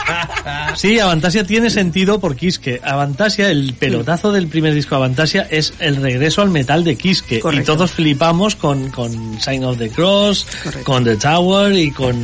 sí, 0.76 0.98
Avantasia 0.98 1.44
tiene 1.44 1.70
sentido 1.70 2.20
por 2.20 2.36
Kiske. 2.36 2.80
Avantasia, 2.82 3.50
el 3.50 3.74
pelotazo 3.74 4.32
del 4.32 4.48
primer 4.48 4.74
disco 4.74 4.94
de 4.94 4.96
Avantasia 5.04 5.46
es 5.50 5.74
el 5.78 5.96
regreso 5.96 6.42
al 6.42 6.50
metal 6.50 6.84
de 6.84 6.96
Kiske. 6.96 7.42
Y 7.52 7.60
todos 7.64 7.90
flipamos 7.92 8.56
con, 8.56 8.90
con 8.90 9.40
Sign 9.40 9.64
of 9.64 9.78
the 9.78 9.90
Cross, 9.90 10.46
Correcto. 10.64 10.84
con 10.84 11.04
The 11.04 11.16
Tower 11.16 11.72
y 11.74 11.90
con 11.90 12.14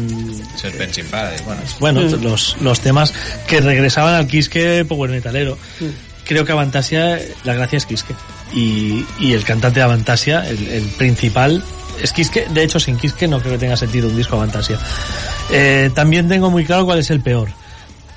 Serpent 0.57 0.97
in 0.98 1.07
Paradise, 1.07 1.44
bueno. 1.44 1.61
bueno, 1.78 2.01
Mm. 2.01 2.23
los, 2.23 2.57
los 2.61 2.81
temas 2.81 3.12
que 3.47 3.61
regresaban 3.61 4.15
al 4.15 4.27
Kiske 4.27 4.85
Power 4.86 5.11
Metalero. 5.11 5.59
Mm. 5.81 5.85
Creo 6.24 6.44
que 6.44 6.52
Avantasia, 6.52 7.19
la 7.44 7.55
gracia 7.55 7.77
es 7.77 7.86
Kiske. 7.86 8.15
Y, 8.53 9.05
y 9.19 9.33
el 9.33 9.45
cantante 9.45 9.81
de 9.81 9.85
Avantasia, 9.85 10.49
el, 10.49 10.67
el 10.69 10.83
principal, 10.85 11.63
es 12.03 12.13
Kiske. 12.13 12.47
De 12.51 12.63
hecho, 12.65 12.81
sin 12.81 12.97
Kiske 12.97 13.29
no 13.29 13.39
creo 13.41 13.53
que 13.53 13.59
tenga 13.59 13.77
sentido 13.77 14.09
un 14.09 14.17
disco 14.17 14.37
Avantasia. 14.37 14.79
Eh, 15.51 15.91
también 15.95 16.29
tengo 16.29 16.51
muy 16.51 16.65
claro 16.65 16.85
cuál 16.85 16.99
es 16.99 17.11
el 17.11 17.21
peor. 17.21 17.49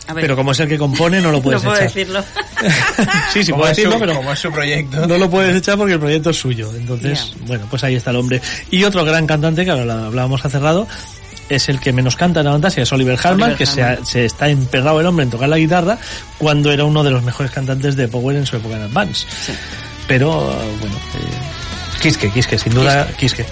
A 0.07 0.13
ver. 0.13 0.23
Pero 0.23 0.35
como 0.35 0.51
es 0.51 0.59
el 0.59 0.67
que 0.67 0.77
compone, 0.77 1.21
no 1.21 1.31
lo 1.31 1.37
no 1.37 1.41
puedes 1.43 1.61
puedo 1.61 1.75
echar. 1.75 1.87
decirlo. 1.87 2.21
sí, 3.33 3.43
sí, 3.43 3.51
puedo 3.53 3.63
su- 3.65 3.69
decirlo, 3.69 3.97
pero 3.99 4.15
como 4.15 4.33
es 4.33 4.39
su 4.39 4.51
proyecto. 4.51 5.07
no 5.07 5.17
lo 5.17 5.29
puedes 5.29 5.55
echar 5.55 5.77
porque 5.77 5.93
el 5.93 5.99
proyecto 5.99 6.31
es 6.31 6.37
suyo. 6.37 6.71
Entonces, 6.75 7.33
bueno, 7.47 7.65
pues 7.69 7.83
ahí 7.83 7.95
está 7.95 8.09
el 8.11 8.17
hombre. 8.17 8.41
Y 8.71 8.83
otro 8.83 9.05
gran 9.05 9.25
cantante, 9.27 9.63
que 9.65 9.71
ahora 9.71 9.85
lo 9.85 9.93
hablábamos 9.93 10.43
hace 10.43 10.59
rato, 10.59 10.87
es 11.49 11.69
el 11.69 11.79
que 11.79 11.93
menos 11.93 12.15
canta 12.15 12.39
en 12.41 12.47
Avantasia, 12.47 12.83
es 12.83 12.91
Oliver 12.91 13.17
Harman, 13.21 13.51
Oliver 13.51 13.57
que 13.57 13.65
se, 13.65 13.83
ha- 13.83 14.03
se 14.03 14.25
está 14.25 14.49
emperrado 14.49 14.99
el 14.99 15.05
hombre 15.05 15.23
en 15.25 15.29
tocar 15.31 15.47
la 15.49 15.57
guitarra 15.57 15.97
cuando 16.37 16.71
era 16.71 16.83
uno 16.85 17.03
de 17.03 17.11
los 17.11 17.21
mejores 17.23 17.51
cantantes 17.51 17.95
de 17.95 18.07
Power 18.07 18.35
en 18.37 18.45
su 18.45 18.55
época 18.57 18.75
en 18.75 18.81
Advance. 18.83 19.25
Pero, 20.07 20.29
bueno, 20.31 20.95
eh, 20.95 21.99
Kiske, 22.01 22.29
Kiske, 22.31 22.59
sin 22.59 22.73
duda, 22.73 23.07
Kiske. 23.17 23.45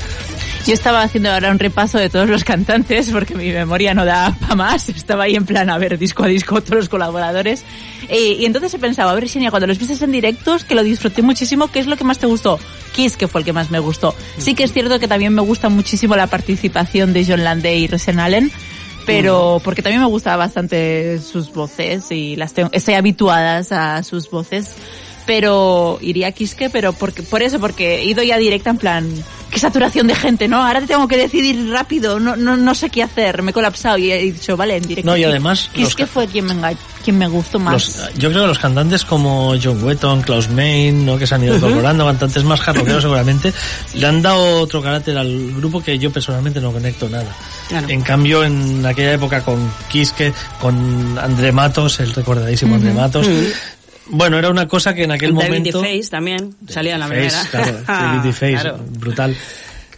Yo 0.67 0.73
estaba 0.73 1.01
haciendo 1.01 1.31
ahora 1.31 1.49
un 1.49 1.57
repaso 1.57 1.97
de 1.97 2.09
todos 2.09 2.29
los 2.29 2.43
cantantes 2.43 3.09
porque 3.11 3.33
mi 3.33 3.51
memoria 3.51 3.95
no 3.95 4.05
da 4.05 4.35
para 4.39 4.55
más. 4.55 4.89
Estaba 4.89 5.23
ahí 5.23 5.35
en 5.35 5.45
plan 5.45 5.69
a 5.71 5.77
ver 5.79 5.97
disco 5.97 6.23
a 6.23 6.27
disco 6.27 6.61
todos 6.61 6.75
los 6.77 6.89
colaboradores. 6.89 7.63
Eh, 8.09 8.37
y 8.39 8.45
entonces 8.45 8.73
he 8.75 8.79
pensado, 8.79 9.09
a 9.09 9.15
ver, 9.15 9.27
Xenia, 9.27 9.49
cuando 9.49 9.65
los 9.65 9.79
viste 9.79 10.03
en 10.03 10.11
directos, 10.11 10.63
que 10.63 10.75
lo 10.75 10.83
disfruté 10.83 11.23
muchísimo, 11.23 11.69
¿qué 11.69 11.79
es 11.79 11.87
lo 11.87 11.97
que 11.97 12.03
más 12.03 12.19
te 12.19 12.27
gustó? 12.27 12.59
Kiss, 12.93 13.17
que 13.17 13.27
fue 13.27 13.41
el 13.41 13.45
que 13.45 13.53
más 13.53 13.71
me 13.71 13.79
gustó. 13.79 14.13
Sí 14.37 14.53
que 14.53 14.63
es 14.63 14.71
cierto 14.71 14.99
que 14.99 15.07
también 15.07 15.33
me 15.33 15.41
gusta 15.41 15.69
muchísimo 15.69 16.15
la 16.15 16.27
participación 16.27 17.11
de 17.11 17.25
John 17.25 17.43
Landé 17.43 17.77
y 17.77 17.87
Resen 17.87 18.19
Allen. 18.19 18.51
Pero 19.07 19.59
porque 19.63 19.81
también 19.81 20.01
me 20.01 20.07
gustaba 20.07 20.37
bastante 20.37 21.19
sus 21.19 21.51
voces 21.51 22.11
y 22.11 22.35
las 22.35 22.53
tengo, 22.53 22.69
estoy 22.71 22.93
habituadas 22.93 23.71
a 23.71 24.03
sus 24.03 24.29
voces 24.29 24.75
pero 25.31 25.97
iría 26.01 26.27
a 26.27 26.31
Kiske, 26.33 26.69
pero 26.69 26.91
porque, 26.91 27.23
por 27.23 27.41
eso, 27.41 27.57
porque 27.57 27.99
he 27.99 28.03
ido 28.05 28.21
ya 28.21 28.37
directa 28.37 28.69
en 28.69 28.77
plan, 28.77 29.23
qué 29.49 29.59
saturación 29.59 30.07
de 30.07 30.13
gente, 30.15 30.49
¿no? 30.49 30.61
Ahora 30.61 30.81
te 30.81 30.87
tengo 30.87 31.07
que 31.07 31.15
decidir 31.15 31.69
rápido, 31.69 32.19
no, 32.19 32.35
no, 32.35 32.57
no 32.57 32.75
sé 32.75 32.89
qué 32.89 33.01
hacer, 33.01 33.41
me 33.41 33.51
he 33.51 33.53
colapsado 33.53 33.97
y 33.97 34.11
he 34.11 34.17
dicho, 34.17 34.57
vale, 34.57 34.75
en 34.75 34.83
directo. 34.83 35.09
No, 35.09 35.15
y 35.15 35.23
además, 35.23 35.69
ca- 35.95 36.05
fue 36.05 36.27
quien 36.27 36.47
me, 36.47 36.53
enga- 36.53 36.75
quien 37.01 37.17
me 37.17 37.29
gustó 37.29 37.59
más. 37.59 37.73
Los- 37.95 38.13
yo 38.17 38.29
creo 38.29 38.41
que 38.41 38.47
los 38.49 38.59
cantantes 38.59 39.05
como 39.05 39.55
John 39.63 39.81
Wetton, 39.81 40.21
Klaus 40.21 40.49
Main, 40.49 41.05
¿no? 41.05 41.17
que 41.17 41.25
se 41.25 41.33
han 41.35 41.45
ido 41.45 41.55
incorporando, 41.55 42.05
cantantes 42.07 42.43
más 42.43 42.59
jarroqueros 42.59 43.01
seguramente, 43.01 43.53
le 43.93 44.05
han 44.05 44.21
dado 44.21 44.59
otro 44.59 44.81
carácter 44.81 45.17
al 45.17 45.53
grupo 45.55 45.81
que 45.81 45.97
yo 45.97 46.11
personalmente 46.11 46.59
no 46.59 46.73
conecto 46.73 47.07
nada. 47.07 47.33
Claro. 47.69 47.87
En 47.87 48.01
cambio, 48.01 48.43
en 48.43 48.85
aquella 48.85 49.13
época 49.13 49.45
con 49.45 49.71
Kiske, 49.89 50.33
con 50.59 51.17
André 51.17 51.53
Matos, 51.53 52.01
el 52.01 52.13
recordadísimo 52.13 52.75
André 52.75 52.91
Matos, 52.91 53.25
bueno, 54.11 54.37
era 54.37 54.49
una 54.49 54.67
cosa 54.67 54.93
que 54.93 55.03
en 55.03 55.11
aquel 55.11 55.33
David 55.33 55.47
momento... 55.49 55.81
Face 55.81 56.09
también 56.09 56.55
salía 56.69 56.93
en 56.93 56.99
la 56.99 57.07
primera. 57.07 57.41
claro, 57.49 57.77
David 57.87 58.19
D. 58.21 58.33
Face, 58.33 58.51
Claro. 58.53 58.79
brutal. 58.99 59.35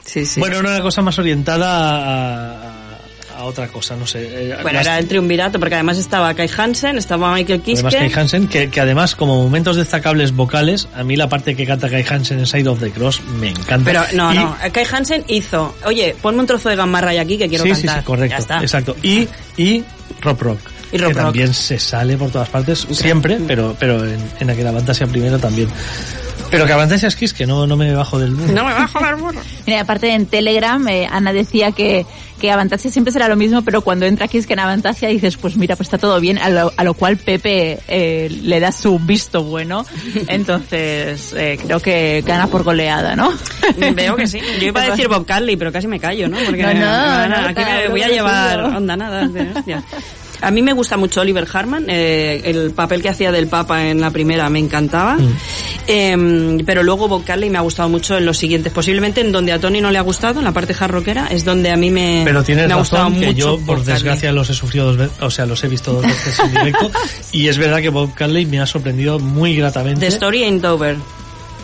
Sí, 0.05 0.25
sí. 0.25 0.39
Bueno, 0.39 0.57
era 0.59 0.69
una 0.69 0.81
cosa 0.81 1.01
más 1.01 1.17
orientada 1.19 1.67
a, 1.97 2.97
a- 3.37 3.43
otra 3.45 3.67
cosa, 3.67 3.95
no 3.97 4.05
sé. 4.07 4.21
eh, 4.51 4.57
Bueno, 4.61 4.79
más- 4.79 4.85
era 4.87 4.99
el 4.99 5.07
triunvirato, 5.07 5.59
porque 5.59 5.75
además 5.75 5.97
estaba 5.97 6.33
Kai 6.33 6.49
Hansen, 6.55 6.97
estaba 6.97 7.33
Michael 7.33 7.61
Kiske. 7.61 7.85
Además 7.87 8.11
Kai 8.13 8.21
Hansen, 8.21 8.47
que, 8.47 8.69
que 8.69 8.79
además 8.79 9.15
como 9.15 9.41
momentos 9.43 9.75
destacables 9.75 10.31
vocales, 10.33 10.87
a 10.95 11.03
mí 11.03 11.15
la 11.17 11.27
parte 11.27 11.55
que 11.55 11.65
canta 11.65 11.89
Kai 11.89 12.05
Hansen 12.07 12.39
en 12.39 12.45
Side 12.47 12.69
of 12.69 12.79
the 12.79 12.91
Cross 12.91 13.21
me 13.39 13.49
encanta. 13.49 13.83
Pero 13.83 14.01
no, 14.13 14.33
Y- 14.33 14.37
no, 14.37 14.55
Kai 14.71 14.85
Hansen 14.89 15.25
hizo, 15.27 15.75
oye, 15.85 16.15
ponme 16.21 16.39
un 16.41 16.45
trozo 16.47 16.69
de 16.69 16.75
Gamarra 16.75 17.11
aquí 17.19 17.37
que 17.37 17.49
quiero 17.49 17.63
sí, 17.65 17.71
cantar. 17.71 17.95
sí, 17.95 17.99
sí, 17.99 18.05
correcto, 18.05 18.35
Ya 18.35 18.39
está. 18.39 18.61
exacto. 18.61 18.95
Y, 19.01 19.27
y 19.57 19.83
Rock 20.21 20.41
Rock. 20.41 20.59
Y 20.93 20.97
Rock 20.97 21.07
que 21.09 21.13
Rock. 21.15 21.23
también 21.23 21.53
se 21.53 21.79
sale 21.79 22.17
por 22.17 22.29
todas 22.31 22.49
partes, 22.49 22.87
siempre, 22.91 23.39
pero, 23.47 23.75
pero 23.79 24.05
en, 24.05 24.19
en 24.39 24.49
aquella 24.49 24.69
Avantasia 24.69 25.07
primero 25.07 25.39
también. 25.39 25.67
Pero 26.51 26.67
que 26.67 26.73
Avantasia 26.73 27.07
es 27.07 27.15
Kiss, 27.15 27.33
que 27.33 27.47
no, 27.47 27.65
no 27.65 27.75
me 27.75 27.91
bajo 27.95 28.19
del 28.19 28.35
burro. 28.35 28.53
No 28.53 28.63
me 28.63 28.73
bajo 28.75 29.03
del 29.03 29.15
burro. 29.15 29.41
Mira, 29.65 29.81
aparte 29.81 30.13
en 30.13 30.27
Telegram, 30.27 30.87
eh, 30.87 31.07
Ana 31.11 31.33
decía 31.33 31.71
que, 31.71 32.05
que 32.39 32.51
Avantasia 32.51 32.91
siempre 32.91 33.11
será 33.11 33.27
lo 33.27 33.35
mismo, 33.35 33.63
pero 33.63 33.81
cuando 33.81 34.05
entra 34.05 34.27
Kiske 34.27 34.53
en 34.53 34.59
Avantasia 34.59 35.09
dices, 35.09 35.35
pues 35.37 35.57
mira, 35.57 35.75
pues 35.75 35.87
está 35.87 35.97
todo 35.97 36.19
bien, 36.19 36.37
a 36.37 36.49
lo, 36.49 36.71
a 36.77 36.83
lo 36.83 36.93
cual 36.93 37.17
Pepe 37.17 37.79
eh, 37.87 38.29
le 38.43 38.59
da 38.59 38.71
su 38.71 38.99
visto 38.99 39.43
bueno. 39.43 39.83
Entonces, 40.27 41.33
eh, 41.35 41.57
creo 41.65 41.79
que 41.79 42.21
gana 42.23 42.45
por 42.45 42.61
goleada, 42.61 43.15
¿no? 43.15 43.33
Veo 43.95 44.15
que 44.15 44.27
sí. 44.27 44.39
Yo 44.59 44.67
iba 44.67 44.83
a 44.83 44.89
decir 44.91 45.07
Bob 45.07 45.25
Carley, 45.25 45.55
pero 45.57 45.71
casi 45.71 45.87
me 45.87 45.99
callo, 45.99 46.29
¿no? 46.29 46.37
Porque 46.45 46.61
No, 46.61 46.71
no, 46.73 46.79
nada, 46.81 47.27
no, 47.29 47.47
aquí 47.47 47.61
me 47.63 47.87
voy 47.87 48.03
a 48.03 48.09
llevar 48.09 48.59
onda 48.59 48.95
nada. 48.95 49.27
de 49.27 49.51
hostia. 49.55 49.83
A 50.43 50.51
mí 50.51 50.61
me 50.61 50.73
gusta 50.73 50.97
mucho 50.97 51.21
Oliver 51.21 51.47
Harman, 51.51 51.85
eh, 51.89 52.41
el 52.45 52.71
papel 52.71 53.01
que 53.01 53.09
hacía 53.09 53.31
del 53.31 53.47
Papa 53.47 53.87
en 53.87 54.01
la 54.01 54.11
primera 54.11 54.49
me 54.49 54.59
encantaba, 54.59 55.15
Mm. 55.15 55.33
Eh, 55.85 56.63
pero 56.65 56.81
luego 56.81 57.07
Bob 57.07 57.25
Carley 57.25 57.49
me 57.49 57.57
ha 57.57 57.61
gustado 57.61 57.89
mucho 57.89 58.17
en 58.17 58.25
los 58.25 58.37
siguientes, 58.37 58.71
posiblemente 58.71 59.21
en 59.21 59.31
donde 59.31 59.51
a 59.51 59.59
Tony 59.59 59.81
no 59.81 59.91
le 59.91 59.97
ha 59.97 60.01
gustado, 60.01 60.39
en 60.39 60.45
la 60.45 60.51
parte 60.53 60.73
hard 60.79 60.91
rockera, 60.91 61.27
es 61.29 61.43
donde 61.43 61.71
a 61.71 61.75
mí 61.75 61.91
me, 61.91 62.21
Pero 62.25 62.43
tienes 62.43 62.67
me 62.67 62.73
ha 62.73 62.77
gustado 62.77 63.03
razón 63.05 63.19
que 63.19 63.27
mucho 63.27 63.37
yo, 63.37 63.57
Bob 63.57 63.65
por 63.65 63.77
Carley. 63.79 63.93
desgracia, 63.93 64.31
los 64.31 64.49
he 64.49 64.53
sufrido 64.53 64.85
dos 64.87 64.97
veces, 64.97 65.21
o 65.21 65.29
sea, 65.29 65.45
los 65.45 65.63
he 65.63 65.67
visto 65.67 65.93
dos 65.93 66.03
veces 66.03 66.39
en 66.39 66.51
directo, 66.51 66.91
y 67.31 67.47
es 67.47 67.57
verdad 67.57 67.81
que 67.81 67.89
Bob 67.89 68.13
Carley 68.13 68.45
me 68.45 68.59
ha 68.61 68.65
sorprendido 68.65 69.19
muy 69.19 69.55
gratamente. 69.55 69.99
The 69.99 70.07
Story 70.07 70.43
Ain't 70.43 70.63
Over. 70.63 70.95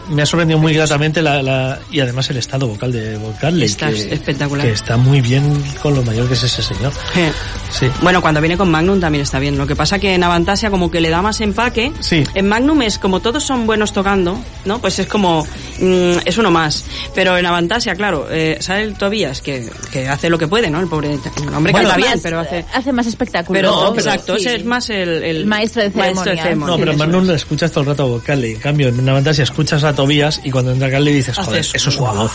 Me 0.09 0.21
ha 0.21 0.25
sorprendido 0.25 0.59
muy 0.59 0.73
gratamente 0.73 1.21
la, 1.21 1.41
la- 1.41 1.79
y 1.91 1.99
además 1.99 2.29
el 2.29 2.37
estado 2.37 2.67
vocal 2.67 2.91
de 2.91 3.17
Carley, 3.39 3.63
Está 3.65 3.89
que, 3.91 4.13
espectacular. 4.13 4.65
que 4.65 4.73
está 4.73 4.97
muy 4.97 5.21
bien 5.21 5.63
con 5.81 5.95
lo 5.95 6.03
mayor 6.03 6.27
que 6.27 6.33
es 6.33 6.43
ese 6.43 6.61
señor. 6.61 6.91
Eh. 7.15 7.31
Sí. 7.71 7.87
Bueno, 8.01 8.21
cuando 8.21 8.41
viene 8.41 8.57
con 8.57 8.69
Magnum 8.71 8.99
también 8.99 9.21
está 9.23 9.39
bien. 9.39 9.57
Lo 9.57 9.67
que 9.67 9.75
pasa 9.75 9.99
que 9.99 10.13
en 10.15 10.23
Avantasia 10.23 10.69
como 10.71 10.89
que 10.91 10.99
le 11.01 11.09
da 11.09 11.21
más 11.21 11.39
empaque. 11.41 11.91
Sí. 11.99 12.23
En 12.33 12.47
Magnum 12.47 12.81
es 12.81 12.97
como 12.97 13.19
todos 13.19 13.43
son 13.43 13.65
buenos 13.67 13.93
tocando, 13.93 14.39
¿no? 14.65 14.79
Pues 14.79 14.97
es 14.99 15.07
como 15.07 15.45
mm, 15.79 16.19
es 16.25 16.37
uno 16.37 16.51
más. 16.51 16.83
Pero 17.15 17.37
en 17.37 17.45
Avantasia, 17.45 17.95
claro, 17.95 18.27
eh, 18.29 18.57
sale 18.59 18.83
el 18.83 18.95
Tobías, 18.97 19.41
que, 19.41 19.69
que 19.91 20.07
hace 20.07 20.29
lo 20.29 20.37
que 20.37 20.47
puede, 20.47 20.69
¿no? 20.69 20.79
El 20.79 20.87
pobre 20.87 21.13
el 21.13 21.19
hombre 21.53 21.71
Bueno, 21.71 21.89
canta 21.89 21.97
bien, 21.97 22.11
más, 22.11 22.19
pero 22.21 22.39
hace... 22.39 22.65
hace 22.73 22.91
más 22.91 23.07
espectáculo. 23.07 23.57
Pero, 23.57 23.71
¿no? 23.71 23.93
exacto, 23.95 24.35
sí. 24.37 24.45
ese 24.47 24.55
es 24.57 24.65
más 24.65 24.89
el, 24.89 25.23
el 25.23 25.45
maestro 25.45 25.81
de 25.83 25.91
ceremonias. 25.91 26.55
No, 26.57 26.77
pero 26.77 26.91
en 26.91 26.97
Magnum 26.97 27.29
escuchas 27.31 27.71
todo 27.71 27.81
el 27.81 27.87
rato 27.89 28.07
vocal 28.07 28.43
y 28.45 28.51
en 28.53 28.59
cambio 28.59 28.87
en 28.89 28.99
una 28.99 29.13
fantasía 29.13 29.43
escuchas 29.43 29.83
a 29.83 29.93
Tobías 29.95 30.41
y 30.43 30.51
cuando 30.51 30.71
entra 30.71 30.89
Carly 30.89 31.11
dices, 31.13 31.35
joder, 31.37 31.61
Haces, 31.61 31.75
eso 31.75 31.89
es 31.89 31.97
una 31.97 32.11
voz. 32.11 32.31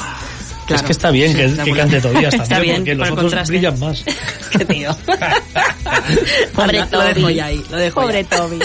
Claro. 0.66 0.80
Es 0.80 0.86
que 0.86 0.92
está 0.92 1.10
bien 1.10 1.32
Sí, 1.32 1.36
que, 1.36 1.44
está 1.44 1.64
que 1.64 1.72
cante. 1.72 2.00
Tobías 2.00 2.32
Está 2.34 2.48
también, 2.54 2.82
bien, 2.84 2.96
porque 2.96 2.96
por 2.96 2.98
los 2.98 3.10
otros 3.10 3.22
contraste. 3.24 3.52
brillan 3.52 3.78
más. 3.80 4.04
Qué 4.50 4.64
tío. 4.64 4.96
Pobre 6.54 6.80
Anda, 6.80 6.96
Lo 6.96 7.04
dejo 7.04 7.20
Toby. 7.20 7.34
ya 7.34 7.44
ahí, 7.46 7.64
lo 7.70 7.76
dejo 7.76 8.00
Pobre 8.00 8.26
ya. 8.30 8.36
Toby. 8.38 8.58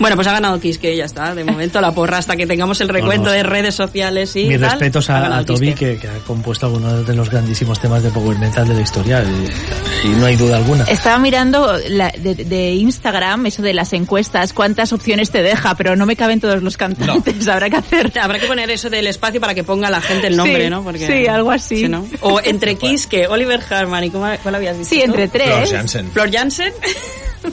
Bueno, 0.00 0.16
pues 0.16 0.26
ha 0.26 0.32
ganado 0.32 0.58
Kiske, 0.58 0.96
ya 0.96 1.04
está. 1.04 1.34
De 1.34 1.44
momento 1.44 1.80
la 1.80 1.92
porra 1.92 2.18
hasta 2.18 2.34
que 2.36 2.46
tengamos 2.46 2.80
el 2.80 2.88
recuento 2.88 3.26
no. 3.26 3.30
de 3.32 3.42
redes 3.44 3.74
sociales 3.76 4.34
y 4.34 4.46
Mis 4.46 4.60
tal, 4.60 4.70
respetos 4.70 5.08
a, 5.10 5.38
a 5.38 5.44
Toby 5.44 5.74
que, 5.74 5.96
que 5.98 6.08
ha 6.08 6.14
compuesto 6.26 6.66
algunos 6.66 7.06
de 7.06 7.14
los 7.14 7.30
grandísimos 7.30 7.78
temas 7.78 8.02
de 8.02 8.10
Power 8.10 8.38
Metal 8.38 8.66
de 8.66 8.74
la 8.74 8.80
historia 8.80 9.22
y, 9.22 10.08
y 10.08 10.10
no 10.10 10.26
hay 10.26 10.34
duda 10.36 10.56
alguna. 10.56 10.84
Estaba 10.84 11.18
mirando 11.18 11.78
la- 11.88 12.10
de, 12.18 12.34
de 12.34 12.70
Instagram, 12.72 13.46
eso 13.46 13.62
de 13.62 13.74
las 13.74 13.92
encuestas, 13.92 14.52
cuántas 14.52 14.92
opciones 14.92 15.30
te 15.30 15.42
deja, 15.42 15.74
pero 15.76 15.94
no 15.96 16.06
me 16.06 16.16
caben 16.16 16.40
todos 16.40 16.62
los 16.62 16.76
cantantes, 16.76 17.46
habrá 17.48 17.68
que 17.70 17.76
hacer. 17.76 18.12
Habrá 18.18 18.38
que 18.38 18.46
poner 18.46 18.70
eso 18.70 18.90
del 18.90 19.06
espacio 19.06 19.40
para 19.40 19.54
que 19.54 19.64
ponga 19.64 19.90
la 19.90 20.00
gente 20.00 20.26
el 20.28 20.36
nombre, 20.36 20.64
Sí, 20.64 20.70
¿no? 20.70 20.82
Porque, 20.82 21.06
sí, 21.06 21.26
algo 21.26 21.50
así. 21.50 21.76
Sí, 21.82 21.88
¿no? 21.88 22.06
O 22.22 22.40
entre 22.42 22.74
Kiske, 22.76 23.26
Oliver 23.26 23.60
Harman 23.70 24.04
y 24.04 24.10
¿cómo, 24.10 24.26
¿cuál 24.42 24.54
habías 24.54 24.78
dicho? 24.78 24.88
Sí, 24.88 25.02
tú? 25.04 25.12
entre 25.14 25.28
Flor 25.28 25.44
tres. 25.58 25.70
Jansen. 25.72 26.10
Flor 26.10 26.30
Jansen. 26.32 26.72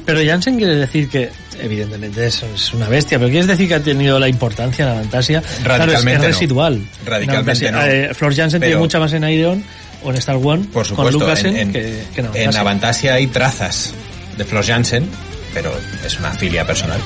Pero 0.06 0.20
Jansen 0.26 0.58
quiere 0.58 0.76
decir 0.76 1.10
que, 1.10 1.30
evidentemente, 1.62 2.26
es, 2.28 2.44
es 2.44 2.74
una 2.74 2.88
bestia, 2.90 3.18
pero 3.18 3.30
¿quieres 3.30 3.48
decir 3.48 3.68
que 3.68 3.76
ha 3.76 3.80
tenido 3.84 4.20
la 4.20 4.28
importancia 4.28 4.86
en 4.86 4.96
la 4.96 5.02
Fantasia? 5.02 5.42
Claro, 5.64 5.84
es- 5.84 5.90
Radicalmente 5.90 6.12
es, 6.14 6.22
no. 6.22 6.28
residual. 6.40 6.82
Radicalmente 7.06 7.32
la 7.32 7.36
Fantasia, 7.36 7.72
no. 7.72 7.82
eh, 7.84 8.14
Flor 8.14 8.36
Jansen 8.36 8.60
Pero- 8.60 8.70
tiene 8.70 8.80
mucha 8.82 9.00
más 9.00 9.14
en 9.14 9.24
Iron 9.30 9.64
o 10.04 10.10
en 10.12 10.16
Star 10.18 10.36
One 10.36 10.66
Por 10.66 10.74
con 10.74 10.86
supuesto, 10.86 11.20
Lucasen 11.20 11.56
en, 11.56 11.58
en, 11.68 11.74
que, 11.74 12.04
que 12.14 12.22
en 12.22 12.50
en. 12.50 12.56
Avantasia 12.58 13.16
hay 13.16 13.28
trazas 13.28 13.94
de 14.38 14.46
Flor 14.46 14.66
Jansen, 14.66 15.08
pero 15.54 15.72
es 16.06 16.20
una 16.20 16.32
filia 16.32 16.66
personal. 16.66 17.00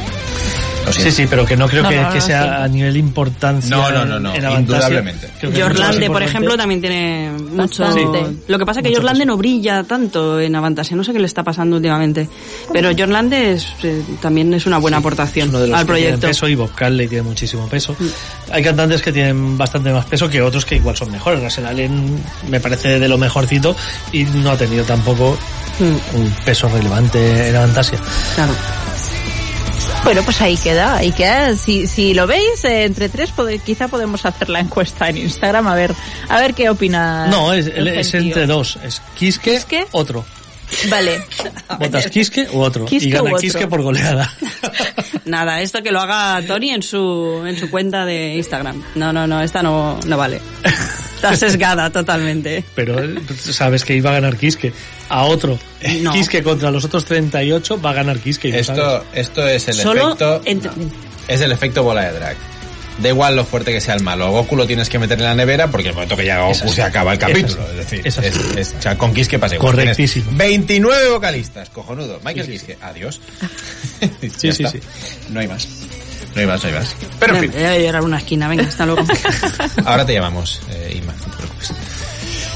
Lo. 0.86 0.92
Sí, 1.04 1.12
sí, 1.12 1.28
pero 1.30 1.46
que 1.46 1.56
no 1.56 1.68
creo 1.68 1.84
No, 1.84 1.90
que, 1.90 1.96
no, 2.02 2.10
que 2.10 2.16
no, 2.16 2.22
sea 2.22 2.44
sí. 2.44 2.50
a 2.64 2.68
nivel 2.68 2.98
importancia. 2.98 3.70
No, 3.76 3.90
no, 3.92 4.06
no, 4.06 4.20
no, 4.20 4.60
indudablemente. 4.60 5.30
Jorlande, 5.42 6.10
por 6.10 6.24
ejemplo, 6.24 6.58
también 6.58 6.82
tiene 6.82 7.32
mucho... 7.32 7.84
Bastante. 7.84 8.36
Lo 8.48 8.58
que 8.60 8.66
pasa 8.66 8.80
es 8.80 8.84
que 8.84 8.90
peso. 8.90 9.00
no 9.26 9.38
brilla 9.38 9.84
tanto 9.84 10.40
en 10.40 10.56
Avantasia, 10.56 10.96
no 10.96 11.04
sé 11.04 11.14
qué 11.14 11.20
le 11.20 11.26
está 11.26 11.44
pasando 11.44 11.76
últimamente. 11.78 12.28
Pero 12.74 12.90
Jorlande 12.98 13.54
es, 13.54 13.68
eh, 13.84 14.04
también 14.22 14.54
es 14.54 14.66
una 14.66 14.78
buena 14.78 14.98
aportación 14.98 15.50
uno 15.50 15.60
de 15.60 15.68
los 15.68 15.78
al 15.78 15.84
que 15.86 15.88
proyecto. 15.88 16.28
peso 16.28 16.48
y 16.48 16.56
Bob 16.56 16.74
Calle 16.76 17.08
tiene 17.08 17.24
muchísimo 17.24 17.68
peso. 17.68 17.96
Hay 18.52 18.64
cantantes 18.64 19.02
que 19.02 19.12
tienen 19.12 19.58
bastante 19.58 19.92
más 19.92 20.06
peso 20.06 20.30
que 20.30 20.42
otros 20.42 20.66
que 20.66 20.76
igual 20.76 20.96
son 20.98 21.12
mejores. 21.12 21.42
Russell 21.44 21.66
Allen 21.66 22.22
me 22.50 22.60
parece 22.60 23.00
de 23.00 23.08
lo 23.08 23.18
mejorcito 23.18 23.76
y 24.12 24.24
no 24.24 24.52
ha 24.52 24.58
tenido 24.58 24.84
tampoco 24.84 25.38
Mm, 25.80 26.18
un 26.20 26.30
peso 26.46 26.70
relevante 26.70 27.48
en 27.50 27.56
Avantasia. 27.56 27.98
claro. 28.36 28.52
Bueno, 30.04 30.22
pues 30.24 30.42
ahí 30.42 30.58
queda, 30.58 30.96
ahí 30.98 31.12
queda. 31.12 31.56
Si, 31.56 31.88
si 31.88 32.14
lo 32.14 32.28
veis, 32.28 32.64
eh, 32.66 32.84
entre 32.86 33.10
tres 33.10 33.32
pode- 33.36 33.60
quizá 33.60 33.88
podemos 33.88 34.26
hacer 34.26 34.50
la 34.50 34.60
encuesta 34.60 35.10
en 35.10 35.18
Instagram 35.18 35.68
a 35.68 35.76
ver, 35.76 35.94
a 36.30 36.40
ver 36.40 36.54
qué 36.54 36.70
opina. 36.70 37.28
No, 37.28 37.54
es, 37.54 37.68
el 37.68 37.88
es 37.88 38.14
entre 38.14 38.46
dos. 38.48 38.78
Es 38.84 39.02
Kiske, 39.16 39.52
¿Kiske? 39.56 39.86
otro. 39.92 40.26
Vale. 40.90 41.22
Votas 41.80 42.08
Kiske 42.08 42.48
u 42.54 42.62
otro. 42.62 42.86
Kiske 42.86 43.10
y 43.10 43.12
gana 43.12 43.24
otro. 43.32 43.38
Kiske 43.40 43.68
por 43.68 43.82
goleada. 43.82 44.32
Nada, 45.26 45.62
esto 45.62 45.84
que 45.84 45.92
lo 45.92 46.00
haga 46.00 46.42
Tony 46.48 46.72
en 46.72 46.82
su, 46.82 47.44
en 47.46 47.58
su 47.60 47.70
cuenta 47.70 48.06
de 48.06 48.36
Instagram. 48.36 48.82
No, 48.96 49.12
no, 49.12 49.28
no, 49.28 49.42
esta 49.42 49.62
no, 49.62 50.00
no 50.06 50.18
vale. 50.18 50.42
Está 51.30 51.36
sesgada 51.36 51.90
totalmente. 51.90 52.64
Pero 52.76 53.04
eh, 53.04 53.16
sabes 53.38 53.86
que 53.86 53.96
iba 53.96 54.10
a 54.10 54.14
ganar 54.14 54.38
Kiske. 54.38 54.74
A 55.10 55.24
otro. 55.24 55.58
No. 56.02 56.12
Kiske 56.14 56.42
contra 56.44 56.72
los 56.72 56.84
otros 56.86 57.06
38 57.06 57.82
va 57.82 57.92
a 57.92 57.94
ganar 57.94 58.20
Kiske. 58.20 58.48
y 58.50 58.52
lo 58.54 58.64
sabes. 58.64 58.82
Esto, 58.84 59.06
esto 59.14 59.48
es 59.48 59.68
el 59.68 59.74
Solo 59.76 60.08
efecto. 60.08 60.42
entre- 60.46 60.72
Es 61.28 61.42
el 61.42 61.52
efecto 61.52 61.84
bola 61.84 62.04
de 62.12 62.14
drag. 62.20 62.36
Da 63.02 63.08
igual 63.10 63.36
lo 63.36 63.46
fuerte 63.46 63.72
que 63.72 63.80
sea 63.82 63.96
el 63.96 64.04
malo. 64.04 64.30
Goku 64.32 64.56
lo 64.56 64.68
tienes 64.68 64.88
que 64.90 65.00
meter 65.00 65.18
en 65.18 65.24
la 65.24 65.34
nevera 65.34 65.68
porque 65.72 65.88
el 65.90 65.94
momento 65.94 66.16
que 66.16 66.24
llega 66.24 66.42
Goku 66.44 66.70
se 66.70 66.84
acaba 66.84 67.14
el 67.14 67.20
capítulo. 67.20 67.66
Es 67.72 67.78
decir, 67.78 68.02
Es 68.04 68.18
es, 68.18 68.36
es- 68.58 68.76
o 68.78 68.82
sea, 68.82 68.98
con 68.98 69.14
Kiske 69.14 69.40
pasa 69.40 69.56
igual. 69.56 69.74
Correctísimo. 69.76 70.26
Tienes 70.26 70.38
29 70.50 71.10
vocalistas, 71.10 71.70
cojonudo. 71.70 72.20
Michael 72.24 72.46
Sí, 72.46 72.52
sí, 72.60 72.66
Kiske, 72.66 72.78
adiós. 72.82 73.20
Sí, 74.20 74.30
sí, 74.38 74.48
está. 74.50 74.70
sí. 74.72 74.80
No 75.30 75.40
hay 75.40 75.48
más. 75.48 75.68
Más, 76.48 76.64
no 76.64 76.70
hay 76.70 76.76
más. 76.76 76.96
Pero 77.20 77.36
en 77.36 77.42
fin, 77.42 77.52
Voy 77.54 77.64
a 77.64 77.78
llorar 77.80 78.04
una 78.04 78.18
esquina, 78.18 78.48
venga, 78.48 78.64
hasta 78.64 78.86
luego. 78.86 79.04
ahora 79.86 80.06
te 80.06 80.14
llamamos, 80.14 80.62
eh, 80.70 80.96
Inma, 80.98 81.14
no 81.14 81.26
te 81.32 81.38
preocupes. 81.38 81.74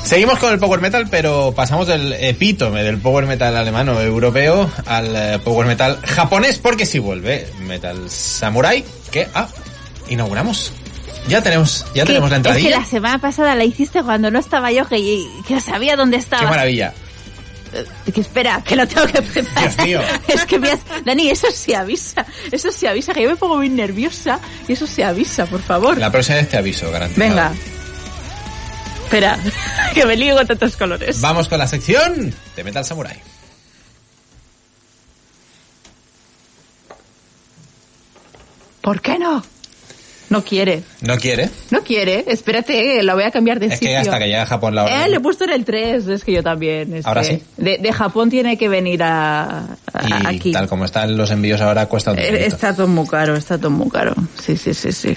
Seguimos 0.04 0.38
con 0.38 0.54
el 0.54 0.60
power 0.60 0.82
metal, 0.82 1.08
pero 1.10 1.52
pasamos 1.56 1.88
del 1.88 2.14
epítome 2.14 2.84
del 2.84 3.00
power 3.00 3.26
metal 3.26 3.58
alemán 3.58 3.90
o 3.90 4.00
europeo 4.00 4.70
al 4.86 5.16
eh, 5.16 5.40
power 5.44 5.66
metal 5.66 6.00
japonés, 6.06 6.60
porque 6.60 6.86
si 6.86 7.00
vuelve 7.00 7.48
Metal 7.62 8.10
Samurai, 8.10 8.86
que 9.12 9.28
ah, 9.34 9.48
inauguramos. 10.08 10.72
Ya 11.28 11.42
tenemos, 11.42 11.88
ya 11.96 12.06
tenemos 12.06 12.30
la 12.30 12.38
Es 12.38 12.44
que 12.44 12.50
entradilla. 12.50 12.80
la 12.82 12.86
semana 12.86 13.18
pasada 13.18 13.56
la 13.56 13.64
hiciste 13.64 14.04
cuando 14.04 14.30
no 14.30 14.38
estaba 14.38 14.72
yo, 14.72 14.88
que, 14.88 15.26
que 15.48 15.60
sabía 15.60 15.96
dónde 15.96 16.18
estaba. 16.18 16.44
Qué 16.44 16.50
maravilla. 16.50 16.94
Que 18.14 18.22
espera, 18.22 18.62
que 18.64 18.76
lo 18.76 18.88
tengo 18.88 19.06
que 19.08 19.22
preparar. 19.22 19.76
Dios 19.76 19.86
mío. 19.88 20.02
Es 20.28 20.46
que 20.46 20.60
me 20.60 20.72
has- 20.72 20.80
Dani, 21.04 21.30
eso 21.30 21.48
se 21.52 21.76
avisa. 21.76 22.26
Eso 22.52 22.72
se 22.72 22.88
avisa, 22.88 23.14
que 23.14 23.24
yo 23.24 23.30
me 23.30 23.36
pongo 23.36 23.58
muy 23.58 23.70
nerviosa 23.70 24.40
y 24.68 24.74
eso 24.74 24.88
se 24.88 25.04
avisa, 25.04 25.46
por 25.46 25.62
favor. 25.62 25.98
La 25.98 26.12
próxima 26.12 26.38
vez 26.38 26.50
te 26.50 26.58
aviso, 26.58 26.90
garantizado. 26.92 27.30
Venga. 27.30 27.52
Espera, 29.04 29.40
que 29.94 30.06
me 30.06 30.16
lío 30.16 30.36
con 30.36 30.48
tantos 30.48 30.76
colores. 30.78 31.22
Vamos 31.22 31.48
con 31.48 31.60
la 31.60 31.68
sección 31.68 32.34
de 32.56 32.64
Metal 32.64 32.84
Samurai. 32.86 33.20
¿Por 38.82 39.02
qué 39.02 39.18
no? 39.18 39.44
No 40.30 40.44
quiere. 40.44 40.82
¿No 41.02 41.18
quiere? 41.18 41.50
No 41.72 41.82
quiere. 41.84 42.26
Espérate, 42.28 43.04
la 43.04 43.14
voy 43.14 43.24
a 43.24 43.32
cambiar 43.32 43.60
de 43.60 43.68
Es 43.68 43.74
sitio. 43.74 43.90
que 43.90 43.98
hasta 43.98 44.18
que 44.18 44.26
llegue 44.26 44.38
a 44.38 44.46
Japón 44.46 44.74
la 44.76 44.84
hora. 44.86 45.06
Eh, 45.06 45.10
le 45.10 45.18
he 45.18 45.20
puesto 45.20 45.44
en 45.44 45.52
el 45.52 45.66
3, 45.66 46.08
es 46.08 46.24
que 46.24 46.32
yo 46.34 46.42
también. 46.44 46.94
es 46.96 47.06
Ahora 47.06 47.22
que 47.22 47.28
sí. 47.28 47.44
De, 47.58 47.78
de 47.78 47.94
Japón 47.94 48.30
tiene 48.30 48.58
que 48.58 48.68
venir 48.70 49.04
a, 49.04 49.78
a- 49.94 50.32
y 50.32 50.36
aquí. 50.36 50.52
tal 50.52 50.68
como 50.68 50.86
están 50.86 51.16
los 51.16 51.30
envíos 51.32 51.62
ahora 51.62 51.86
cuesta 51.88 52.12
un 52.12 52.20
Eh. 52.20 52.46
Está 52.46 52.76
todo 52.76 52.88
muy 52.88 53.08
caro, 53.08 53.36
está 53.36 53.58
todo 53.58 53.70
muy 53.72 53.90
caro. 53.90 54.14
Sí, 54.42 54.58
sí, 54.58 54.74
sí, 54.74 54.92
sí. 54.92 55.16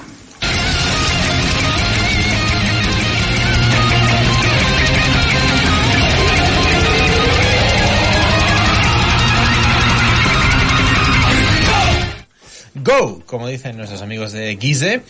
Go, 12.88 13.22
como 13.26 13.46
dicen 13.48 13.76
nuestros 13.76 14.00
amigos 14.00 14.32
de 14.32 14.56
Gize. 14.58 15.02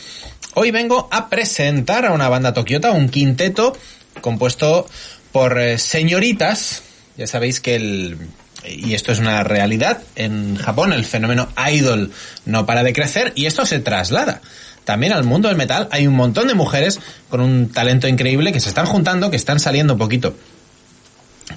Hoy 0.55 0.73
vengo 0.73 1.09
a 1.13 1.29
presentar 1.29 2.07
a 2.07 2.11
una 2.11 2.29
banda 2.29 2.53
tokiota, 2.53 2.91
un 2.91 3.09
quinteto 3.09 3.73
compuesto 4.21 4.89
por 5.31 5.61
eh, 5.61 5.79
señoritas. 5.79 6.83
Ya 7.17 7.29
sabéis 7.29 7.61
que 7.61 7.77
el 7.77 8.19
y 8.67 8.95
esto 8.95 9.13
es 9.13 9.21
una 9.21 9.45
realidad 9.45 10.03
en 10.17 10.57
Japón, 10.57 10.93
el 10.93 11.05
fenómeno 11.05 11.51
idol 11.73 12.11
no 12.47 12.67
para 12.67 12.83
de 12.83 12.93
crecer 12.93 13.33
y 13.37 13.47
esto 13.47 13.65
se 13.65 13.79
traslada 13.79 14.43
también 14.85 15.13
al 15.13 15.23
mundo 15.23 15.47
del 15.47 15.57
metal. 15.57 15.87
Hay 15.93 16.09
un 16.09 16.17
montón 16.17 16.49
de 16.49 16.55
mujeres 16.55 16.99
con 17.29 17.41
un 17.41 17.69
talento 17.69 18.09
increíble 18.09 18.53
que 18.53 18.59
se 18.59 18.71
están 18.71 18.87
juntando, 18.87 19.31
que 19.31 19.37
están 19.37 19.61
saliendo 19.61 19.93
un 19.93 20.01
poquito 20.01 20.35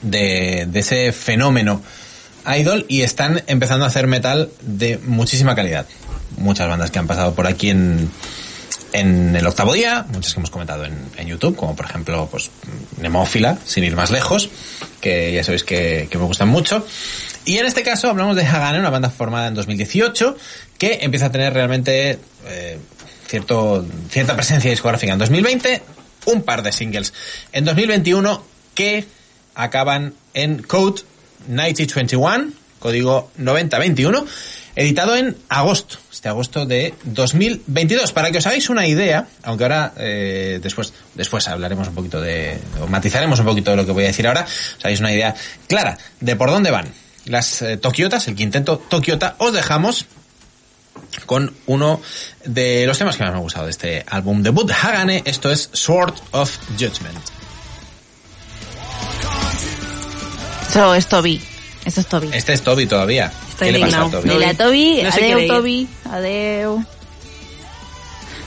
de, 0.03 0.67
de 0.69 0.79
ese 0.81 1.13
fenómeno 1.13 1.81
idol 2.45 2.85
y 2.87 3.01
están 3.01 3.43
empezando 3.47 3.85
a 3.85 3.87
hacer 3.87 4.05
metal 4.05 4.51
de 4.61 4.99
muchísima 4.99 5.55
calidad. 5.55 5.87
Muchas 6.37 6.67
bandas 6.67 6.91
que 6.91 6.99
han 6.99 7.07
pasado 7.07 7.33
por 7.33 7.47
aquí 7.47 7.69
en, 7.69 8.09
en 8.93 9.35
el 9.35 9.45
octavo 9.47 9.73
día, 9.73 10.05
muchas 10.13 10.33
que 10.33 10.39
hemos 10.39 10.49
comentado 10.49 10.85
en, 10.85 10.97
en 11.17 11.27
YouTube, 11.27 11.55
como 11.55 11.75
por 11.75 11.85
ejemplo, 11.85 12.27
pues, 12.29 12.49
Nemófila, 12.99 13.57
sin 13.65 13.83
ir 13.83 13.95
más 13.95 14.11
lejos, 14.11 14.49
que 14.99 15.33
ya 15.33 15.43
sabéis 15.43 15.63
que, 15.63 16.07
que 16.09 16.17
me 16.17 16.25
gustan 16.25 16.47
mucho. 16.49 16.85
Y 17.45 17.57
en 17.57 17.65
este 17.65 17.83
caso 17.83 18.09
hablamos 18.09 18.35
de 18.35 18.45
Hagane, 18.45 18.79
una 18.79 18.89
banda 18.89 19.09
formada 19.09 19.47
en 19.47 19.55
2018, 19.55 20.37
que 20.77 20.99
empieza 21.01 21.27
a 21.27 21.31
tener 21.31 21.53
realmente 21.53 22.19
eh, 22.47 22.77
cierto, 23.27 23.85
cierta 24.09 24.35
presencia 24.35 24.69
discográfica 24.69 25.13
en 25.13 25.19
2020, 25.19 25.81
un 26.25 26.43
par 26.43 26.61
de 26.61 26.71
singles 26.71 27.13
en 27.51 27.65
2021 27.65 28.43
que 28.75 29.05
acaban 29.55 30.13
en 30.33 30.61
Code 30.61 31.01
9021, 31.47 32.51
código 32.79 33.31
9021, 33.37 34.25
editado 34.75 35.15
en 35.15 35.37
agosto, 35.49 35.97
este 36.11 36.29
agosto 36.29 36.65
de 36.65 36.93
2022. 37.03 38.11
Para 38.11 38.31
que 38.31 38.37
os 38.39 38.47
hagáis 38.47 38.69
una 38.69 38.87
idea, 38.87 39.27
aunque 39.43 39.63
ahora 39.63 39.93
eh, 39.97 40.59
después 40.61 40.93
después 41.15 41.47
hablaremos 41.47 41.87
un 41.87 41.95
poquito 41.95 42.21
de, 42.21 42.59
o 42.81 42.87
matizaremos 42.87 43.39
un 43.39 43.45
poquito 43.45 43.71
de 43.71 43.77
lo 43.77 43.85
que 43.85 43.91
voy 43.91 44.03
a 44.03 44.07
decir 44.07 44.27
ahora, 44.27 44.45
os 44.45 44.85
hagáis 44.85 44.99
una 44.99 45.11
idea 45.11 45.35
clara 45.67 45.97
de 46.19 46.35
por 46.35 46.49
dónde 46.49 46.71
van 46.71 46.87
las 47.25 47.61
eh, 47.61 47.77
Tokiotas, 47.77 48.27
el 48.27 48.35
quinteto 48.35 48.77
Tokiota, 48.77 49.35
os 49.37 49.53
dejamos 49.53 50.05
con 51.25 51.53
uno 51.65 52.01
de 52.45 52.85
los 52.85 52.97
temas 52.97 53.15
que 53.15 53.23
más 53.23 53.31
me 53.31 53.37
ha 53.37 53.41
gustado 53.41 53.65
de 53.65 53.71
este 53.71 54.05
álbum 54.07 54.41
debut, 54.41 54.71
Hagane, 54.71 55.23
esto 55.25 55.51
es 55.51 55.69
Sword 55.73 56.15
of 56.31 56.57
Judgment. 56.79 57.19
Eso 60.69 60.95
es 60.95 61.07
Toby. 61.07 61.50
Eso 61.85 62.01
es 62.01 62.07
Toby. 62.07 62.29
Este 62.31 62.53
es 62.53 62.61
Toby 62.61 62.85
todavía. 62.85 63.31
Está 63.49 63.65
¿Qué 63.65 63.71
le 63.71 63.79
pasa 63.79 64.03
a. 64.05 64.09
Toby? 64.11 64.29
Dile 64.29 64.45
a 64.45 64.53
Toby, 64.53 65.01
No 65.03 65.09
adeu. 65.09 65.47
Toby, 65.47 65.87
adeu. 66.11 66.85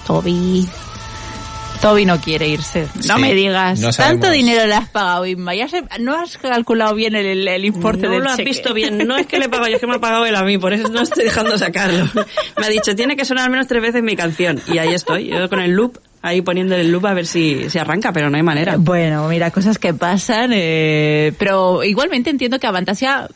Toby. 0.07 0.69
Toby 1.81 2.07
no 2.07 2.19
quiere 2.21 2.49
irse. 2.49 2.87
No 3.07 3.17
Sí, 3.17 3.21
me 3.21 3.35
digas. 3.35 3.79
no 3.79 3.91
Tanto 3.93 4.31
dinero 4.31 4.67
le 4.67 4.75
has 4.75 4.89
pagado, 4.89 5.27
Inma. 5.27 5.55
Ya 5.55 5.69
se- 5.69 5.83
no 6.01 6.15
has 6.15 6.39
calculado 6.39 6.95
bien 6.95 7.15
el, 7.15 7.47
el 7.47 7.65
importe 7.65 8.07
no 8.07 8.13
del 8.13 8.23
lo 8.23 8.31
has 8.31 8.37
cheque. 8.37 8.49
visto 8.51 8.73
bien. 8.73 8.99
No 9.07 9.17
es 9.19 9.27
que 9.27 9.39
le 9.39 9.47
he 9.47 9.49
pagado 9.49 9.69
yo, 9.69 9.75
es 9.75 9.81
que 9.81 9.87
me 9.87 9.97
ha 9.97 9.99
pagado 10.01 10.25
él 10.25 10.35
a 10.37 10.43
mí, 10.45 10.57
por 10.57 10.73
eso 10.73 10.89
no 10.89 11.03
estoy 11.03 11.25
dejando 11.25 11.59
sacarlo. 11.59 12.07
Me 12.59 12.67
ha 12.67 12.69
dicho, 12.71 12.95
tiene 12.95 13.17
que 13.17 13.25
sonar 13.27 13.45
al 13.45 13.51
menos 13.51 13.67
tres 13.67 13.83
veces 13.83 14.03
mi 14.03 14.17
canción. 14.17 14.63
Y 14.73 14.79
ahí 14.79 14.95
estoy, 14.95 15.27
yo 15.29 15.49
con 15.51 15.61
el 15.61 15.73
loop, 15.73 15.99
ahí 16.25 16.41
poniéndole 16.41 16.81
el 16.81 16.91
loop 16.91 17.05
a 17.05 17.13
ver 17.13 17.27
si 17.27 17.69
se 17.69 17.79
arranca, 17.79 18.11
pero 18.11 18.31
no 18.31 18.37
hay 18.37 18.43
manera. 18.43 18.77
Bueno, 18.79 19.29
mira, 19.29 19.51
cosas 19.51 19.79
que 19.79 19.93
pasan. 19.93 20.53
eh, 20.55 21.35
pero 21.39 21.85
igualmente 21.85 22.31
entiendo 22.31 22.59
que 22.59 22.67
Avantasia 22.67 23.29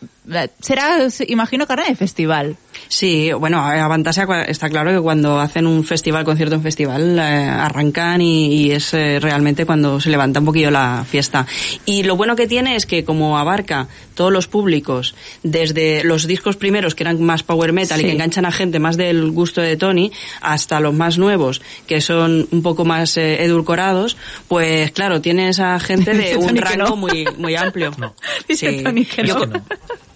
será, 0.61 0.99
imagino, 1.27 1.67
cara 1.67 1.85
de 1.87 1.95
festival. 1.97 2.57
Sí, 2.89 3.33
bueno, 3.33 3.59
a 3.59 3.85
Avantasia 3.85 4.25
está 4.47 4.69
claro 4.69 4.93
que 4.93 5.01
cuando 5.01 5.41
hacen 5.41 5.67
un 5.67 5.85
festival, 5.85 6.25
concierto 6.25 6.55
en 6.55 6.63
festival, 6.63 7.19
eh, 7.19 7.23
arrancan 7.23 8.21
y, 8.23 8.47
y 8.55 8.71
es 8.73 8.95
eh, 8.95 9.19
realmente 9.21 9.67
cuando 9.67 10.01
se 10.01 10.11
levanta 10.11 10.41
un 10.41 10.47
poquillo 10.47 10.71
la 10.71 11.05
fiesta. 11.09 11.47
Y 11.85 12.05
lo 12.05 12.17
bueno 12.17 12.37
que 12.37 12.47
tiene 12.47 12.77
es 12.77 12.87
que 12.87 13.05
como 13.05 13.39
abarca 13.39 13.89
todos 14.15 14.33
los 14.33 14.47
públicos, 14.49 15.15
desde 15.43 16.05
los 16.05 16.27
discos 16.27 16.57
primeros 16.57 16.95
que 16.95 17.05
eran 17.05 17.23
más 17.23 17.43
power 17.43 17.73
metal 17.73 17.99
y 17.99 18.03
Sí. 18.03 18.07
que 18.09 18.13
enganchan 18.15 18.45
a 18.45 18.53
gente 18.53 18.79
más 18.79 18.97
del 18.97 19.31
gusto 19.33 19.61
de 19.61 19.77
Tony, 19.77 20.13
hasta 20.41 20.81
los 20.81 20.95
más 20.95 21.19
nuevos, 21.19 21.61
que 21.87 22.01
son 22.01 22.49
un 22.51 22.63
poco 22.63 22.85
más 22.85 23.17
eh, 23.17 23.43
edulcorados, 23.45 24.17
pues 24.47 24.91
claro, 24.93 25.21
tienes 25.21 25.59
a 25.61 25.79
gente 25.81 26.15
de 26.15 26.37
un 26.37 26.57
rango 26.57 26.91
no. 26.91 26.97
muy, 26.97 27.27
muy 27.39 27.57
amplio. 27.57 27.91
Dice 28.49 28.83
Tony 28.83 29.05
que 29.05 29.25
no. 29.25 29.41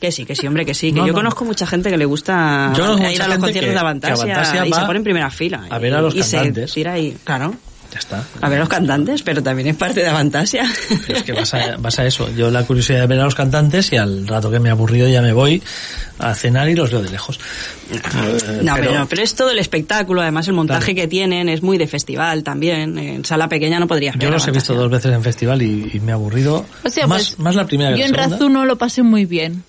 Que 0.03 0.11
sí, 0.13 0.25
que 0.27 0.35
sí, 0.35 0.47
hombre, 0.49 0.67
que 0.67 0.75
sí. 0.75 0.89
Que 0.93 0.99
No, 0.99 1.07
yo 1.07 1.13
no. 1.13 1.19
conozco 1.21 1.45
mucha 1.45 1.65
gente 1.67 1.89
que 1.89 1.97
le 1.97 2.05
gusta 2.07 2.73
Yo 2.77 2.95
ir 2.95 2.99
mucha 2.99 3.25
a 3.25 3.29
los 3.29 3.39
conciertos 3.39 3.69
que- 3.69 3.71
de 3.73 3.79
Avantasia, 3.79 4.67
y 4.67 4.73
se 4.73 4.81
pone 4.81 4.99
en 4.99 5.05
primera 5.05 5.31
fila. 5.31 5.63
a 5.71 5.79
ver 5.79 5.95
a 5.95 6.01
los 6.03 6.15
y 6.17 6.23
se 6.25 6.37
cantantes. 6.37 6.73
tira 6.75 6.93
ahí, 6.95 7.17
claro, 7.23 7.55
Ya 7.93 7.99
está. 8.01 8.25
a 8.41 8.49
ver 8.49 8.59
a 8.59 8.61
los 8.63 8.69
cantantes, 8.69 9.23
pero 9.23 9.43
también 9.43 9.69
es 9.69 9.77
parte 9.77 10.01
de 10.01 10.09
Avantasia. 10.09 10.65
Es 11.09 11.23
que 11.23 11.33
vas 11.33 11.55
a, 11.55 11.77
vas 11.79 11.99
a 12.01 12.07
eso. 12.07 12.29
Yo 12.35 12.51
la 12.51 12.65
curiosidad 12.65 13.01
de 13.01 13.07
ver 13.07 13.21
a 13.21 13.25
los 13.25 13.35
cantantes 13.35 13.93
y 13.93 13.97
al 13.97 14.27
rato 14.27 14.51
que 14.51 14.59
me 14.59 14.71
he 14.71 14.73
aburrido 14.73 15.09
ya 15.09 15.23
me 15.23 15.33
voy 15.33 15.63
a 16.19 16.35
cenar 16.35 16.69
y 16.69 16.75
los 16.75 16.91
veo 16.91 17.03
de 17.03 17.11
lejos. 17.11 17.39
No, 18.63 18.75
pero- 18.77 18.91
pero, 18.91 19.07
pero 19.09 19.23
es 19.23 19.35
todo 19.35 19.51
el 19.51 19.59
espectáculo, 19.59 20.23
además 20.23 20.47
el 20.49 20.55
montaje 20.55 20.95
que 20.95 21.07
tienen 21.07 21.49
es 21.49 21.63
muy 21.63 21.77
de 21.79 21.87
festival 21.87 22.43
también. 22.43 22.97
En 22.99 23.25
sala 23.25 23.49
pequeña 23.49 23.79
no 23.79 23.87
podrías 23.87 24.15
ver 24.17 24.23
Yo 24.25 24.31
los 24.31 24.47
he 24.49 24.51
visto 24.51 24.75
dos 24.75 24.91
veces 24.91 25.13
en 25.13 25.23
festival 25.23 25.61
y, 25.63 25.91
y 25.95 26.01
me 26.01 26.13
he 26.13 26.15
aburrido. 26.15 26.65
O 26.85 26.89
sea, 26.89 27.07
más, 27.07 27.29
pues, 27.35 27.39
más 27.41 27.55
la 27.57 27.67
primera 27.67 27.91
que 27.91 27.97
Yo 27.97 28.03
la 28.03 28.07
en 28.09 28.15
segunda. 28.15 28.37
Razuno 28.37 28.65
lo 28.65 28.79
pasé 28.79 29.03
muy 29.03 29.27
bien. 29.27 29.65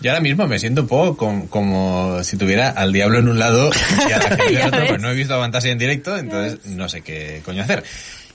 Yo 0.00 0.10
ahora 0.10 0.20
mismo 0.22 0.46
me 0.46 0.58
siento 0.58 0.82
un 0.82 0.88
poco 0.88 1.16
com- 1.16 1.46
como 1.48 2.22
si 2.24 2.36
tuviera 2.38 2.70
al 2.70 2.92
diablo 2.92 3.18
en 3.18 3.28
un 3.28 3.38
lado 3.38 3.70
y 4.08 4.12
a 4.12 4.18
la 4.18 4.28
gente 4.36 4.60
en 4.60 4.66
otro, 4.66 4.86
pues 4.88 5.00
no 5.00 5.10
he 5.10 5.14
visto 5.14 5.34
Avantasia 5.34 5.70
en 5.72 5.78
directo, 5.78 6.16
entonces 6.16 6.64
no 6.66 6.88
sé 6.88 7.02
qué 7.02 7.42
coño 7.44 7.62
hacer. 7.62 7.84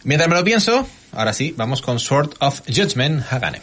Mientras 0.03 0.30
me 0.30 0.36
lo 0.36 0.44
pienso, 0.44 0.88
ahora 1.11 1.34
sí, 1.34 1.53
vamos 1.57 1.82
con 1.82 1.99
Sword 1.99 2.36
of 2.40 2.61
Judgment, 2.68 3.23
Hagane. 3.32 3.61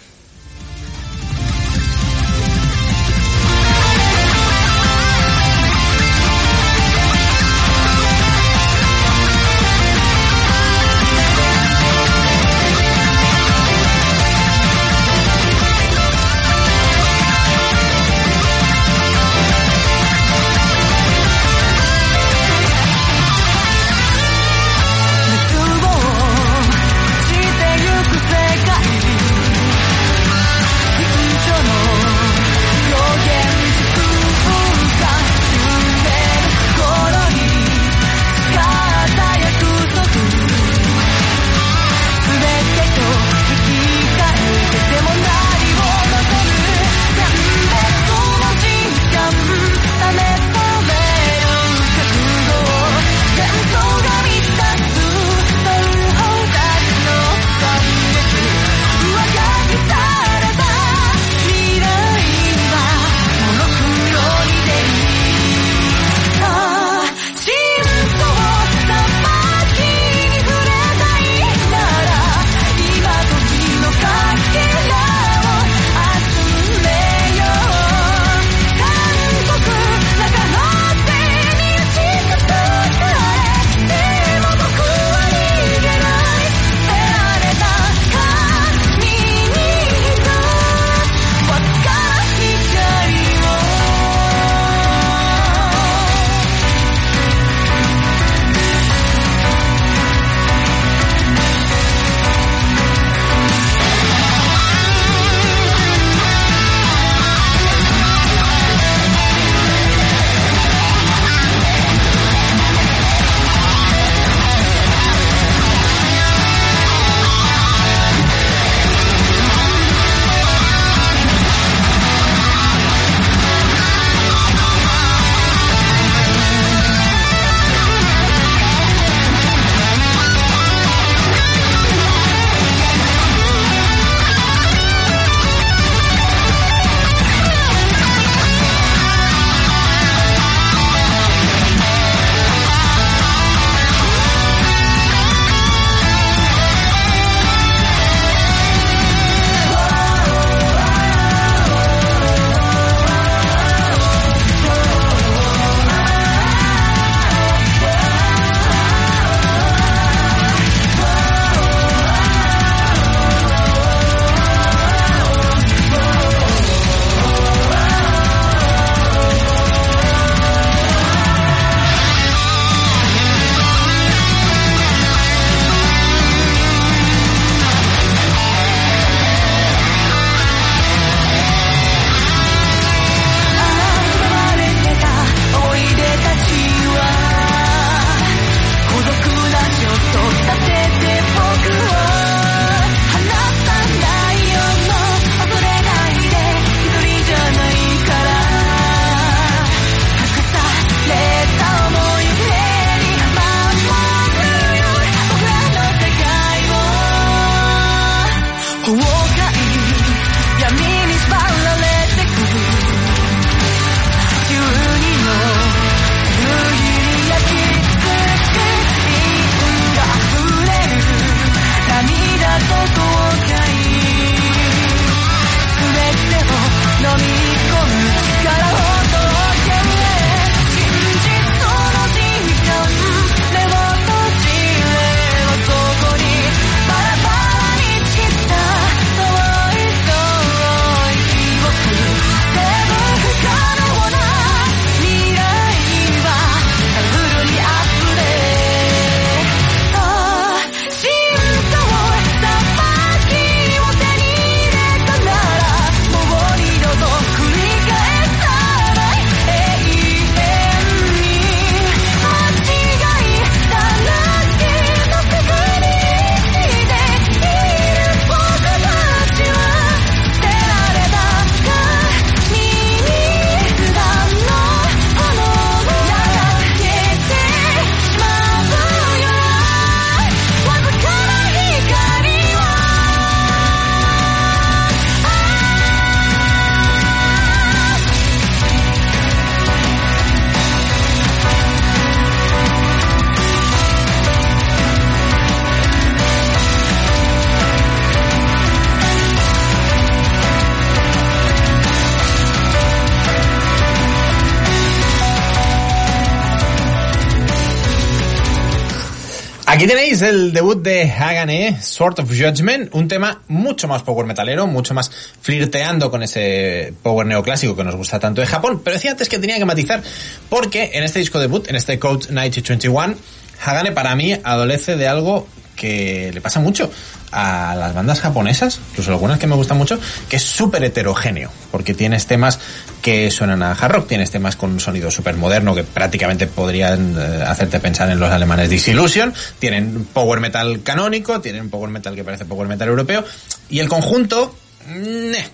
Tenéis 310.22 310.40
el 310.40 310.52
debut 310.52 310.80
de 310.80 311.10
Hagane, 311.10 311.82
Sword 311.82 312.20
of 312.20 312.28
Judgment, 312.30 312.94
un 312.94 313.08
tema 313.08 313.42
mucho 313.48 313.88
más 313.88 314.04
power 314.04 314.24
metalero, 314.24 314.68
mucho 314.68 314.94
más 314.94 315.10
flirteando 315.40 316.12
con 316.12 316.22
ese 316.22 316.94
power 317.02 317.26
neoclásico 317.26 317.74
que 317.74 317.82
nos 317.82 317.96
gusta 317.96 318.20
tanto 318.20 318.40
de 318.40 318.46
Japón, 318.46 318.82
pero 318.84 318.94
decía 318.94 319.10
antes 319.10 319.28
que 319.28 319.40
tenía 319.40 319.58
que 319.58 319.64
matizar 319.64 320.00
porque 320.48 320.92
en 320.94 321.02
este 321.02 321.18
disco 321.18 321.40
debut, 321.40 321.66
en 321.68 321.74
este 321.74 321.98
Code 321.98 322.28
9021, 322.30 323.16
Hagane 323.64 323.90
para 323.90 324.14
mí 324.14 324.32
adolece 324.44 324.96
de 324.96 325.08
algo 325.08 325.48
que 325.82 326.30
le 326.32 326.40
pasa 326.40 326.60
mucho 326.60 326.88
a 327.32 327.74
las 327.74 327.92
bandas 327.92 328.20
japonesas, 328.20 328.78
incluso 328.90 329.10
algunas 329.10 329.40
que 329.40 329.48
me 329.48 329.56
gustan 329.56 329.78
mucho, 329.78 329.98
que 330.28 330.36
es 330.36 330.42
súper 330.44 330.84
heterogéneo, 330.84 331.50
porque 331.72 331.92
tienes 331.92 332.28
temas 332.28 332.60
que 333.02 333.32
suenan 333.32 333.64
a 333.64 333.72
hard 333.72 333.92
rock, 333.92 334.06
tienes 334.06 334.30
temas 334.30 334.54
con 334.54 334.70
un 334.70 334.78
sonido 334.78 335.10
súper 335.10 335.36
moderno 335.36 335.74
que 335.74 335.82
prácticamente 335.82 336.46
podrían 336.46 337.16
eh, 337.18 337.42
hacerte 337.44 337.80
pensar 337.80 338.08
en 338.10 338.20
los 338.20 338.30
alemanes 338.30 338.70
Disillusion, 338.70 339.34
tienen 339.58 340.04
power 340.04 340.38
metal 340.38 340.84
canónico, 340.84 341.40
tienen 341.40 341.68
power 341.68 341.90
metal 341.90 342.14
que 342.14 342.22
parece 342.22 342.44
power 342.44 342.68
metal 342.68 342.88
europeo, 342.88 343.24
y 343.68 343.80
el 343.80 343.88
conjunto, 343.88 344.54
meh, 344.86 345.48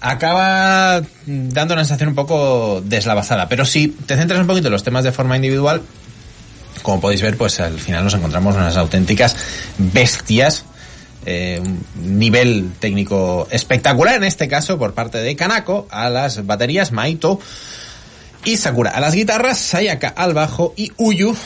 acaba 0.00 1.02
dando 1.26 1.74
una 1.74 1.84
sensación 1.84 2.08
un 2.08 2.14
poco 2.14 2.80
deslavazada, 2.82 3.46
pero 3.46 3.66
si 3.66 3.88
te 3.88 4.16
centras 4.16 4.40
un 4.40 4.46
poquito 4.46 4.68
en 4.68 4.72
los 4.72 4.84
temas 4.84 5.04
de 5.04 5.12
forma 5.12 5.36
individual, 5.36 5.82
como 6.82 7.00
podéis 7.00 7.22
ver, 7.22 7.36
pues 7.36 7.60
al 7.60 7.78
final 7.78 8.04
nos 8.04 8.14
encontramos 8.14 8.54
unas 8.54 8.76
auténticas 8.76 9.36
bestias. 9.78 10.64
eh, 11.24 11.60
un 11.60 12.18
nivel 12.18 12.70
técnico 12.78 13.48
espectacular 13.50 14.14
en 14.14 14.24
este 14.24 14.46
caso 14.46 14.78
por 14.78 14.94
parte 14.94 15.18
de 15.18 15.34
Kanako 15.34 15.88
a 15.90 16.08
las 16.08 16.46
baterías 16.46 16.92
Maito 16.92 17.40
y 18.44 18.56
Sakura 18.56 18.90
a 18.90 19.00
las 19.00 19.14
guitarras, 19.14 19.58
Sayaka 19.58 20.08
al 20.08 20.34
bajo 20.34 20.72
y 20.76 20.92
Uyu 20.96 21.36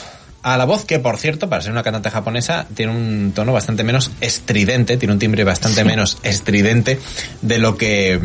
a 0.43 0.57
la 0.57 0.65
voz 0.65 0.85
que 0.85 0.99
por 0.99 1.17
cierto 1.17 1.49
para 1.49 1.61
ser 1.63 1.71
una 1.71 1.83
cantante 1.83 2.11
japonesa 2.11 2.67
tiene 2.75 2.91
un 2.91 3.31
tono 3.33 3.53
bastante 3.53 3.83
menos 3.83 4.11
estridente, 4.21 4.97
tiene 4.97 5.13
un 5.13 5.19
timbre 5.19 5.43
bastante 5.43 5.83
menos 5.83 6.19
estridente 6.23 6.99
de 7.41 7.57
lo 7.57 7.75
que 7.75 8.19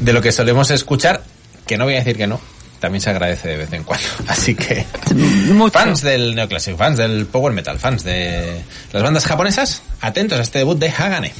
de 0.00 0.12
lo 0.12 0.20
que 0.20 0.32
solemos 0.32 0.70
escuchar, 0.70 1.22
que 1.66 1.78
no 1.78 1.84
voy 1.84 1.94
a 1.94 1.98
decir 1.98 2.16
que 2.16 2.26
no, 2.26 2.40
también 2.82 3.00
se 3.00 3.10
agradece 3.10 3.48
de 3.48 3.56
vez 3.58 3.72
en 3.72 3.84
cuando. 3.84 4.06
Así 4.28 4.54
que 4.56 4.84
Mucho. 5.54 5.78
fans 5.78 6.02
del 6.02 6.34
neoclásico, 6.34 6.76
fans 6.76 6.98
del 6.98 7.26
power 7.26 7.52
metal, 7.54 7.78
fans 7.78 8.02
de 8.02 8.60
las 8.92 9.02
bandas 9.02 9.24
japonesas, 9.24 9.82
atentos 10.00 10.38
a 10.38 10.42
este 10.42 10.58
debut 10.58 10.76
de 10.78 10.90
Hagane. 10.90 11.32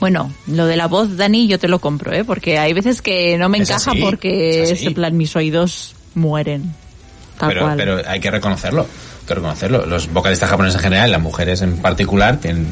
Bueno, 0.00 0.32
lo 0.48 0.66
de 0.66 0.76
la 0.76 0.88
voz, 0.88 1.16
Dani, 1.16 1.46
yo 1.46 1.60
te 1.60 1.68
lo 1.68 1.78
compro, 1.78 2.12
¿eh? 2.12 2.24
Porque 2.24 2.58
hay 2.58 2.72
veces 2.72 3.02
que 3.02 3.38
no 3.38 3.48
me 3.48 3.58
Es 3.58 3.70
encaja 3.70 3.92
así, 3.92 4.00
porque 4.00 4.64
es 4.64 4.82
en 4.82 4.94
plan 4.94 5.16
mis 5.16 5.36
oídos 5.36 5.94
mueren. 6.14 6.74
Tal 7.38 7.50
Pero, 7.50 7.60
cual. 7.62 7.76
pero 7.76 8.02
hay 8.08 8.18
que 8.20 8.30
reconocerlo, 8.30 8.80
hay 8.82 9.26
que 9.28 9.34
reconocerlo. 9.34 9.86
Los 9.86 10.12
vocalistas 10.12 10.48
japoneses 10.50 10.76
en 10.78 10.82
general, 10.82 11.12
las 11.12 11.20
mujeres 11.20 11.62
en 11.62 11.76
particular, 11.76 12.38
tienen 12.38 12.66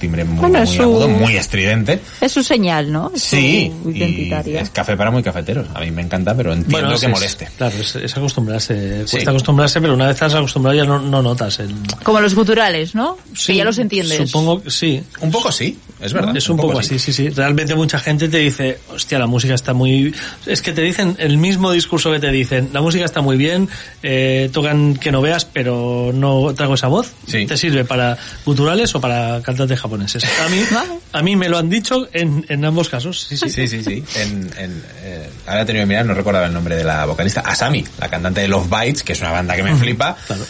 timbre 0.00 0.24
muy, 0.24 0.38
Bueno, 0.40 0.58
muy 0.58 0.68
es 0.68 0.74
su- 0.74 0.82
agudo, 0.82 1.08
muy 1.08 1.36
estridente. 1.36 2.00
Es 2.20 2.32
su 2.32 2.42
señal, 2.42 2.90
¿no? 2.90 3.12
Es 3.14 3.22
Sí, 3.22 3.72
su 3.84 3.90
y 3.90 3.98
identitaria. 3.98 4.60
es 4.62 4.70
café 4.70 4.96
para 4.96 5.10
muy 5.12 5.22
cafeteros. 5.22 5.68
A 5.74 5.80
mí 5.80 5.90
me 5.92 6.02
encanta, 6.02 6.34
pero 6.34 6.52
entiendo 6.52 6.78
Bueno, 6.88 6.98
que 6.98 7.06
es- 7.06 7.12
moleste. 7.12 7.48
Claro, 7.56 7.76
es, 7.78 7.94
es 7.94 8.16
acostumbrarse. 8.16 9.06
Sí. 9.06 9.12
Cuesta 9.12 9.30
acostumbrarse, 9.30 9.80
pero 9.80 9.94
una 9.94 10.06
vez 10.06 10.14
estás 10.14 10.34
acostumbrado 10.34 10.76
ya 10.76 10.84
no, 10.84 10.98
no 10.98 11.22
notas 11.22 11.60
el... 11.60 11.72
Como 12.02 12.20
los 12.20 12.34
guturales, 12.34 12.94
¿no? 12.94 13.16
que 13.46 13.54
ya 13.54 13.64
los 13.64 13.78
entiendes. 13.78 14.28
Supongo 14.30 14.62
que 14.62 14.70
sí. 14.70 15.02
Un 15.20 15.30
poco 15.30 15.52
sí, 15.52 15.78
es 16.02 16.12
verdad. 16.12 16.36
Es 16.36 16.48
un, 16.48 16.56
poco, 16.56 16.78
así, 16.78 16.98
sí, 16.98 17.12
sí. 17.12 17.28
Realmente 17.28 17.74
mucha 17.74 17.98
gente 17.98 18.28
te 18.28 18.38
dice, 18.38 18.78
hostia, 18.92 19.18
la 19.18 19.26
música 19.26 19.54
está 19.54 19.74
muy... 19.74 20.14
Es 20.46 20.62
que 20.62 20.72
te 20.72 20.82
dicen 20.82 21.16
el 21.18 21.38
mismo 21.38 21.72
discurso 21.72 22.10
que 22.10 22.18
te 22.18 22.30
dicen, 22.30 22.70
la 22.72 22.80
música 22.80 23.04
está 23.04 23.20
muy 23.20 23.36
bien, 23.36 23.68
eh, 24.02 24.50
tocan 24.52 24.94
que 24.96 25.12
no 25.12 25.20
veas, 25.20 25.44
pero 25.44 26.10
no 26.14 26.54
traigo 26.54 26.74
esa 26.74 26.88
voz. 26.88 27.12
Sí. 27.26 27.46
¿Te 27.46 27.56
sirve 27.56 27.84
para 27.84 28.16
guturales 28.44 28.94
o 28.94 29.00
para 29.00 29.42
cantantes 29.42 29.78
japoneses? 29.78 30.24
A 30.24 30.48
mí, 30.48 30.62
a 31.12 31.22
mí 31.22 31.36
me 31.36 31.48
lo 31.48 31.58
han 31.58 31.68
dicho 31.68 32.08
en, 32.12 32.46
en 32.48 32.64
ambos 32.64 32.88
casos, 32.88 33.20
sí, 33.20 33.36
sí. 33.36 33.50
Sí, 33.50 33.68
sí, 33.68 33.84
sí. 33.84 34.04
En, 34.16 34.50
en, 34.56 34.82
eh, 35.02 35.28
ahora 35.46 35.62
he 35.62 35.64
tenido 35.64 35.82
que 35.82 35.88
mirar, 35.88 36.06
no 36.06 36.14
recordaba 36.14 36.46
el 36.46 36.52
nombre 36.52 36.76
de 36.76 36.84
la 36.84 37.04
vocalista. 37.04 37.40
Asami, 37.40 37.84
la 37.98 38.08
cantante 38.08 38.40
de 38.40 38.48
Love 38.48 38.68
Bites, 38.70 39.02
que 39.02 39.12
es 39.12 39.20
una 39.20 39.32
banda 39.32 39.54
que 39.56 39.62
me 39.62 39.74
flipa. 39.76 40.16
Claro. 40.26 40.44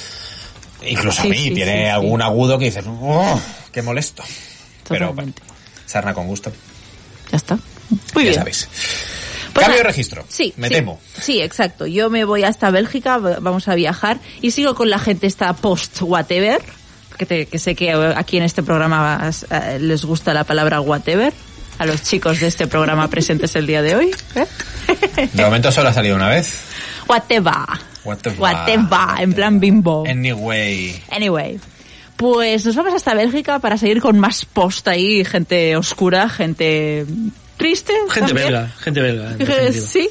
Incluso 0.87 1.23
a 1.23 1.25
mí 1.25 1.37
sí, 1.37 1.51
tiene 1.51 1.73
sí, 1.73 1.79
sí. 1.79 1.87
algún 1.87 2.23
agudo 2.23 2.59
que 2.59 2.67
dices, 2.67 2.85
¡oh! 2.87 3.41
¡Qué 3.73 3.83
molesto! 3.83 4.23
Pero 4.91 5.07
bueno, 5.15 5.33
Totalmente. 5.33 5.43
sarna 5.87 6.13
con 6.15 6.27
gusto. 6.27 6.53
Ya 7.31 7.37
está. 7.37 7.55
Muy 8.15 8.25
ya 8.25 8.31
bien. 8.31 8.35
sabéis. 8.35 8.69
Pues 9.53 9.65
Cambio 9.65 9.79
de 9.79 9.85
registro. 9.85 10.25
Sí. 10.29 10.53
Me 10.57 10.69
sí. 10.69 10.75
temo. 10.75 11.01
Sí, 11.21 11.41
exacto. 11.41 11.87
Yo 11.87 12.09
me 12.11 12.25
voy 12.25 12.45
hasta 12.45 12.71
Bélgica, 12.71 13.19
vamos 13.19 13.67
a 13.69 13.75
viajar 13.75 14.19
y 14.41 14.51
sigo 14.53 14.75
con 14.75 14.91
la 14.91 14.99
gente 14.99 15.27
esta 15.27 15.53
post-whatever, 15.55 16.61
que, 17.19 17.27
te- 17.27 17.47
que 17.47 17.59
sé 17.59 17.75
que 17.75 17.91
aquí 17.93 18.37
en 18.37 18.45
este 18.45 18.63
programa 18.63 19.31
eh, 19.51 19.79
les 19.81 20.05
gusta 20.05 20.33
la 20.35 20.45
palabra 20.45 20.81
whatever, 20.81 21.33
a 21.79 21.87
los 21.87 22.03
chicos 22.03 22.39
de 22.41 22.47
este 22.47 22.67
programa 22.69 23.09
presentes 23.11 23.57
el 23.57 23.67
día 23.67 23.83
de 23.83 23.97
hoy. 23.97 24.11
¿eh? 24.37 24.47
De 25.33 25.45
momento 25.45 25.73
solo 25.73 25.89
ha 25.89 25.93
salido 25.93 26.15
una 26.15 26.29
vez. 26.29 26.53
Whatever. 27.09 27.53
Whatever. 28.05 28.39
Whatever, 28.41 29.21
en 29.21 29.33
plan 29.35 29.59
bimbo. 29.61 30.05
Anyway. 30.09 31.03
Anyway. 31.11 31.59
Pues 32.21 32.67
nos 32.67 32.77
vamos 32.77 32.93
hasta 32.93 33.15
Bélgica 33.15 33.61
para 33.61 33.79
seguir 33.79 34.03
con 34.03 34.19
más 34.19 34.45
post 34.45 34.87
ahí, 34.89 35.25
gente 35.25 35.75
oscura, 35.75 36.29
gente 36.29 37.07
triste. 37.57 37.95
Gente 38.11 38.35
también. 38.35 38.49
belga, 38.49 38.69
gente 38.79 39.01
belga. 39.01 39.37
en. 39.39 39.73
Sí, 39.73 40.11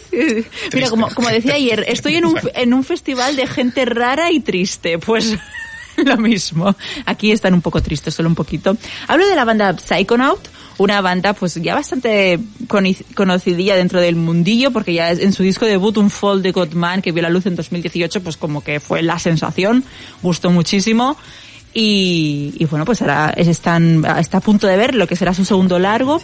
mira, 0.74 0.90
como, 0.90 1.08
como 1.10 1.30
decía 1.30 1.54
ayer, 1.54 1.86
estoy 1.88 2.16
en 2.16 2.26
un, 2.26 2.36
en 2.56 2.74
un 2.74 2.84
festival 2.84 3.36
de 3.36 3.46
gente 3.46 3.86
rara 3.86 4.32
y 4.32 4.40
triste, 4.40 4.98
pues 4.98 5.38
lo 5.98 6.18
mismo. 6.18 6.76
Aquí 7.06 7.32
están 7.32 7.54
un 7.54 7.62
poco 7.62 7.80
tristes, 7.80 8.16
solo 8.16 8.28
un 8.28 8.34
poquito. 8.34 8.76
Hablo 9.08 9.28
de 9.28 9.36
la 9.36 9.46
banda 9.46 9.78
Psychonaut, 9.78 10.50
una 10.80 11.02
banda 11.02 11.34
pues 11.34 11.62
ya 11.62 11.76
bastante 11.76 12.40
conocidilla 13.14 13.76
dentro 13.76 14.02
del 14.02 14.16
mundillo, 14.16 14.72
porque 14.72 14.96
ya 14.96 15.12
en 15.12 15.32
su 15.32 15.44
disco 15.44 15.68
debut, 15.68 15.96
un 15.98 16.10
Fall 16.10 16.42
de 16.42 16.54
Godman, 16.54 17.04
que 17.04 17.12
vio 17.12 17.22
la 17.22 17.30
luz 17.30 17.46
en 17.46 17.56
2018, 17.56 18.24
pues 18.24 18.36
como 18.36 18.64
que 18.64 18.80
fue 18.80 19.04
la 19.04 19.20
sensación, 19.20 19.84
gustó 20.24 20.50
muchísimo. 20.50 21.16
Y, 21.74 22.54
y 22.58 22.66
bueno, 22.66 22.84
pues 22.86 23.02
ahora 23.02 23.32
es- 23.38 23.48
están, 23.48 24.04
está 24.18 24.40
a 24.40 24.42
punto 24.42 24.66
de 24.68 24.76
ver 24.76 24.96
lo 24.96 25.06
que 25.08 25.16
será 25.16 25.34
su 25.34 25.46
segundo 25.46 25.78
largo, 25.80 26.20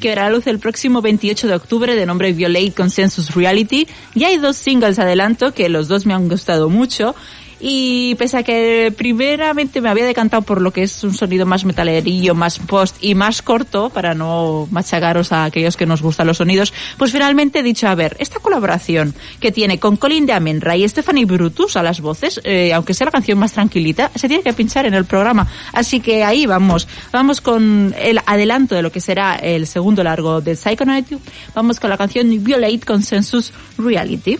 que 0.00 0.08
verá 0.08 0.24
la 0.24 0.30
luz 0.30 0.46
el 0.46 0.58
próximo 0.58 1.00
28 1.02 1.46
de 1.46 1.54
octubre 1.54 1.94
de 1.94 2.04
nombre 2.06 2.32
Violate 2.32 2.72
Consensus 2.72 3.34
Reality. 3.34 3.86
Ya 4.14 4.28
hay 4.28 4.38
dos 4.38 4.56
singles 4.56 4.98
adelanto 4.98 5.52
que 5.54 5.68
los 5.68 5.86
dos 5.88 6.04
me 6.06 6.14
han 6.14 6.28
gustado 6.28 6.68
mucho. 6.68 7.14
Y 7.60 8.14
pese 8.16 8.38
a 8.38 8.42
que 8.42 8.92
primeramente 8.96 9.80
me 9.80 9.88
había 9.88 10.04
decantado 10.04 10.42
por 10.42 10.60
lo 10.60 10.72
que 10.72 10.84
es 10.84 11.02
un 11.02 11.14
sonido 11.14 11.46
más 11.46 11.64
metalerillo, 11.64 12.34
más 12.34 12.58
post 12.58 12.96
y 13.00 13.14
más 13.14 13.42
corto, 13.42 13.90
para 13.90 14.14
no 14.14 14.68
machacaros 14.70 15.32
a 15.32 15.44
aquellos 15.44 15.76
que 15.76 15.86
nos 15.86 16.02
gustan 16.02 16.26
los 16.26 16.36
sonidos, 16.36 16.72
pues 16.96 17.12
finalmente 17.12 17.58
he 17.60 17.62
dicho, 17.62 17.88
a 17.88 17.94
ver, 17.94 18.16
esta 18.20 18.38
colaboración 18.38 19.14
que 19.40 19.52
tiene 19.52 19.78
con 19.78 19.96
Colin 19.96 20.26
de 20.26 20.32
Amenra 20.32 20.76
y 20.76 20.88
Stephanie 20.88 21.24
Brutus 21.24 21.76
a 21.76 21.82
las 21.82 22.00
voces, 22.00 22.40
eh, 22.44 22.72
aunque 22.72 22.94
sea 22.94 23.06
la 23.06 23.10
canción 23.10 23.38
más 23.38 23.52
tranquilita, 23.52 24.10
se 24.14 24.28
tiene 24.28 24.42
que 24.42 24.52
pinchar 24.52 24.86
en 24.86 24.94
el 24.94 25.04
programa. 25.04 25.48
Así 25.72 26.00
que 26.00 26.24
ahí 26.24 26.46
vamos, 26.46 26.86
vamos 27.12 27.40
con 27.40 27.94
el 27.98 28.20
adelanto 28.26 28.74
de 28.74 28.82
lo 28.82 28.92
que 28.92 29.00
será 29.00 29.36
el 29.36 29.66
segundo 29.66 30.02
largo 30.04 30.40
de 30.40 30.54
Psychonaut, 30.54 31.06
vamos 31.54 31.80
con 31.80 31.90
la 31.90 31.96
canción 31.96 32.28
Violate 32.42 32.80
Consensus 32.80 33.52
Reality. 33.78 34.38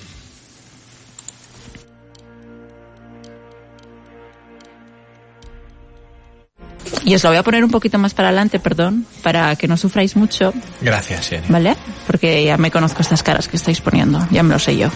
Y 7.04 7.14
os 7.14 7.22
lo 7.22 7.30
voy 7.30 7.38
a 7.38 7.42
poner 7.42 7.64
un 7.64 7.70
poquito 7.70 7.98
más 7.98 8.14
para 8.14 8.28
adelante, 8.28 8.58
perdón, 8.58 9.06
para 9.22 9.56
que 9.56 9.68
no 9.68 9.76
sufráis 9.76 10.16
mucho, 10.16 10.52
Gracias, 10.80 11.28
Jenny. 11.28 11.46
¿vale? 11.48 11.76
Porque 12.06 12.44
ya 12.44 12.56
me 12.56 12.70
conozco 12.70 13.02
estas 13.02 13.22
caras 13.22 13.48
que 13.48 13.56
estáis 13.56 13.80
poniendo, 13.80 14.26
ya 14.30 14.42
me 14.42 14.52
lo 14.52 14.58
sé 14.58 14.76
yo. 14.76 14.90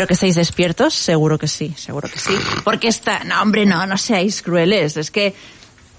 Espero 0.00 0.08
que 0.08 0.14
estéis 0.14 0.36
despiertos, 0.36 0.94
seguro 0.94 1.36
que 1.36 1.46
sí, 1.46 1.74
seguro 1.76 2.08
que 2.08 2.18
sí. 2.18 2.32
Porque 2.64 2.88
esta, 2.88 3.22
no 3.24 3.42
hombre, 3.42 3.66
no, 3.66 3.84
no 3.84 3.98
seáis 3.98 4.40
crueles, 4.40 4.96
es 4.96 5.10
que 5.10 5.34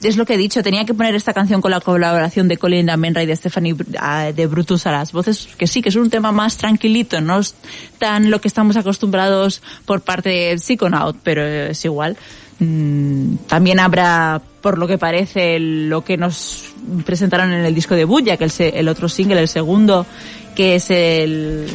es 0.02 0.18
lo 0.18 0.26
que 0.26 0.34
he 0.34 0.38
dicho, 0.38 0.64
tenía 0.64 0.86
que 0.86 0.96
poner 0.96 1.14
esta 1.14 1.36
canción 1.36 1.62
con 1.62 1.70
la 1.70 1.82
colaboración 1.82 2.48
de 2.48 2.58
Colin 2.58 2.90
Menra 2.98 3.22
y 3.22 3.28
de 3.28 3.36
Stephanie 3.36 3.76
ah, 4.00 4.32
de 4.36 4.48
Brutus 4.48 4.88
a 4.88 4.92
las 4.92 5.12
voces, 5.12 5.50
que 5.56 5.68
sí, 5.68 5.84
que 5.84 5.90
es 5.90 5.96
un 5.96 6.10
tema 6.10 6.32
más 6.32 6.58
tranquilito, 6.58 7.22
no 7.22 7.42
es 7.42 7.54
tan 8.00 8.32
lo 8.32 8.42
que 8.42 8.48
estamos 8.48 8.76
acostumbrados 8.76 9.62
por 9.86 10.02
parte 10.02 10.30
de 10.30 10.58
Psychonaut, 10.58 11.18
pero 11.22 11.46
es 11.46 11.86
igual. 11.86 12.18
Mm, 12.58 13.36
también 13.46 13.80
habrá, 13.80 14.42
por 14.62 14.80
lo 14.80 14.88
que 14.88 14.98
parece, 14.98 15.60
lo 15.60 16.04
que 16.04 16.18
nos 16.18 16.74
presentaron 17.06 17.54
en 17.54 17.66
el 17.66 17.76
disco 17.76 17.94
de 17.94 18.06
Buya, 18.06 18.36
que 18.36 18.46
el, 18.46 18.54
el 18.58 18.88
otro 18.88 19.08
single, 19.08 19.42
el 19.42 19.48
segundo, 19.48 20.08
que 20.56 20.74
es 20.74 20.90
el... 20.90 21.68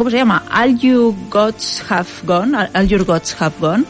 ¿Cómo 0.00 0.08
se 0.08 0.16
llama? 0.16 0.44
All 0.50 0.78
You 0.78 1.14
Gods 1.28 1.84
Have 1.90 2.08
Gone, 2.24 2.56
All- 2.72 2.88
Your 2.88 3.04
Gods 3.04 3.36
Have 3.38 3.56
Gone. 3.60 3.84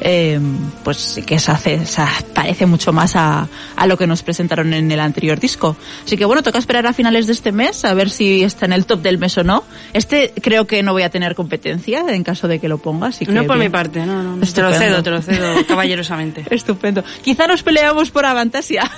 Eh, 0.00 0.40
pues 0.82 0.96
sí 0.96 1.22
que 1.22 1.38
se 1.38 1.52
hace, 1.52 1.86
se 1.86 2.02
parece 2.34 2.66
mucho 2.66 2.92
más 2.92 3.14
a, 3.14 3.46
a 3.76 3.86
lo 3.86 3.96
que 3.96 4.08
nos 4.08 4.24
presentaron 4.24 4.74
en 4.74 4.90
el 4.90 4.98
anterior 4.98 5.38
disco. 5.38 5.76
Así 6.04 6.16
que 6.16 6.24
bueno, 6.24 6.42
toca 6.42 6.58
esperar 6.58 6.84
a 6.88 6.92
finales 6.92 7.28
de 7.28 7.34
este 7.34 7.52
mes 7.52 7.84
a 7.84 7.94
ver 7.94 8.10
si 8.10 8.42
está 8.42 8.66
en 8.66 8.72
el 8.72 8.86
top 8.86 9.02
del 9.02 9.18
mes 9.18 9.38
o 9.38 9.44
no. 9.44 9.62
Este 9.92 10.32
creo 10.42 10.66
que 10.66 10.82
no 10.82 10.92
voy 10.94 11.04
a 11.04 11.10
tener 11.10 11.36
competencia 11.36 12.04
en 12.08 12.24
caso 12.24 12.48
de 12.48 12.58
que 12.58 12.66
lo 12.68 12.78
ponga, 12.78 13.06
así 13.06 13.24
que 13.24 13.30
No 13.30 13.44
por 13.44 13.56
bien. 13.58 13.68
mi 13.70 13.72
parte, 13.72 14.04
no, 14.04 14.20
no. 14.20 14.44
Te 14.44 14.62
lo 14.62 14.72
cedo, 14.72 15.00
te 15.04 15.10
lo 15.12 15.22
cedo 15.22 15.64
caballerosamente. 15.68 16.44
Estupendo. 16.50 17.04
Quizá 17.22 17.46
nos 17.46 17.62
peleamos 17.62 18.10
por 18.10 18.26
Avantasia. 18.26 18.90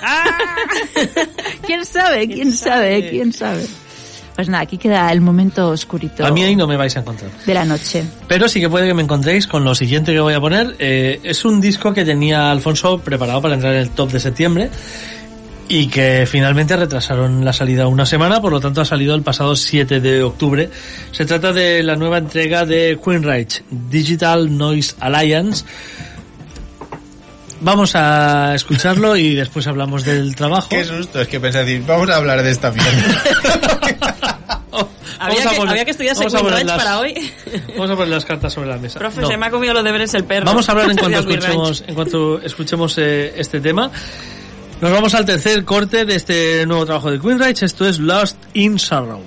¿Quién 1.67 1.85
sabe? 1.85 2.27
¿Quién 2.27 2.51
sabe? 2.53 3.07
¿Quién 3.11 3.31
sabe? 3.33 3.67
Pues 4.35 4.49
nada, 4.49 4.63
aquí 4.63 4.77
queda 4.77 5.11
el 5.11 5.21
momento 5.21 5.69
oscurito 5.69 6.25
A 6.25 6.31
mí 6.31 6.43
ahí 6.43 6.55
no 6.55 6.67
me 6.67 6.75
vais 6.75 6.95
a 6.97 6.99
encontrar. 6.99 7.31
de 7.45 7.53
la 7.53 7.63
noche. 7.63 8.03
Pero 8.27 8.47
sí 8.49 8.59
que 8.59 8.69
puede 8.69 8.85
que 8.87 8.93
me 8.93 9.01
encontréis 9.03 9.47
con 9.47 9.63
lo 9.63 9.73
siguiente 9.73 10.13
que 10.13 10.19
voy 10.19 10.33
a 10.33 10.41
poner. 10.41 10.75
Eh, 10.79 11.19
es 11.23 11.45
un 11.45 11.61
disco 11.61 11.93
que 11.93 12.03
tenía 12.03 12.51
Alfonso 12.51 12.99
preparado 12.99 13.41
para 13.41 13.53
entrar 13.53 13.73
en 13.73 13.81
el 13.81 13.89
top 13.91 14.11
de 14.11 14.19
septiembre 14.19 14.69
y 15.67 15.87
que 15.87 16.27
finalmente 16.29 16.75
retrasaron 16.75 17.43
la 17.43 17.53
salida 17.53 17.87
una 17.87 18.05
semana, 18.05 18.39
por 18.41 18.51
lo 18.51 18.59
tanto 18.59 18.81
ha 18.81 18.85
salido 18.85 19.15
el 19.15 19.23
pasado 19.23 19.55
7 19.55 19.99
de 19.99 20.21
octubre. 20.21 20.69
Se 21.11 21.25
trata 21.25 21.53
de 21.53 21.81
la 21.81 21.95
nueva 21.95 22.17
entrega 22.19 22.65
de 22.65 22.99
Queenreich, 23.03 23.63
Digital 23.69 24.55
Noise 24.55 24.95
Alliance. 24.99 25.65
Vamos 27.61 27.95
a 27.95 28.53
escucharlo 28.55 29.15
y 29.15 29.35
después 29.35 29.65
hablamos 29.67 30.03
del 30.03 30.35
trabajo. 30.35 30.69
Qué 30.69 30.83
susto, 30.83 31.21
es 31.21 31.27
que 31.27 31.39
pensé 31.39 31.59
decir, 31.65 31.83
vamos 31.87 32.09
a 32.09 32.17
hablar 32.17 32.43
de 32.43 32.51
esta 32.51 32.71
mierda. 32.71 32.91
Había 35.17 35.37
Vamos 35.39 35.45
a 35.45 35.49
que, 35.51 35.57
poner- 35.57 35.69
había 35.71 35.85
que 35.85 35.93
Ranch 36.51 36.65
las- 36.67 36.77
para 36.77 36.99
hoy. 36.99 37.31
Vamos 37.69 37.89
a 37.89 37.93
poner 37.95 38.09
las 38.09 38.25
cartas 38.25 38.53
sobre 38.53 38.67
la 38.67 38.77
mesa. 38.77 38.99
Profe, 38.99 39.21
No. 39.21 39.27
se 39.27 39.37
me 39.37 39.45
ha 39.45 39.49
comido 39.49 39.73
los 39.73 39.83
deberes 39.83 40.13
el 40.13 40.25
perro. 40.25 40.45
Vamos 40.45 40.67
a 40.67 40.73
hablar 40.73 40.91
en 40.91 40.97
cuanto 40.99 41.19
escuchemos, 41.19 41.83
en 41.87 41.95
cuanto 41.95 42.41
escuchemos 42.41 42.97
eh, 42.97 43.33
este 43.37 43.61
tema. 43.61 43.89
Nos 44.81 44.91
vamos 44.91 45.15
al 45.15 45.25
tercer 45.25 45.63
corte 45.63 46.03
de 46.05 46.15
este 46.15 46.65
nuevo 46.67 46.85
trabajo 46.85 47.09
de 47.09 47.19
Queenreich. 47.19 47.63
Esto 47.63 47.87
es 47.87 47.97
Lost 47.99 48.35
in 48.53 48.77
Sorrow. 48.77 49.23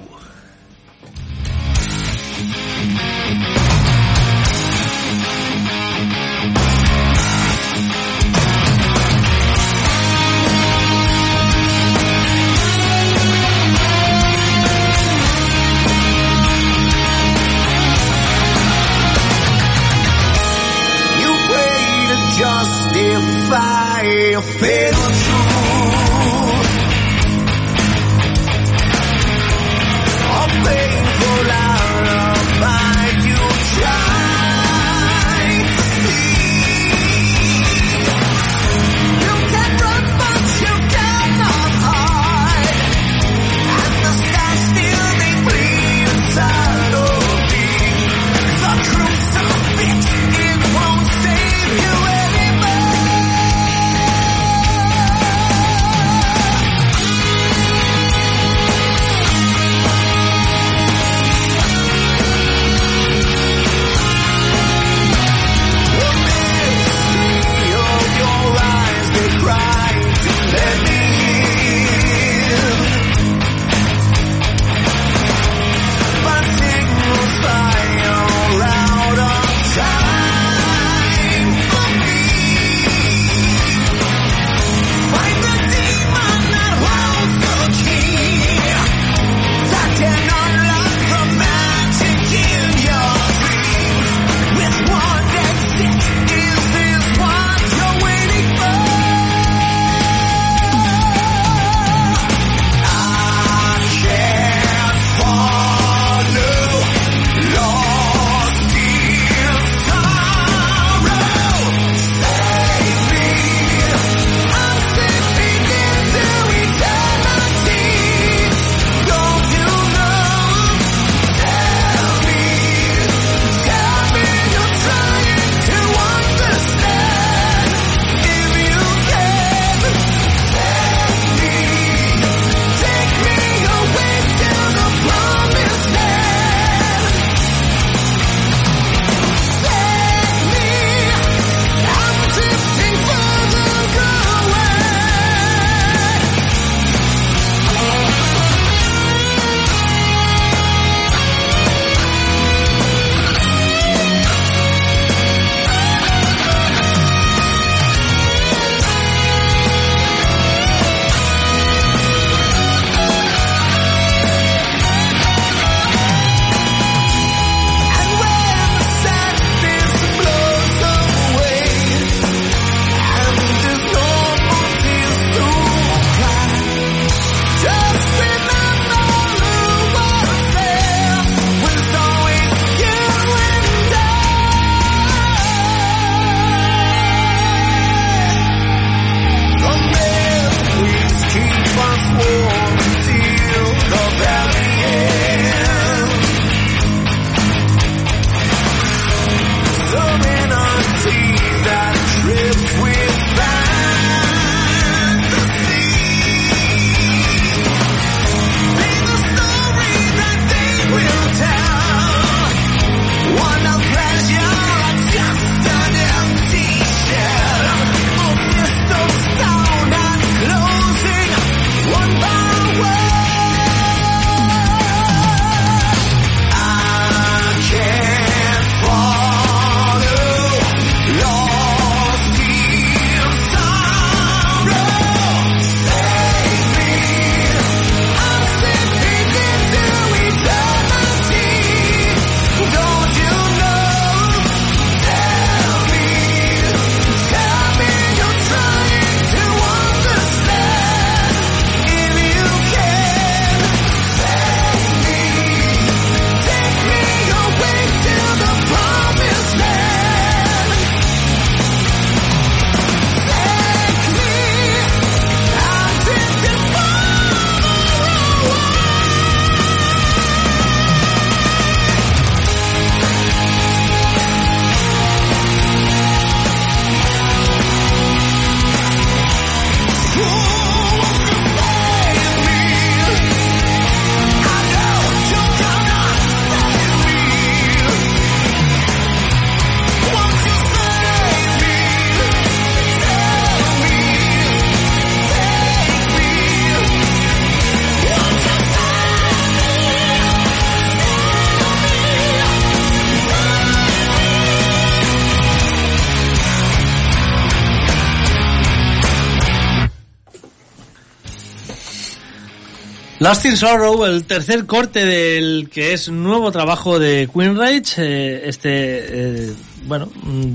Last 313.28 313.44
in 313.44 313.59
Sorrow, 313.59 314.06
el 314.06 314.24
tercer 314.24 314.64
corte 314.64 315.05
del 315.05 315.68
que 315.70 315.92
es 315.92 316.09
nuevo 316.09 316.50
trabajo 316.50 316.98
de 316.98 317.28
Queen 317.30 317.59
Rage, 317.59 317.96
eh, 317.98 318.48
este, 318.48 318.70
eh, 318.70 319.52
bueno, 319.84 320.09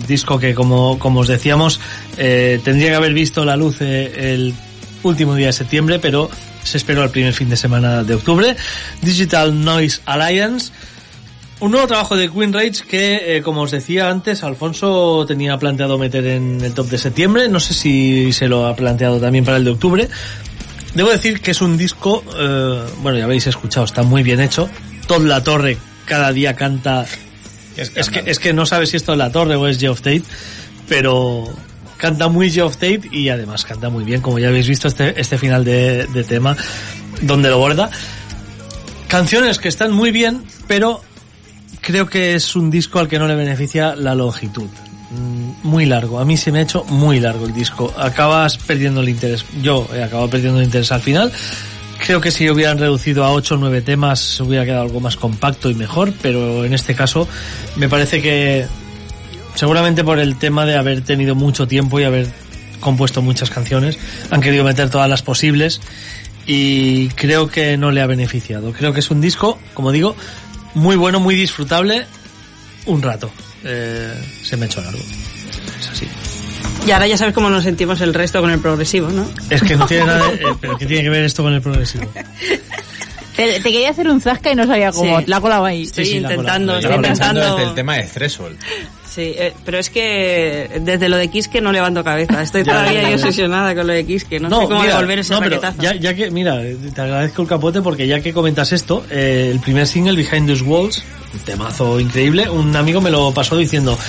disco 0.07 0.39
que 0.39 0.55
como, 0.55 0.97
como 0.97 1.19
os 1.19 1.27
decíamos, 1.27 1.79
eh, 2.17 2.59
tendría 2.63 2.89
que 2.89 2.95
haber 2.95 3.13
visto 3.13 3.45
la 3.45 3.55
luz 3.55 3.79
eh, 3.81 4.33
el 4.33 4.55
último 5.03 5.35
día 5.35 5.45
de 5.45 5.53
septiembre, 5.53 5.99
pero 5.99 6.31
se 6.63 6.77
esperó 6.77 7.03
el 7.03 7.11
primer 7.11 7.33
fin 7.33 7.47
de 7.47 7.57
semana 7.57 8.03
de 8.03 8.15
octubre. 8.15 8.55
Digital 9.03 9.63
Noise 9.63 10.01
Alliance, 10.07 10.71
un 11.59 11.73
nuevo 11.73 11.85
trabajo 11.85 12.17
de 12.17 12.27
Queen 12.27 12.53
Rage 12.53 12.85
que, 12.89 13.41
como 13.45 13.61
os 13.61 13.69
decía 13.69 14.09
antes, 14.09 14.43
Alfonso 14.43 15.25
tenía 15.27 15.59
planteado 15.59 15.99
meter 15.99 16.25
en 16.25 16.59
el 16.59 16.73
top 16.73 16.87
de 16.87 16.97
septiembre. 16.97 17.49
No 17.49 17.59
sé 17.59 17.75
si 17.75 18.33
se 18.33 18.47
lo 18.47 18.65
ha 18.65 18.75
planteado 18.75 19.19
también 19.19 19.45
para 19.45 19.57
el 19.57 19.63
de 19.63 19.69
octubre. 19.69 20.09
Debo 20.93 21.09
decir 21.09 21.41
que 21.41 21.51
es 21.51 21.61
un 21.61 21.77
disco, 21.77 22.23
eh, 22.37 22.83
bueno, 23.01 23.17
ya 23.17 23.25
habéis 23.25 23.47
escuchado, 23.47 23.85
está 23.85 24.03
muy 24.03 24.21
bien 24.21 24.39
hecho. 24.39 24.69
Todd 25.07 25.25
La 25.25 25.43
Torre 25.43 25.77
cada 26.05 26.31
día 26.31 26.55
canta. 26.55 27.05
Es 27.75 28.09
que, 28.09 28.23
es 28.25 28.37
que 28.37 28.53
no 28.53 28.67
sabes 28.67 28.89
si 28.89 28.97
esto 28.97 29.13
es 29.13 29.17
La 29.17 29.31
Torre 29.31 29.55
o 29.55 29.67
es 29.67 29.79
Geoff 29.79 30.01
Tate, 30.01 30.23
pero 30.87 31.51
canta 31.97 32.27
muy 32.27 32.51
Geoff 32.51 32.75
Tate 32.75 33.09
y 33.11 33.29
además 33.29 33.65
canta 33.65 33.89
muy 33.89 34.03
bien, 34.03 34.21
como 34.21 34.37
ya 34.37 34.49
habéis 34.49 34.67
visto 34.67 34.87
este, 34.87 35.19
este 35.19 35.39
final 35.39 35.63
de, 35.63 36.05
de 36.05 36.23
tema, 36.23 36.55
donde 37.21 37.49
lo 37.49 37.57
borda. 37.57 37.89
Canciones 39.07 39.57
que 39.57 39.69
están 39.69 39.91
muy 39.91 40.11
bien, 40.11 40.43
pero 40.67 41.01
creo 41.81 42.07
que 42.07 42.35
es 42.35 42.55
un 42.55 42.69
disco 42.69 42.99
al 42.99 43.07
que 43.07 43.17
no 43.17 43.27
le 43.27 43.35
beneficia 43.35 43.95
la 43.95 44.13
longitud. 44.13 44.69
Mm, 45.15 45.67
Muy 45.67 45.85
largo, 45.85 46.19
a 46.19 46.25
mí 46.25 46.37
se 46.37 46.51
me 46.51 46.59
ha 46.59 46.61
hecho 46.61 46.83
muy 46.85 47.19
largo 47.19 47.45
el 47.45 47.53
disco. 47.53 47.93
Acabas 47.97 48.57
perdiendo 48.57 49.01
el 49.01 49.09
interés. 49.09 49.45
Yo 49.61 49.87
he 49.93 50.03
acabado 50.03 50.29
perdiendo 50.29 50.59
el 50.59 50.65
interés 50.65 50.91
al 50.91 51.01
final. 51.01 51.31
Creo 52.05 52.19
que 52.19 52.31
si 52.31 52.49
hubieran 52.49 52.79
reducido 52.79 53.23
a 53.23 53.31
8 53.31 53.55
o 53.55 53.57
9 53.57 53.81
temas 53.81 54.19
se 54.19 54.43
hubiera 54.43 54.65
quedado 54.65 54.83
algo 54.83 54.99
más 54.99 55.15
compacto 55.15 55.69
y 55.69 55.75
mejor, 55.75 56.13
pero 56.21 56.65
en 56.65 56.73
este 56.73 56.95
caso 56.95 57.27
me 57.77 57.87
parece 57.87 58.21
que 58.21 58.65
seguramente 59.55 60.03
por 60.03 60.19
el 60.19 60.35
tema 60.37 60.65
de 60.65 60.75
haber 60.75 61.01
tenido 61.01 61.35
mucho 61.35 61.67
tiempo 61.67 61.99
y 61.99 62.03
haber 62.03 62.27
compuesto 62.81 63.21
muchas 63.21 63.49
canciones, 63.49 63.97
han 64.31 64.41
querido 64.41 64.65
meter 64.65 64.89
todas 64.89 65.09
las 65.09 65.21
posibles 65.21 65.79
y 66.45 67.07
creo 67.09 67.47
que 67.47 67.77
no 67.77 67.91
le 67.91 68.01
ha 68.01 68.07
beneficiado. 68.07 68.73
Creo 68.73 68.91
que 68.91 68.99
es 68.99 69.09
un 69.09 69.21
disco, 69.21 69.57
como 69.73 69.93
digo, 69.93 70.15
muy 70.73 70.97
bueno, 70.97 71.21
muy 71.21 71.35
disfrutable, 71.35 72.05
un 72.85 73.01
rato. 73.01 73.31
Eh, 73.63 74.13
se 74.43 74.57
me 74.57 74.65
ha 74.65 74.67
hecho 74.67 74.81
largo. 74.81 74.99
Es 75.79 75.89
así. 75.89 76.07
Y 76.87 76.91
ahora 76.91 77.07
ya 77.07 77.17
sabes 77.17 77.33
cómo 77.33 77.49
nos 77.49 77.63
sentimos 77.63 78.01
el 78.01 78.13
resto 78.13 78.41
con 78.41 78.49
el 78.51 78.59
progresivo, 78.59 79.09
¿no? 79.09 79.25
Es 79.49 79.61
que 79.61 79.75
no 79.75 79.85
tiene 79.85 80.05
nada, 80.05 80.27
de- 80.27 80.33
eh, 80.43 80.55
pero 80.59 80.77
¿qué 80.77 80.85
tiene 80.85 81.03
que 81.03 81.09
ver 81.09 81.23
esto 81.23 81.43
con 81.43 81.53
el 81.53 81.61
progresivo? 81.61 82.11
Te, 83.35 83.53
te 83.59 83.63
quería 83.63 83.89
hacer 83.89 84.07
un 84.09 84.21
zasca 84.21 84.51
y 84.51 84.55
no 84.55 84.67
sabía 84.67 84.91
cómo. 84.91 85.19
Sí. 85.19 85.25
La 85.27 85.39
colaba 85.41 85.69
ahí. 85.69 85.83
Estoy 85.83 86.05
sí, 86.05 86.17
intentando, 86.17 86.73
La 86.73 86.79
estoy 86.79 86.95
intentando. 86.95 87.55
desde 87.55 87.69
el 87.69 87.75
tema 87.75 87.95
de 87.95 88.03
Threshold. 88.03 88.57
Sí, 89.13 89.35
eh, 89.37 89.53
pero 89.63 89.77
es 89.77 89.91
que 89.91 90.81
desde 90.81 91.07
lo 91.07 91.17
de 91.17 91.27
Kiss 91.27 91.47
que 91.47 91.61
no 91.61 91.71
levanto 91.71 92.03
cabeza. 92.03 92.41
Estoy 92.41 92.63
todavía 92.63 93.13
obsesionada 93.13 93.75
con 93.75 93.85
lo 93.85 93.93
de 93.93 94.03
Kiss 94.07 94.25
que 94.25 94.39
no, 94.39 94.49
sé 94.49 94.65
cómo 94.65 94.81
mira, 94.81 94.95
devolver 94.95 95.19
ese 95.19 95.33
no, 95.35 95.41
ya, 95.79 95.93
ya 95.93 96.15
que, 96.15 96.31
mira, 96.31 96.59
te 96.95 96.99
agradezco 96.99 97.43
el 97.43 97.47
capote 97.47 97.83
porque 97.83 98.07
ya 98.07 98.21
que 98.21 98.33
comentas 98.33 98.71
esto, 98.71 99.05
eh, 99.11 99.49
el 99.51 99.59
primer 99.59 99.85
single, 99.85 100.15
Behind 100.15 100.47
These 100.47 100.63
Walls, 100.63 101.03
un 101.31 101.39
temazo 101.41 101.99
increíble, 101.99 102.49
un 102.49 102.75
amigo 102.75 103.01
me 103.01 103.11
lo 103.11 103.31
pasó 103.31 103.55
diciendo, 103.55 103.99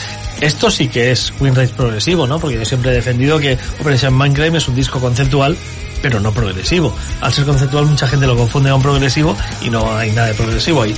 esto 0.41 0.71
sí 0.71 0.89
que 0.89 1.11
es 1.11 1.33
Queen 1.33 1.55
Rage 1.55 1.75
progresivo, 1.75 2.27
¿no? 2.27 2.39
Porque 2.39 2.57
yo 2.57 2.65
siempre 2.65 2.91
he 2.91 2.95
defendido 2.95 3.39
que 3.39 3.59
Operation 3.81 4.17
Mindcrime 4.17 4.57
es 4.57 4.69
un 4.69 4.75
disco 4.75 5.01
conceptual, 5.01 5.55
pero 6.01 6.19
no 6.19 6.33
progresivo. 6.33 6.95
Al 7.21 7.31
ser 7.31 7.45
conceptual 7.45 7.85
mucha 7.85 8.09
gente 8.09 8.27
lo 8.27 8.37
confunde 8.37 8.71
con 8.71 8.81
progresivo 8.81 9.37
y 9.61 9.69
no 9.69 9.95
hay 9.95 10.13
nada 10.13 10.29
de 10.29 10.35
progresivo 10.35 10.81
ahí. 10.81 10.95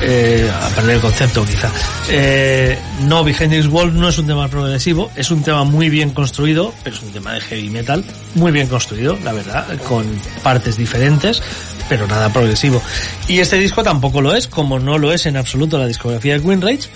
Eh, 0.00 0.50
a 0.50 0.68
perder 0.70 0.96
el 0.96 1.00
concepto 1.00 1.44
quizá. 1.44 1.70
Eh, 2.08 2.76
no, 3.02 3.22
Behind 3.22 3.66
Walls 3.68 3.92
no 3.94 4.08
es 4.08 4.18
un 4.18 4.26
tema 4.26 4.48
progresivo, 4.48 5.10
es 5.14 5.30
un 5.30 5.42
tema 5.42 5.64
muy 5.64 5.90
bien 5.90 6.10
construido, 6.10 6.74
pero 6.82 6.96
es 6.96 7.02
un 7.02 7.10
tema 7.12 7.34
de 7.34 7.40
heavy 7.40 7.70
metal 7.70 8.04
muy 8.34 8.50
bien 8.50 8.66
construido, 8.66 9.16
la 9.22 9.32
verdad, 9.32 9.66
con 9.86 10.04
partes 10.42 10.76
diferentes, 10.76 11.42
pero 11.88 12.06
nada 12.06 12.32
progresivo. 12.32 12.82
Y 13.28 13.38
este 13.38 13.58
disco 13.58 13.82
tampoco 13.84 14.20
lo 14.20 14.34
es, 14.34 14.48
como 14.48 14.78
no 14.78 14.98
lo 14.98 15.12
es 15.12 15.26
en 15.26 15.36
absoluto 15.36 15.78
la 15.78 15.86
discografía 15.86 16.34
de 16.34 16.42
Queen 16.42 16.62
Rage, 16.62 16.88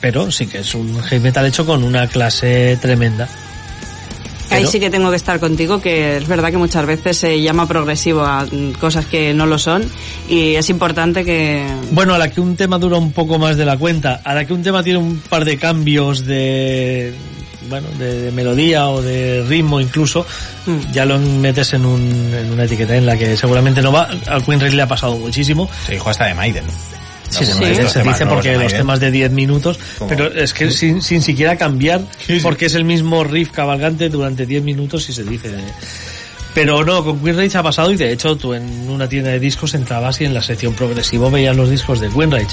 pero 0.00 0.30
sí 0.30 0.46
que 0.46 0.58
es 0.58 0.74
un 0.74 1.02
heavy 1.02 1.22
metal 1.22 1.46
hecho 1.46 1.64
con 1.64 1.82
una 1.82 2.06
clase 2.06 2.76
tremenda. 2.82 3.28
Ahí 4.50 4.60
Pero- 4.60 4.70
sí 4.70 4.80
que 4.80 4.90
tengo 4.90 5.10
que 5.10 5.16
estar 5.16 5.40
contigo, 5.40 5.80
que 5.80 6.18
es 6.18 6.28
verdad 6.28 6.50
que 6.50 6.58
muchas 6.58 6.84
veces 6.86 7.16
se 7.16 7.40
llama 7.40 7.66
progresivo 7.66 8.22
a 8.22 8.46
cosas 8.78 9.06
que 9.06 9.32
no 9.34 9.46
lo 9.46 9.58
son 9.58 9.82
y 10.28 10.54
es 10.54 10.68
importante 10.70 11.24
que... 11.24 11.64
Bueno, 11.92 12.14
a 12.14 12.18
la 12.18 12.30
que 12.30 12.40
un 12.40 12.54
tema 12.54 12.78
dura 12.78 12.96
un 12.98 13.12
poco 13.12 13.38
más 13.38 13.56
de 13.56 13.64
la 13.64 13.76
cuenta, 13.78 14.20
a 14.22 14.34
la 14.34 14.44
que 14.46 14.52
un 14.52 14.62
tema 14.62 14.82
tiene 14.82 14.98
un 14.98 15.18
par 15.18 15.44
de 15.44 15.56
cambios 15.56 16.24
de 16.26 17.14
bueno, 17.70 17.88
de, 17.98 18.20
de 18.20 18.30
melodía 18.30 18.88
o 18.90 19.00
de 19.00 19.42
ritmo 19.48 19.80
incluso, 19.80 20.26
Mm. 20.66 20.92
ya 20.92 21.04
lo 21.04 21.18
metes 21.18 21.74
en, 21.74 21.84
un, 21.84 22.00
en 22.34 22.50
una 22.52 22.64
etiqueta 22.64 22.96
en 22.96 23.04
la 23.06 23.16
que 23.18 23.36
seguramente 23.36 23.82
no 23.82 23.92
va. 23.92 24.08
Al 24.28 24.42
Queen 24.44 24.60
Rage 24.60 24.74
le 24.76 24.80
ha 24.82 24.88
pasado 24.88 25.16
muchísimo. 25.18 25.68
Se 25.86 25.92
dijo 25.92 26.08
hasta 26.08 26.24
de 26.26 26.34
Maiden. 26.34 26.64
Sí, 27.38 27.44
de 27.64 27.72
estos 27.72 27.92
se 27.92 28.02
dice 28.02 28.26
porque 28.26 28.56
los 28.56 28.72
temas 28.72 29.00
de 29.00 29.10
10 29.10 29.30
minutos, 29.32 29.78
pero 30.08 30.26
es 30.32 30.52
que 30.54 30.70
sin, 30.70 31.02
sin 31.02 31.22
siquiera 31.22 31.56
cambiar, 31.56 32.00
Sí, 32.26 32.36
sí. 32.36 32.40
porque 32.42 32.66
es 32.66 32.74
el 32.74 32.84
mismo 32.84 33.24
riff 33.24 33.50
cabalgante 33.50 34.08
durante 34.08 34.46
10 34.46 34.62
minutos 34.62 35.08
y 35.08 35.12
se 35.12 35.24
dice. 35.24 35.50
Pero 36.54 36.84
no, 36.84 37.02
con 37.04 37.18
Queen 37.18 37.36
Rage 37.36 37.58
ha 37.58 37.64
pasado 37.64 37.90
y 37.90 37.96
de 37.96 38.12
hecho 38.12 38.36
tú 38.36 38.54
en 38.54 38.88
una 38.88 39.08
tienda 39.08 39.30
de 39.30 39.40
discos 39.40 39.74
entrabas 39.74 40.20
y 40.20 40.24
en 40.24 40.32
la 40.34 40.40
sección 40.40 40.72
progresivo 40.72 41.28
veías 41.28 41.56
los 41.56 41.68
discos 41.68 41.98
de 41.98 42.08
Queen 42.10 42.30
Rage. 42.30 42.46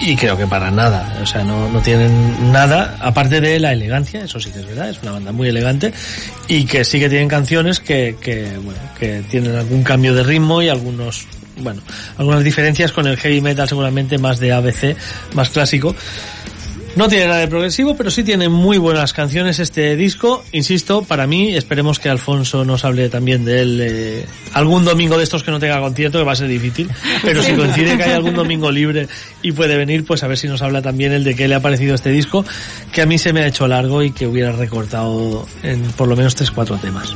Y 0.00 0.14
creo 0.14 0.36
que 0.36 0.46
para 0.46 0.70
nada, 0.70 1.18
o 1.20 1.26
sea, 1.26 1.42
no, 1.42 1.68
no 1.68 1.80
tienen 1.80 2.52
nada, 2.52 2.96
aparte 3.00 3.40
de 3.40 3.58
la 3.58 3.72
elegancia, 3.72 4.22
eso 4.22 4.38
sí 4.38 4.52
que 4.52 4.60
es 4.60 4.66
verdad, 4.68 4.90
es 4.90 5.02
una 5.02 5.10
banda 5.10 5.32
muy 5.32 5.48
elegante, 5.48 5.92
y 6.46 6.64
que 6.66 6.84
sí 6.84 7.00
que 7.00 7.08
tienen 7.08 7.26
canciones 7.26 7.80
que, 7.80 8.14
que, 8.20 8.46
bueno, 8.62 8.78
que 9.00 9.24
tienen 9.28 9.56
algún 9.56 9.82
cambio 9.82 10.14
de 10.14 10.22
ritmo 10.22 10.62
y 10.62 10.68
algunos, 10.68 11.26
bueno, 11.60 11.82
algunas 12.16 12.42
diferencias 12.44 12.92
con 12.92 13.06
el 13.06 13.16
heavy 13.16 13.40
metal 13.40 13.68
seguramente 13.68 14.18
más 14.18 14.38
de 14.38 14.52
ABC, 14.52 14.96
más 15.34 15.50
clásico. 15.50 15.94
No 16.96 17.06
tiene 17.08 17.26
nada 17.26 17.38
de 17.40 17.46
progresivo, 17.48 17.96
pero 17.96 18.10
sí 18.10 18.24
tiene 18.24 18.48
muy 18.48 18.76
buenas 18.76 19.12
canciones 19.12 19.60
este 19.60 19.94
disco. 19.94 20.42
Insisto, 20.50 21.02
para 21.02 21.28
mí, 21.28 21.54
esperemos 21.54 22.00
que 22.00 22.08
Alfonso 22.08 22.64
nos 22.64 22.84
hable 22.84 23.08
también 23.08 23.44
de 23.44 23.60
él 23.60 23.78
eh, 23.80 24.26
algún 24.54 24.84
domingo 24.84 25.16
de 25.16 25.22
estos 25.22 25.44
que 25.44 25.52
no 25.52 25.60
tenga 25.60 25.78
concierto, 25.80 26.18
que 26.18 26.24
va 26.24 26.32
a 26.32 26.36
ser 26.36 26.48
difícil. 26.48 26.90
Pero 27.22 27.40
si 27.44 27.52
coincide 27.52 27.96
que 27.96 28.02
hay 28.02 28.12
algún 28.12 28.34
domingo 28.34 28.72
libre 28.72 29.06
y 29.42 29.52
puede 29.52 29.76
venir, 29.76 30.04
pues 30.04 30.24
a 30.24 30.26
ver 30.26 30.38
si 30.38 30.48
nos 30.48 30.60
habla 30.60 30.82
también 30.82 31.12
el 31.12 31.22
de 31.22 31.36
qué 31.36 31.46
le 31.46 31.54
ha 31.54 31.60
parecido 31.60 31.94
este 31.94 32.10
disco, 32.10 32.44
que 32.90 33.02
a 33.02 33.06
mí 33.06 33.16
se 33.16 33.32
me 33.32 33.42
ha 33.42 33.46
hecho 33.46 33.68
largo 33.68 34.02
y 34.02 34.10
que 34.10 34.26
hubiera 34.26 34.50
recortado 34.50 35.46
en 35.62 35.82
por 35.92 36.08
lo 36.08 36.16
menos 36.16 36.34
tres 36.34 36.50
cuatro 36.50 36.78
temas. 36.78 37.14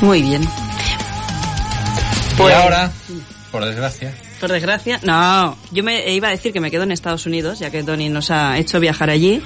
Muy 0.00 0.22
bien. 0.22 0.42
Y 0.42 2.36
Pues- 2.36 2.54
ahora, 2.54 2.90
por 3.58 3.66
desgracia, 3.66 4.14
Por 4.40 4.52
desgracia, 4.52 5.00
no, 5.02 5.56
yo 5.72 5.82
me 5.82 6.12
iba 6.12 6.28
a 6.28 6.30
decir 6.30 6.52
que 6.52 6.60
me 6.60 6.70
quedo 6.70 6.82
en 6.82 6.92
Estados 6.92 7.26
Unidos, 7.26 7.58
ya 7.58 7.70
que 7.70 7.82
Tony 7.82 8.08
nos 8.08 8.30
ha 8.30 8.58
hecho 8.58 8.78
viajar 8.80 9.10
allí. 9.10 9.42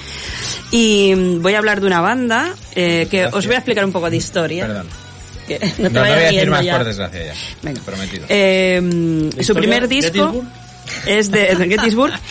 Y 0.70 1.14
voy 1.14 1.54
a 1.54 1.58
hablar 1.58 1.80
de 1.80 1.86
una 1.86 2.00
banda 2.00 2.54
eh, 2.74 3.06
que 3.10 3.26
os 3.26 3.46
voy 3.46 3.54
a 3.54 3.58
explicar 3.58 3.84
un 3.84 3.92
poco 3.92 4.10
de 4.10 4.16
historia. 4.16 4.66
perdón. 4.66 4.86
Que 5.46 5.58
No, 5.78 5.90
te 5.90 5.98
vayas 5.98 6.16
voy 6.16 6.24
a 6.24 6.30
decir 6.32 6.50
más 6.50 6.64
ya. 6.64 6.76
por 6.76 6.86
desgracia 6.86 7.24
ya. 7.26 7.34
Venga. 7.62 7.80
Prometido. 7.82 8.26
Eh, 8.28 9.30
su 9.40 9.54
primer 9.54 9.88
disco 9.88 10.12
¿Gettysburg? 10.32 10.48
es 11.06 11.30
de, 11.30 11.54
de 11.56 11.68
Gettysburg. 11.68 12.12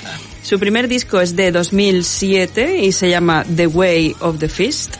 Su 0.41 0.57
primer 0.57 0.87
disco 0.87 1.19
es 1.19 1.35
de 1.35 1.51
2007 1.51 2.77
y 2.79 2.91
se 2.93 3.09
llama 3.09 3.43
The 3.55 3.67
Way 3.67 4.15
of 4.21 4.39
the 4.39 4.47
Fist. 4.47 4.95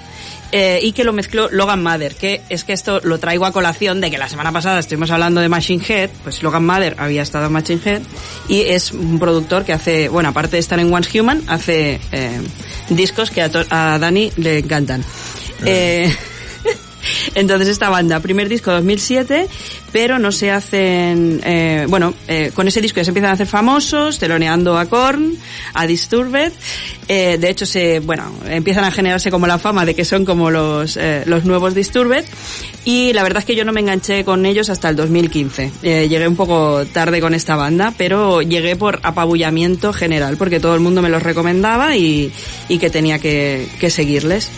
Eh, 0.51 0.79
y 0.81 0.91
que 0.93 1.03
lo 1.03 1.13
mezcló 1.13 1.49
Logan 1.51 1.83
Mather, 1.83 2.15
que 2.15 2.41
es 2.49 2.63
que 2.63 2.73
esto 2.73 2.99
lo 3.03 3.19
traigo 3.19 3.45
a 3.45 3.51
colación 3.51 4.01
de 4.01 4.09
que 4.09 4.17
la 4.17 4.29
semana 4.29 4.51
pasada 4.51 4.79
estuvimos 4.79 5.11
hablando 5.11 5.41
de 5.41 5.49
Machine 5.49 5.83
Head, 5.87 6.09
pues 6.23 6.41
Logan 6.43 6.65
Mather 6.65 6.95
había 6.97 7.21
estado 7.21 7.47
en 7.47 7.53
Machine 7.53 7.81
Head 7.83 8.01
y 8.47 8.61
es 8.61 8.91
un 8.91 9.19
productor 9.19 9.65
que 9.65 9.73
hace, 9.73 10.09
bueno, 10.09 10.29
aparte 10.29 10.55
de 10.55 10.59
estar 10.59 10.79
en 10.79 10.93
Once 10.93 11.19
Human, 11.19 11.43
hace 11.47 11.99
eh, 12.11 12.41
discos 12.89 13.31
que 13.31 13.41
a, 13.41 13.49
a 13.69 13.99
Dani 13.99 14.31
le 14.37 14.59
encantan. 14.59 15.03
Eh, 15.65 16.11
entonces 17.35 17.67
esta 17.67 17.89
banda, 17.89 18.19
primer 18.19 18.49
disco 18.49 18.71
2007, 18.71 19.47
pero 19.91 20.19
no 20.19 20.31
se 20.31 20.51
hacen, 20.51 21.41
eh, 21.43 21.85
bueno, 21.89 22.13
eh, 22.27 22.51
con 22.53 22.67
ese 22.67 22.81
disco 22.81 22.97
ya 22.97 23.03
se 23.03 23.09
empiezan 23.11 23.31
a 23.31 23.33
hacer 23.33 23.47
famosos, 23.47 24.19
teloneando 24.19 24.77
a 24.77 24.85
Korn, 24.85 25.37
a 25.73 25.87
Disturbed, 25.87 26.51
eh, 27.07 27.37
de 27.39 27.49
hecho 27.49 27.65
se, 27.65 27.99
bueno, 27.99 28.31
empiezan 28.47 28.83
a 28.83 28.91
generarse 28.91 29.31
como 29.31 29.47
la 29.47 29.57
fama 29.57 29.85
de 29.85 29.95
que 29.95 30.05
son 30.05 30.25
como 30.25 30.51
los, 30.51 30.97
los 31.25 31.45
nuevos 31.45 31.73
Disturbed, 31.73 32.25
y 32.85 33.13
la 33.13 33.23
verdad 33.23 33.39
es 33.39 33.45
que 33.45 33.55
yo 33.55 33.65
no 33.65 33.73
me 33.73 33.81
enganché 33.81 34.23
con 34.23 34.45
ellos 34.45 34.69
hasta 34.69 34.89
el 34.89 34.95
2015. 34.95 35.71
Eh, 35.83 36.07
llegué 36.09 36.27
un 36.27 36.35
poco 36.35 36.85
tarde 36.85 37.21
con 37.21 37.33
esta 37.33 37.55
banda, 37.55 37.93
pero 37.97 38.41
llegué 38.41 38.75
por 38.75 38.99
apabullamiento 39.03 39.93
general, 39.93 40.37
porque 40.37 40.59
todo 40.59 40.73
el 40.75 40.79
mundo 40.79 41.01
me 41.01 41.09
los 41.09 41.21
recomendaba 41.21 41.95
y, 41.95 42.31
y 42.67 42.79
que 42.79 42.89
tenía 42.89 43.19
que, 43.19 43.67
que 43.79 43.89
seguirles. 43.89 44.49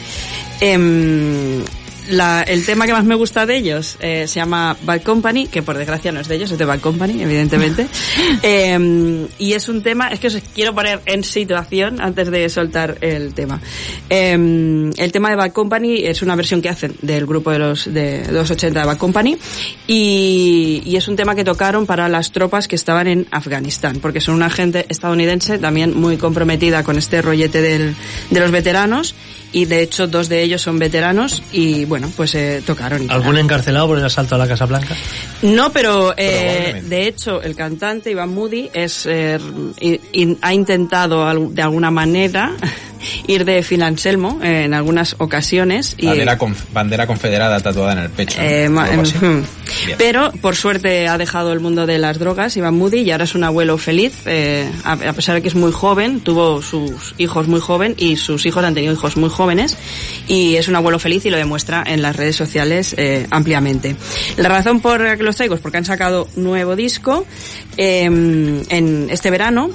Em, 0.62 1.64
la- 2.10 2.42
el 2.44 2.66
tema 2.66 2.86
que 2.86 2.94
más 2.94 3.04
me 3.06 3.16
gusta 3.16 3.46
de 3.46 3.58
ellos 3.58 3.98
eh, 4.00 4.26
se 4.28 4.36
llama 4.40 4.76
Bad 4.84 5.02
Company, 5.04 5.48
que 5.48 5.62
por 5.62 5.78
desgracia 5.78 6.12
no 6.12 6.20
es 6.20 6.28
de 6.28 6.36
ellos, 6.36 6.52
es 6.52 6.58
de 6.58 6.66
Bad 6.66 6.80
Company, 6.80 7.22
evidentemente. 7.22 7.88
Eh, 8.44 9.28
y 9.38 9.54
es 9.54 9.70
un 9.70 9.84
tema, 9.84 10.08
es 10.10 10.20
que 10.20 10.28
os 10.28 10.38
quiero 10.56 10.74
poner 10.74 11.02
en 11.06 11.24
situación 11.24 12.02
antes 12.02 12.32
de 12.32 12.50
soltar 12.50 12.98
el 13.02 13.34
tema. 13.34 13.62
Eh, 14.10 14.32
el 14.98 15.12
tema 15.12 15.30
de 15.30 15.36
Bad 15.36 15.52
Company 15.52 15.98
es 16.06 16.22
una 16.22 16.36
versión 16.36 16.62
que 16.62 16.70
hacen 16.70 16.96
del 17.02 17.26
grupo 17.26 17.52
de 17.52 17.60
los 17.60 17.92
de 17.94 18.26
los 18.32 18.50
80 18.50 18.80
de 18.80 18.86
Bad 18.86 18.98
Company 18.98 19.38
y, 19.88 20.82
y 20.86 20.96
es 20.96 21.08
un 21.08 21.16
tema 21.16 21.36
que 21.36 21.44
tocaron 21.44 21.86
para 21.86 22.08
las 22.10 22.32
tropas 22.32 22.68
que 22.68 22.76
estaban 22.76 23.08
en 23.08 23.28
Afganistán, 23.32 24.00
porque 24.02 24.22
son 24.22 24.36
una 24.36 24.50
gente 24.50 24.86
estadounidense 24.90 25.60
también 25.60 25.94
muy 26.00 26.18
comprometida 26.18 26.84
con 26.84 26.98
este 26.98 27.22
rollete 27.22 27.62
del- 27.62 27.96
de 28.30 28.40
los 28.40 28.52
veteranos 28.52 29.16
y 29.54 29.66
de 29.66 29.82
hecho 29.82 30.08
dos 30.08 30.30
de 30.30 30.42
ellos 30.44 30.62
son 30.62 30.80
veteranos 30.80 31.42
y 31.52 31.86
bueno, 31.86 32.12
pues 32.16 32.36
eh, 32.36 32.62
tocaron. 32.66 33.10
¿Algún 33.12 33.38
encarcelado 33.38 33.88
por 33.88 33.98
el 33.98 34.06
asalto 34.06 34.36
a 34.36 34.38
la 34.38 34.48
Casa 34.48 34.66
Blanca? 34.66 34.96
No, 35.42 35.72
pero 35.72 36.14
eh, 36.18 36.82
de 36.86 37.08
hecho 37.08 37.42
el 37.42 37.56
cantante 37.56 38.12
Iván 38.12 38.34
Moody 38.34 38.70
es 38.74 39.06
eh, 39.06 39.40
in- 40.12 40.38
ha 40.42 40.54
intentado 40.54 41.26
de 41.50 41.62
alguna 41.62 41.92
manera 41.92 42.52
ir 43.28 43.46
de 43.46 43.64
Phil 43.64 43.82
Anselmo 43.84 44.40
eh, 44.44 44.64
en 44.66 44.74
algunas 44.74 45.16
ocasiones 45.20 45.96
y 45.98 46.06
Bandera, 46.08 46.38
conf- 46.38 46.64
bandera 46.74 47.08
confederada 47.08 47.60
tatuada 47.60 47.94
en 47.94 48.00
el 48.00 48.10
pecho. 48.10 48.40
eh. 48.42 48.66
Pero 49.98 50.32
por 50.42 50.56
suerte 50.56 51.08
ha 51.08 51.18
dejado 51.18 51.54
el 51.54 51.60
mundo 51.60 51.86
de 51.86 51.98
las 51.98 52.20
drogas, 52.20 52.56
Iván 52.58 52.76
Moody, 52.78 53.00
y 53.02 53.12
ahora 53.12 53.24
es 53.24 53.36
un 53.36 53.44
abuelo 53.44 53.78
feliz, 53.78 54.14
eh, 54.26 54.70
a, 54.84 54.94
a 54.94 55.14
pesar 55.14 55.36
de 55.36 55.42
que 55.42 55.48
es 55.48 55.56
muy 55.56 55.72
joven, 55.72 56.20
tuvo 56.22 56.62
sus 56.62 57.16
hijos 57.18 57.48
muy 57.48 57.60
joven 57.60 57.96
y 57.98 58.18
sus 58.18 58.46
hijos 58.46 58.64
han 58.64 58.74
tenido 58.74 58.94
hijos 58.94 59.18
muy 59.18 59.30
jóvenes, 59.30 59.78
y 60.28 60.56
es 60.56 60.68
un 60.68 60.76
abuelo 60.76 61.00
feliz 61.00 61.26
y 61.26 61.30
lo 61.30 61.38
demuestra 61.38 61.84
en 61.86 62.02
las 62.02 62.16
redes 62.16 62.36
sociales 62.36 62.96
ampliamente. 63.30 63.96
La 64.38 64.50
razón 64.50 64.80
por 64.82 65.02
la 65.02 65.18
que 65.18 65.24
los 65.24 65.36
traigo 65.36 65.56
es 65.56 65.62
porque 65.62 65.78
han 65.78 65.86
sacado 65.86 66.28
nuevo 66.36 66.76
disco 66.76 67.26
en 67.78 69.08
este 69.10 69.32
verano, 69.32 69.70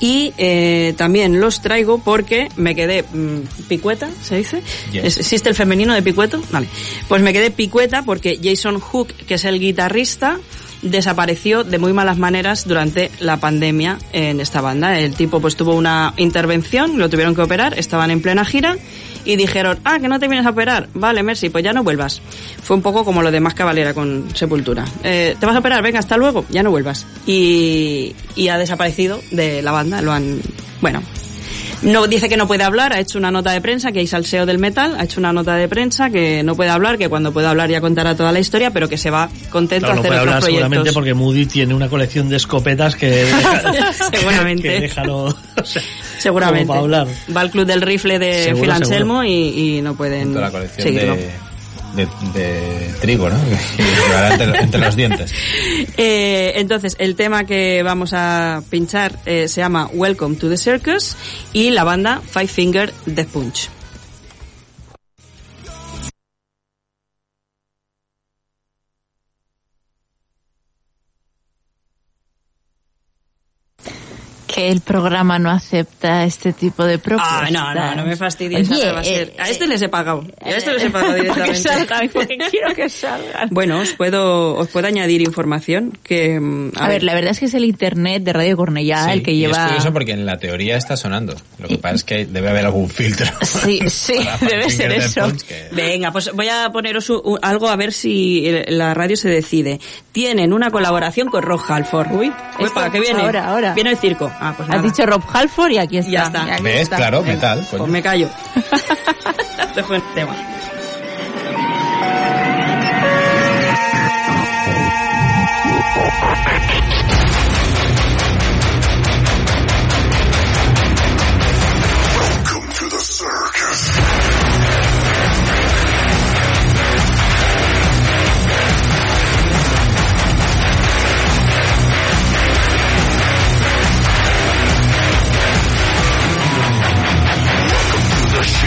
y 0.00 0.32
eh, 0.38 0.94
también 0.96 1.40
los 1.40 1.60
traigo 1.62 1.98
porque 2.02 2.48
me 2.56 2.74
quedé 2.74 3.02
mm, 3.02 3.40
picueta, 3.68 4.08
¿se 4.22 4.36
dice? 4.36 4.62
Yes. 4.92 5.04
Es- 5.04 5.16
¿Existe 5.18 5.48
el 5.50 5.54
femenino 5.54 5.94
de 5.94 6.02
picueto? 6.02 6.42
Vale. 6.50 6.66
Pues 7.06 7.20
me 7.22 7.32
quedé 7.32 7.50
picueta 7.50 8.02
porque 8.02 8.40
Jason 8.42 8.80
Hook, 8.80 9.08
que 9.26 9.34
es 9.34 9.44
el 9.44 9.60
guitarrista, 9.60 10.38
desapareció 10.82 11.64
de 11.64 11.78
muy 11.78 11.92
malas 11.92 12.18
maneras 12.18 12.66
durante 12.66 13.10
la 13.20 13.38
pandemia 13.38 13.98
en 14.12 14.40
esta 14.40 14.60
banda. 14.60 14.98
El 14.98 15.14
tipo 15.14 15.40
pues 15.40 15.56
tuvo 15.56 15.74
una 15.74 16.14
intervención, 16.16 16.98
lo 16.98 17.08
tuvieron 17.08 17.34
que 17.34 17.42
operar, 17.42 17.78
estaban 17.78 18.10
en 18.10 18.22
plena 18.22 18.44
gira 18.44 18.76
y 19.24 19.36
dijeron, 19.36 19.78
ah, 19.84 19.98
que 19.98 20.08
no 20.08 20.18
te 20.18 20.28
vienes 20.28 20.46
a 20.46 20.50
operar. 20.50 20.88
Vale, 20.94 21.22
Mercy, 21.22 21.50
pues 21.50 21.64
ya 21.64 21.72
no 21.72 21.84
vuelvas. 21.84 22.22
Fue 22.62 22.76
un 22.76 22.82
poco 22.82 23.04
como 23.04 23.22
lo 23.22 23.30
de 23.30 23.40
Más 23.40 23.54
Cavalera 23.54 23.92
con 23.94 24.34
Sepultura. 24.34 24.84
Eh, 25.04 25.36
¿Te 25.38 25.46
vas 25.46 25.54
a 25.54 25.58
operar? 25.58 25.82
Venga, 25.82 25.98
hasta 25.98 26.16
luego. 26.16 26.46
Ya 26.48 26.62
no 26.62 26.70
vuelvas. 26.70 27.06
Y, 27.26 28.14
y 28.34 28.48
ha 28.48 28.58
desaparecido 28.58 29.20
de 29.30 29.62
la 29.62 29.72
banda. 29.72 30.00
Lo 30.00 30.12
han, 30.12 30.40
bueno, 30.80 31.02
no 31.82 32.06
dice 32.06 32.28
que 32.28 32.36
no 32.36 32.46
puede 32.46 32.62
hablar, 32.64 32.92
ha 32.92 33.00
hecho 33.00 33.18
una 33.18 33.30
nota 33.30 33.52
de 33.52 33.60
prensa, 33.60 33.90
que 33.92 34.00
hay 34.00 34.06
salseo 34.06 34.46
del 34.46 34.58
metal, 34.58 34.96
ha 34.98 35.04
hecho 35.04 35.18
una 35.20 35.32
nota 35.32 35.54
de 35.56 35.68
prensa 35.68 36.10
que 36.10 36.42
no 36.42 36.54
puede 36.54 36.70
hablar, 36.70 36.98
que 36.98 37.08
cuando 37.08 37.32
pueda 37.32 37.50
hablar 37.50 37.70
ya 37.70 37.80
contará 37.80 38.14
toda 38.14 38.32
la 38.32 38.40
historia, 38.40 38.70
pero 38.70 38.88
que 38.88 38.98
se 38.98 39.10
va 39.10 39.28
contento 39.50 39.86
Claro, 39.86 39.92
a 39.92 39.94
no 39.94 40.00
hacer 40.00 40.08
puede 40.10 40.20
otros 40.20 40.34
hablar 40.34 40.42
seguramente 40.42 40.92
porque 40.92 41.14
Moody 41.14 41.46
tiene 41.46 41.74
una 41.74 41.88
colección 41.88 42.28
de 42.28 42.36
escopetas 42.36 42.94
que 42.96 43.08
deja- 43.24 43.92
Seguramente. 44.12 44.62
que 44.68 44.80
déjalo, 44.80 45.24
o 45.60 45.64
sea, 45.64 45.82
Seguramente. 46.18 46.66
como 46.66 46.86
para 46.88 47.02
hablar. 47.02 47.16
Va 47.36 47.40
al 47.40 47.50
club 47.50 47.66
del 47.66 47.82
rifle 47.82 48.18
de 48.18 48.54
Phil. 48.60 48.70
Anselmo 48.70 49.24
y, 49.24 49.30
y 49.78 49.82
no 49.82 49.94
pueden 49.94 50.32
Toda 50.32 50.46
la 50.46 50.50
colección 50.50 50.82
seguirlo. 50.86 51.16
de, 51.16 51.30
de, 51.94 52.06
de 52.34 52.94
trigo, 53.00 53.28
¿no? 53.28 53.36
Entre, 54.30 54.58
entre 54.58 54.80
los 54.80 54.96
dientes. 54.96 55.32
Eh, 55.96 56.52
entonces, 56.56 56.96
el 56.98 57.16
tema 57.16 57.44
que 57.44 57.82
vamos 57.82 58.12
a 58.12 58.62
pinchar 58.70 59.18
eh, 59.26 59.48
se 59.48 59.60
llama 59.60 59.88
Welcome 59.92 60.36
to 60.36 60.48
the 60.48 60.56
Circus 60.56 61.16
y 61.52 61.70
la 61.70 61.84
banda 61.84 62.20
Five 62.24 62.48
Finger 62.48 62.94
Death 63.06 63.28
Punch. 63.28 63.68
Que 74.60 74.70
el 74.72 74.80
programa 74.80 75.38
no 75.38 75.50
acepta 75.50 76.24
este 76.24 76.52
tipo 76.52 76.84
de 76.84 76.98
propuestas. 76.98 77.42
Ah, 77.42 77.50
no, 77.50 77.74
no, 77.74 77.94
no 77.96 78.04
me 78.06 78.16
fastidies. 78.16 78.70
Oye, 78.70 78.80
ahora 78.82 78.92
va 78.94 79.00
a 79.00 79.04
ser- 79.04 79.28
eh, 79.28 79.34
a 79.38 79.48
este 79.48 79.66
les 79.66 79.80
he 79.82 79.88
pagado. 79.88 80.24
A 80.42 80.50
este 80.50 80.72
les 80.72 80.84
he 80.84 80.90
pagado 80.90 81.14
que 81.16 81.20
directamente. 81.22 81.58
salgan, 81.60 82.08
porque 82.12 82.36
quiero 82.50 82.74
que 82.74 82.88
salgan. 82.88 83.48
Bueno, 83.50 83.78
os 83.80 83.92
puedo, 83.94 84.56
os 84.56 84.68
puedo 84.68 84.86
añadir 84.86 85.22
información 85.22 85.96
que... 86.02 86.38
mm, 86.38 86.72
A 86.76 86.88
ver, 86.88 87.02
la 87.02 87.14
verdad 87.14 87.30
es 87.30 87.40
que 87.40 87.46
es 87.46 87.54
el 87.54 87.64
internet 87.64 88.22
de 88.22 88.32
Radio 88.32 88.56
Cornellá 88.56 89.04
Sí, 89.06 89.10
el 89.12 89.22
que 89.22 89.32
y 89.32 89.38
lleva... 89.38 89.56
es 89.56 89.66
curioso 89.68 89.92
porque 89.92 90.12
en 90.12 90.26
la 90.26 90.38
teoría 90.38 90.76
está 90.76 90.96
sonando. 90.96 91.34
Lo 91.58 91.68
que 91.68 91.78
pasa 91.78 91.94
es 91.94 92.04
que 92.04 92.26
debe 92.26 92.50
haber 92.50 92.66
algún 92.66 92.88
filtro. 92.88 93.26
Sí, 93.42 93.80
sí, 93.88 94.14
debe 94.40 94.70
ser 94.70 94.92
eso. 94.92 95.22
Que- 95.48 95.68
Venga, 95.72 96.12
pues 96.12 96.32
voy 96.32 96.48
a 96.48 96.68
poneros 96.70 97.08
u- 97.10 97.22
u- 97.24 97.38
algo 97.42 97.68
a 97.68 97.76
ver 97.76 97.92
si 97.92 98.46
el- 98.46 98.78
la 98.78 98.94
radio 98.94 99.16
se 99.16 99.28
decide. 99.28 99.80
Tienen 100.12 100.52
una 100.52 100.70
colaboración 100.70 101.28
con 101.28 101.42
Rob 101.42 101.60
Halford. 101.66 102.12
Uy, 102.12 102.26
Esto, 102.28 102.62
Uepa, 102.64 102.90
¿qué 102.90 103.00
viene? 103.00 103.20
ahora, 103.22 103.46
ahora. 103.48 103.74
Viene 103.74 103.90
el 103.90 103.96
circo. 103.98 104.30
Ah, 104.40 104.49
pues 104.56 104.68
Has 104.68 104.76
nada. 104.76 104.82
dicho 104.82 105.06
Rob 105.06 105.22
Halford 105.32 105.70
y 105.72 105.78
aquí 105.78 105.98
está. 105.98 106.10
Ya 106.10 106.22
está. 106.24 106.54
aquí 106.54 106.62
¿Ves? 106.62 106.80
está. 106.82 106.96
Claro, 106.96 107.22
metal. 107.22 107.58
coño. 107.70 107.78
Pues 107.78 107.90
me 107.90 108.02
callo. 108.02 108.28
Dejo 109.74 109.94
el 109.94 110.02
tema. 110.14 110.34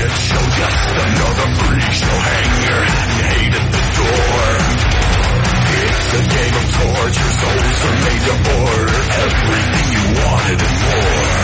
It 0.03 0.11
show 0.11 0.35
just 0.35 0.84
another 0.99 1.47
breach 1.63 1.99
They'll 2.01 2.23
hang 2.27 2.51
your 2.67 2.84
hat 2.84 3.09
and 3.13 3.23
hate 3.31 3.53
at 3.55 3.67
the 3.71 3.84
door. 4.03 4.43
It's 5.80 6.11
a 6.13 6.23
game 6.27 6.55
of 6.59 6.67
torture 6.75 7.34
Souls 7.39 7.80
are 7.88 7.97
made 8.03 8.23
to 8.27 8.35
order 8.59 8.99
Everything 9.23 9.88
you 9.95 10.03
wanted 10.19 10.59
and 10.59 10.75
more. 10.84 11.42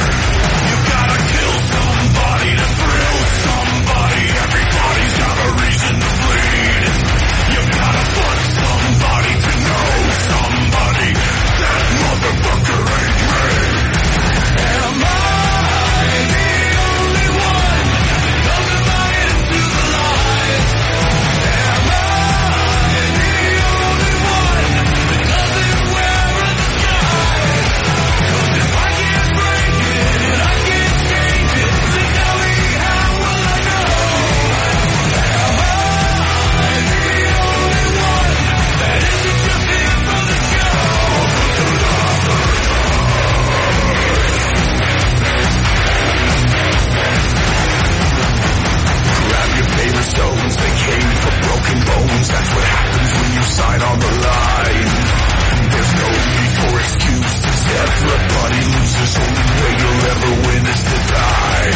Everybody 57.79 58.59
loses, 58.75 59.11
only 59.23 59.45
way 59.55 59.71
you'll 59.79 60.03
ever 60.11 60.31
win 60.47 60.63
is 60.67 60.81
to 60.83 60.97
die. 61.15 61.71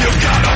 You've 0.00 0.20
gotta 0.24 0.53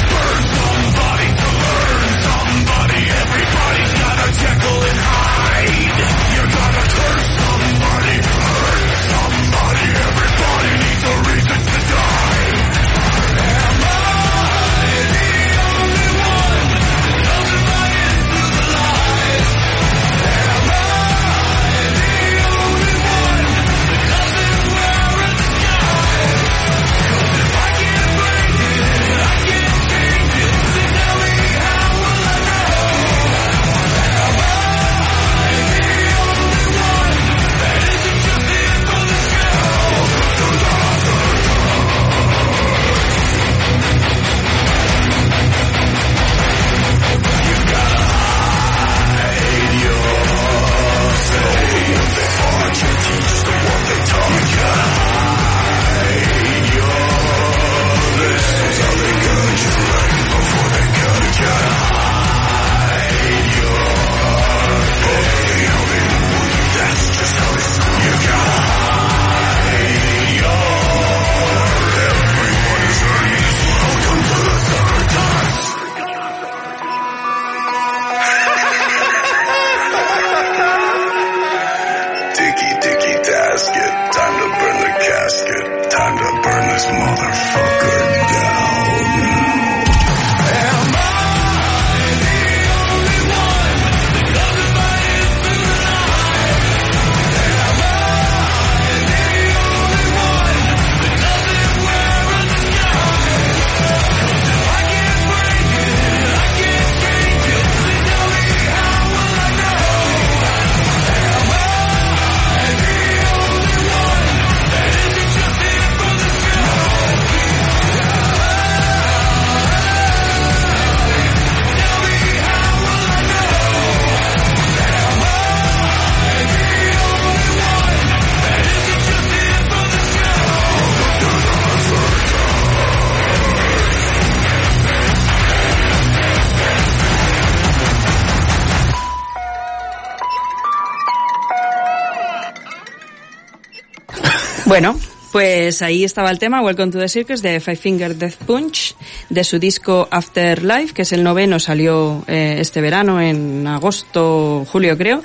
Bueno, 144.69 144.95
pues 145.33 145.81
ahí 145.81 146.05
estaba 146.05 146.31
el 146.31 146.39
tema, 146.39 146.61
Welcome 146.61 146.93
to 146.93 146.99
the 146.99 147.09
Circus, 147.09 147.41
de 147.41 147.59
Five 147.59 147.77
Finger 147.77 148.15
Death 148.17 148.35
Punch, 148.47 148.95
de 149.31 149.43
su 149.43 149.59
disco 149.59 150.07
Afterlife, 150.11 150.93
que 150.93 151.03
es 151.03 151.13
el 151.13 151.23
noveno, 151.23 151.59
salió 151.59 152.23
eh, 152.29 152.57
este 152.61 152.83
verano, 152.83 153.19
en 153.19 153.67
agosto, 153.67 154.67
julio 154.71 154.99
creo. 154.99 155.23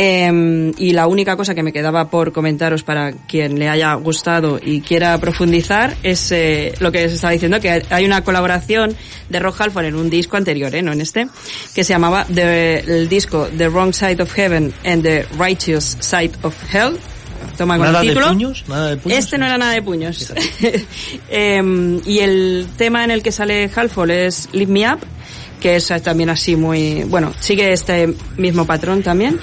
Eh, 0.00 0.72
y 0.78 0.92
la 0.92 1.08
única 1.08 1.36
cosa 1.36 1.56
que 1.56 1.64
me 1.64 1.72
quedaba 1.72 2.08
por 2.08 2.32
comentaros 2.32 2.84
para 2.84 3.10
quien 3.12 3.58
le 3.58 3.68
haya 3.68 3.94
gustado 3.94 4.60
y 4.64 4.80
quiera 4.80 5.18
profundizar 5.18 5.96
es 6.04 6.30
eh, 6.30 6.72
lo 6.78 6.92
que 6.92 7.08
se 7.08 7.16
estaba 7.16 7.32
diciendo, 7.32 7.58
que 7.60 7.82
hay 7.90 8.04
una 8.04 8.22
colaboración 8.22 8.94
de 9.28 9.40
Rock 9.40 9.60
Halford 9.60 9.86
en 9.86 9.96
un 9.96 10.08
disco 10.08 10.36
anterior, 10.36 10.72
¿eh? 10.72 10.82
no 10.82 10.92
en 10.92 11.00
este, 11.00 11.26
que 11.74 11.82
se 11.82 11.92
llamaba 11.94 12.24
The- 12.32 12.78
el 12.86 13.08
disco 13.08 13.48
The 13.58 13.68
Wrong 13.70 13.92
Side 13.92 14.22
of 14.22 14.32
Heaven 14.32 14.72
and 14.84 15.02
the 15.02 15.26
Righteous 15.36 15.96
Side 16.00 16.32
of 16.42 16.54
Hell. 16.72 16.96
Toma 17.58 17.76
con 17.76 17.86
Nada 17.86 18.00
el 18.00 18.06
de 18.06 18.12
título. 18.14 18.28
puños, 18.32 18.64
nada 18.68 18.88
de 18.90 18.96
puños. 18.96 19.18
Este 19.18 19.36
no 19.36 19.44
era 19.44 19.58
nada 19.58 19.72
de 19.72 19.82
puños. 19.82 20.32
Em, 21.28 22.00
y 22.06 22.20
el 22.20 22.66
tema 22.76 23.04
en 23.04 23.10
el 23.10 23.22
que 23.22 23.32
sale 23.32 23.70
Halford 23.74 24.10
es 24.10 24.48
Lift 24.52 24.70
Me 24.70 24.90
Up, 24.90 25.00
que 25.60 25.76
es 25.76 25.88
también 26.02 26.30
así 26.30 26.54
muy, 26.56 27.02
bueno, 27.04 27.32
sigue 27.40 27.72
este 27.72 28.14
mismo 28.36 28.64
patrón 28.64 29.02
también. 29.02 29.38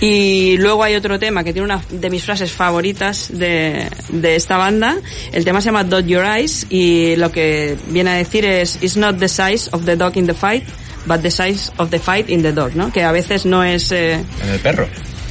Y 0.00 0.56
luego 0.58 0.84
hay 0.84 0.94
otro 0.94 1.18
tema 1.18 1.42
que 1.42 1.52
tiene 1.54 1.64
una 1.64 1.82
de 1.90 2.10
mis 2.10 2.22
frases 2.22 2.52
favoritas 2.52 3.28
de, 3.32 3.88
de 4.10 4.36
esta 4.36 4.58
banda. 4.58 4.96
El 5.32 5.44
tema 5.44 5.60
se 5.60 5.66
llama 5.66 5.84
Dot 5.84 6.04
Your 6.06 6.24
Eyes 6.24 6.66
y 6.68 7.16
lo 7.16 7.32
que 7.32 7.76
viene 7.88 8.10
a 8.10 8.14
decir 8.14 8.44
es 8.44 8.78
It's 8.82 8.96
not 8.96 9.18
the 9.18 9.28
size 9.28 9.70
of 9.72 9.84
the 9.86 9.96
dog 9.96 10.16
in 10.18 10.26
the 10.26 10.34
fight, 10.34 10.64
but 11.06 11.22
the 11.22 11.30
size 11.30 11.72
of 11.78 11.88
the 11.90 11.98
fight 11.98 12.28
in 12.28 12.42
the 12.42 12.52
dog, 12.52 12.74
¿no? 12.76 12.92
Que 12.92 13.02
a 13.02 13.12
veces 13.12 13.46
no 13.46 13.64
es... 13.64 13.90
eh, 13.92 14.22
En 14.42 14.48
el 14.50 14.60
perro. 14.60 14.86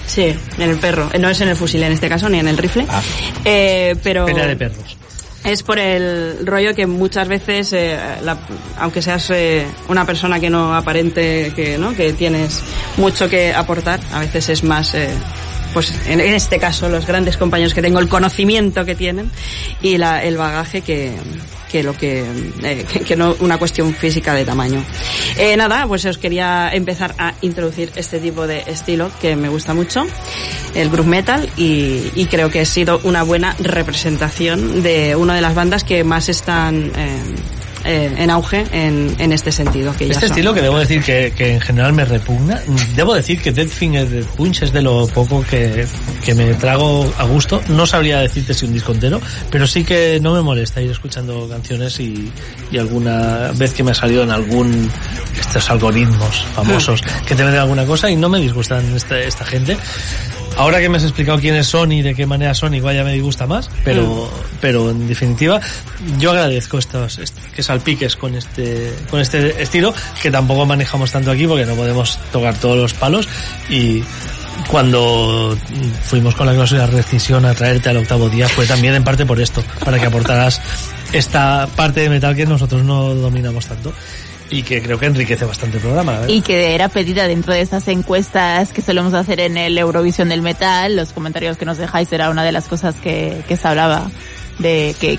Sí, 0.07 0.35
en 0.57 0.69
el 0.69 0.77
perro. 0.79 1.09
Eh, 1.13 1.19
No 1.19 1.29
es 1.29 1.39
en 1.41 1.49
el 1.49 1.55
fusil 1.55 1.81
en 1.83 1.91
este 1.93 2.09
caso, 2.09 2.29
ni 2.29 2.39
en 2.39 2.47
el 2.47 2.57
rifle. 2.57 2.85
Ah. 2.89 3.01
Eh, 3.45 3.95
pero 4.03 4.25
Pelea 4.25 4.47
de 4.47 4.55
perros. 4.55 4.97
es 5.43 5.63
por 5.63 5.79
el 5.79 6.45
rollo 6.45 6.73
que 6.75 6.85
muchas 6.87 7.27
veces, 7.27 7.73
eh, 7.73 7.97
la- 8.23 8.37
aunque 8.79 9.01
seas 9.01 9.29
eh, 9.31 9.65
una 9.87 10.05
persona 10.05 10.39
que 10.39 10.49
no 10.49 10.75
aparente, 10.75 11.51
que 11.55 11.77
no, 11.77 11.95
que 11.95 12.13
tienes 12.13 12.61
mucho 12.97 13.29
que 13.29 13.53
aportar, 13.53 13.99
a 14.11 14.19
veces 14.19 14.49
es 14.49 14.63
más, 14.63 14.93
eh, 14.93 15.09
pues 15.73 15.93
en, 16.07 16.19
en 16.19 16.33
este 16.33 16.59
caso 16.59 16.87
los 16.89 17.05
grandes 17.07 17.35
compañeros 17.37 17.73
que 17.73 17.81
tengo, 17.81 17.99
el 17.99 18.07
conocimiento 18.09 18.85
que 18.85 18.95
tienen 18.95 19.31
y 19.81 19.97
la, 19.97 20.23
el 20.23 20.37
bagaje 20.37 20.81
que 20.81 21.13
que 21.73 21.81
lo 21.81 21.97
que, 21.97 22.23
eh, 22.61 22.85
que, 22.87 22.99
que 22.99 23.15
no 23.15 23.35
una 23.39 23.57
cuestión 23.57 23.95
física 23.95 24.35
de 24.35 24.45
tamaño. 24.45 24.85
Eh, 25.39 25.57
nada, 25.57 25.87
pues 25.87 26.05
os 26.05 26.19
quería 26.19 26.69
empezar 26.71 27.15
a 27.17 27.33
introducir 27.41 27.91
este 27.95 28.19
tipo 28.19 28.45
de 28.45 28.59
estilo 28.67 29.09
que 29.19 29.35
me 29.35 29.49
gusta 29.49 29.73
mucho, 29.73 30.05
el 30.75 30.91
groove 30.91 31.09
metal, 31.09 31.49
y, 31.57 32.11
y 32.13 32.27
creo 32.27 32.51
que 32.51 32.59
ha 32.59 32.65
sido 32.65 33.01
una 33.05 33.23
buena 33.23 33.55
representación 33.57 34.83
de 34.83 35.15
una 35.15 35.33
de 35.33 35.41
las 35.41 35.55
bandas 35.55 35.83
que 35.83 36.03
más 36.03 36.29
están 36.29 36.91
eh, 36.95 37.17
eh, 37.85 38.13
en 38.17 38.29
auge 38.29 38.65
en, 38.71 39.15
en 39.19 39.31
este 39.33 39.51
sentido. 39.51 39.93
Que 39.95 40.05
ya 40.07 40.13
Este 40.13 40.27
son. 40.27 40.31
estilo 40.35 40.53
que 40.53 40.61
debo 40.61 40.79
decir 40.79 41.01
que, 41.03 41.33
que 41.35 41.53
en 41.53 41.61
general 41.61 41.93
me 41.93 42.05
repugna. 42.05 42.61
Debo 42.95 43.13
decir 43.13 43.41
que 43.41 43.51
Dead 43.51 43.67
Finger 43.67 44.07
Punch 44.37 44.63
es 44.63 44.71
de 44.73 44.81
lo 44.81 45.07
poco 45.07 45.43
que, 45.49 45.85
que 46.25 46.33
me 46.33 46.53
trago 46.55 47.11
a 47.17 47.23
gusto. 47.25 47.61
No 47.69 47.85
sabría 47.85 48.19
decirte 48.19 48.53
si 48.53 48.65
un 48.65 48.73
disco 48.73 48.91
entero, 48.91 49.21
pero 49.51 49.67
sí 49.67 49.83
que 49.83 50.19
no 50.21 50.33
me 50.33 50.41
molesta 50.41 50.81
ir 50.81 50.91
escuchando 50.91 51.47
canciones 51.49 51.99
y, 51.99 52.31
y 52.71 52.77
alguna 52.77 53.51
vez 53.55 53.73
que 53.73 53.83
me 53.83 53.91
ha 53.91 53.95
salido 53.95 54.23
en 54.23 54.31
algún 54.31 54.89
estos 55.39 55.69
algoritmos 55.69 56.45
famosos 56.55 57.01
que 57.25 57.35
te 57.35 57.43
venden 57.43 57.61
alguna 57.61 57.85
cosa 57.85 58.09
y 58.09 58.15
no 58.15 58.29
me 58.29 58.39
disgustan 58.39 58.95
esta, 58.95 59.19
esta 59.19 59.45
gente. 59.45 59.77
Ahora 60.57 60.79
que 60.79 60.87
me 60.89 60.97
has 60.97 61.03
explicado 61.03 61.39
quiénes 61.39 61.67
son 61.67 61.91
y 61.91 62.01
de 62.01 62.13
qué 62.13 62.25
manera 62.25 62.53
son, 62.53 62.73
igual 62.75 62.95
ya 62.95 63.03
me 63.03 63.13
disgusta 63.13 63.47
más, 63.47 63.69
pero, 63.83 64.29
pero 64.61 64.91
en 64.91 65.07
definitiva, 65.07 65.59
yo 66.19 66.31
agradezco 66.31 66.77
estos, 66.77 67.17
est- 67.17 67.37
que 67.55 67.63
salpiques 67.63 68.15
con 68.15 68.35
este, 68.35 68.93
con 69.09 69.19
este 69.19 69.61
estilo, 69.61 69.93
que 70.21 70.29
tampoco 70.31 70.65
manejamos 70.65 71.11
tanto 71.11 71.31
aquí 71.31 71.47
porque 71.47 71.65
no 71.65 71.75
podemos 71.75 72.19
tocar 72.31 72.55
todos 72.59 72.77
los 72.77 72.93
palos 72.93 73.27
y 73.69 74.03
cuando 74.69 75.57
fuimos 76.03 76.35
con 76.35 76.45
la 76.45 76.53
cláusula 76.53 76.85
de 76.87 76.97
rescisión 76.97 77.45
a 77.45 77.53
traerte 77.53 77.89
al 77.89 77.97
octavo 77.97 78.29
día 78.29 78.47
fue 78.47 78.65
también 78.65 78.93
en 78.93 79.03
parte 79.03 79.25
por 79.25 79.41
esto, 79.41 79.63
para 79.83 79.99
que 79.99 80.05
aportaras 80.05 80.61
esta 81.11 81.67
parte 81.75 82.01
de 82.01 82.09
metal 82.09 82.35
que 82.35 82.45
nosotros 82.45 82.83
no 82.83 83.13
dominamos 83.15 83.65
tanto 83.65 83.93
y 84.49 84.63
que 84.63 84.81
creo 84.81 84.99
que 84.99 85.05
enriquece 85.07 85.45
bastante 85.45 85.77
el 85.77 85.83
programa. 85.83 86.21
¿eh? 86.23 86.31
Y 86.33 86.41
que 86.41 86.75
era 86.75 86.89
pedida 86.89 87.27
dentro 87.27 87.53
de 87.53 87.61
esas 87.61 87.87
encuestas 87.87 88.71
que 88.71 88.81
solemos 88.81 89.13
hacer 89.13 89.39
en 89.39 89.57
el 89.57 89.77
Eurovisión 89.77 90.29
del 90.29 90.41
Metal. 90.41 90.95
Los 90.95 91.11
comentarios 91.13 91.57
que 91.57 91.65
nos 91.65 91.77
dejáis 91.77 92.11
era 92.13 92.29
una 92.29 92.43
de 92.43 92.51
las 92.51 92.67
cosas 92.67 92.95
que, 92.95 93.41
que 93.47 93.57
se 93.57 93.67
hablaba 93.67 94.09
de 94.59 94.95
que 94.99 95.17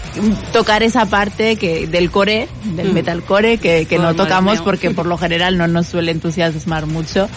tocar 0.52 0.84
esa 0.84 1.06
parte 1.06 1.56
que 1.56 1.88
del 1.88 2.10
core, 2.10 2.48
del 2.64 2.90
Mm. 2.90 2.94
metalcore, 2.94 3.58
que, 3.58 3.86
que 3.86 3.98
no 3.98 4.14
tocamos 4.14 4.60
porque 4.60 4.90
por 4.92 5.06
lo 5.06 5.18
general 5.18 5.58
no 5.58 5.66
nos 5.66 5.86
suele 5.88 6.12
entusiasmar 6.12 6.86
mucho. 6.86 7.28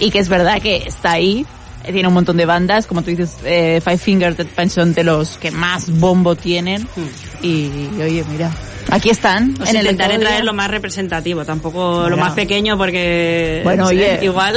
Y 0.00 0.10
que 0.10 0.18
es 0.18 0.28
verdad 0.28 0.60
que 0.60 0.78
está 0.78 1.12
ahí, 1.12 1.46
tiene 1.92 2.08
un 2.08 2.14
montón 2.14 2.36
de 2.36 2.46
bandas, 2.46 2.86
como 2.86 3.02
tú 3.02 3.10
dices, 3.10 3.36
eh, 3.44 3.80
Five 3.84 3.98
Finger 3.98 4.36
Death 4.36 4.48
Punch 4.48 4.70
son 4.70 4.94
de 4.94 5.04
los 5.04 5.36
que 5.38 5.50
más 5.50 5.90
bombo 5.98 6.34
tienen. 6.36 6.82
Mm. 6.82 7.44
Y, 7.46 7.70
oye, 8.02 8.24
mira, 8.30 8.50
aquí 8.90 9.10
están, 9.10 9.54
Os 9.60 9.68
en 9.68 9.76
el 9.76 9.82
intentaré 9.82 10.14
octavo 10.14 10.30
traer 10.30 10.44
lo 10.46 10.54
más 10.54 10.70
representativo, 10.70 11.44
tampoco 11.44 12.08
lo 12.08 12.16
más 12.16 12.32
pequeño 12.32 12.78
porque 12.78 13.60
Bueno, 13.64 13.86
oye. 13.88 14.18
igual. 14.22 14.56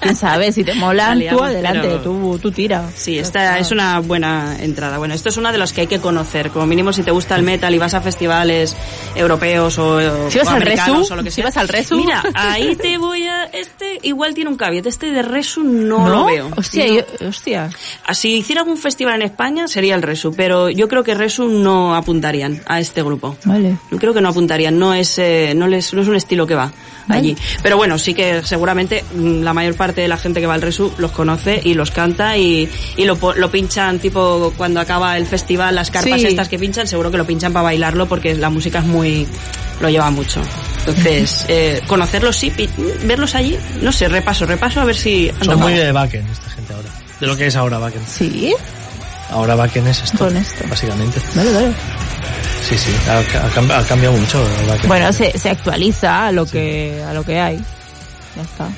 Quién 0.00 0.16
sabe, 0.16 0.50
si 0.52 0.64
te 0.64 0.74
La 0.74 0.80
molan, 0.80 1.18
liamos, 1.18 1.38
tú 1.38 1.44
adelante, 1.44 1.80
pero- 1.82 2.00
tú, 2.00 2.38
tú 2.40 2.50
tira. 2.50 2.88
Sí, 2.96 3.18
esta 3.18 3.58
es 3.58 3.70
una 3.72 3.98
buena 4.00 4.56
entrada. 4.58 4.96
Bueno, 4.96 5.12
esto 5.12 5.28
es 5.28 5.36
una 5.36 5.52
de 5.52 5.58
los 5.58 5.74
que 5.74 5.82
hay 5.82 5.86
que 5.86 5.98
conocer. 6.00 6.48
Como 6.50 6.64
mínimo, 6.66 6.94
si 6.94 7.02
te 7.02 7.10
gusta 7.10 7.36
el 7.36 7.42
metal 7.42 7.74
y 7.74 7.78
vas 7.78 7.92
a 7.92 8.00
festivales 8.00 8.74
europeos 9.14 9.76
o, 9.78 9.96
o 9.96 10.30
Si 10.30 10.38
vas 10.38 10.48
al 10.48 10.62
Resu, 10.62 11.06
o 11.12 11.16
lo 11.16 11.22
que 11.22 11.30
si 11.30 11.36
sea. 11.36 11.44
vas 11.44 11.56
al 11.58 11.68
Resu. 11.68 11.96
Mira, 11.96 12.22
ahí 12.34 12.74
te 12.76 12.96
voy 12.96 13.26
a... 13.26 13.44
Este 13.44 13.98
igual 14.02 14.32
tiene 14.32 14.48
un 14.50 14.56
caveat. 14.56 14.86
Este 14.86 15.10
de 15.12 15.20
Resu 15.22 15.62
no, 15.62 16.08
lo 16.08 16.24
veo. 16.24 16.50
Hostia, 16.56 16.86
No. 16.86 16.94
yo- 16.94 17.28
hostia. 17.28 17.70
Ah, 18.06 18.14
Si 18.14 18.34
hiciera 18.36 18.62
algún 18.62 18.76
festival 18.76 19.16
en 19.16 19.22
España 19.22 19.68
sería 19.68 19.94
el 19.94 20.02
Resu, 20.02 20.32
pero 20.36 20.70
yo 20.70 20.88
creo 20.88 21.02
que 21.04 21.14
Resu 21.14 21.48
no 21.48 21.94
apuntarían 21.94 22.60
a 22.66 22.80
este 22.80 23.02
grupo. 23.02 23.36
Vale. 23.44 23.76
Yo 23.90 23.98
creo 23.98 24.14
que 24.14 24.20
no 24.20 24.28
apuntarían, 24.28 24.78
no 24.78 24.94
es, 24.94 25.18
eh, 25.18 25.52
no 25.56 25.66
les, 25.66 25.92
no 25.94 26.02
es 26.02 26.08
un 26.08 26.16
estilo 26.16 26.46
que 26.46 26.54
va 26.54 26.72
allí. 27.08 27.36
Pero 27.62 27.76
bueno, 27.76 27.98
sí 27.98 28.14
que 28.14 28.42
seguramente 28.44 29.04
mm, 29.14 29.42
la 29.42 29.52
mayor 29.52 29.74
parte 29.76 30.00
de 30.00 30.08
la 30.08 30.16
gente 30.16 30.40
que 30.40 30.46
va 30.46 30.54
al 30.54 30.62
Resu 30.62 30.92
los 30.98 31.10
conoce 31.12 31.60
y 31.62 31.74
los 31.74 31.90
canta 31.90 32.36
y, 32.38 32.68
y 32.96 33.04
lo, 33.04 33.18
lo 33.36 33.50
pinchan 33.50 33.98
tipo 33.98 34.52
cuando 34.56 34.80
acaba 34.80 35.16
el 35.18 35.26
festival, 35.26 35.74
las 35.74 35.90
carpas 35.90 36.20
Sí. 36.20 36.26
estas 36.28 36.48
que 36.48 36.58
pinchan, 36.58 36.86
seguro 36.86 37.10
que 37.10 37.16
lo 37.18 37.26
pinchan 37.26 37.52
para 37.52 37.64
bailarlo 37.64 38.06
porque 38.06 38.34
la 38.34 38.48
música 38.50 38.78
es 38.78 38.84
muy, 38.86 39.26
lo 39.80 39.90
lleva 39.90 40.10
mucho. 40.10 40.40
Entonces, 40.86 41.44
eh, 41.48 41.80
conocerlos 41.86 42.36
sí, 42.36 42.52
verlos 43.04 43.34
allí, 43.34 43.58
no 43.80 43.90
sé, 43.92 44.08
repaso, 44.08 44.44
repaso 44.44 44.80
a 44.80 44.84
ver 44.84 44.96
si 44.96 45.28
han 45.30 45.36
Son 45.36 45.44
tocado. 45.54 45.60
muy 45.60 45.72
de 45.74 45.92
backend 45.92 46.30
esta 46.30 46.50
gente 46.50 46.74
ahora. 46.74 46.88
De 47.20 47.26
lo 47.26 47.36
que 47.36 47.46
es 47.46 47.56
ahora 47.56 47.78
backend. 47.78 48.06
Sí, 48.06 48.52
Ahora 49.30 49.54
backend 49.54 49.88
es 49.88 50.02
esto, 50.02 50.18
Con 50.18 50.36
esto. 50.36 50.64
básicamente. 50.68 51.18
vale, 51.34 51.52
vale. 51.52 51.72
Sí, 52.68 52.76
sí, 52.78 52.90
ha, 53.08 53.18
ha 53.18 53.50
cam- 53.50 53.70
ha 53.72 53.82
cambiado 53.84 54.16
mucho 54.16 54.46
el 54.60 54.66
backend. 54.66 54.88
Bueno, 54.88 55.12
se, 55.12 55.36
se 55.38 55.50
actualiza 55.50 56.26
a 56.26 56.32
lo 56.32 56.44
que, 56.46 57.02
a 57.08 57.12
lo 57.14 57.24
que 57.24 57.40
hay. 57.40 57.56
Ya 58.36 58.42
está. 58.42 58.68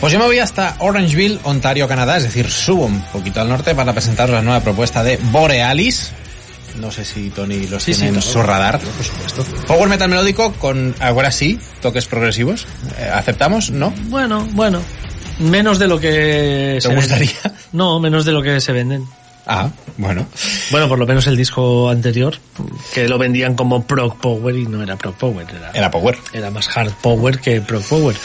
Pues 0.00 0.12
yo 0.12 0.18
me 0.18 0.26
voy 0.26 0.38
hasta 0.38 0.76
Orangeville, 0.78 1.38
Ontario, 1.44 1.88
Canadá, 1.88 2.16
es 2.18 2.24
decir, 2.24 2.48
subo 2.50 2.84
un 2.86 3.00
poquito 3.06 3.40
al 3.40 3.48
norte 3.48 3.74
para 3.74 3.92
presentaros 3.92 4.34
la 4.34 4.42
nueva 4.42 4.60
propuesta 4.60 5.02
de 5.02 5.16
Borealis. 5.16 6.12
No 6.80 6.90
sé 6.90 7.04
si 7.04 7.30
Tony 7.30 7.66
los 7.68 7.82
Sí, 7.82 7.94
sí, 7.94 8.00
tiene 8.00 8.16
en 8.16 8.22
claro. 8.22 8.32
su 8.32 8.42
radar. 8.42 8.80
Por 8.80 9.04
supuesto. 9.04 9.44
Power 9.66 9.88
metal 9.88 10.08
melódico 10.08 10.52
con 10.54 10.94
ahora 11.00 11.30
sí 11.30 11.58
toques 11.80 12.06
progresivos. 12.06 12.66
Eh, 12.98 13.10
¿Aceptamos? 13.12 13.70
¿No? 13.70 13.92
Bueno, 14.08 14.46
bueno. 14.52 14.80
Menos 15.38 15.78
de 15.78 15.88
lo 15.88 15.98
que 16.00 16.74
¿Te 16.76 16.80
se 16.80 16.94
gustaría? 16.94 17.30
venden. 17.44 17.60
No, 17.72 17.98
menos 18.00 18.24
de 18.24 18.32
lo 18.32 18.42
que 18.42 18.60
se 18.60 18.72
venden. 18.72 19.04
Ah, 19.46 19.70
bueno. 19.98 20.26
Bueno, 20.70 20.88
por 20.88 20.98
lo 20.98 21.06
menos 21.06 21.26
el 21.26 21.36
disco 21.36 21.90
anterior, 21.90 22.38
que 22.94 23.06
lo 23.08 23.18
vendían 23.18 23.54
como 23.54 23.84
prog 23.86 24.16
power 24.18 24.56
y 24.56 24.64
no 24.66 24.82
era 24.82 24.96
prog 24.96 25.14
power, 25.16 25.46
era, 25.54 25.70
Era 25.72 25.90
Power. 25.90 26.16
era 26.32 26.50
más 26.50 26.74
hard 26.74 26.92
power 27.02 27.38
que 27.38 27.60
prog 27.60 27.84
power. 27.84 28.16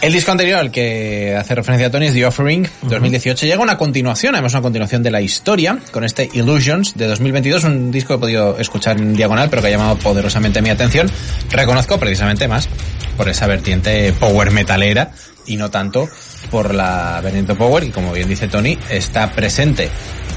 El 0.00 0.12
disco 0.12 0.30
anterior 0.30 0.58
al 0.60 0.70
que 0.70 1.34
hace 1.36 1.54
referencia 1.54 1.90
Tony 1.90 2.06
es 2.06 2.14
The 2.14 2.26
Offering 2.26 2.68
2018. 2.82 3.46
Llega 3.46 3.60
una 3.62 3.76
continuación, 3.76 4.34
además 4.34 4.52
una 4.52 4.62
continuación 4.62 5.02
de 5.02 5.10
la 5.10 5.20
historia, 5.20 5.78
con 5.90 6.04
este 6.04 6.28
Illusions 6.32 6.94
de 6.94 7.06
2022, 7.06 7.64
un 7.64 7.90
disco 7.90 8.08
que 8.08 8.14
he 8.14 8.20
podido 8.20 8.58
escuchar 8.58 8.98
en 8.98 9.14
diagonal, 9.14 9.50
pero 9.50 9.62
que 9.62 9.68
ha 9.68 9.70
llamado 9.72 9.96
poderosamente 9.98 10.62
mi 10.62 10.70
atención. 10.70 11.10
Reconozco 11.50 11.98
precisamente 11.98 12.46
más 12.46 12.68
por 13.16 13.28
esa 13.28 13.46
vertiente 13.46 14.12
power 14.12 14.50
metalera 14.50 15.10
y 15.46 15.56
no 15.56 15.70
tanto 15.70 16.08
por 16.50 16.74
la 16.74 17.20
vertiente 17.22 17.54
power, 17.54 17.84
y 17.84 17.90
como 17.90 18.12
bien 18.12 18.28
dice 18.28 18.48
Tony, 18.48 18.78
está 18.90 19.32
presente 19.32 19.88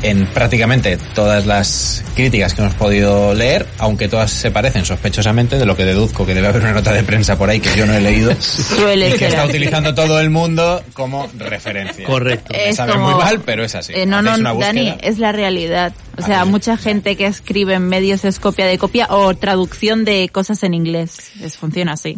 en 0.02 0.28
prácticamente 0.28 0.98
todas 1.14 1.46
las 1.46 2.04
críticas 2.16 2.54
que 2.54 2.62
hemos 2.62 2.74
podido 2.76 3.34
leer, 3.34 3.66
aunque 3.80 4.08
todas 4.08 4.32
se 4.32 4.50
parecen 4.50 4.86
sospechosamente, 4.86 5.58
de 5.58 5.66
lo 5.66 5.76
que 5.76 5.84
deduzco 5.84 6.26
que 6.26 6.34
debe 6.34 6.48
haber 6.48 6.62
una 6.62 6.72
nota 6.72 6.94
de 6.94 7.04
prensa 7.04 7.38
por 7.38 7.50
ahí 7.50 7.60
que 7.60 7.76
yo 7.76 7.86
no 7.86 7.94
he 7.94 8.00
leído 8.00 8.34
Suele 8.42 9.10
y 9.10 9.12
que 9.14 9.18
ser 9.20 9.30
está 9.30 9.46
utilizando 9.46 9.94
todo 9.94 10.20
el 10.22 10.30
mundo 10.30 10.82
como 10.94 11.30
referencia. 11.38 12.06
Correcto. 12.06 12.54
Me 12.54 12.70
Es 12.70 12.78
sabe 12.78 12.94
como- 12.94 13.10
muy 13.12 13.16
mal, 13.22 13.42
pero 13.46 13.64
es 13.66 13.76
así. 13.76 13.92
Eh, 13.94 14.06
no, 14.06 14.20
Hacéis. 14.20 14.60
Dani, 14.60 14.96
es 15.02 15.20
la 15.20 15.32
realidad. 15.34 15.92
O 16.18 16.22
sea, 16.22 16.46
mucha 16.46 16.78
gente 16.78 17.16
que 17.18 17.26
escribe 17.26 17.74
en 17.74 17.88
medios 17.88 18.24
es 18.26 18.40
copia 18.40 18.66
de 18.66 18.78
copia 18.78 19.08
o 19.10 19.34
traducción 19.36 20.06
de 20.06 20.30
cosas 20.30 20.64
en 20.64 20.74
inglés. 20.74 21.32
Es, 21.42 21.58
funciona 21.58 21.94
así. 21.94 22.18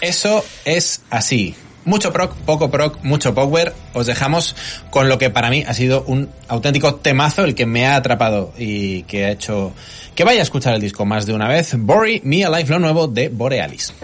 Eso 0.00 0.44
es 0.64 1.02
así. 1.10 1.54
Mucho 1.88 2.12
proc, 2.12 2.34
poco 2.44 2.70
proc, 2.70 3.02
mucho 3.02 3.34
power. 3.34 3.72
Os 3.94 4.04
dejamos 4.04 4.54
con 4.90 5.08
lo 5.08 5.16
que 5.16 5.30
para 5.30 5.48
mí 5.48 5.64
ha 5.66 5.72
sido 5.72 6.04
un 6.06 6.28
auténtico 6.46 6.96
temazo, 6.96 7.44
el 7.44 7.54
que 7.54 7.64
me 7.64 7.86
ha 7.86 7.96
atrapado 7.96 8.52
y 8.58 9.04
que 9.04 9.24
ha 9.24 9.30
hecho 9.30 9.72
que 10.14 10.22
vaya 10.22 10.40
a 10.40 10.42
escuchar 10.42 10.74
el 10.74 10.82
disco 10.82 11.06
más 11.06 11.24
de 11.24 11.32
una 11.32 11.48
vez. 11.48 11.74
Bury 11.78 12.20
Me 12.24 12.44
Alive, 12.44 12.68
lo 12.68 12.78
nuevo 12.78 13.08
de 13.08 13.30
Borealis. 13.30 13.94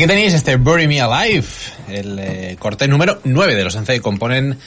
Aquí 0.00 0.06
tenéis 0.08 0.32
este 0.32 0.56
Bury 0.56 0.88
Me 0.88 0.98
Alive, 1.02 1.44
el 1.90 2.18
eh, 2.18 2.56
corte 2.58 2.88
número 2.88 3.20
9 3.24 3.54
de 3.54 3.64
los 3.64 3.76
11 3.76 3.92
que 3.92 4.00
componen 4.00 4.58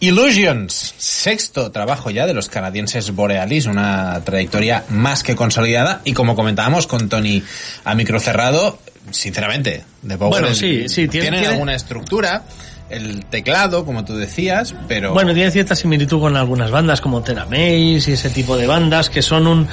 Illusions, 0.00 0.94
sexto 0.96 1.70
trabajo 1.70 2.08
ya 2.10 2.26
de 2.26 2.32
los 2.32 2.48
canadienses 2.48 3.14
Borealis, 3.14 3.66
una 3.66 4.22
trayectoria 4.24 4.84
más 4.88 5.22
que 5.22 5.36
consolidada. 5.36 6.00
Y 6.04 6.14
como 6.14 6.34
comentábamos 6.34 6.86
con 6.86 7.10
Tony 7.10 7.42
a 7.84 7.94
micro 7.94 8.18
cerrado, 8.18 8.78
sinceramente, 9.10 9.84
de 10.00 10.16
Power 10.16 10.40
Bueno, 10.40 10.54
sí, 10.54 10.88
sí, 10.88 11.06
tiene- 11.06 11.10
tienen 11.26 11.40
tiene- 11.40 11.46
alguna 11.54 11.74
estructura, 11.74 12.44
el 12.88 13.26
teclado, 13.26 13.84
como 13.84 14.06
tú 14.06 14.16
decías, 14.16 14.74
pero 14.88 15.12
Bueno, 15.12 15.34
tiene 15.34 15.50
cierta 15.50 15.74
similitud 15.74 16.18
con 16.18 16.34
algunas 16.34 16.70
bandas 16.70 17.02
como 17.02 17.20
Tena 17.22 17.44
Mace 17.44 18.04
y 18.08 18.12
ese 18.12 18.30
tipo 18.30 18.56
de 18.56 18.66
bandas 18.66 19.10
que 19.10 19.20
son 19.20 19.46
un 19.46 19.68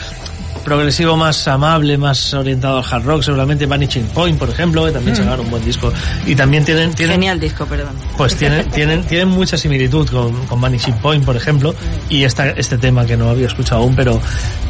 progresivo 0.65 1.15
más 1.15 1.47
amable, 1.47 1.97
más 1.97 2.33
orientado 2.33 2.79
al 2.79 2.83
hard 2.83 3.05
rock, 3.05 3.21
seguramente 3.21 3.65
Vanishing 3.65 4.07
Point, 4.07 4.37
por 4.37 4.49
ejemplo, 4.49 4.83
que 4.85 4.91
también 4.91 5.15
sacaron 5.15 5.45
un 5.45 5.51
buen 5.51 5.63
disco. 5.63 5.93
Y 6.25 6.35
también 6.35 6.65
tienen, 6.65 6.93
tienen 6.93 7.15
Genial 7.15 7.39
disco, 7.39 7.65
perdón. 7.65 7.93
pues 8.17 8.35
tienen, 8.35 8.69
tienen, 8.71 9.03
tienen 9.03 9.29
mucha 9.29 9.57
similitud 9.57 10.09
con, 10.09 10.45
con 10.47 10.59
Vanishing 10.59 10.95
Point, 10.95 11.23
por 11.23 11.37
ejemplo, 11.37 11.73
y 12.09 12.23
esta, 12.23 12.49
este 12.49 12.77
tema 12.77 13.05
que 13.05 13.15
no 13.15 13.29
había 13.29 13.47
escuchado 13.47 13.81
aún, 13.81 13.95
pero 13.95 14.19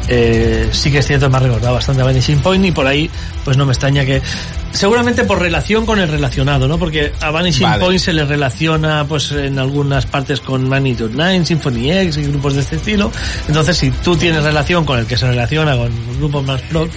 eh, 0.08 0.68
sí 0.70 0.92
que 0.92 0.98
es 0.98 1.06
cierto, 1.06 1.28
me 1.28 1.38
ha 1.38 1.40
recordado 1.40 1.74
bastante 1.74 2.02
a 2.02 2.04
Vanishing 2.04 2.40
Point 2.40 2.66
y 2.66 2.70
por 2.70 2.86
ahí, 2.86 3.10
pues 3.44 3.56
no 3.56 3.66
me 3.66 3.72
extraña 3.72 4.04
que, 4.04 4.22
seguramente 4.76 5.24
por 5.24 5.40
relación 5.40 5.86
con 5.86 5.98
el 5.98 6.08
relacionado, 6.08 6.68
¿no? 6.68 6.78
Porque 6.78 7.12
a 7.20 7.30
Vanishing 7.30 7.64
Vale. 7.64 7.84
Point 7.84 8.00
se 8.00 8.12
le 8.12 8.24
relaciona, 8.24 9.06
pues 9.08 9.32
en 9.32 9.58
algunas 9.58 10.06
partes 10.06 10.40
con 10.40 10.68
Magnitude 10.68 11.12
9, 11.14 11.44
Symphony 11.44 11.90
X 11.90 12.18
y 12.18 12.22
grupos 12.24 12.54
de 12.54 12.60
este 12.60 12.76
estilo, 12.76 13.10
entonces 13.48 13.76
si 13.76 13.90
tú 13.90 14.16
tienes 14.16 14.42
relación 14.42 14.84
con 14.84 14.98
el 14.98 15.06
que 15.06 15.16
se 15.16 15.26
relaciona 15.26 15.76
con 15.76 15.90
grupos 16.18 16.44
más 16.44 16.60
prog, 16.62 16.88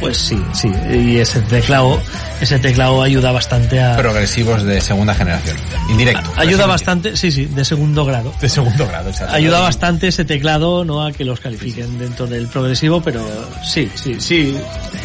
pues 0.00 0.18
sí, 0.18 0.38
sí, 0.52 0.70
y 0.92 1.16
ese 1.18 1.40
teclado, 1.42 2.00
ese 2.40 2.58
teclado 2.58 3.02
ayuda 3.02 3.32
bastante 3.32 3.82
a... 3.82 3.96
progresivos 3.96 4.62
de 4.64 4.80
segunda 4.80 5.14
generación, 5.14 5.56
indirecto. 5.88 6.30
Ayuda 6.36 6.66
bastante, 6.66 7.16
sí, 7.16 7.30
sí, 7.32 7.46
de 7.46 7.64
segundo 7.64 8.04
grado. 8.04 8.32
De 8.40 8.48
segundo 8.48 8.86
grado, 8.86 9.08
exacto. 9.10 9.34
Ayuda 9.34 9.60
bastante 9.60 10.08
ese 10.08 10.24
teclado, 10.24 10.84
¿no? 10.84 11.04
A 11.04 11.12
que 11.12 11.24
los 11.24 11.40
califiquen 11.40 11.98
dentro 11.98 12.26
del 12.26 12.46
progresivo, 12.48 13.00
pero 13.02 13.24
sí, 13.64 13.90
sí, 13.94 14.16
sí. 14.20 14.56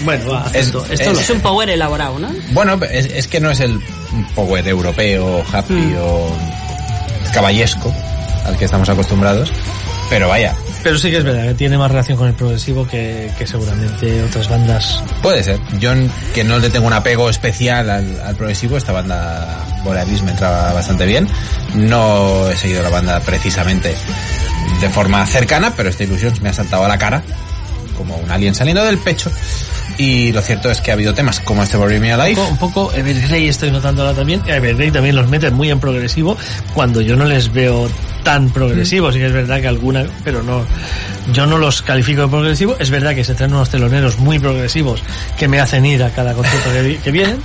Bueno, 0.04 0.30
va, 0.32 0.46
Es- 0.54 0.68
esto, 0.68 0.86
esto 0.90 1.10
es- 1.12 1.14
lo- 1.16 1.20
Es 1.22 1.30
un 1.30 1.40
power 1.42 1.70
elaborado, 1.70 2.20
¿no? 2.20 2.30
Bueno, 2.52 2.80
es, 2.92 3.06
es 3.06 3.28
que 3.28 3.40
no 3.40 3.50
es 3.52 3.60
el 3.62 3.80
power 4.36 4.68
europeo, 4.68 5.44
happy 5.52 5.74
Hmm. 5.74 5.96
o 6.00 6.30
caballesco 7.34 7.94
al 8.46 8.58
que 8.58 8.66
estamos 8.66 8.90
acostumbrados, 8.90 9.52
pero 10.10 10.28
vaya, 10.28 10.54
Pero 10.84 10.98
sí 10.98 11.12
que 11.12 11.18
es 11.18 11.24
verdad 11.24 11.44
que 11.44 11.54
tiene 11.54 11.78
más 11.78 11.92
relación 11.92 12.18
con 12.18 12.28
el 12.28 12.34
progresivo 12.34 12.88
que, 12.88 13.32
que 13.38 13.46
seguramente 13.46 14.24
otras 14.24 14.50
bandas. 14.50 15.04
puede 15.22 15.44
ser. 15.44 15.60
Yo, 15.80 15.92
que 16.34 16.44
no 16.44 16.60
le 16.60 16.70
tengo 16.70 16.88
un 16.88 16.94
apego 16.94 17.30
especial 17.30 17.90
al, 17.90 18.20
al 18.22 18.36
progresivo, 18.36 18.78
esta 18.78 18.92
banda 18.92 19.66
Borealis 19.84 20.24
me 20.24 20.32
entraba 20.32 20.74
bastante 20.74 21.06
bien. 21.06 21.28
No 21.76 22.50
he 22.50 22.56
seguido 22.56 22.82
la 22.82 22.90
banda 22.90 23.20
precisamente 23.20 23.96
de 24.80 24.90
forma 24.90 25.26
cercana, 25.28 25.74
pero 25.76 25.90
esta 25.90 26.04
ilusión 26.04 26.34
me 26.42 26.50
ha 26.50 26.54
saltado 26.54 26.86
a 26.86 26.88
la 26.88 26.98
cara 26.98 27.24
como 28.02 28.18
un 28.18 28.30
alien 28.32 28.54
saliendo 28.56 28.84
del 28.84 28.98
pecho. 28.98 29.32
Y 29.98 30.32
lo 30.32 30.42
cierto 30.42 30.72
es 30.72 30.82
que 30.82 30.90
ha 30.92 30.94
habido 30.96 31.14
temas 31.14 31.40
como 31.42 31.62
este 31.64 31.78
Bury 31.78 32.00
Me 32.00 32.14
Un 32.16 32.22
Alive, 32.22 32.36
poco, 32.38 32.50
un 32.52 32.58
poco 32.58 32.94
Evergrey 32.94 33.48
estoy 33.48 33.72
notando 33.72 34.02
ahora 34.04 34.16
también. 34.16 34.42
Evergrey 34.48 34.90
también 34.90 35.16
los 35.16 35.28
mete 35.30 35.52
muy 35.52 35.70
en 35.70 35.80
progresivo 35.80 36.38
cuando 36.74 37.02
yo 37.02 37.16
no 37.16 37.26
les 37.26 37.52
veo 37.52 37.90
tan 38.24 38.50
progresivos. 38.52 39.14
Sí 39.14 39.20
que 39.20 39.28
es 39.28 39.34
verdad 39.34 39.62
que 39.62 39.68
alguna, 39.68 40.06
pero 40.24 40.42
no, 40.44 40.66
yo 41.34 41.46
no 41.46 41.58
los 41.58 41.82
califico 41.82 42.22
de 42.24 42.28
progresivo. 42.30 42.76
Es 42.80 42.90
verdad 42.90 43.14
que 43.14 43.24
se 43.24 43.36
traen 43.36 43.54
unos 43.54 43.70
teloneros 43.70 44.18
muy 44.18 44.40
progresivos 44.40 45.04
que 45.38 45.48
me 45.48 45.60
hacen 45.60 45.86
ir 45.86 46.02
a 46.04 46.10
cada 46.10 46.34
concierto 46.34 46.72
que, 46.72 46.82
vi- 46.82 46.98
que 46.98 47.12
vienen. 47.12 47.38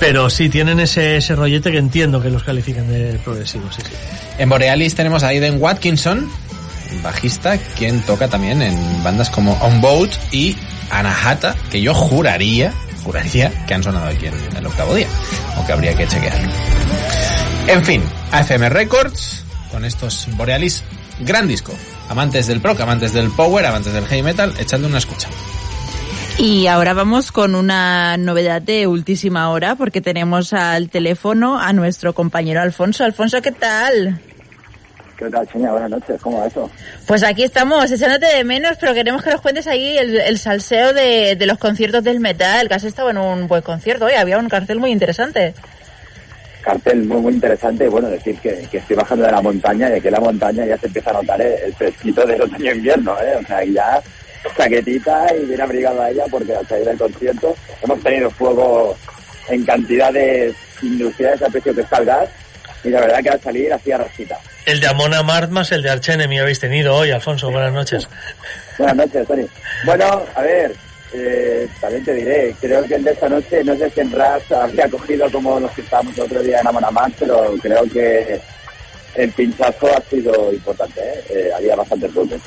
Pero 0.00 0.28
sí, 0.30 0.48
tienen 0.48 0.80
ese, 0.80 1.16
ese 1.18 1.34
rollete 1.34 1.70
que 1.70 1.78
entiendo 1.78 2.20
que 2.22 2.28
los 2.30 2.42
califican 2.42 2.88
de 2.88 3.18
progresivos. 3.24 3.74
Sí, 3.76 3.82
sí. 3.84 3.92
En 4.38 4.48
Borealis 4.48 4.94
tenemos 4.94 5.22
a 5.22 5.28
Aiden 5.28 5.60
Watkinson, 5.60 6.28
bajista, 7.02 7.58
quien 7.76 8.00
toca 8.02 8.28
también 8.28 8.62
en 8.62 9.02
bandas 9.02 9.30
como 9.30 9.52
On 9.60 9.80
Boat 9.80 10.10
y 10.32 10.56
Anahata, 10.90 11.56
que 11.70 11.80
yo 11.80 11.94
juraría, 11.94 12.72
juraría 13.04 13.50
que 13.66 13.74
han 13.74 13.82
sonado 13.82 14.06
aquí 14.06 14.26
en 14.26 14.56
el 14.56 14.66
octavo 14.66 14.94
día, 14.94 15.08
aunque 15.56 15.72
habría 15.72 15.94
que 15.94 16.06
chequearlo. 16.06 16.50
En 17.66 17.84
fin, 17.84 18.02
AFM 18.30 18.68
Records, 18.68 19.44
con 19.70 19.84
estos 19.84 20.28
Borealis, 20.36 20.84
gran 21.20 21.48
disco. 21.48 21.72
Amantes 22.08 22.46
del 22.46 22.60
prog, 22.60 22.80
amantes 22.82 23.12
del 23.12 23.30
power, 23.30 23.64
amantes 23.64 23.92
del 23.92 24.06
heavy 24.06 24.22
metal, 24.22 24.52
echadle 24.58 24.86
una 24.86 24.98
escucha. 24.98 25.28
Y 26.38 26.66
ahora 26.66 26.94
vamos 26.94 27.30
con 27.30 27.54
una 27.54 28.16
novedad 28.16 28.60
de 28.60 28.86
ultísima 28.86 29.50
hora 29.50 29.76
porque 29.76 30.00
tenemos 30.00 30.52
al 30.52 30.90
teléfono 30.90 31.58
a 31.58 31.72
nuestro 31.72 32.12
compañero 32.12 32.60
Alfonso. 32.60 33.04
Alfonso, 33.04 33.40
¿qué 33.40 33.52
tal? 33.52 34.20
¿Qué 35.24 35.30
tal? 35.30 35.48
Buenas 35.54 35.90
noches, 35.90 36.20
¿cómo 36.20 36.38
va 36.38 36.46
eso? 36.46 36.70
Pues 37.06 37.22
aquí 37.22 37.44
estamos, 37.44 37.90
echándote 37.90 38.26
de 38.26 38.44
menos, 38.44 38.76
pero 38.78 38.92
queremos 38.92 39.22
que 39.22 39.30
nos 39.30 39.40
cuentes 39.40 39.66
ahí 39.66 39.96
el, 39.96 40.20
el 40.20 40.38
salseo 40.38 40.92
de, 40.92 41.34
de 41.34 41.46
los 41.46 41.56
conciertos 41.56 42.04
del 42.04 42.20
metal, 42.20 42.68
que 42.68 42.74
has 42.74 42.84
estado 42.84 43.08
en 43.08 43.16
un 43.16 43.48
buen 43.48 43.62
concierto 43.62 44.04
hoy, 44.04 44.12
había 44.12 44.36
un 44.36 44.50
cartel 44.50 44.80
muy 44.80 44.90
interesante. 44.90 45.54
Cartel 46.60 47.04
muy, 47.04 47.22
muy 47.22 47.32
interesante. 47.32 47.88
Bueno, 47.88 48.08
decir 48.08 48.38
que, 48.38 48.66
que 48.70 48.78
estoy 48.78 48.96
bajando 48.96 49.24
de 49.24 49.32
la 49.32 49.40
montaña 49.40 49.88
y 49.88 49.92
aquí 49.94 50.08
en 50.08 50.12
la 50.12 50.20
montaña 50.20 50.66
ya 50.66 50.76
se 50.76 50.88
empieza 50.88 51.10
a 51.10 51.14
notar 51.14 51.40
el, 51.40 51.52
el 51.52 51.74
fresquito 51.74 52.26
del 52.26 52.42
otoño-invierno, 52.42 53.16
¿eh? 53.22 53.36
O 53.42 53.46
sea, 53.46 53.64
y 53.64 53.72
ya 53.72 54.02
chaquetita 54.54 55.34
y 55.34 55.46
bien 55.46 55.60
abrigado 55.62 56.02
a 56.02 56.10
ella 56.10 56.24
porque 56.30 56.54
al 56.54 56.66
salir 56.66 56.84
del 56.84 56.98
concierto 56.98 57.54
hemos 57.82 58.00
tenido 58.02 58.30
fuego 58.30 58.94
en 59.48 59.64
cantidades 59.64 60.54
industriales 60.82 61.40
a 61.40 61.48
precio 61.48 61.74
que 61.74 61.80
está 61.80 61.96
el 61.96 62.04
gas 62.04 62.28
y 62.84 62.90
la 62.90 63.00
verdad 63.00 63.22
que 63.22 63.30
al 63.30 63.40
salir 63.40 63.72
hacía 63.72 63.98
rasquita. 63.98 64.38
El 64.66 64.80
de 64.80 64.86
Amona 64.86 65.22
Mart 65.22 65.50
más 65.50 65.72
el 65.72 65.82
de 65.82 65.90
Archenemy 65.90 66.38
habéis 66.38 66.60
tenido 66.60 66.94
hoy, 66.94 67.10
Alfonso. 67.10 67.50
Buenas 67.50 67.72
noches. 67.72 68.08
Buenas 68.78 68.96
noches, 68.96 69.26
Tony. 69.26 69.46
Bueno, 69.84 70.22
a 70.34 70.42
ver, 70.42 70.74
eh, 71.12 71.68
también 71.80 72.04
te 72.04 72.14
diré, 72.14 72.54
creo 72.60 72.84
que 72.84 72.94
el 72.96 73.04
de 73.04 73.12
esta 73.12 73.28
noche, 73.28 73.62
no 73.64 73.76
sé 73.76 73.90
si 73.90 74.00
en 74.00 74.12
RAS 74.12 74.50
habría 74.52 74.88
cogido 74.88 75.30
como 75.30 75.60
los 75.60 75.70
que 75.72 75.82
estábamos 75.82 76.16
el 76.16 76.24
otro 76.24 76.42
día 76.42 76.60
en 76.60 76.66
Amonamar, 76.66 77.10
pero 77.18 77.54
creo 77.62 77.84
que 77.84 78.40
el 79.14 79.30
pinchazo 79.30 79.96
ha 79.96 80.00
sido 80.10 80.52
importante, 80.52 81.00
¿eh? 81.00 81.24
Eh, 81.30 81.50
había 81.56 81.76
bastante 81.76 82.08
puntos. 82.08 82.40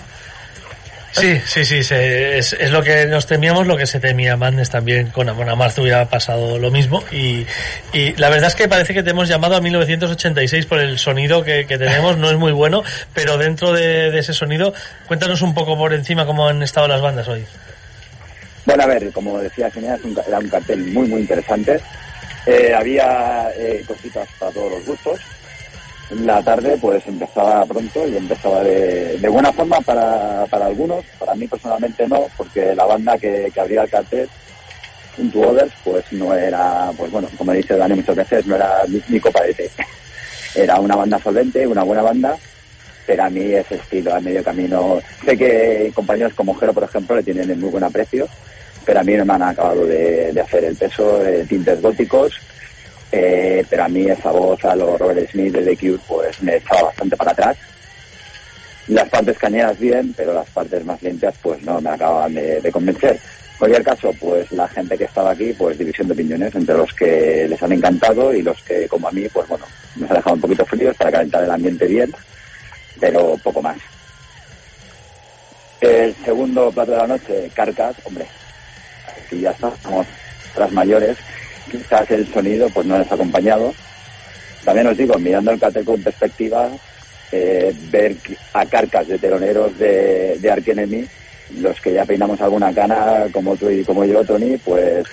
Sí, 1.20 1.42
sí, 1.46 1.66
sí, 1.66 1.84
se- 1.84 2.38
es, 2.38 2.54
lo 2.72 2.84
que 2.84 3.06
nos 3.08 3.26
temíamos, 3.26 3.66
lo 3.68 3.76
que 3.76 3.86
se 3.88 4.00
temía 4.00 4.38
Madness 4.38 4.70
también 4.70 5.08
con 5.08 5.28
Amon 5.30 5.50
Amarth 5.50 5.78
hubiera 5.80 6.06
pasado 6.10 6.58
lo 6.60 6.70
mismo 6.72 7.04
y, 7.12 7.46
y 7.94 8.14
la 8.18 8.30
verdad 8.30 8.48
es 8.50 8.56
que 8.56 8.68
parece 8.68 8.94
que 8.94 9.04
te 9.04 9.10
hemos 9.12 9.28
llamado 9.28 9.56
a 9.56 9.62
1986 9.62 10.66
por 10.66 10.80
el 10.80 11.00
sonido 11.00 11.44
que, 11.44 11.66
tenemos, 11.66 12.18
no 12.18 12.30
es 12.30 12.38
muy 12.38 12.52
bueno, 12.52 12.84
pero 13.14 13.38
dentro 13.38 13.74
de, 13.74 14.18
ese 14.18 14.34
sonido, 14.34 14.74
cuéntanos 15.08 15.42
un 15.42 15.54
poco 15.54 15.78
por 15.78 15.94
encima 15.94 16.26
cómo 16.26 16.48
han 16.48 16.62
estado 16.64 16.88
las 16.88 17.02
bandas 17.02 17.28
hoy. 17.28 17.44
Bueno, 18.66 18.84
a 18.84 18.88
ver, 18.88 19.12
como 19.12 19.40
decía 19.40 19.72
Genia, 19.72 19.96
es 19.96 20.04
un 20.04 20.14
ca- 20.14 20.24
era 20.28 20.40
un 20.40 20.50
cartel 20.50 20.80
muy, 20.88 21.08
muy 21.08 21.22
interesante. 21.22 21.80
Eh, 22.46 22.74
había 22.78 23.50
eh, 23.58 23.84
cositas 23.88 24.28
para 24.40 24.52
todos 24.52 24.72
los 24.74 24.86
gustos. 24.86 25.20
La 26.10 26.42
tarde 26.42 26.78
pues 26.80 27.06
empezaba 27.06 27.66
pronto 27.66 28.08
y 28.08 28.16
empezaba 28.16 28.64
de, 28.64 29.18
de 29.18 29.30
buena 29.30 29.52
forma 29.52 29.82
para, 29.82 30.46
para 30.46 30.68
algunos, 30.68 31.04
para 31.20 31.36
mí 31.36 31.48
personalmente 31.48 32.08
no, 32.08 32.28
porque 32.38 32.74
la 32.74 32.86
banda 32.86 33.18
que, 33.18 33.52
que 33.54 33.60
abría 33.60 33.84
el 33.84 33.90
cartel, 33.90 34.30
Into 35.18 35.42
Others, 35.42 35.74
pues 35.84 36.06
no 36.14 36.34
era, 36.34 36.92
pues 36.96 37.12
bueno, 37.12 37.28
como 37.38 37.52
dice 37.52 37.76
Dani 37.76 37.96
muchas 37.96 38.16
veces, 38.16 38.46
no 38.46 38.56
era 38.56 38.84
mi, 39.10 39.20
copa 39.20 39.44
de 39.44 39.54
té. 39.54 39.70
Era 40.56 40.80
una 40.80 40.96
banda 40.96 41.20
solvente, 41.20 41.68
una 41.68 41.84
buena 41.84 42.02
banda, 42.02 42.36
pero 43.06 43.26
a 43.26 43.30
mí 43.30 43.42
ese 43.42 43.76
estilo 43.76 44.16
a 44.16 44.20
medio 44.20 44.44
camino, 44.44 45.00
sé 45.24 45.38
que 45.38 45.92
compañeros 45.94 46.34
como 46.34 46.56
Jero, 46.56 46.74
por 46.74 46.84
ejemplo, 46.84 47.16
le 47.16 47.24
tienen 47.24 47.52
en 47.52 47.60
muy 47.60 47.70
buen 47.70 47.84
aprecio, 47.84 48.28
pero 48.84 49.02
a 49.02 49.04
mí 49.04 49.14
no 49.14 49.26
me 49.26 49.34
han 49.34 49.44
acabado 49.44 49.86
de, 49.86 50.32
de 50.32 50.42
hacer 50.42 50.64
el 50.64 50.76
peso, 50.76 51.24
eh, 51.24 51.46
tintes 51.48 51.80
góticos, 51.80 52.40
eh, 53.12 53.66
pero 53.70 53.86
a 53.86 53.88
mí 53.88 54.06
esa 54.06 54.32
voz 54.32 54.64
a 54.66 54.76
los 54.76 55.00
Robert 55.00 55.30
Smith 55.30 55.54
de 55.54 55.76
The 55.76 55.98
pues 56.08 56.42
me 56.42 56.58
echaba 56.58 56.84
bastante 56.84 57.16
para 57.16 57.32
atrás. 57.32 57.58
Las 58.88 59.10
partes 59.10 59.38
cañeras 59.38 59.78
bien, 59.80 60.14
pero 60.16 60.34
las 60.34 60.50
partes 60.50 60.84
más 60.86 61.02
limpias 61.02 61.36
pues 61.42 61.62
no 61.64 61.82
me 61.82 61.90
acababan 61.90 62.34
de, 62.34 62.70
convencer. 62.72 63.20
Cualquier 63.60 63.84
caso, 63.84 64.14
pues 64.20 64.52
la 64.52 64.68
gente 64.68 64.98
que 64.98 65.06
estaba 65.06 65.32
aquí, 65.32 65.52
pues 65.54 65.78
división 65.78 66.08
de 66.08 66.14
opiniones 66.14 66.54
entre 66.54 66.78
los 66.78 66.94
que 66.94 67.48
les 67.50 67.62
han 67.62 67.72
encantado 67.72 68.34
y 68.34 68.42
los 68.44 68.62
que, 68.62 68.88
como 68.88 69.08
a 69.08 69.12
mí, 69.12 69.28
pues 69.30 69.48
bueno, 69.48 69.66
nos 69.96 70.12
ha 70.12 70.16
dejado 70.16 70.36
un 70.36 70.42
poquito 70.42 70.66
fríos 70.66 70.96
para 70.96 71.12
calentar 71.12 71.44
el 71.44 71.52
ambiente 71.52 71.86
bien, 71.88 72.14
pero 73.00 73.36
poco 73.44 73.62
más. 73.62 73.78
El 75.82 76.16
segundo 76.24 76.72
plato 76.72 76.92
de 76.92 76.98
la 76.98 77.08
noche, 77.08 77.52
Carcas, 77.54 77.96
hombre, 78.06 78.26
aquí 79.26 79.42
ya 79.42 79.52
estamos 79.52 80.08
tras 80.54 80.72
mayores, 80.72 81.18
quizás 81.72 82.10
el 82.12 82.32
sonido 82.34 82.70
pues 82.70 82.86
no 82.86 82.98
les 82.98 83.12
ha 83.12 83.16
acompañado. 83.16 83.74
También 84.66 84.88
os 84.88 84.98
digo, 84.98 85.18
mirando 85.18 85.52
el 85.52 85.60
cartel 85.60 85.86
con 85.86 86.02
perspectiva, 86.04 86.70
eh, 87.32 87.74
ver 87.90 88.16
a 88.54 88.66
Carcas 88.66 89.08
de 89.08 89.18
teloneros 89.18 89.78
de, 89.78 90.38
de 90.40 90.52
Ark 90.52 90.68
Enemy, 90.68 91.06
los 91.60 91.80
que 91.80 91.94
ya 91.94 92.04
peinamos 92.06 92.42
alguna 92.42 92.74
cana, 92.74 93.26
como 93.32 93.56
tú 93.56 93.70
y 93.70 93.84
como 93.86 94.04
yo, 94.04 94.24
Tony, 94.26 94.58
pues 94.58 95.06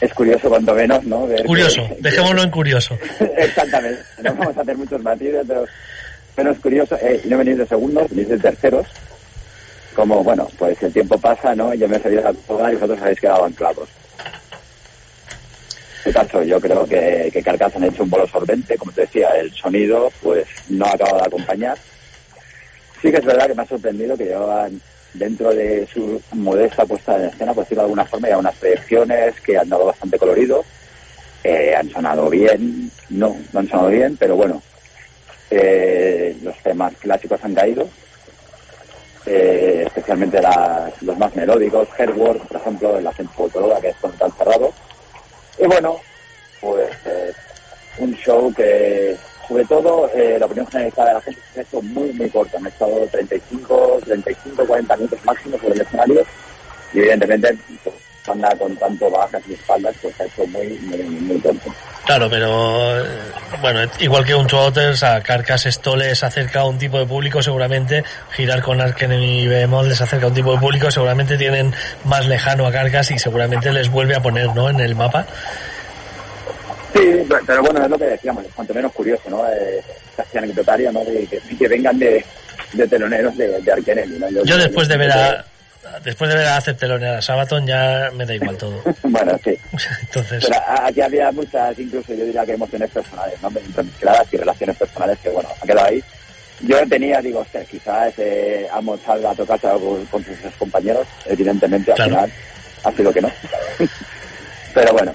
es 0.00 0.12
curioso 0.14 0.48
cuanto 0.48 0.74
menos, 0.74 1.04
¿no? 1.04 1.26
Ver 1.26 1.44
Curioso, 1.44 1.86
que- 1.88 1.96
dejémoslo 2.00 2.42
en 2.42 2.50
curioso. 2.50 2.98
Exactamente, 3.36 4.00
no 4.22 4.34
vamos 4.34 4.56
a 4.56 4.60
hacer 4.62 4.76
muchos 4.76 5.02
matices, 5.02 5.44
pero, 6.34 6.50
es 6.52 6.58
curioso, 6.58 6.96
eh, 7.02 7.20
y 7.24 7.28
no 7.28 7.38
venís 7.38 7.58
de 7.58 7.66
segundos, 7.66 8.08
venís 8.10 8.28
de 8.28 8.38
terceros, 8.38 8.86
como, 9.94 10.24
bueno, 10.24 10.48
pues 10.58 10.82
el 10.82 10.92
tiempo 10.92 11.18
pasa, 11.18 11.54
¿no? 11.54 11.72
Yo 11.74 11.86
me 11.88 11.96
he 11.96 12.00
salido 12.00 12.26
a 12.26 12.32
toda 12.32 12.70
y 12.72 12.74
vosotros 12.74 13.00
habéis 13.02 13.20
quedado 13.20 13.44
anclados. 13.44 13.88
Caso, 16.12 16.42
yo 16.42 16.60
creo 16.60 16.86
que, 16.86 17.30
que 17.32 17.42
Carcass 17.42 17.76
han 17.76 17.84
hecho 17.84 18.02
un 18.02 18.10
bolo 18.10 18.26
solvente, 18.26 18.76
como 18.76 18.92
te 18.92 19.02
decía, 19.02 19.28
el 19.30 19.52
sonido, 19.52 20.12
pues, 20.22 20.46
no 20.68 20.84
ha 20.84 20.92
acabado 20.92 21.18
de 21.18 21.26
acompañar. 21.26 21.78
Sí 23.00 23.10
que 23.10 23.16
es 23.16 23.24
verdad 23.24 23.46
que 23.46 23.54
me 23.54 23.62
ha 23.62 23.66
sorprendido 23.66 24.16
que 24.16 24.24
llevaban 24.24 24.80
dentro 25.14 25.54
de 25.54 25.86
su 25.86 26.20
modesta 26.32 26.84
puesta 26.84 27.16
en 27.16 27.26
escena, 27.26 27.54
decirlo 27.54 27.82
de 27.82 27.86
alguna 27.86 28.04
forma, 28.04 28.28
ya 28.28 28.38
unas 28.38 28.56
proyecciones 28.56 29.40
que 29.40 29.56
han 29.56 29.68
dado 29.68 29.86
bastante 29.86 30.18
colorido, 30.18 30.64
eh, 31.42 31.74
han 31.76 31.88
sonado 31.90 32.28
bien, 32.28 32.90
no, 33.10 33.36
no 33.52 33.60
han 33.60 33.68
sonado 33.68 33.88
bien, 33.88 34.16
pero 34.16 34.36
bueno, 34.36 34.62
eh, 35.50 36.36
los 36.42 36.56
temas 36.58 36.92
clásicos 36.96 37.42
han 37.44 37.54
caído, 37.54 37.88
eh, 39.26 39.84
especialmente 39.86 40.40
los 41.00 41.18
más 41.18 41.34
melódicos, 41.36 41.88
Headward, 41.98 42.38
por 42.38 42.60
ejemplo, 42.60 42.98
el 42.98 43.06
acento 43.06 43.50
que 43.80 43.88
es 43.88 43.96
con 43.96 44.12
cerrado. 44.12 44.72
Y 45.64 45.66
bueno, 45.66 45.98
pues 46.60 46.90
eh, 47.06 47.32
un 47.96 48.14
show 48.16 48.52
que, 48.52 49.16
sobre 49.48 49.64
todo, 49.64 50.10
eh, 50.12 50.36
la 50.38 50.44
opinión 50.44 50.66
generalizada 50.66 51.08
de 51.08 51.14
la 51.14 51.20
gente 51.22 51.40
es 51.54 51.66
hecho 51.66 51.80
muy, 51.80 52.12
muy 52.12 52.28
corto. 52.28 52.58
Han 52.58 52.66
estado 52.66 53.06
35, 53.10 54.00
35, 54.04 54.66
40 54.66 54.96
minutos 54.96 55.24
máximo 55.24 55.56
sobre 55.56 55.76
el 55.76 55.80
escenario 55.80 56.22
y 56.92 56.98
evidentemente, 56.98 57.56
pues, 57.82 57.96
banda 58.26 58.54
con 58.58 58.76
tanto 58.76 59.10
bajas 59.10 59.42
y 59.48 59.54
espaldas, 59.54 59.96
pues 60.02 60.20
ha 60.20 60.24
hecho 60.26 60.46
muy, 60.48 60.68
muy, 60.80 60.98
muy 60.98 61.40
corto. 61.40 61.72
Claro, 62.06 62.28
pero 62.28 62.98
eh, 62.98 63.08
bueno, 63.62 63.90
igual 63.98 64.24
que 64.24 64.34
un 64.34 64.46
Trotters, 64.46 65.02
a 65.02 65.22
Carcass 65.22 65.66
esto 65.66 65.96
les 65.96 66.22
acerca 66.22 66.60
a 66.60 66.66
un 66.66 66.78
tipo 66.78 66.98
de 66.98 67.06
público, 67.06 67.42
seguramente 67.42 68.04
girar 68.32 68.62
con 68.62 68.80
Ark 68.80 69.02
Enemy 69.02 69.42
y 69.42 69.46
Behemoth 69.46 69.86
les 69.86 70.00
acerca 70.00 70.26
a 70.26 70.28
un 70.28 70.34
tipo 70.34 70.52
de 70.52 70.58
público, 70.58 70.90
seguramente 70.90 71.38
tienen 71.38 71.72
más 72.04 72.26
lejano 72.26 72.66
a 72.66 72.72
Carcass 72.72 73.10
y 73.10 73.18
seguramente 73.18 73.72
les 73.72 73.88
vuelve 73.90 74.14
a 74.14 74.20
poner, 74.20 74.54
¿no? 74.54 74.68
En 74.68 74.80
el 74.80 74.94
mapa. 74.94 75.26
Sí, 76.92 77.26
pero, 77.46 77.62
bueno, 77.62 77.82
es 77.82 77.90
lo 77.90 77.98
que 77.98 78.04
decíamos, 78.04 78.44
es 78.44 78.52
cuanto 78.52 78.74
menos 78.74 78.92
curioso, 78.92 79.22
¿no? 79.28 79.44
Eh, 79.48 79.82
casi 80.16 80.38
anecdotario, 80.38 80.92
¿no? 80.92 81.04
De 81.04 81.26
que, 81.26 81.56
que 81.56 81.68
vengan 81.68 81.98
de, 81.98 82.24
de 82.74 82.86
teloneros 82.86 83.36
de, 83.36 83.48
de 83.48 84.06
¿no? 84.18 84.44
Yo 84.44 84.58
después 84.58 84.88
de 84.88 84.96
ver 84.96 85.10
a 85.10 85.44
después 86.02 86.30
de 86.30 86.36
ver 86.36 86.46
a 86.48 86.60
Ceptelonear 86.60 87.16
a 87.16 87.22
Sabaton 87.22 87.66
ya 87.66 88.10
me 88.14 88.24
da 88.26 88.34
igual 88.34 88.56
todo. 88.56 88.82
Bueno, 89.02 89.38
sí. 89.44 89.56
Entonces, 90.02 90.44
Pero 90.48 90.60
aquí 90.82 91.00
había 91.00 91.30
muchas, 91.32 91.78
incluso 91.78 92.14
yo 92.14 92.24
diría 92.24 92.44
que 92.44 92.52
emociones 92.52 92.90
personales, 92.90 93.40
¿no? 93.42 93.48
Entremezcladas 93.48 94.26
y 94.32 94.36
relaciones 94.36 94.76
personales 94.76 95.18
que, 95.20 95.28
bueno, 95.30 95.48
ha 95.62 95.66
quedado 95.66 95.86
ahí. 95.86 96.02
Yo 96.60 96.78
tenía, 96.88 97.20
digo, 97.20 97.40
hostia, 97.40 97.64
quizás 97.64 98.12
eh, 98.18 98.66
Amos 98.72 99.00
salga 99.04 99.30
a 99.30 99.34
tocarse 99.34 99.66
algo 99.66 100.02
con 100.10 100.24
sus 100.24 100.36
compañeros. 100.58 101.06
Evidentemente, 101.26 101.90
al 101.92 101.96
Claro. 101.96 102.10
final 102.14 102.32
ha 102.84 102.92
sido 102.92 103.12
que 103.12 103.20
no. 103.20 103.30
Pero 104.74 104.92
bueno. 104.92 105.14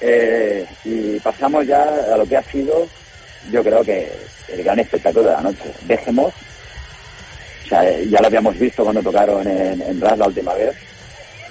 Eh, 0.00 0.66
y 0.84 1.18
pasamos 1.20 1.66
ya 1.66 1.82
a 1.82 2.16
lo 2.16 2.26
que 2.26 2.36
ha 2.36 2.42
sido, 2.42 2.86
yo 3.50 3.62
creo 3.62 3.82
que 3.82 4.12
el 4.48 4.62
gran 4.62 4.78
espectáculo 4.78 5.24
de 5.24 5.32
la 5.32 5.40
noche. 5.42 5.72
Dejemos, 5.82 6.32
o 7.66 7.68
sea, 7.68 7.88
eh, 7.90 8.06
ya 8.08 8.20
lo 8.20 8.28
habíamos 8.28 8.56
visto 8.58 8.84
cuando 8.84 9.02
tocaron 9.02 9.46
en, 9.46 9.82
en 9.82 9.98
la 10.00 10.14
última 10.26 10.54
vez. 10.54 10.74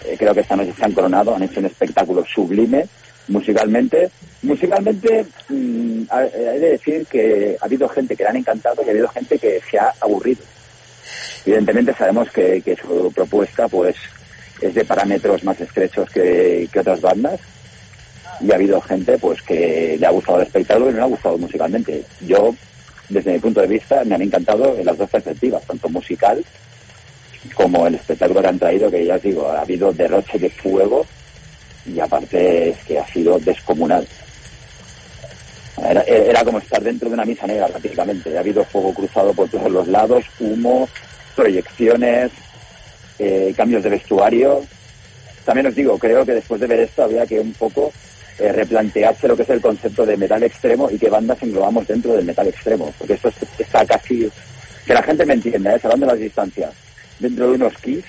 Eh, 0.06 0.16
creo 0.18 0.34
que 0.34 0.40
esta 0.42 0.56
noche 0.56 0.74
se 0.78 0.86
han 0.86 0.94
coronado, 0.94 1.36
han 1.36 1.44
hecho 1.44 1.60
un 1.60 1.66
espectáculo 1.66 2.24
sublime 2.26 2.86
musicalmente. 3.28 4.10
Musicalmente, 4.44 5.26
mm, 5.50 6.04
ha- 6.10 6.24
eh, 6.26 6.50
hay 6.54 6.60
de 6.60 6.70
decir 6.72 7.06
que 7.08 7.58
ha 7.60 7.66
habido 7.66 7.90
gente 7.90 8.16
que 8.16 8.24
le 8.24 8.30
han 8.30 8.38
encantado 8.38 8.82
y 8.84 8.88
ha 8.88 8.92
habido 8.92 9.08
gente 9.10 9.38
que 9.38 9.60
se 9.70 9.78
ha 9.78 9.92
aburrido. 10.00 10.42
Evidentemente 11.46 11.94
sabemos 11.94 12.30
que, 12.32 12.62
su 12.82 13.12
propuesta 13.14 13.68
pues 13.68 13.96
es 14.62 14.74
de 14.74 14.86
parámetros 14.86 15.44
más 15.44 15.60
estrechos 15.60 16.10
que, 16.10 16.68
que 16.72 16.80
otras 16.80 17.02
bandas 17.02 17.40
y 18.42 18.52
ha 18.52 18.56
habido 18.56 18.80
gente 18.82 19.18
pues 19.18 19.42
que 19.42 19.98
le 20.00 20.06
ha 20.08 20.12
gustado 20.12 20.40
el 20.40 20.48
espectáculo 20.48 20.90
y 20.90 20.94
no 20.94 20.98
le 21.00 21.04
ha 21.04 21.08
gustado 21.08 21.38
musicalmente. 21.38 22.04
Yo, 22.22 22.56
desde 23.10 23.34
mi 23.34 23.40
punto 23.40 23.62
de 23.62 23.68
vista, 23.68 24.04
me 24.04 24.16
han 24.16 24.22
encantado 24.22 24.78
en 24.78 24.86
las 24.86 24.98
dos 24.98 25.10
perspectivas, 25.10 25.64
tanto 25.66 25.90
musical 25.90 26.44
como 27.54 27.86
el 27.86 27.96
espectáculo 27.96 28.42
que 28.42 28.48
han 28.48 28.60
traído, 28.60 28.90
que 28.90 29.06
ya 29.06 29.16
os 29.16 29.22
digo, 29.22 29.50
ha 29.50 29.62
habido 29.62 29.92
derroche 29.94 30.40
de 30.40 30.50
fuego 30.50 31.06
y 31.86 32.00
aparte 32.00 32.70
es 32.70 32.78
que 32.80 33.00
ha 33.00 33.08
sido 33.08 33.38
descomunal. 33.40 34.08
Era, 35.78 36.02
era 36.02 36.44
como 36.44 36.58
estar 36.58 36.82
dentro 36.82 37.10
de 37.10 37.14
una 37.14 37.26
misa 37.26 37.46
negra 37.46 37.68
prácticamente. 37.68 38.36
Ha 38.36 38.40
habido 38.40 38.64
fuego 38.64 38.94
cruzado 38.94 39.34
por 39.34 39.48
todos 39.50 39.70
los 39.70 39.88
lados, 39.88 40.26
humo, 40.40 40.90
proyecciones, 41.36 42.32
eh, 43.20 43.54
cambios 43.56 43.84
de 43.84 43.90
vestuario. 43.90 44.62
También 45.44 45.68
os 45.68 45.76
digo, 45.76 46.00
creo 46.00 46.26
que 46.26 46.34
después 46.34 46.60
de 46.60 46.68
ver 46.68 46.80
esto 46.80 47.04
había 47.04 47.26
que 47.28 47.40
un 47.40 47.54
poco 47.54 47.92
eh, 48.40 48.52
replantearse 48.52 49.28
lo 49.28 49.36
que 49.36 49.44
es 49.44 49.50
el 49.50 49.62
concepto 49.62 50.06
de 50.06 50.18
metal 50.18 50.44
extremo 50.44 50.90
y 50.92 50.98
qué 50.98 51.10
bandas 51.10 51.38
englobamos 51.42 51.88
dentro 51.88 52.14
del 52.14 52.26
metal 52.26 52.48
extremo. 52.48 52.94
Porque 52.98 53.14
esto 53.14 53.30
es- 53.30 53.36
está 53.60 53.86
casi... 53.86 54.30
Que 54.86 54.94
la 54.94 55.02
gente 55.04 55.26
me 55.26 55.34
entienda, 55.34 55.76
¿eh? 55.76 55.80
salvando 55.80 56.06
las 56.06 56.20
distancias. 56.20 56.72
Dentro 57.20 57.48
de 57.50 57.54
unos 57.56 57.74
Kiss 57.80 58.04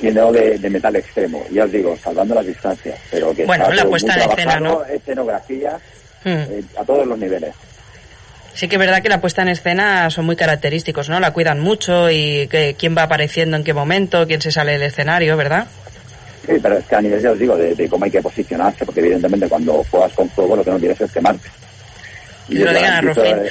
y 0.00 0.06
no 0.10 0.32
de, 0.32 0.58
de 0.58 0.70
metal 0.70 0.96
extremo. 0.96 1.44
Ya 1.52 1.64
os 1.64 1.72
digo, 1.72 1.96
salvando 2.02 2.34
las 2.34 2.46
distancias. 2.46 2.98
Pero 3.10 3.34
que 3.34 3.44
Bueno, 3.44 3.64
está 3.64 3.74
la 3.76 3.84
puesta 3.88 4.14
en 4.14 4.30
escena, 4.30 4.60
¿no? 4.60 4.84
Escenografía, 4.84 5.78
Hmm. 6.24 6.30
eh, 6.50 6.62
a 6.80 6.84
todos 6.84 7.06
los 7.06 7.18
niveles. 7.18 7.54
Sí 8.54 8.66
que 8.68 8.76
es 8.76 8.80
verdad 8.80 9.02
que 9.02 9.10
la 9.10 9.20
puesta 9.20 9.42
en 9.42 9.48
escena 9.48 10.08
son 10.10 10.24
muy 10.24 10.36
característicos, 10.36 11.08
¿no? 11.10 11.20
La 11.20 11.32
cuidan 11.32 11.60
mucho 11.60 12.10
y 12.10 12.48
que, 12.48 12.74
quién 12.78 12.96
va 12.96 13.02
apareciendo 13.02 13.56
en 13.58 13.64
qué 13.64 13.74
momento, 13.74 14.26
quién 14.26 14.40
se 14.40 14.50
sale 14.50 14.72
del 14.72 14.82
escenario, 14.84 15.36
¿verdad? 15.36 15.66
Sí, 16.46 16.52
pero 16.60 16.76
es 16.76 16.84
que 16.84 16.94
a 16.94 17.00
nivel, 17.00 17.22
ya 17.22 17.30
os 17.32 17.38
digo, 17.38 17.56
de, 17.56 17.74
de 17.74 17.88
cómo 17.88 18.04
hay 18.04 18.10
que 18.10 18.20
posicionarse, 18.22 18.84
porque 18.84 19.00
evidentemente 19.00 19.48
cuando 19.48 19.82
juegas 19.90 20.12
con 20.12 20.28
fuego 20.30 20.56
lo 20.56 20.64
que 20.64 20.70
no 20.70 20.78
quieres 20.78 21.00
es 21.00 21.12
quemarte. 21.12 21.48
Que 22.46 22.54
se 22.54 22.64
lo 22.64 22.72
yo 22.72 22.78
digan 22.78 23.08
a 23.08 23.22
eh, 23.24 23.50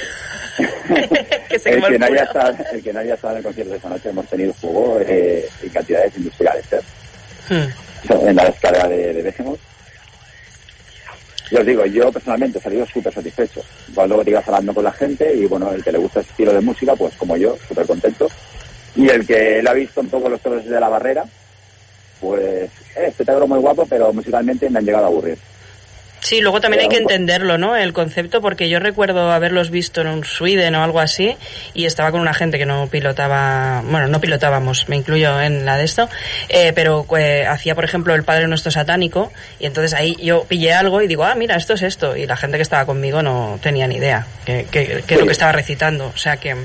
Que 1.48 1.58
se 1.58 1.70
el, 1.70 1.82
que 1.82 1.98
no 1.98 2.06
haya 2.06 2.22
estado, 2.22 2.56
el 2.72 2.82
que 2.82 2.92
no 2.92 3.00
haya 3.00 3.14
estado 3.14 3.32
en 3.32 3.38
el 3.38 3.44
concierto 3.44 3.72
de 3.72 3.78
esa 3.78 3.88
noche 3.88 4.08
hemos 4.10 4.26
tenido 4.26 4.54
fuego 4.54 5.00
eh, 5.00 5.48
en 5.62 5.68
cantidades 5.70 6.16
industriales. 6.16 6.64
¿eh? 6.72 6.80
Hmm. 7.48 8.28
en 8.28 8.36
la 8.36 8.44
descarga 8.44 8.88
de, 8.88 9.12
de 9.12 9.22
Behemoth. 9.22 9.60
Yo 11.50 11.60
os 11.60 11.66
digo, 11.66 11.84
yo 11.86 12.10
personalmente 12.10 12.58
he 12.58 12.62
salido 12.62 12.86
súper 12.86 13.12
satisfecho. 13.12 13.60
Igual 13.88 14.08
luego 14.08 14.24
te 14.24 14.30
ibas 14.30 14.48
hablando 14.48 14.72
con 14.72 14.84
la 14.84 14.92
gente 14.92 15.34
y 15.34 15.44
bueno, 15.46 15.72
el 15.72 15.84
que 15.84 15.92
le 15.92 15.98
gusta 15.98 16.20
ese 16.20 16.30
estilo 16.30 16.52
de 16.52 16.60
música, 16.60 16.94
pues 16.94 17.14
como 17.16 17.36
yo, 17.36 17.56
súper 17.68 17.86
contento. 17.86 18.28
Y 18.96 19.08
el 19.08 19.26
que 19.26 19.60
lo 19.62 19.70
ha 19.70 19.74
visto 19.74 20.00
un 20.00 20.08
poco 20.08 20.28
los 20.28 20.40
toros 20.40 20.64
de 20.64 20.80
la 20.80 20.88
barrera, 20.88 21.24
pues 22.24 22.42
eh, 22.96 23.06
espectáculo 23.08 23.46
muy 23.46 23.58
guapo, 23.58 23.86
pero 23.88 24.12
musicalmente 24.12 24.68
me 24.70 24.78
han 24.78 24.84
llegado 24.84 25.04
a 25.04 25.08
aburrir. 25.08 25.38
Sí, 26.20 26.40
luego 26.40 26.58
también 26.58 26.80
hay 26.80 26.88
que 26.88 26.96
Pero, 26.96 27.10
entenderlo, 27.10 27.58
¿no? 27.58 27.76
El 27.76 27.92
concepto, 27.92 28.40
porque 28.40 28.70
yo 28.70 28.78
recuerdo 28.78 29.30
haberlos 29.30 29.70
visto 29.70 30.00
en 30.00 30.06
un 30.06 30.24
Sweden 30.24 30.74
o 30.74 30.82
algo 30.82 31.00
así, 31.00 31.36
y 31.74 31.84
estaba 31.84 32.12
con 32.12 32.22
una 32.22 32.32
gente 32.32 32.56
que 32.56 32.64
no 32.64 32.86
pilotaba, 32.86 33.82
bueno, 33.84 34.08
no 34.08 34.22
pilotábamos, 34.22 34.88
me 34.88 34.96
incluyo 34.96 35.38
en 35.38 35.66
la 35.66 35.76
de 35.76 35.84
esto, 35.84 36.08
eh, 36.48 36.72
pero 36.74 37.04
eh, 37.18 37.44
hacía, 37.46 37.74
por 37.74 37.84
ejemplo, 37.84 38.14
el 38.14 38.22
Padre 38.22 38.48
Nuestro 38.48 38.72
Satánico, 38.72 39.30
y 39.60 39.66
entonces 39.66 39.92
ahí 39.92 40.16
yo 40.16 40.44
pillé 40.44 40.72
algo 40.72 41.02
y 41.02 41.08
digo, 41.08 41.24
ah, 41.24 41.34
mira, 41.34 41.56
esto 41.56 41.74
es 41.74 41.82
esto, 41.82 42.16
y 42.16 42.26
la 42.26 42.38
gente 42.38 42.56
que 42.56 42.62
estaba 42.62 42.86
conmigo 42.86 43.22
no 43.22 43.58
tenía 43.62 43.86
ni 43.86 43.96
idea 43.96 44.26
que, 44.46 44.64
que, 44.70 45.04
que 45.06 45.14
es 45.14 45.20
lo 45.20 45.26
que 45.26 45.32
estaba 45.32 45.52
recitando, 45.52 46.06
o 46.06 46.16
sea 46.16 46.38
que... 46.38 46.56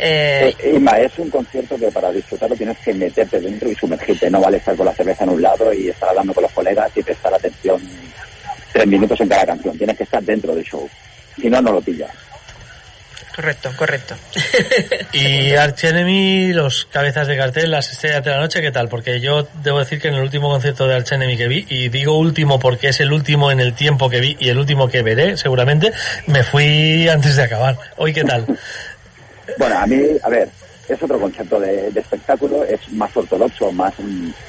Eh, 0.00 0.54
Eh, 0.58 0.72
Inma, 0.76 0.98
es 0.98 1.18
un 1.18 1.28
concierto 1.30 1.76
que 1.76 1.90
para 1.90 2.10
disfrutarlo 2.10 2.56
tienes 2.56 2.78
que 2.78 2.94
meterte 2.94 3.38
dentro 3.40 3.68
y 3.70 3.74
sumergirte. 3.74 4.30
No 4.30 4.40
vale 4.40 4.56
estar 4.56 4.74
con 4.74 4.86
la 4.86 4.94
cerveza 4.94 5.24
en 5.24 5.30
un 5.30 5.42
lado 5.42 5.72
y 5.72 5.88
estar 5.88 6.08
hablando 6.08 6.32
con 6.34 6.42
los 6.42 6.52
colegas 6.52 6.90
y 6.96 7.02
prestar 7.02 7.34
atención 7.34 7.80
tres 8.72 8.86
minutos 8.86 9.20
en 9.20 9.28
cada 9.28 9.46
canción. 9.46 9.76
Tienes 9.76 9.96
que 9.96 10.04
estar 10.04 10.22
dentro 10.22 10.54
del 10.54 10.64
show. 10.64 10.88
Si 11.40 11.48
no, 11.50 11.60
no 11.60 11.72
lo 11.72 11.80
pillas. 11.80 12.10
correcto, 13.34 13.70
correcto. 13.76 14.14
Y 15.12 15.52
Arch 15.54 15.84
Enemy, 15.84 16.52
los 16.52 16.84
cabezas 16.86 17.26
de 17.26 17.36
cartel, 17.36 17.70
las 17.70 17.90
estrellas 17.90 18.22
de 18.24 18.30
la 18.30 18.38
noche, 18.40 18.60
¿qué 18.60 18.70
tal? 18.70 18.88
Porque 18.88 19.20
yo 19.20 19.48
debo 19.62 19.78
decir 19.80 20.00
que 20.00 20.08
en 20.08 20.14
el 20.14 20.22
último 20.22 20.48
concierto 20.50 20.86
de 20.86 20.94
Arch 20.94 21.12
Enemy 21.12 21.36
que 21.36 21.48
vi, 21.48 21.66
y 21.68 21.88
digo 21.88 22.16
último 22.18 22.58
porque 22.58 22.88
es 22.88 23.00
el 23.00 23.12
último 23.12 23.50
en 23.50 23.60
el 23.60 23.74
tiempo 23.74 24.08
que 24.08 24.20
vi 24.20 24.36
y 24.38 24.48
el 24.50 24.58
último 24.58 24.88
que 24.88 25.02
veré, 25.02 25.36
seguramente, 25.36 25.92
me 26.26 26.42
fui 26.42 27.08
antes 27.08 27.36
de 27.36 27.42
acabar. 27.42 27.76
Hoy, 27.96 28.12
¿qué 28.12 28.24
tal? 28.24 28.46
Bueno, 29.58 29.78
a 29.78 29.86
mí, 29.86 30.02
a 30.22 30.28
ver, 30.28 30.48
es 30.88 31.02
otro 31.02 31.20
concepto 31.20 31.60
de, 31.60 31.88
espectáculo, 31.88 32.64
es 32.64 32.80
más 32.92 33.16
ortodoxo, 33.16 33.70
más 33.72 33.94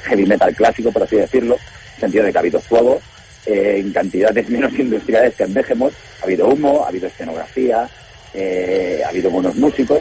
heavy 0.04 0.26
metal 0.26 0.54
clásico, 0.54 0.90
por 0.90 1.02
así 1.02 1.16
decirlo, 1.16 1.54
en 1.54 1.94
el 1.94 2.00
sentido 2.00 2.24
de 2.24 2.32
que 2.32 2.38
ha 2.38 2.40
habido 2.40 2.60
fuego, 2.60 3.00
eh, 3.46 3.76
en 3.78 3.92
cantidades 3.92 4.48
menos 4.50 4.72
industriales 4.78 5.34
que 5.34 5.44
en 5.44 5.54
Behemoth, 5.54 5.94
ha 6.20 6.24
habido 6.24 6.48
humo, 6.48 6.84
ha 6.84 6.88
habido 6.88 7.06
escenografía, 7.06 7.88
eh, 8.34 9.02
ha 9.04 9.08
habido 9.08 9.30
buenos 9.30 9.54
músicos 9.56 10.00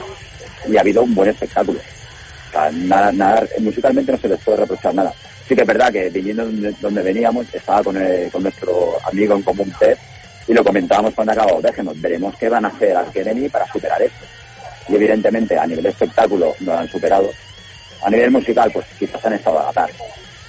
y 0.68 0.78
ha 0.78 0.82
habido 0.82 1.03
un 1.03 1.14
buen 1.14 1.30
espectáculo. 1.30 1.80
O 1.80 2.52
sea, 2.52 2.72
nada, 2.72 3.11
nada, 3.11 3.48
musicalmente 3.60 4.11
no 4.11 4.18
se 4.18 4.28
les 4.28 4.40
puede 4.41 4.57
reprochar 4.57 4.94
nada. 4.94 5.14
Sí 5.48 5.56
que 5.56 5.61
es 5.61 5.68
verdad 5.68 5.91
que 5.91 6.10
viniendo 6.10 6.45
donde, 6.45 6.73
donde 6.80 7.02
veníamos, 7.02 7.45
estaba 7.53 7.84
con, 7.84 7.98
eh, 7.98 8.30
con 8.32 8.44
nuestro 8.44 8.98
amigo 9.06 9.36
en 9.36 9.41
común 9.41 9.73
Pep 9.80 9.98
y 10.48 10.53
lo 10.53 10.64
comentábamos 10.64 11.14
cuando 11.14 11.34
acabamos 11.34 11.64
Déjenos, 11.64 12.02
veremos 12.02 12.36
qué 12.38 12.49
van 12.49 12.65
a 12.65 12.69
hacer 12.69 12.95
al 12.95 13.11
Kennedy 13.11 13.49
para 13.49 13.72
superar 13.72 14.02
esto. 14.02 14.26
Y 14.92 14.96
evidentemente 14.96 15.58
a 15.58 15.66
nivel 15.66 15.84
de 15.84 15.90
espectáculo 15.90 16.54
no 16.60 16.74
lo 16.74 16.80
han 16.80 16.88
superado. 16.90 17.32
A 18.04 18.10
nivel 18.10 18.32
musical, 18.32 18.70
pues 18.74 18.86
quizás 19.00 19.24
han 19.26 19.34
estado 19.34 19.60
a 19.60 19.64
la 19.68 19.72
par. 19.72 19.90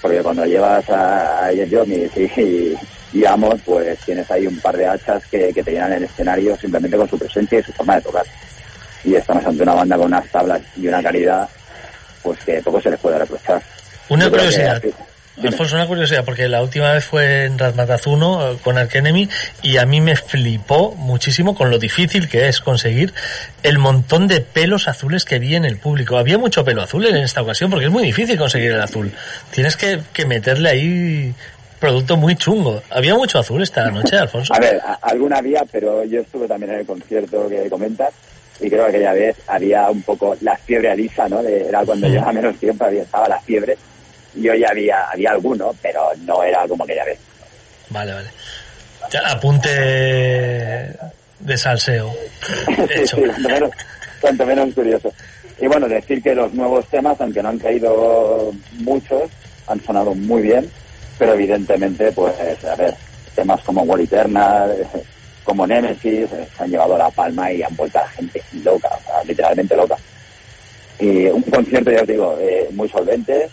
Porque 0.01 0.19
cuando 0.21 0.45
llevas 0.45 0.89
a, 0.91 1.47
a 1.47 1.51
Jones 1.71 2.11
y, 2.17 2.77
y, 3.13 3.25
Amos, 3.25 3.61
pues 3.65 3.97
tienes 4.01 4.29
ahí 4.31 4.47
un 4.47 4.59
par 4.61 4.77
de 4.77 4.87
hachas 4.87 5.23
que, 5.31 5.53
que 5.53 5.63
te 5.63 5.71
llenan 5.73 5.93
el 5.93 6.05
escenario 6.05 6.57
simplemente 6.57 6.97
con 6.97 7.09
su 7.09 7.19
presencia 7.19 7.61
y 7.61 7.63
su 7.63 7.73
forma 7.73 7.97
de 7.97 8.03
tocar. 8.03 8.25
Y 9.05 9.15
estamos 9.15 9.45
ante 9.47 9.63
una 9.63 9.75
banda 9.75 9.97
con 9.97 10.07
unas 10.07 10.27
tablas 10.29 10.61
y 10.77 10.89
una 10.89 11.03
calidad, 11.03 11.49
pues 12.23 12.39
que 12.45 12.61
poco 12.63 12.81
se 12.81 12.91
les 12.91 12.99
puede 12.99 13.19
reprochar. 13.19 13.63
Una 14.09 14.25
Yo 14.25 14.33
creo 14.33 14.43
que- 14.43 14.49
curiosidad. 14.57 14.83
Alfonso, 15.43 15.77
una 15.77 15.87
curiosidad, 15.87 16.25
porque 16.25 16.47
la 16.49 16.63
última 16.63 16.93
vez 16.93 17.05
fue 17.05 17.47
en 17.47 17.59
Razmatazuno 17.59 18.53
eh, 18.53 18.57
con 18.63 18.77
Arkenemy 18.77 19.29
y 19.63 19.79
a 19.79 19.87
mí 19.87 20.01
me 20.01 20.15
flipó 20.15 20.95
muchísimo 20.95 21.55
con 21.55 21.71
lo 21.71 21.79
difícil 21.79 22.29
que 22.29 22.49
es 22.49 22.61
conseguir 22.61 23.15
el 23.63 23.79
montón 23.79 24.29
de 24.29 24.41
pelos 24.43 24.89
azules 24.89 25.25
que 25.25 25.39
vi 25.39 25.55
en 25.57 25.65
el 25.65 25.79
público. 25.79 26.19
Había 26.19 26.37
mucho 26.39 26.65
pelo 26.65 26.83
azul 26.83 27.07
en 27.07 27.17
esta 27.17 27.41
ocasión 27.43 27.71
porque 27.71 27.87
es 27.87 27.91
muy 27.93 28.03
difícil 28.05 28.37
conseguir 28.39 28.73
el 28.73 28.81
azul. 28.81 29.11
Tienes 29.51 29.77
que, 29.77 30.01
que 30.13 30.27
meterle 30.27 30.69
ahí 30.69 31.35
producto 31.81 32.17
muy 32.17 32.37
chungo. 32.37 32.83
Había 32.91 33.15
mucho 33.15 33.39
azul 33.39 33.63
esta 33.63 33.91
noche, 33.91 34.17
Alfonso. 34.19 34.53
A 34.55 34.61
ver, 34.61 34.81
a- 34.85 34.99
alguna 35.03 35.39
había, 35.39 35.65
pero 35.73 36.05
yo 36.05 36.21
estuve 36.21 36.47
también 36.47 36.73
en 36.75 36.81
el 36.81 36.87
concierto 36.87 37.49
que 37.49 37.69
comentas 37.71 38.13
y 38.61 38.69
creo 38.69 38.85
que 38.85 38.91
aquella 38.91 39.13
vez 39.15 39.37
había 39.49 39.89
un 39.91 40.03
poco 40.03 40.37
la 40.43 40.57
fiebre 40.59 40.91
alisa, 40.91 41.27
¿no? 41.29 41.43
De- 41.43 41.69
era 41.69 41.81
cuando 41.85 42.07
Sí. 42.07 42.13
llevaba 42.13 42.33
menos 42.33 42.57
tiempo, 42.59 42.85
había, 42.85 43.03
estaba 43.03 43.27
la 43.29 43.41
fiebre. 43.41 43.77
Y 44.35 44.49
hoy 44.49 44.65
había, 44.65 45.05
había 45.11 45.31
alguno, 45.31 45.75
pero 45.83 46.11
no 46.25 46.43
era 46.43 46.67
como 46.67 46.85
aquella 46.85 47.05
vez. 47.05 47.19
Vale, 47.91 48.13
vale. 48.13 48.31
Ya, 49.11 49.21
apunte 49.31 49.69
de 51.41 51.57
salseo. 51.57 52.13
Hecho. 52.91 53.17
Sí, 53.17 53.23
cuanto 53.23 53.49
menos, 53.49 53.71
cuanto 54.21 54.47
menos 54.47 54.75
curioso. 54.75 55.13
Y 55.61 55.67
bueno, 55.67 55.89
decir 55.89 56.23
que 56.23 56.35
los 56.35 56.53
nuevos 56.55 56.87
temas, 56.89 57.21
aunque 57.21 57.43
no 57.43 57.51
han 57.51 57.59
caído 57.59 58.53
muchos, 58.79 59.31
han 59.67 59.81
sonado 59.85 60.15
muy 60.15 60.43
bien, 60.43 60.69
pero 61.19 61.35
evidentemente, 61.35 62.11
pues, 62.13 62.35
a 62.65 62.75
ver, 62.75 62.95
temas 63.35 63.63
como 63.63 63.83
War 63.83 64.01
Eternal, 64.01 64.77
como 65.45 65.67
Nemesis, 65.67 66.33
eh, 66.33 66.49
se 66.57 66.63
han 66.63 66.71
llevado 66.71 66.97
la 66.97 67.11
palma 67.11 67.53
y 67.53 67.63
han 67.63 67.75
vuelto 67.77 67.99
a 67.99 68.03
la 68.03 68.09
gente 68.09 68.43
loca, 68.65 68.89
o 68.89 69.05
sea, 69.05 69.25
literalmente 69.25 69.77
loca. 69.77 69.97
Y 70.99 71.27
un 71.27 71.43
concierto, 71.43 71.91
ya 71.91 72.03
os 72.03 72.09
digo, 72.09 72.39
eh, 72.41 72.69
muy 72.73 72.89
solvente, 72.89 73.49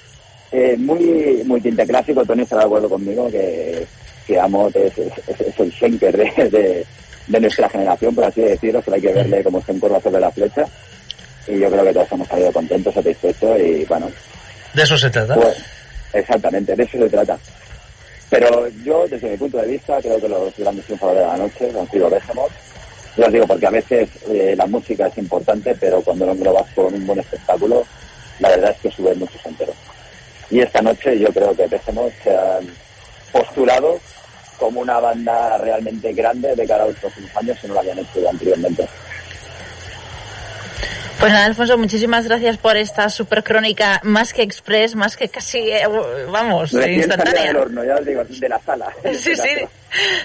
eh, 0.51 0.75
muy, 0.77 1.41
muy 1.45 1.61
tinte 1.61 1.85
clásico, 1.85 2.25
Tony 2.25 2.41
estará 2.43 2.61
de 2.61 2.65
acuerdo 2.67 2.89
conmigo 2.89 3.29
que, 3.29 3.85
que 4.25 4.39
Amot 4.39 4.75
es, 4.75 4.97
es, 4.97 5.11
es- 5.27 5.41
es 5.41 5.59
el 5.59 5.71
Schenker 5.71 6.15
de, 6.17 6.49
de, 6.49 6.85
de 7.27 7.39
nuestra 7.39 7.69
generación, 7.69 8.15
por 8.15 8.23
así 8.25 8.41
decirlo, 8.41 8.81
solo 8.81 8.95
hay 8.95 9.01
que 9.01 9.13
verle 9.13 9.43
cómo 9.43 9.61
se 9.61 9.71
encorva 9.71 9.99
sobre 10.01 10.21
la 10.21 10.31
flecha. 10.31 10.65
Y 11.47 11.59
yo 11.59 11.69
creo 11.71 11.83
que 11.83 11.93
todos 11.93 12.11
hemos 12.11 12.27
salido 12.27 12.51
contentos, 12.51 12.93
satisfechos 12.93 13.59
y 13.59 13.83
bueno, 13.85 14.07
De 14.73 14.83
eso 14.83 14.97
se 14.97 15.09
trata. 15.09 15.33
pues 15.35 15.57
exactamente, 16.13 16.75
de 16.75 16.83
eso 16.83 16.97
se 16.97 17.09
trata. 17.09 17.37
Pero 18.29 18.67
yo, 18.83 19.07
desde 19.09 19.31
mi 19.31 19.37
punto 19.37 19.57
de 19.57 19.67
vista, 19.67 19.99
creo 20.01 20.19
que 20.21 20.29
los 20.29 20.55
grandes 20.57 20.85
triunfadores 20.85 21.21
de 21.21 21.27
la 21.27 21.37
noche 21.37 21.71
han 21.79 21.89
sido 21.89 22.09
Behemoth. 22.09 22.51
Yo 23.17 23.25
os 23.25 23.33
digo, 23.33 23.47
porque 23.47 23.65
a 23.65 23.71
veces 23.71 24.07
eh, 24.29 24.53
la 24.55 24.67
música 24.67 25.07
es 25.07 25.17
importante, 25.17 25.75
pero 25.79 25.99
cuando 26.01 26.27
lo 26.27 26.33
englobas 26.33 26.65
con 26.75 26.93
un 26.93 27.07
buen 27.07 27.19
espectáculo, 27.19 27.83
la 28.39 28.49
verdad 28.49 28.69
es 28.71 28.77
que 28.81 28.91
sube 28.95 29.15
muchos 29.15 29.43
enteros. 29.43 29.75
Y 30.51 30.59
esta 30.61 30.81
noche 30.81 31.19
yo 31.19 31.27
creo 31.27 31.55
que 31.55 31.67
Behemoth 31.67 32.13
se 32.23 32.35
han 32.35 32.67
postulado 33.31 33.99
como 34.57 34.81
una 34.81 34.99
banda 34.99 35.57
realmente 35.57 36.11
grande 36.13 36.55
de 36.55 36.67
cara 36.67 36.83
a 36.83 36.87
los 36.87 36.97
próximos 36.97 37.35
años 37.37 37.57
si 37.59 37.67
no 37.67 37.75
lo 37.75 37.79
habían 37.79 37.99
hecho 37.99 38.29
anteriormente. 38.29 38.87
Pues 41.19 41.33
nada, 41.33 41.45
Alfonso, 41.45 41.77
muchísimas 41.77 42.25
gracias 42.25 42.57
por 42.57 42.77
esta 42.77 43.09
super 43.09 43.43
crónica, 43.43 43.99
más 44.03 44.31
que 44.33 44.41
express, 44.41 44.95
más 44.95 45.17
que 45.17 45.27
casi, 45.27 45.69
eh, 45.69 45.83
vamos, 46.31 46.71
Recién 46.71 46.99
instantánea. 46.99 47.47
del 47.47 47.57
horno, 47.57 47.83
ya 47.83 47.95
os 47.95 48.05
digo, 48.05 48.23
de 48.23 48.49
la 48.49 48.59
sala. 48.59 48.87
Sí, 49.13 49.35
sí, 49.35 49.49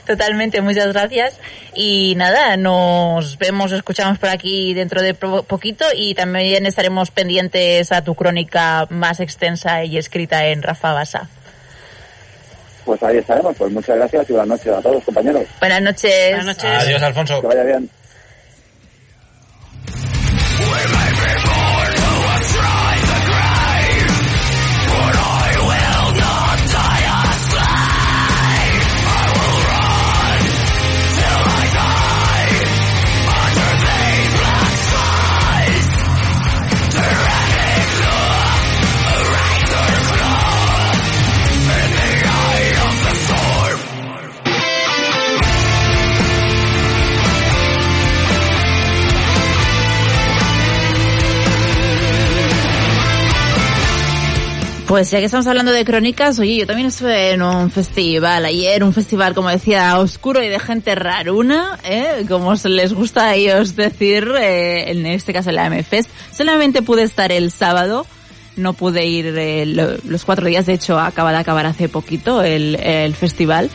totalmente, 0.07 0.61
muchas 0.61 0.93
gracias. 0.93 1.41
Y 1.75 2.15
nada, 2.17 2.57
nos 2.57 3.39
vemos, 3.39 3.73
escuchamos 3.73 4.19
por 4.19 4.29
aquí 4.29 4.73
dentro 4.73 5.03
de 5.03 5.15
poquito 5.15 5.85
y 5.97 6.15
también 6.15 6.65
estaremos 6.65 7.11
pendientes 7.11 7.91
a 7.91 8.05
tu 8.05 8.15
crónica 8.15 8.87
más 8.91 9.19
extensa 9.19 9.83
y 9.83 9.99
escrita 9.99 10.47
en 10.47 10.63
Rafa 10.63 10.93
Basa. 10.93 11.29
Pues 12.85 13.03
ahí 13.03 13.17
estaremos. 13.17 13.57
Pues 13.57 13.73
muchas 13.73 13.97
gracias 13.97 14.29
y 14.29 14.33
buenas 14.33 14.49
noches 14.49 14.73
a 14.73 14.83
todos, 14.83 15.03
compañeros. 15.05 15.45
Buenas 15.59 15.83
noches. 15.83 16.37
Buenas 16.37 16.47
noches. 16.47 16.83
Adiós, 16.83 17.03
Alfonso. 17.03 17.41
Que 17.41 17.47
vaya 17.47 17.65
bien. 17.65 17.91
We 20.57 20.67
may 20.67 21.11
be 21.13 21.64
Pues 54.87 55.11
ya 55.11 55.19
que 55.19 55.25
estamos 55.25 55.47
hablando 55.47 55.73
de 55.73 55.83
crónicas, 55.85 56.39
oye, 56.39 56.57
yo 56.59 56.67
también 56.67 56.89
estuve 56.89 57.31
en 57.31 57.41
un 57.43 57.71
festival 57.71 58.45
ayer, 58.45 58.85
un 58.85 58.93
festival, 58.93 59.35
como 59.35 59.49
decía, 59.49 59.99
oscuro 59.99 60.43
y 60.43 60.49
de 60.49 60.61
gente 60.61 60.95
raruna, 60.95 61.79
¿eh? 61.85 62.27
como 62.29 62.53
les 62.65 62.93
gusta 62.93 63.29
a 63.29 63.35
ellos 63.35 63.77
decir, 63.77 64.31
eh, 64.39 64.91
en 64.91 65.07
este 65.07 65.33
caso 65.33 65.51
la 65.53 65.71
MFest. 65.71 66.11
Solamente 66.37 66.83
pude 66.83 67.03
estar 67.03 67.33
el 67.33 67.51
sábado, 67.51 68.07
no 68.57 68.75
pude 68.75 69.07
ir 69.07 69.27
eh, 69.39 69.65
lo- 69.65 69.97
los 70.07 70.25
cuatro 70.27 70.47
días, 70.47 70.67
de 70.67 70.75
hecho 70.75 70.99
acaba 70.99 71.33
de 71.33 71.39
acabar 71.39 71.65
hace 71.65 71.89
poquito 71.89 72.43
el 72.43 73.15
festival. 73.15 73.71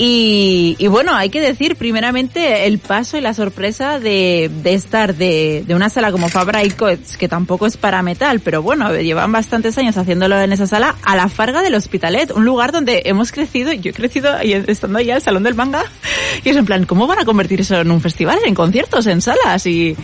Y, 0.00 0.76
y 0.78 0.86
bueno, 0.86 1.12
hay 1.16 1.28
que 1.28 1.40
decir 1.40 1.74
primeramente 1.74 2.66
el 2.66 2.78
paso 2.78 3.18
y 3.18 3.20
la 3.20 3.34
sorpresa 3.34 3.98
de, 3.98 4.48
de 4.62 4.74
estar 4.74 5.16
de, 5.16 5.64
de 5.66 5.74
una 5.74 5.90
sala 5.90 6.12
como 6.12 6.28
Fabra 6.28 6.62
y 6.62 6.70
Coets, 6.70 7.16
que 7.16 7.26
tampoco 7.26 7.66
es 7.66 7.76
para 7.76 8.00
metal, 8.00 8.38
pero 8.38 8.62
bueno, 8.62 8.94
llevan 8.94 9.32
bastantes 9.32 9.76
años 9.76 9.96
haciéndolo 9.96 10.40
en 10.40 10.52
esa 10.52 10.68
sala, 10.68 10.94
a 11.02 11.16
la 11.16 11.28
Farga 11.28 11.62
del 11.62 11.74
Hospitalet, 11.74 12.30
un 12.30 12.44
lugar 12.44 12.70
donde 12.70 13.02
hemos 13.06 13.32
crecido, 13.32 13.72
yo 13.72 13.90
he 13.90 13.92
crecido 13.92 14.38
estando 14.38 14.98
allá 15.00 15.16
el 15.16 15.22
Salón 15.22 15.42
del 15.42 15.56
Manga, 15.56 15.82
y 16.44 16.48
es 16.48 16.56
en 16.56 16.64
plan, 16.64 16.86
¿cómo 16.86 17.08
van 17.08 17.18
a 17.18 17.24
convertir 17.24 17.60
eso 17.62 17.80
en 17.80 17.90
un 17.90 18.00
festival, 18.00 18.38
en 18.46 18.54
conciertos, 18.54 19.04
en 19.08 19.20
salas? 19.20 19.66
Y 19.66 19.96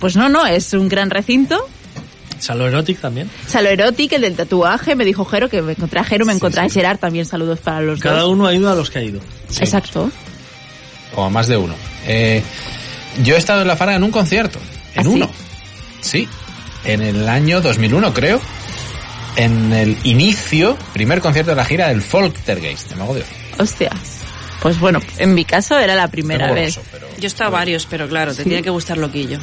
pues 0.00 0.16
no, 0.16 0.28
no, 0.28 0.44
es 0.44 0.72
un 0.72 0.88
gran 0.88 1.08
recinto, 1.08 1.68
Salo 2.38 2.66
Erotic 2.68 3.00
también. 3.00 3.30
Salo 3.46 3.68
Erotic, 3.70 4.12
el 4.12 4.20
del 4.22 4.34
tatuaje, 4.36 4.94
me 4.94 5.04
dijo 5.04 5.24
Jero, 5.24 5.48
que 5.48 5.62
me 5.62 5.72
encontré 5.72 6.00
a 6.00 6.04
Jero, 6.04 6.24
me 6.26 6.32
encontré 6.32 6.60
a 6.62 6.68
Gerard, 6.68 6.98
también 6.98 7.24
saludos 7.26 7.58
para 7.60 7.80
los 7.80 8.00
Cada 8.00 8.20
dos. 8.20 8.30
uno 8.32 8.46
ha 8.46 8.54
ido 8.54 8.70
a 8.70 8.74
los 8.74 8.90
que 8.90 8.98
ha 8.98 9.02
ido. 9.02 9.20
Exacto. 9.58 10.10
O 11.14 11.24
a 11.24 11.30
más 11.30 11.46
de 11.48 11.56
uno. 11.56 11.74
Eh, 12.06 12.42
yo 13.22 13.34
he 13.34 13.38
estado 13.38 13.62
en 13.62 13.68
la 13.68 13.76
Farga 13.76 13.96
en 13.96 14.02
un 14.04 14.10
concierto. 14.10 14.58
En 14.94 15.00
¿Ah, 15.00 15.02
sí? 15.02 15.08
uno. 15.08 15.30
Sí. 16.00 16.28
En 16.84 17.02
el 17.02 17.28
año 17.28 17.60
2001, 17.60 18.12
creo. 18.14 18.40
En 19.36 19.72
el 19.72 19.96
inicio, 20.04 20.78
primer 20.92 21.20
concierto 21.20 21.50
de 21.50 21.56
la 21.56 21.64
gira 21.64 21.88
del 21.88 22.00
Folktergeist, 22.02 22.90
de 22.90 22.96
Mago 22.96 23.14
de 23.14 23.20
Oz. 23.22 23.26
Hostia. 23.58 23.90
Pues 24.62 24.78
bueno, 24.80 25.00
en 25.18 25.34
mi 25.34 25.44
caso 25.44 25.78
era 25.78 25.94
la 25.94 26.08
primera 26.08 26.52
vez. 26.52 26.78
pero- 26.90 27.05
Yo 27.18 27.24
he 27.24 27.26
estado 27.26 27.50
varios, 27.50 27.86
pero 27.86 28.08
claro, 28.08 28.34
te 28.34 28.44
tiene 28.44 28.62
que 28.62 28.70
gustar 28.70 28.98
loquillo. 28.98 29.38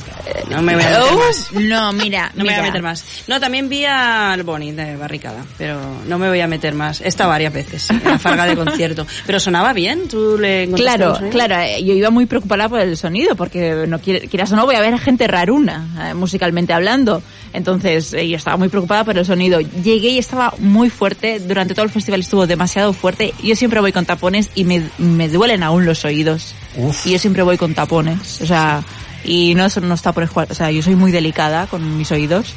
No 0.50 0.62
me 0.62 0.76
voy 0.76 0.84
a 0.84 0.88
meter 0.88 1.02
Oh, 1.12 1.18
más. 1.18 1.52
no, 1.54 1.94
mira, 1.94 2.32
No 2.36 2.44
me 2.44 2.52
voy 2.52 2.60
a 2.60 2.64
meter 2.64 2.82
más. 2.82 3.04
No, 3.28 3.40
también 3.40 3.70
vi 3.70 3.86
al 3.86 4.44
Bonnie 4.44 4.72
de 4.74 4.96
Barricada, 4.96 5.44
pero 5.58 5.80
no 6.08 6.18
me 6.20 6.28
voy 6.30 6.40
a 6.42 6.48
meter 6.48 6.74
más. 6.74 7.02
He 7.02 7.08
estado 7.08 7.30
varias 7.30 7.54
veces 7.54 7.90
en 7.90 8.02
la 8.04 8.20
farga 8.20 8.46
de 8.46 8.56
concierto. 8.56 9.06
Pero 9.26 9.40
sonaba 9.40 9.74
bien, 9.74 10.08
tú 10.08 10.38
le 10.38 10.70
Claro, 10.72 11.18
claro, 11.32 11.56
eh, 11.60 11.84
yo 11.84 11.94
iba 11.94 12.10
muy 12.10 12.26
preocupada 12.26 12.70
por 12.70 12.80
el 12.80 12.96
sonido, 12.98 13.36
porque 13.36 13.86
no 13.88 14.00
quieras 14.00 14.52
o 14.52 14.56
no 14.56 14.66
voy 14.66 14.76
a 14.76 14.82
ver 14.82 14.98
gente 15.00 15.28
raruna, 15.28 16.10
eh, 16.10 16.14
musicalmente 16.14 16.74
hablando. 16.74 17.22
Entonces, 17.54 18.14
eh, 18.14 18.28
yo 18.28 18.38
estaba 18.38 18.58
muy 18.58 18.70
preocupada 18.70 19.04
por 19.04 19.18
el 19.18 19.26
sonido. 19.26 19.60
Llegué 19.62 20.10
y 20.10 20.18
estaba 20.18 20.54
muy 20.60 20.90
fuerte, 20.90 21.40
durante 21.40 21.74
todo 21.74 21.86
el 21.86 21.92
festival 21.92 22.20
estuvo 22.22 22.48
demasiado 22.48 22.94
fuerte. 22.94 23.34
Yo 23.44 23.56
siempre 23.56 23.80
voy 23.80 23.92
con 23.92 24.06
tapones 24.06 24.50
y 24.56 24.64
me, 24.64 24.84
me 24.98 25.30
duelen 25.30 25.64
aún 25.64 25.86
los 25.86 26.04
oídos. 26.06 26.56
Uf. 26.78 27.06
Y 27.08 27.12
yo 27.12 27.20
siempre 27.20 27.44
voy 27.44 27.58
con 27.58 27.74
tapones. 27.74 28.42
O 28.42 28.46
sea, 28.46 28.84
Y 29.26 29.56
no, 29.56 29.66
eso 29.66 29.80
no 29.80 29.94
está 29.94 30.12
por 30.12 30.26
jugar, 30.28 30.50
o 30.52 30.56
sea, 30.56 30.70
yo 30.70 30.82
soy 30.82 30.96
muy 30.96 31.12
delicada 31.12 31.68
con 31.68 31.98
mis 31.98 32.12
oídos. 32.12 32.54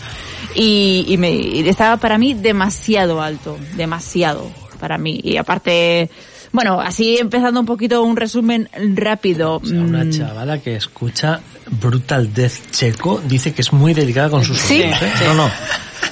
Y, 0.55 1.05
y 1.09 1.17
me, 1.17 1.31
y 1.31 1.69
estaba 1.69 1.97
para 1.97 2.19
mí 2.19 2.35
demasiado 2.35 3.23
alto, 3.23 3.57
demasiado 3.77 4.51
para 4.81 4.99
mí. 4.99 5.21
Y 5.23 5.37
aparte, 5.37 6.11
bueno, 6.53 6.81
así 6.81 7.19
empezando 7.19 7.61
un 7.61 7.67
poquito 7.67 8.03
un 8.03 8.17
resumen 8.17 8.69
rápido. 8.95 9.57
O 9.57 9.65
sea, 9.65 9.79
una 9.79 10.05
mm, 10.05 10.11
chavala 10.11 10.59
que 10.59 10.75
escucha 10.77 11.41
Brutal 11.71 12.33
Death 12.35 12.71
Checo 12.73 13.21
dice 13.27 13.53
que 13.55 13.63
es 13.63 13.73
muy 13.73 13.95
delicada 13.95 14.29
con 14.31 14.45
sus 14.45 14.59
Sí. 14.59 14.83
oídos, 14.83 15.03
¿eh? 15.03 15.13
No, 15.27 15.35
no. 15.35 15.51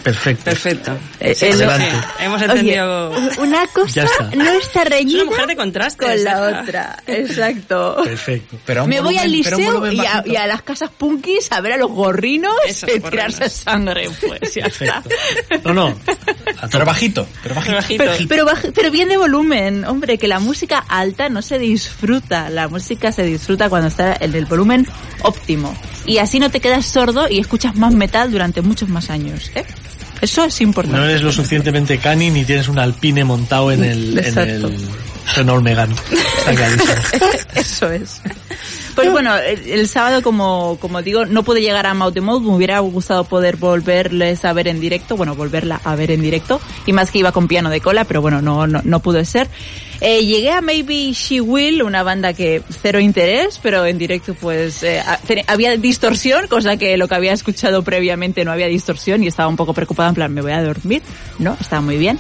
Perfecto. 0.03 0.45
Perfecto. 0.45 0.99
eh, 1.21 1.35
Sí, 1.35 1.47
eh, 1.47 1.53
adelante. 1.53 1.89
Hemos 2.21 2.43
Oye, 2.43 2.51
entendido. 2.51 3.11
una 3.39 3.65
Ya 3.65 3.73
cosa 3.73 4.05
está. 4.05 4.31
no 4.37 4.51
está 4.53 4.83
Es 4.83 4.89
reñida 4.91 5.23
una 5.23 5.31
mujer 5.31 5.47
de 5.47 5.57
contrastes. 5.57 6.09
con 6.09 6.25
la 6.25 6.43
otra. 6.61 7.03
Exacto. 7.07 7.97
Perfecto. 8.05 8.59
Pero 8.65 8.87
Me 8.87 9.01
voy 9.01 9.17
al 9.19 9.31
liceo 9.31 9.91
y 9.91 9.99
a, 10.01 10.03
bajito. 10.17 10.33
y 10.33 10.37
a 10.37 10.47
las 10.47 10.63
casas 10.63 10.91
punkis 10.91 11.51
a 11.53 11.61
ver 11.61 11.73
a 11.73 11.77
los 11.77 11.91
gorrinos 11.91 12.55
Eso, 12.67 12.87
y 12.95 13.01
tirarse 13.01 13.49
sangre, 13.49 14.09
pues 14.27 14.55
ya 14.55 14.67
está. 14.67 15.03
No, 15.65 15.73
no. 15.75 15.87
A 16.61 16.69
Pero 16.75 16.85
bajito, 16.85 17.27
pero 17.43 17.55
bajito. 17.55 17.75
Bajito. 17.77 18.05
Pero, 18.05 18.13
pero, 18.29 18.47
baj- 18.47 18.73
pero 18.75 18.91
bien 18.91 19.09
de 19.09 19.17
volumen, 19.17 19.85
hombre, 19.85 20.19
que 20.19 20.29
la 20.29 20.39
música 20.41 20.85
alta 20.89 21.29
no 21.29 21.43
se 21.43 21.59
disfruta, 21.59 22.51
la 22.51 22.69
música 22.69 23.13
se 23.13 23.23
disfruta 23.25 23.69
cuando 23.69 23.89
está 23.89 24.17
en 24.21 24.35
el 24.35 24.47
volumen 24.47 24.87
óptimo. 25.23 25.75
Y 26.07 26.19
así 26.19 26.39
no 26.39 26.51
te 26.51 26.61
quedas 26.61 26.85
sordo 26.87 27.29
y 27.29 27.39
escuchas 27.39 27.77
más 27.77 27.95
metal 27.95 28.31
durante 28.31 28.61
muchos 28.63 28.89
más 28.89 29.11
años, 29.11 29.51
¿eh? 29.55 29.65
Eso 30.25 30.43
es 30.45 30.59
importante. 30.63 30.99
No 30.99 31.05
eres 31.05 31.21
lo 31.21 31.31
suficientemente 31.31 31.99
cani 31.99 32.31
ni 32.31 32.47
tienes 32.47 32.69
un 32.69 32.79
alpine 32.79 33.25
montado 33.25 33.71
en 33.71 33.85
el, 33.85 34.19
en 34.19 34.25
Exacto. 34.25 34.69
el 34.69 34.89
Renault 35.37 35.63
Megane. 35.63 35.95
Está 36.39 36.55
clarísimo. 36.55 36.93
Eso 37.55 37.91
es. 37.91 38.23
Pues 38.95 39.13
bueno, 39.13 39.37
el, 39.37 39.69
el 39.69 39.87
sábado, 39.87 40.23
como, 40.23 40.79
como 40.81 41.03
digo, 41.03 41.27
no 41.27 41.43
pude 41.43 41.61
llegar 41.61 41.85
a 41.87 41.93
Mouth. 41.93 42.17
Me 42.17 42.33
hubiera 42.33 42.79
gustado 42.79 43.25
poder 43.25 43.57
volverles 43.57 44.47
a 44.47 44.55
ver 44.55 44.69
en 44.69 44.81
directo. 44.81 45.15
Bueno, 45.19 45.35
volverla 45.35 45.79
a 45.85 45.95
ver 45.95 46.11
en 46.11 46.23
directo. 46.23 46.59
Y 46.87 46.95
más 46.95 47.11
que 47.11 47.19
iba 47.19 47.31
con 47.31 47.47
piano 47.47 47.69
de 47.69 47.83
cola, 47.83 48.05
pero 48.05 48.23
bueno, 48.23 48.41
no, 48.41 48.67
no, 48.67 48.81
no 48.83 49.01
pudo 49.01 49.23
ser. 49.27 49.49
Eh, 50.01 50.25
llegué 50.25 50.51
a 50.51 50.61
Maybe 50.61 51.13
She 51.13 51.41
Will, 51.41 51.83
una 51.83 52.03
banda 52.03 52.33
que 52.33 52.63
cero 52.83 53.01
interés, 53.01 53.59
pero 53.63 53.87
en 53.87 53.97
directo 53.99 54.35
pues 54.35 54.83
eh, 54.83 55.03
había 55.47 55.77
distorsión, 55.77 56.47
cosa 56.49 56.77
que 56.77 56.97
lo 56.97 57.09
que 57.09 57.15
había 57.15 57.33
escuchado 57.33 57.83
previamente 57.83 58.45
no 58.45 58.53
había 58.53 58.67
distorsión 58.67 59.23
y 59.23 59.29
estaba 59.29 59.49
un 59.49 59.57
poco 59.57 59.73
preocupada 59.75 60.09
en 60.11 60.15
plan, 60.15 60.35
me 60.35 60.43
voy 60.43 60.53
a 60.53 60.63
dormir. 60.63 61.03
No, 61.39 61.57
estaba 61.61 61.81
muy 61.83 61.97
bien. 61.97 62.19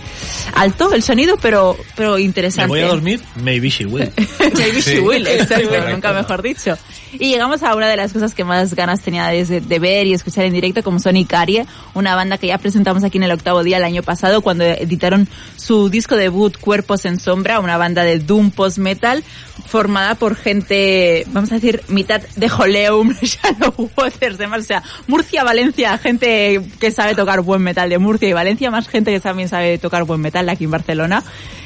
Alto 0.54 0.92
el 0.94 1.02
sonido, 1.02 1.36
pero, 1.40 1.76
pero 1.96 2.14
¿Me 2.14 2.22
interesante. 2.22 2.68
voy 2.68 2.80
a 2.80 2.86
dormir? 2.88 3.20
Maybe 3.36 3.68
she 3.68 3.86
will. 3.86 4.10
Maybe 4.56 4.80
Sí. 4.82 4.92
she 4.94 5.00
will, 5.00 5.26
exacto, 5.26 5.70
nunca 5.90 6.12
mejor 6.12 6.42
dicho. 6.42 6.76
Y 7.18 7.30
llegamos 7.30 7.62
a 7.62 7.74
una 7.74 7.88
de 7.88 7.96
las 7.96 8.12
cosas 8.12 8.34
que 8.34 8.44
más 8.44 8.74
ganas 8.74 9.02
tenía 9.02 9.28
de, 9.28 9.78
ver 9.78 10.06
y 10.06 10.14
escuchar 10.14 10.44
en 10.44 10.52
directo, 10.52 10.82
como 10.82 10.98
son 10.98 11.16
Icarie, 11.16 11.66
una 11.94 12.14
banda 12.14 12.38
que 12.38 12.48
ya 12.48 12.58
presentamos 12.58 13.04
aquí 13.04 13.18
en 13.18 13.24
el 13.24 13.32
octavo 13.32 13.62
día 13.62 13.76
el 13.76 13.84
año 13.84 14.02
pasado 14.02 14.40
cuando 14.40 14.64
editaron 14.64 15.28
su 15.56 15.88
disco 15.88 16.16
debut 16.16 16.56
Cuerpos 16.58 17.04
en 17.04 17.18
Sombra, 17.18 17.60
una 17.60 17.76
banda 17.76 18.02
de 18.02 18.18
doom 18.18 18.50
post-metal 18.50 19.22
formada 19.66 20.14
por 20.14 20.36
gente, 20.36 21.24
vamos 21.28 21.50
a 21.52 21.56
decir, 21.56 21.82
mitad 21.88 22.20
de 22.36 22.48
Joleum, 22.48 23.14
Shadow 23.22 23.90
Waters, 23.96 24.38
demás, 24.38 24.60
o 24.60 24.64
sea, 24.64 24.82
Murcia, 25.06 25.44
Valencia, 25.44 25.96
gente 25.98 26.60
que 26.80 26.90
sabe 26.90 27.14
tocar 27.14 27.40
buen 27.40 27.62
metal 27.62 27.88
de 27.88 27.98
Murcia 27.98 28.28
y 28.28 28.32
Valencia, 28.32 28.70
más 28.70 28.88
gente 28.88 29.12
que 29.12 29.20
también 29.20 29.48
sabe 29.48 29.78
tocar 29.78 30.04
buen 30.04 30.20
metal 30.20 30.48
aquí 30.48 30.64
en 30.64 30.70
Barcelona. 30.70 31.24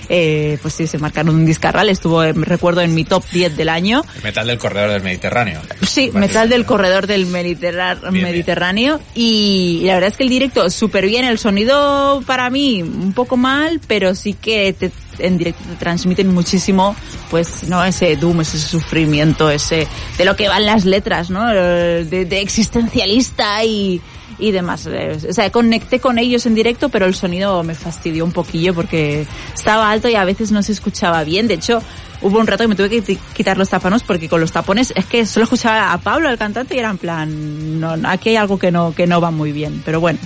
Eh, 0.08 0.58
pues 0.62 0.74
sí, 0.74 0.86
se 0.86 0.98
marcaron 0.98 1.34
un 1.34 1.44
discarral, 1.44 1.88
estuvo, 1.90 2.22
eh, 2.24 2.32
recuerdo, 2.32 2.80
en 2.80 2.94
mi 2.94 3.04
top 3.04 3.24
10 3.32 3.56
del 3.56 3.68
año. 3.68 4.02
El 4.16 4.22
metal 4.22 4.46
del 4.46 4.58
corredor 4.58 4.90
del 4.90 5.02
Mediterráneo. 5.02 5.60
Sí, 5.86 6.10
metal 6.14 6.48
del 6.48 6.64
corredor 6.64 7.06
del 7.06 7.26
Mediterra- 7.26 7.96
bien. 8.10 8.24
Mediterráneo 8.24 9.00
y 9.14 9.82
la 9.84 9.94
verdad 9.94 10.08
es 10.10 10.16
que 10.16 10.22
el 10.22 10.30
directo 10.30 10.70
súper 10.70 11.06
bien, 11.06 11.24
el 11.24 11.38
sonido 11.38 12.22
para 12.26 12.48
mí 12.50 12.82
un 12.82 13.12
poco 13.12 13.36
mal, 13.36 13.80
pero 13.86 14.14
sí 14.14 14.32
que 14.34 14.72
te, 14.72 14.90
en 15.18 15.36
directo 15.38 15.62
te 15.68 15.76
transmiten 15.76 16.32
muchísimo 16.32 16.96
pues 17.30 17.64
no 17.68 17.84
ese 17.84 18.16
doom, 18.16 18.40
ese 18.40 18.58
sufrimiento, 18.58 19.50
ese 19.50 19.86
de 20.16 20.24
lo 20.24 20.36
que 20.36 20.48
van 20.48 20.64
las 20.64 20.84
letras, 20.86 21.28
¿no? 21.28 21.50
Eh, 21.52 22.04
De, 22.08 22.24
de 22.24 22.40
existencialista 22.40 23.62
y 23.64 24.00
y 24.38 24.52
demás. 24.52 24.86
Eh, 24.86 25.18
O 25.28 25.32
sea, 25.32 25.50
conecté 25.50 26.00
con 26.00 26.18
ellos 26.18 26.46
en 26.46 26.54
directo, 26.54 26.88
pero 26.88 27.06
el 27.06 27.14
sonido 27.14 27.62
me 27.62 27.74
fastidió 27.74 28.24
un 28.24 28.32
poquillo 28.32 28.74
porque 28.74 29.26
estaba 29.54 29.90
alto 29.90 30.08
y 30.08 30.14
a 30.14 30.24
veces 30.24 30.50
no 30.52 30.62
se 30.62 30.72
escuchaba 30.72 31.24
bien. 31.24 31.48
De 31.48 31.54
hecho, 31.54 31.82
hubo 32.22 32.38
un 32.38 32.46
rato 32.46 32.64
que 32.64 32.68
me 32.68 32.76
tuve 32.76 32.88
que 32.88 33.18
quitar 33.34 33.58
los 33.58 33.68
tapanos 33.68 34.02
porque 34.02 34.28
con 34.28 34.40
los 34.40 34.52
tapones 34.52 34.92
es 34.96 35.06
que 35.06 35.26
solo 35.26 35.44
escuchaba 35.44 35.92
a 35.92 35.98
Pablo, 35.98 36.28
el 36.28 36.38
cantante, 36.38 36.74
y 36.76 36.78
era 36.78 36.90
en 36.90 36.98
plan, 36.98 37.80
no, 37.80 37.96
aquí 38.04 38.30
hay 38.30 38.36
algo 38.36 38.58
que 38.58 38.70
no, 38.70 38.94
que 38.94 39.06
no 39.06 39.20
va 39.20 39.30
muy 39.30 39.52
bien. 39.52 39.82
Pero 39.84 40.00
bueno. 40.00 40.18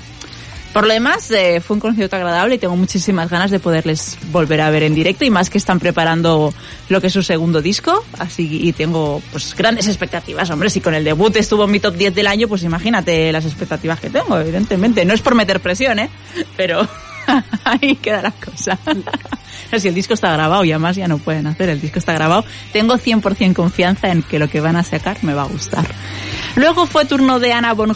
Por 0.72 0.86
lo 0.86 0.92
demás, 0.94 1.30
eh, 1.30 1.60
fue 1.60 1.74
un 1.74 1.80
concierto 1.80 2.16
agradable 2.16 2.54
y 2.54 2.58
tengo 2.58 2.76
muchísimas 2.76 3.28
ganas 3.28 3.50
de 3.50 3.60
poderles 3.60 4.16
volver 4.30 4.62
a 4.62 4.70
ver 4.70 4.84
en 4.84 4.94
directo 4.94 5.24
y 5.24 5.30
más 5.30 5.50
que 5.50 5.58
están 5.58 5.78
preparando 5.78 6.54
lo 6.88 7.00
que 7.00 7.08
es 7.08 7.12
su 7.12 7.22
segundo 7.22 7.60
disco, 7.60 8.02
así 8.18 8.68
y 8.68 8.72
tengo 8.72 9.20
pues 9.32 9.54
grandes 9.54 9.86
expectativas, 9.86 10.48
hombre, 10.48 10.70
si 10.70 10.80
con 10.80 10.94
el 10.94 11.04
debut 11.04 11.36
estuvo 11.36 11.64
en 11.64 11.72
mi 11.72 11.80
top 11.80 11.94
10 11.96 12.14
del 12.14 12.26
año, 12.26 12.48
pues 12.48 12.62
imagínate 12.62 13.30
las 13.32 13.44
expectativas 13.44 14.00
que 14.00 14.08
tengo, 14.08 14.38
evidentemente, 14.38 15.04
no 15.04 15.12
es 15.12 15.20
por 15.20 15.34
meter 15.34 15.60
presión, 15.60 15.98
¿eh? 15.98 16.08
Pero 16.56 16.88
ahí 17.64 17.96
queda 17.96 18.22
la 18.22 18.30
cosa. 18.32 18.78
Si 19.78 19.88
el 19.88 19.94
disco 19.94 20.14
está 20.14 20.32
grabado 20.32 20.64
y 20.64 20.72
además 20.72 20.96
ya 20.96 21.08
no 21.08 21.18
pueden 21.18 21.46
hacer, 21.46 21.68
el 21.68 21.80
disco 21.80 21.98
está 21.98 22.12
grabado, 22.12 22.44
tengo 22.72 22.94
100% 22.96 23.54
confianza 23.54 24.10
en 24.10 24.22
que 24.22 24.38
lo 24.38 24.48
que 24.48 24.60
van 24.60 24.76
a 24.76 24.84
sacar 24.84 25.18
me 25.22 25.34
va 25.34 25.42
a 25.42 25.46
gustar. 25.46 25.86
Luego 26.56 26.86
fue 26.86 27.04
turno 27.04 27.40
de 27.40 27.52
Anna 27.52 27.72
von 27.72 27.90
mm, 27.90 27.94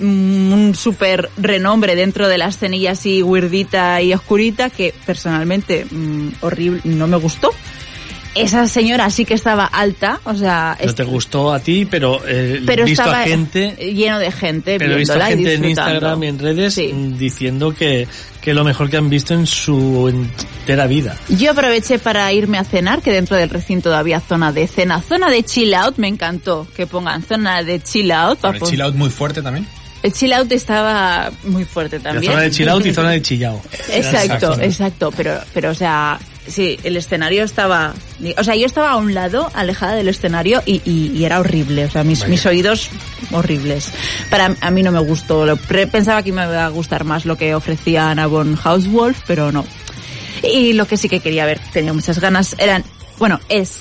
un 0.00 0.72
súper 0.74 1.28
renombre 1.36 1.96
dentro 1.96 2.28
de 2.28 2.38
la 2.38 2.48
escenilla 2.48 2.92
así 2.92 3.22
weirdita 3.22 4.00
y 4.02 4.12
oscurita 4.12 4.70
que 4.70 4.94
personalmente 5.06 5.86
mm, 5.90 6.28
horrible, 6.40 6.80
no 6.84 7.06
me 7.06 7.16
gustó. 7.16 7.50
Esa 8.34 8.68
señora 8.68 9.10
sí 9.10 9.24
que 9.24 9.34
estaba 9.34 9.64
alta, 9.64 10.20
o 10.24 10.34
sea, 10.34 10.76
No 10.84 10.94
te 10.94 11.02
gustó 11.02 11.52
a 11.52 11.58
ti, 11.58 11.86
pero, 11.86 12.20
eh, 12.26 12.62
pero 12.64 12.84
visto 12.84 13.02
estaba 13.02 13.22
a 13.22 13.24
gente, 13.26 13.74
lleno 13.80 14.18
de 14.20 14.30
gente 14.30 14.78
pero 14.78 14.92
he 14.92 14.98
visto 14.98 15.14
a 15.14 15.26
gente 15.26 15.54
en. 15.54 15.64
Instagram 15.64 16.22
y 16.22 16.26
en 16.28 16.38
redes 16.38 16.74
Sí. 16.74 16.92
mm, 16.92 17.18
diciendo 17.18 17.74
que, 17.74 18.06
que 18.40 18.54
lo 18.54 18.62
mejor 18.62 18.90
que 18.90 18.96
han 18.96 19.10
visto 19.10 19.34
en 19.34 19.46
su 19.46 20.08
entera 20.08 20.86
vida. 20.86 21.16
Yo 21.30 21.50
aproveché 21.50 21.98
para 21.98 22.32
irme 22.32 22.58
a 22.58 22.64
cenar, 22.64 23.02
que 23.02 23.12
dentro 23.12 23.36
del 23.36 23.50
recinto 23.50 23.92
había 23.92 24.20
zona 24.20 24.52
de 24.52 24.68
cena, 24.68 25.02
zona 25.02 25.30
de 25.30 25.42
chill 25.42 25.74
out, 25.74 25.96
me 25.96 26.06
encantó 26.06 26.68
que 26.76 26.86
pongan 26.86 27.22
zona 27.22 27.64
de 27.64 27.82
chill 27.82 28.12
out. 28.12 28.38
Para 28.38 28.60
chill 28.60 28.82
out 28.82 28.94
muy 28.94 29.10
fuerte 29.10 29.42
también. 29.42 29.66
El 30.02 30.12
chill 30.12 30.32
out 30.32 30.50
estaba 30.52 31.30
muy 31.44 31.64
fuerte 31.64 31.98
La 31.98 32.12
también. 32.12 32.32
zona 32.32 32.44
de 32.44 32.50
chill 32.50 32.68
out 32.68 32.86
y 32.86 32.92
zona 32.94 33.10
de 33.10 33.22
chillao. 33.22 33.60
Exacto, 33.88 34.32
Exacto. 34.52 34.60
exacto, 34.62 35.12
pero, 35.16 35.40
pero 35.52 35.70
o 35.70 35.74
sea, 35.74 36.18
sí, 36.46 36.78
el 36.84 36.96
escenario 36.96 37.42
estaba, 37.42 37.94
o 38.36 38.44
sea, 38.44 38.54
yo 38.54 38.64
estaba 38.66 38.90
a 38.92 38.96
un 38.96 39.12
lado, 39.12 39.50
alejada 39.54 39.94
del 39.94 40.08
escenario 40.08 40.62
y, 40.66 40.80
y- 40.84 41.10
y 41.16 41.24
era 41.24 41.40
horrible, 41.40 41.84
o 41.86 41.90
sea, 41.90 42.04
mis, 42.04 42.20
Vaya. 42.20 42.30
mis 42.30 42.46
oídos 42.46 42.90
horribles. 43.32 43.90
Para 44.30 44.54
a 44.60 44.70
mí 44.70 44.82
no 44.84 44.92
me 44.92 45.00
gustó, 45.00 45.44
lo- 45.44 45.56
pre- 45.56 45.88
pensaba 45.88 46.22
que 46.22 46.32
me 46.32 46.44
iba 46.44 46.64
a 46.64 46.68
gustar 46.68 47.02
más 47.04 47.24
lo 47.24 47.36
que 47.36 47.54
ofrecía 47.56 48.08
Anna 48.10 48.26
von 48.28 48.56
Hauswolf, 48.62 49.18
pero 49.26 49.50
no. 49.50 49.64
Y 50.44 50.74
lo 50.74 50.86
que 50.86 50.96
sí 50.96 51.08
que 51.08 51.18
quería 51.18 51.44
ver, 51.44 51.60
tenía 51.72 51.92
muchas 51.92 52.20
ganas, 52.20 52.54
eran, 52.58 52.84
bueno, 53.18 53.40
es, 53.48 53.80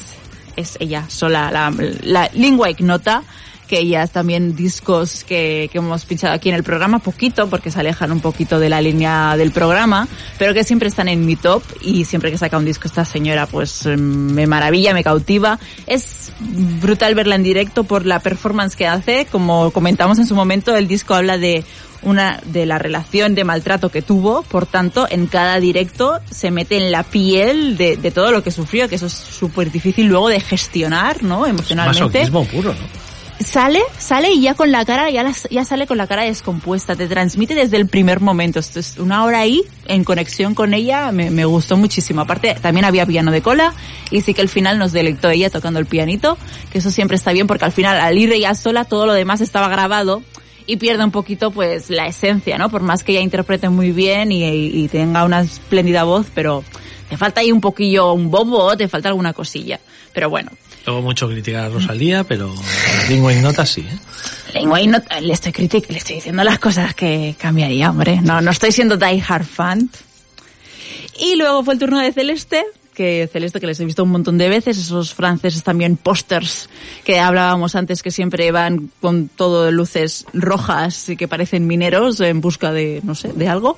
es 0.56 0.78
ella 0.80 1.06
sola, 1.10 1.52
la, 1.52 1.72
la 2.02 2.30
lingua 2.34 2.72
ignota, 2.72 3.22
que 3.68 3.80
ellas 3.80 4.12
también 4.12 4.56
discos 4.56 5.24
que, 5.24 5.70
que 5.72 5.78
hemos 5.78 6.06
pinchado 6.06 6.34
aquí 6.34 6.50
en 6.50 6.56
el 6.56 6.64
programa, 6.64 7.00
poquito, 7.00 7.50
porque 7.50 7.70
se 7.70 7.80
alejan 7.80 8.12
un 8.12 8.22
poquito 8.22 8.60
de 8.60 8.70
la 8.70 8.82
línea 8.82 9.36
del 9.38 9.52
programa, 9.52 10.08
pero 10.40 10.54
que 10.54 10.64
siempre 10.64 10.90
están 10.90 11.08
en 11.08 11.26
mi 11.26 11.36
top 11.36 11.62
y 11.82 12.06
siempre 12.06 12.32
que 12.32 12.38
saca 12.38 12.58
un 12.58 12.66
disco 12.66 12.88
esta 12.88 13.06
señora, 13.06 13.46
pues 13.46 13.86
me 13.86 14.48
maravilla, 14.48 14.94
me 14.94 15.04
cautiva. 15.04 15.60
Es 15.86 16.32
brutal 16.40 17.16
verla 17.16 17.36
en 17.36 17.44
directo 17.44 17.84
por 17.84 18.06
la 18.06 18.20
performance 18.20 18.76
que 18.76 18.88
hace, 18.88 19.28
como 19.32 19.72
comentamos 19.72 20.18
en 20.20 20.26
su 20.26 20.36
momento, 20.36 20.76
el 20.76 20.88
disco 20.88 21.14
habla 21.14 21.38
de 21.38 21.64
una 22.04 22.40
de 22.46 22.66
la 22.66 22.78
relación 22.78 23.36
de 23.36 23.44
maltrato 23.44 23.90
que 23.90 24.02
tuvo, 24.02 24.44
por 24.44 24.66
tanto, 24.66 25.08
en 25.10 25.28
cada 25.28 25.60
directo 25.60 26.20
se 26.30 26.52
mete 26.52 26.78
en 26.78 26.92
la 26.92 27.04
piel 27.04 27.76
de, 27.78 27.98
de 27.98 28.12
todo 28.12 28.32
lo 28.32 28.44
que 28.44 28.52
sufrió, 28.52 28.88
que 28.88 28.96
eso 28.96 29.08
es 29.08 29.14
súper 29.14 29.72
difícil 29.72 30.08
luego 30.08 30.30
de 30.30 30.40
gestionar, 30.40 31.24
¿no? 31.24 31.46
Emocionalmente 31.46 32.02
Masoquismo 32.02 32.46
puro, 32.46 32.74
¿no? 32.74 33.07
Sale, 33.40 33.82
sale 33.98 34.32
y 34.32 34.42
ya 34.42 34.54
con 34.54 34.72
la 34.72 34.86
cara, 34.86 35.10
ya, 35.10 35.32
ya 35.50 35.66
sale 35.66 35.88
con 35.88 35.98
la 35.98 36.08
cara 36.08 36.24
descompuesta, 36.24 36.96
te 36.96 37.08
transmite 37.08 37.56
desde 37.56 37.78
el 37.78 37.88
primer 37.88 38.20
momento. 38.20 38.60
Esto 38.60 38.80
es 38.80 38.98
una 38.98 39.24
hora 39.24 39.40
ahí, 39.40 39.64
en 39.86 40.04
conexión 40.04 40.56
con 40.56 40.74
ella, 40.74 41.12
me, 41.12 41.30
me 41.30 41.46
gustó 41.46 41.78
muchísimo. 41.78 42.22
Aparte, 42.22 42.56
también 42.62 42.86
había 42.86 43.06
piano 43.06 43.32
de 43.32 43.42
cola, 43.42 43.74
y 44.12 44.22
sí 44.22 44.34
que 44.34 44.42
al 44.42 44.50
final 44.50 44.80
nos 44.80 44.92
deleitó 44.92 45.30
ella 45.30 45.50
tocando 45.50 45.80
el 45.80 45.86
pianito, 45.86 46.38
que 46.72 46.80
eso 46.80 46.92
siempre 46.92 47.18
está 47.18 47.32
bien 47.32 47.48
porque 47.48 47.66
al 47.66 47.72
final, 47.72 48.00
al 48.00 48.18
ir 48.18 48.32
ella 48.32 48.54
sola, 48.56 48.86
todo 48.86 49.06
lo 49.06 49.14
demás 49.14 49.42
estaba 49.42 49.68
grabado, 49.70 50.22
y 50.66 50.76
pierde 50.76 51.04
un 51.04 51.12
poquito 51.12 51.52
pues 51.52 51.90
la 51.90 52.08
esencia, 52.08 52.58
¿no? 52.58 52.70
Por 52.70 52.82
más 52.82 53.04
que 53.04 53.14
ella 53.14 53.22
interprete 53.22 53.70
muy 53.70 53.92
bien 53.94 54.34
y 54.34 54.88
tenga 54.90 55.24
una 55.24 55.40
espléndida 55.40 56.04
voz, 56.04 56.28
pero 56.36 56.64
te 57.10 57.16
falta 57.16 57.42
ahí 57.42 57.54
un 57.54 57.62
poquillo, 57.62 58.12
un 58.12 58.30
bobo, 58.30 58.76
te 58.76 58.90
falta 58.90 59.08
alguna 59.08 59.32
cosilla. 59.32 59.80
Pero 60.14 60.30
bueno. 60.30 60.52
Luego 60.88 61.02
mucho 61.02 61.28
criticar 61.28 61.66
a 61.66 61.70
Rosalía, 61.70 62.24
pero 62.24 62.50
Lingua 63.10 63.34
Ignota 63.34 63.66
sí, 63.66 63.82
¿eh? 63.82 64.00
Lengua 64.54 64.80
le 64.80 65.34
estoy 65.34 65.52
critic, 65.52 65.90
le 65.90 65.98
estoy 65.98 66.16
diciendo 66.16 66.46
las 66.46 66.60
cosas 66.60 66.96
que 66.96 67.36
cambiaría, 67.38 67.90
hombre. 67.90 68.22
No, 68.22 68.40
no 68.40 68.52
estoy 68.52 68.72
siendo 68.72 68.96
die 68.96 69.22
hard 69.28 69.44
fan. 69.44 69.90
Y 71.20 71.36
luego 71.36 71.66
fue 71.66 71.74
el 71.74 71.80
turno 71.82 72.00
de 72.00 72.14
Celeste, 72.14 72.64
que 72.94 73.30
Celeste 73.30 73.60
que 73.60 73.68
les 73.68 73.80
he 73.82 73.86
visto 73.86 74.02
un 74.02 74.12
montón 74.12 74.38
de 74.38 74.48
veces, 74.48 74.78
esos 74.78 75.14
franceses 75.14 75.62
también 75.62 75.98
pósters 75.98 76.70
que 77.04 77.20
hablábamos 77.20 77.76
antes 77.76 78.02
que 78.02 78.10
siempre 78.10 78.50
van 78.54 78.90
con 79.02 79.28
todo 79.28 79.70
luces 79.72 80.26
rojas 80.32 81.10
y 81.10 81.18
que 81.18 81.28
parecen 81.28 81.68
mineros 81.68 82.22
en 82.22 82.40
busca 82.40 82.72
de, 82.72 83.02
no 83.04 83.14
sé, 83.14 83.34
de 83.34 83.50
algo. 83.50 83.78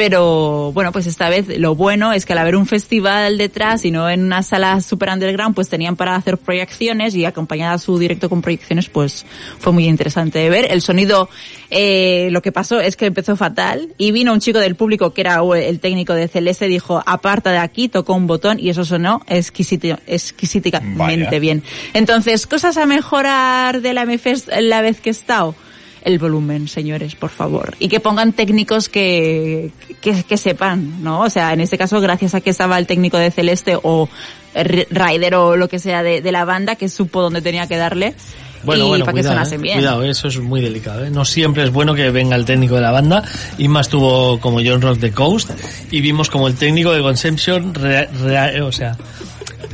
Pero 0.00 0.72
bueno, 0.72 0.92
pues 0.92 1.06
esta 1.06 1.28
vez 1.28 1.58
lo 1.58 1.74
bueno 1.74 2.14
es 2.14 2.24
que 2.24 2.32
al 2.32 2.38
haber 2.38 2.56
un 2.56 2.64
festival 2.64 3.36
detrás 3.36 3.84
y 3.84 3.90
no 3.90 4.08
en 4.08 4.24
una 4.24 4.42
sala 4.42 4.80
super 4.80 5.10
underground, 5.10 5.54
pues 5.54 5.68
tenían 5.68 5.94
para 5.94 6.16
hacer 6.16 6.38
proyecciones 6.38 7.14
y 7.14 7.26
acompañada 7.26 7.76
su 7.76 7.98
directo 7.98 8.30
con 8.30 8.40
proyecciones, 8.40 8.88
pues 8.88 9.26
fue 9.58 9.74
muy 9.74 9.84
interesante 9.86 10.38
de 10.38 10.48
ver. 10.48 10.72
El 10.72 10.80
sonido, 10.80 11.28
eh, 11.68 12.28
lo 12.30 12.40
que 12.40 12.50
pasó 12.50 12.80
es 12.80 12.96
que 12.96 13.04
empezó 13.04 13.36
fatal 13.36 13.90
y 13.98 14.10
vino 14.12 14.32
un 14.32 14.40
chico 14.40 14.58
del 14.58 14.74
público 14.74 15.12
que 15.12 15.20
era 15.20 15.42
el 15.54 15.80
técnico 15.80 16.14
de 16.14 16.28
Celeste, 16.28 16.66
dijo, 16.66 17.02
aparta 17.04 17.52
de 17.52 17.58
aquí, 17.58 17.90
tocó 17.90 18.14
un 18.14 18.26
botón 18.26 18.58
y 18.58 18.70
eso 18.70 18.86
sonó 18.86 19.20
exquisiti- 19.28 19.98
exquisitamente 20.06 20.96
Vaya. 20.96 21.38
bien. 21.38 21.62
Entonces, 21.92 22.46
cosas 22.46 22.78
a 22.78 22.86
mejorar 22.86 23.82
de 23.82 23.92
la 23.92 24.06
MFest 24.06 24.48
la 24.60 24.80
vez 24.80 24.98
que 25.02 25.10
he 25.10 25.12
estado. 25.12 25.54
El 26.02 26.18
volumen, 26.18 26.66
señores, 26.68 27.14
por 27.14 27.30
favor. 27.30 27.74
Y 27.78 27.88
que 27.88 28.00
pongan 28.00 28.32
técnicos 28.32 28.88
que, 28.88 29.70
que, 30.00 30.22
que 30.24 30.36
sepan, 30.38 31.02
¿no? 31.02 31.20
O 31.20 31.30
sea, 31.30 31.52
en 31.52 31.60
este 31.60 31.76
caso, 31.76 32.00
gracias 32.00 32.34
a 32.34 32.40
que 32.40 32.50
estaba 32.50 32.78
el 32.78 32.86
técnico 32.86 33.18
de 33.18 33.30
Celeste 33.30 33.76
o 33.82 34.08
Ryder 34.54 35.34
o 35.34 35.56
lo 35.56 35.68
que 35.68 35.78
sea 35.78 36.02
de, 36.02 36.20
de 36.22 36.32
la 36.32 36.44
banda, 36.44 36.76
que 36.76 36.88
supo 36.88 37.20
dónde 37.22 37.42
tenía 37.42 37.66
que 37.66 37.76
darle. 37.76 38.14
Bueno, 38.62 38.84
y 38.84 38.88
bueno, 38.88 39.04
para 39.06 39.14
que 39.14 39.20
cuidado, 39.20 39.36
sonasen 39.36 39.60
eh. 39.60 39.62
bien. 39.62 39.74
cuidado, 39.78 40.02
eso 40.04 40.28
es 40.28 40.38
muy 40.38 40.60
delicado. 40.60 41.04
¿eh? 41.04 41.10
No 41.10 41.24
siempre 41.24 41.64
es 41.64 41.70
bueno 41.70 41.94
que 41.94 42.10
venga 42.10 42.36
el 42.36 42.44
técnico 42.44 42.74
de 42.74 42.82
la 42.82 42.90
banda. 42.90 43.22
Y 43.58 43.68
más 43.68 43.88
tuvo 43.88 44.38
como 44.40 44.60
John 44.64 44.82
Rock 44.82 45.00
the 45.00 45.12
Coast 45.12 45.50
y 45.90 46.00
vimos 46.00 46.28
como 46.30 46.46
el 46.48 46.54
técnico 46.56 46.92
de 46.92 47.00
Conception, 47.00 47.74
re- 47.74 48.06
re- 48.06 48.60
o 48.60 48.72
sea, 48.72 48.96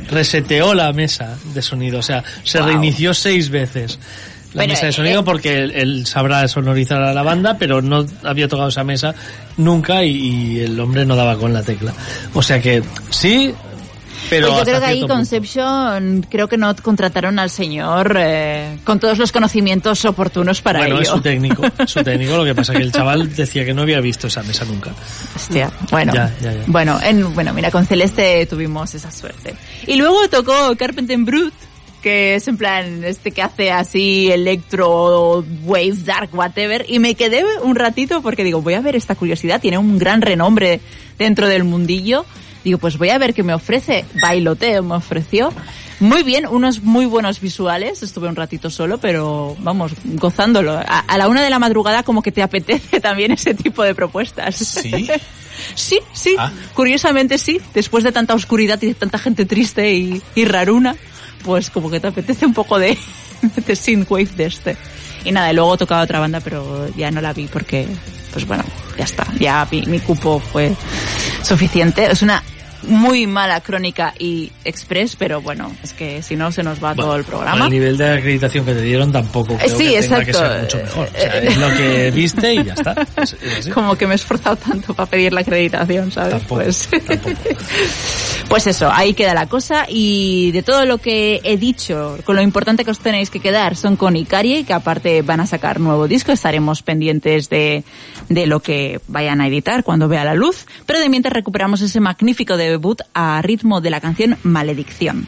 reseteó 0.09 0.73
la 0.73 0.93
mesa 0.93 1.37
de 1.53 1.61
sonido, 1.61 1.99
o 1.99 2.01
sea, 2.03 2.23
se 2.43 2.59
Wow. 2.59 2.67
reinició 2.67 3.13
seis 3.13 3.49
veces 3.49 3.99
la 4.53 4.59
Bueno, 4.61 4.73
mesa 4.73 4.85
de 4.85 4.89
eh, 4.89 4.93
sonido 4.93 5.19
eh. 5.21 5.23
porque 5.23 5.63
él, 5.63 5.71
él 5.75 6.05
sabrá 6.07 6.47
sonorizar 6.47 7.01
a 7.01 7.13
la 7.13 7.23
banda, 7.23 7.57
pero 7.57 7.81
no 7.81 8.05
había 8.23 8.47
tocado 8.47 8.69
esa 8.69 8.83
mesa 8.83 9.13
nunca 9.57 10.03
y, 10.03 10.11
y 10.11 10.59
el 10.59 10.79
hombre 10.79 11.05
no 11.05 11.15
daba 11.15 11.37
con 11.37 11.53
la 11.53 11.63
tecla. 11.63 11.93
O 12.33 12.41
sea 12.41 12.61
que 12.61 12.83
sí, 13.09 13.53
pero 14.29 14.47
Pues 14.47 14.59
yo 14.59 14.65
creo 14.65 14.79
que 14.79 14.85
ahí 14.85 14.99
punto. 14.99 15.13
Conception, 15.15 16.25
creo 16.29 16.47
que 16.47 16.57
no 16.57 16.75
contrataron 16.75 17.39
al 17.39 17.49
señor 17.49 18.17
eh, 18.19 18.77
con 18.83 18.99
todos 18.99 19.17
los 19.17 19.31
conocimientos 19.31 20.03
oportunos 20.05 20.61
para 20.61 20.79
bueno, 20.79 20.95
ello. 20.95 21.03
es 21.03 21.09
su 21.09 21.21
técnico, 21.21 21.63
su 21.87 22.03
técnico, 22.03 22.35
lo 22.37 22.43
que 22.43 22.53
pasa 22.55 22.73
que 22.73 22.83
el 22.83 22.91
chaval 22.91 23.33
decía 23.35 23.65
que 23.65 23.73
no 23.73 23.83
había 23.83 24.01
visto 24.01 24.27
esa 24.27 24.43
mesa 24.43 24.65
nunca. 24.65 24.91
Hostia, 25.35 25.71
bueno. 25.91 26.13
Ya, 26.13 26.33
ya, 26.41 26.53
ya. 26.53 26.63
Bueno, 26.67 26.99
en, 27.01 27.33
bueno, 27.33 27.53
mira, 27.53 27.71
con 27.71 27.85
Celeste 27.85 28.45
tuvimos 28.47 28.93
esa 28.95 29.11
suerte. 29.11 29.55
Y 29.85 29.95
luego 29.95 30.27
tocó 30.29 30.75
Carpenter 30.77 31.17
Brut, 31.19 31.53
que 32.07 32.35
es 32.35 32.47
en 32.47 32.55
plan 32.55 33.03
este 33.03 33.31
que 33.31 33.41
hace 33.41 33.69
así 33.69 34.31
electro, 34.31 35.43
wave, 35.65 35.91
dark, 36.05 36.29
whatever, 36.31 36.85
y 36.87 36.99
me 36.99 37.15
quedé 37.15 37.43
un 37.63 37.75
ratito 37.75 38.21
porque 38.21 38.45
digo, 38.45 38.61
voy 38.61 38.75
a 38.75 38.79
ver 38.79 38.95
esta 38.95 39.15
curiosidad, 39.15 39.59
tiene 39.59 39.77
un 39.77 39.97
gran 39.99 40.21
renombre 40.21 40.79
dentro 41.17 41.47
del 41.49 41.65
mundillo. 41.65 42.25
Digo, 42.63 42.77
pues 42.77 42.97
voy 42.97 43.09
a 43.09 43.17
ver 43.17 43.33
qué 43.33 43.43
me 43.43 43.53
ofrece. 43.53 44.05
Bailoteo 44.21 44.83
me 44.83 44.95
ofreció. 44.95 45.51
Muy 45.99 46.23
bien, 46.23 46.47
unos 46.47 46.81
muy 46.81 47.05
buenos 47.05 47.41
visuales. 47.41 48.01
Estuve 48.03 48.29
un 48.29 48.37
ratito 48.37 48.69
solo, 48.69 48.99
pero 48.99 49.57
vamos, 49.59 49.91
gozándolo. 50.05 50.73
A, 50.77 50.81
a 50.81 51.17
la 51.17 51.27
una 51.27 51.43
de 51.43 51.49
la 51.49 51.59
madrugada 51.59 52.03
como 52.03 52.21
que 52.21 52.31
te 52.31 52.41
apetece 52.41 52.99
también 53.01 53.31
ese 53.33 53.53
tipo 53.53 53.83
de 53.83 53.93
propuestas. 53.93 54.55
¿Sí? 54.55 55.09
Sí, 55.73 55.97
sí, 56.13 56.35
Ah. 56.37 56.51
curiosamente 56.75 57.39
sí. 57.39 57.59
Después 57.73 58.03
de 58.03 58.11
tanta 58.11 58.35
oscuridad 58.35 58.79
y 58.83 58.87
de 58.87 58.93
tanta 58.93 59.17
gente 59.17 59.45
triste 59.47 59.91
y, 59.91 60.21
y 60.35 60.45
raruna, 60.45 60.95
pues 61.47 61.69
como 61.69 61.89
que 61.89 62.01
te 62.01 62.07
apetece 62.07 62.45
un 62.45 62.53
poco 62.53 62.77
de, 62.77 62.97
de 63.65 63.75
synthwave 63.75 64.27
de 64.35 64.45
este. 64.45 64.77
Y 65.23 65.31
nada, 65.31 65.49
y 65.51 65.55
luego 65.55 65.77
tocaba 65.77 66.01
otra 66.01 66.19
banda, 66.19 66.41
pero 66.41 66.89
ya 66.95 67.09
no 67.09 67.21
la 67.21 67.31
vi 67.31 67.47
porque, 67.47 67.87
pues 68.33 68.45
bueno, 68.45 68.65
ya 68.97 69.05
está. 69.05 69.25
Ya 69.39 69.65
mi, 69.71 69.81
mi 69.83 69.99
cupo 70.01 70.39
fue 70.39 70.75
suficiente. 71.41 72.05
Es 72.11 72.21
una 72.21 72.43
muy 72.83 73.27
mala 73.27 73.61
crónica 73.61 74.13
y 74.17 74.51
express, 74.65 75.15
pero 75.15 75.41
bueno, 75.41 75.71
es 75.83 75.93
que 75.93 76.21
si 76.21 76.35
no 76.35 76.51
se 76.51 76.63
nos 76.63 76.83
va 76.83 76.93
todo 76.95 77.15
el 77.15 77.23
programa. 77.23 77.65
el 77.65 77.71
nivel 77.71 77.97
de 77.97 78.09
acreditación 78.17 78.65
que 78.65 78.73
te 78.73 78.81
dieron 78.81 79.11
tampoco 79.11 79.55
creo 79.57 79.67
Eh, 79.67 79.69
sí, 79.69 79.93
que 79.93 80.01
tenga 80.01 80.23
que 80.25 80.31
exacto. 80.31 80.39
ser 80.47 80.61
mucho 80.61 80.77
mejor. 80.77 81.07
O 81.07 81.19
sea, 81.19 81.37
es 81.39 81.57
lo 81.57 81.69
que 81.75 82.11
viste 82.11 82.53
y 82.53 82.63
ya 82.63 82.73
está. 82.73 82.95
Es- 83.21 83.33
es 83.41 83.57
así. 83.59 83.71
Como 83.71 83.95
que 83.95 84.05
me 84.07 84.13
he 84.13 84.15
esforzado 84.15 84.55
tanto 84.55 84.93
para 84.93 85.09
pedir 85.09 85.33
la 85.33 85.41
acreditación, 85.41 86.11
¿sabes? 86.11 86.31
Tampoco, 86.31 86.61
pues, 86.63 86.87
tampoco. 86.89 87.31
pues 88.49 88.67
eso, 88.67 88.89
ahí 88.91 89.13
queda 89.13 89.33
la 89.33 89.47
cosa 89.47 89.85
y 89.89 90.51
de 90.51 90.63
todo 90.63 90.85
lo 90.85 90.97
que 90.99 91.41
he 91.43 91.57
dicho, 91.57 92.17
con 92.25 92.35
lo 92.35 92.41
importante 92.41 92.85
que 92.85 92.91
os 92.91 92.99
tenéis 92.99 93.29
que 93.29 93.39
quedar 93.39 93.75
son 93.75 93.95
con 93.97 94.15
Icarie, 94.15 94.63
que 94.65 94.73
aparte 94.73 95.21
van 95.21 95.39
a 95.41 95.47
sacar 95.47 95.79
nuevo 95.79 96.07
disco, 96.07 96.31
estaremos 96.31 96.81
pendientes 96.81 97.49
de, 97.49 97.83
de 98.29 98.45
lo 98.47 98.61
que 98.61 98.99
vayan 99.07 99.41
a 99.41 99.47
editar 99.47 99.83
cuando 99.83 100.07
vea 100.07 100.23
la 100.23 100.33
luz, 100.33 100.65
pero 100.85 100.99
de 100.99 101.09
mientras 101.09 101.33
recuperamos 101.33 101.81
ese 101.81 101.99
magnífico 101.99 102.55
debut 102.77 103.01
a 103.15 103.41
ritmo 103.41 103.81
de 103.81 103.89
la 103.89 103.99
canción 103.99 104.37
Maledicción. 104.43 105.25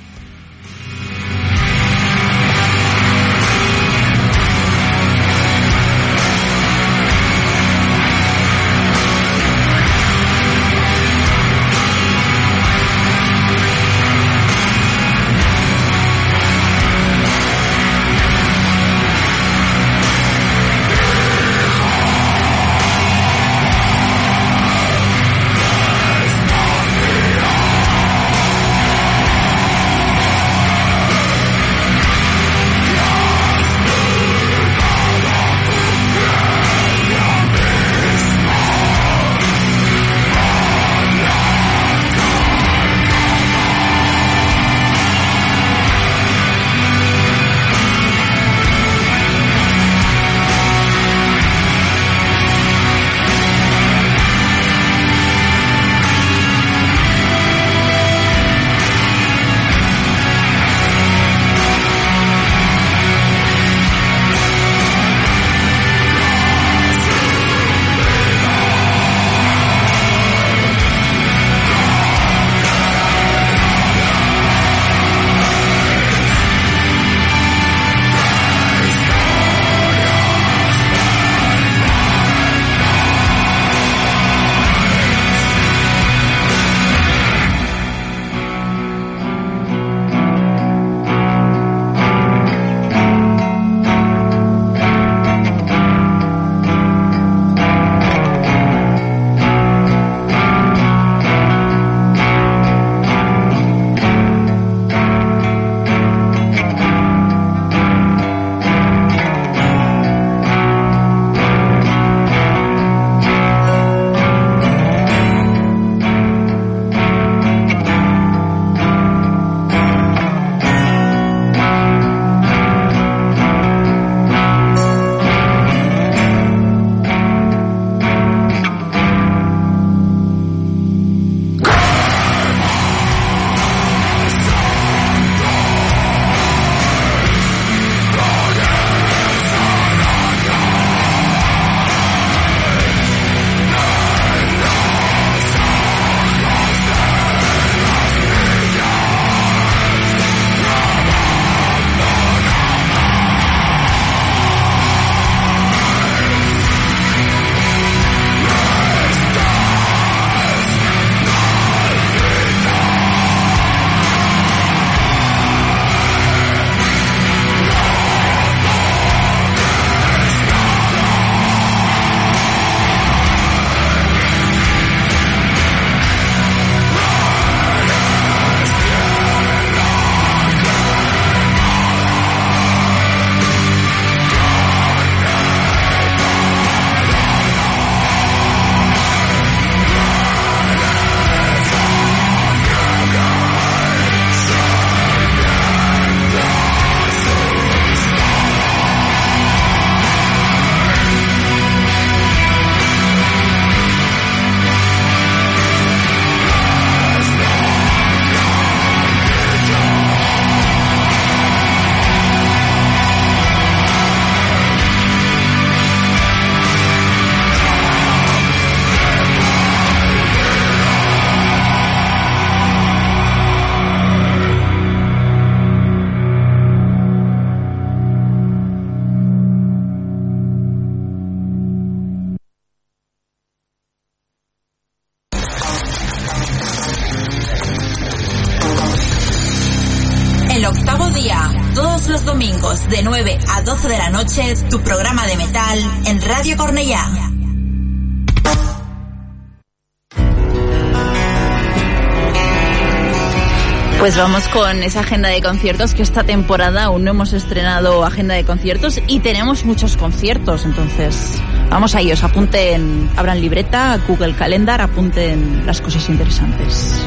Pues 254.10 254.18
vamos 254.18 254.48
con 254.48 254.82
esa 254.82 255.02
agenda 255.02 255.30
de 255.30 255.40
conciertos 255.40 255.94
que 255.94 256.02
esta 256.02 256.24
temporada 256.24 256.86
aún 256.86 257.04
no 257.04 257.12
hemos 257.12 257.32
estrenado 257.32 258.04
agenda 258.04 258.34
de 258.34 258.44
conciertos 258.44 259.00
y 259.06 259.20
tenemos 259.20 259.66
muchos 259.66 259.98
conciertos, 259.98 260.66
entonces 260.66 261.40
vamos 261.70 261.94
a 261.94 262.02
ellos, 262.02 262.24
apunten, 262.24 263.08
abran 263.16 263.40
libreta, 263.40 264.00
Google 264.08 264.34
Calendar, 264.34 264.82
apunten 264.82 265.64
las 265.64 265.80
cosas 265.80 266.10
interesantes. 266.10 267.06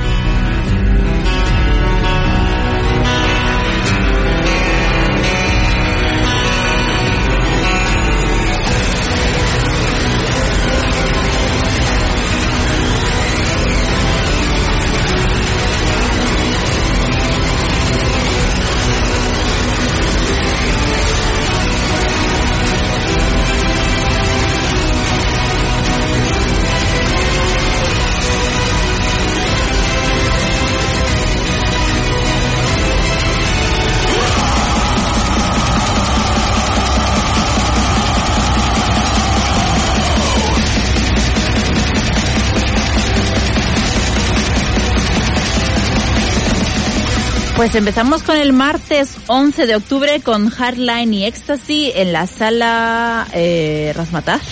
Pues 47.62 47.76
empezamos 47.76 48.24
con 48.24 48.36
el 48.36 48.52
martes 48.52 49.18
11 49.28 49.68
de 49.68 49.76
octubre 49.76 50.20
con 50.20 50.50
Hardline 50.50 51.14
y 51.14 51.26
Ecstasy 51.26 51.92
en 51.94 52.12
la 52.12 52.26
sala 52.26 53.28
eh, 53.32 53.92
Razmataz 53.94 54.42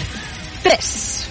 3. 0.63 1.29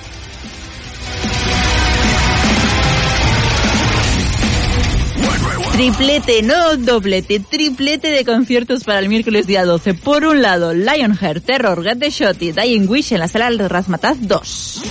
Triplete, 5.72 6.42
no 6.42 6.76
doblete, 6.76 7.40
triplete 7.40 8.12
de 8.12 8.26
conciertos 8.26 8.84
para 8.84 9.00
el 9.00 9.08
miércoles 9.08 9.48
día 9.48 9.64
12. 9.64 9.94
Por 9.94 10.26
un 10.26 10.42
lado, 10.42 10.74
Lionheart, 10.74 11.46
Terror, 11.46 11.82
Get 11.82 12.00
the 12.00 12.10
Shot 12.10 12.42
y 12.42 12.52
Dying 12.52 12.90
Wish 12.90 13.14
en 13.14 13.20
la 13.20 13.30
sala 13.30 13.70
Razmataz 13.70 14.18
2. 14.20 14.82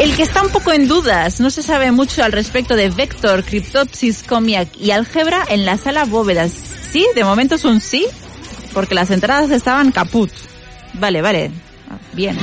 El 0.00 0.16
que 0.16 0.22
está 0.22 0.42
un 0.42 0.48
poco 0.48 0.72
en 0.72 0.88
dudas, 0.88 1.40
no 1.40 1.50
se 1.50 1.62
sabe 1.62 1.92
mucho 1.92 2.24
al 2.24 2.32
respecto 2.32 2.74
de 2.74 2.88
Vector, 2.88 3.44
Cryptopsis, 3.44 4.22
Comiac 4.22 4.68
y 4.80 4.92
Álgebra 4.92 5.44
en 5.46 5.66
la 5.66 5.76
sala 5.76 6.06
Bóvedas. 6.06 6.52
Sí, 6.90 7.06
de 7.14 7.22
momento 7.22 7.56
es 7.56 7.66
un 7.66 7.82
sí, 7.82 8.06
porque 8.72 8.94
las 8.94 9.10
entradas 9.10 9.50
estaban 9.50 9.92
caput. 9.92 10.30
Vale, 10.94 11.20
vale. 11.20 11.50
Ah, 11.90 11.98
Bien. 12.14 12.38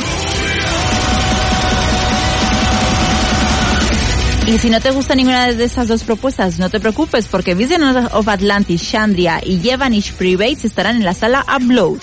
Y 4.46 4.60
si 4.60 4.70
no 4.70 4.80
te 4.80 4.92
gusta 4.92 5.16
ninguna 5.16 5.52
de 5.52 5.64
esas 5.64 5.88
dos 5.88 6.04
propuestas, 6.04 6.60
no 6.60 6.70
te 6.70 6.80
preocupes 6.80 7.26
porque 7.26 7.56
Vision 7.56 7.82
of 7.84 8.28
Atlantis, 8.28 8.88
Chandria 8.88 9.42
y 9.44 9.60
Yevanish 9.60 10.14
Privates 10.14 10.64
estarán 10.64 10.98
en 10.98 11.06
la 11.06 11.16
sala 11.16 11.44
Upload. 11.54 11.98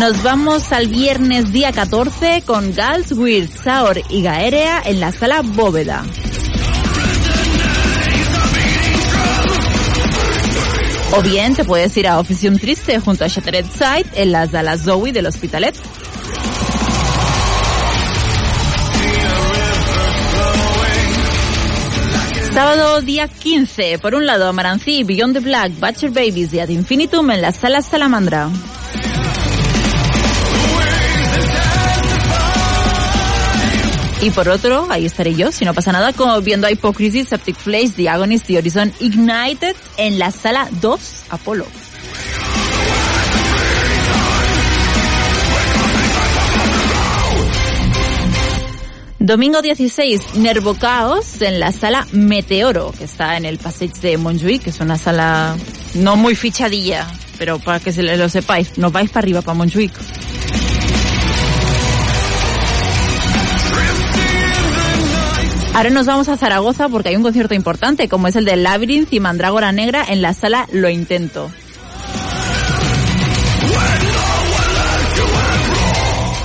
Nos 0.00 0.22
vamos 0.22 0.72
al 0.72 0.88
viernes 0.88 1.52
día 1.52 1.72
14 1.72 2.44
con 2.46 2.74
Gals, 2.74 3.12
Weird, 3.12 3.50
Saur 3.62 4.00
y 4.08 4.22
Gaerea 4.22 4.80
en 4.86 4.98
la 4.98 5.12
sala 5.12 5.42
Bóveda. 5.42 6.06
O 11.12 11.20
bien 11.20 11.54
te 11.54 11.66
puedes 11.66 11.94
ir 11.98 12.08
a 12.08 12.18
Oficium 12.18 12.56
Triste 12.56 12.98
junto 12.98 13.26
a 13.26 13.28
Shattered 13.28 13.66
Side 13.66 14.06
en 14.14 14.32
las 14.32 14.52
salas 14.52 14.84
Zoe 14.84 15.12
del 15.12 15.26
Hospitalet. 15.26 15.76
Sábado 22.54 23.02
día 23.02 23.28
15, 23.28 23.98
por 23.98 24.14
un 24.14 24.24
lado 24.24 24.48
Amarancí, 24.48 25.04
Beyond 25.04 25.34
the 25.34 25.40
Black, 25.40 25.72
Butcher 25.78 26.08
Babies 26.08 26.54
y 26.54 26.60
Ad 26.60 26.70
Infinitum 26.70 27.32
en 27.32 27.42
la 27.42 27.52
sala 27.52 27.82
Salamandra. 27.82 28.50
Y 34.22 34.30
por 34.30 34.50
otro, 34.50 34.86
ahí 34.90 35.06
estaré 35.06 35.34
yo, 35.34 35.50
si 35.50 35.64
no 35.64 35.72
pasa 35.72 35.92
nada, 35.92 36.12
como 36.12 36.38
viendo 36.42 36.66
a 36.66 36.70
Hypocrisy, 36.70 37.24
Septic 37.24 37.56
Flash, 37.56 37.92
The 37.92 38.10
Agonist, 38.10 38.46
The 38.46 38.58
Horizon 38.58 38.92
Ignited 39.00 39.74
en 39.96 40.18
la 40.18 40.30
sala 40.30 40.68
2 40.80 41.24
Apolo. 41.30 41.66
Domingo 49.18 49.62
16, 49.62 50.34
Nervo 50.36 50.74
Caos 50.74 51.40
en 51.40 51.58
la 51.58 51.72
sala 51.72 52.06
Meteoro, 52.12 52.92
que 52.96 53.04
está 53.04 53.38
en 53.38 53.46
el 53.46 53.58
Passage 53.58 54.00
de 54.02 54.18
Montjuic, 54.18 54.64
que 54.64 54.70
es 54.70 54.80
una 54.80 54.98
sala 54.98 55.56
no 55.94 56.16
muy 56.16 56.34
fichadilla, 56.34 57.06
pero 57.38 57.58
para 57.58 57.80
que 57.80 57.92
se 57.92 58.02
lo 58.02 58.28
sepáis, 58.28 58.76
no 58.76 58.90
vais 58.90 59.10
para 59.10 59.24
arriba, 59.24 59.40
para 59.40 59.54
Montjuic. 59.54 59.92
Ahora 65.72 65.90
nos 65.90 66.06
vamos 66.06 66.28
a 66.28 66.36
Zaragoza 66.36 66.88
porque 66.88 67.10
hay 67.10 67.16
un 67.16 67.22
concierto 67.22 67.54
importante, 67.54 68.08
como 68.08 68.26
es 68.26 68.36
el 68.36 68.44
de 68.44 68.56
Labyrinth 68.56 69.12
y 69.12 69.20
Mandrágora 69.20 69.70
Negra 69.72 70.04
en 70.08 70.20
la 70.20 70.34
sala 70.34 70.66
Lo 70.72 70.90
Intento. 70.90 71.50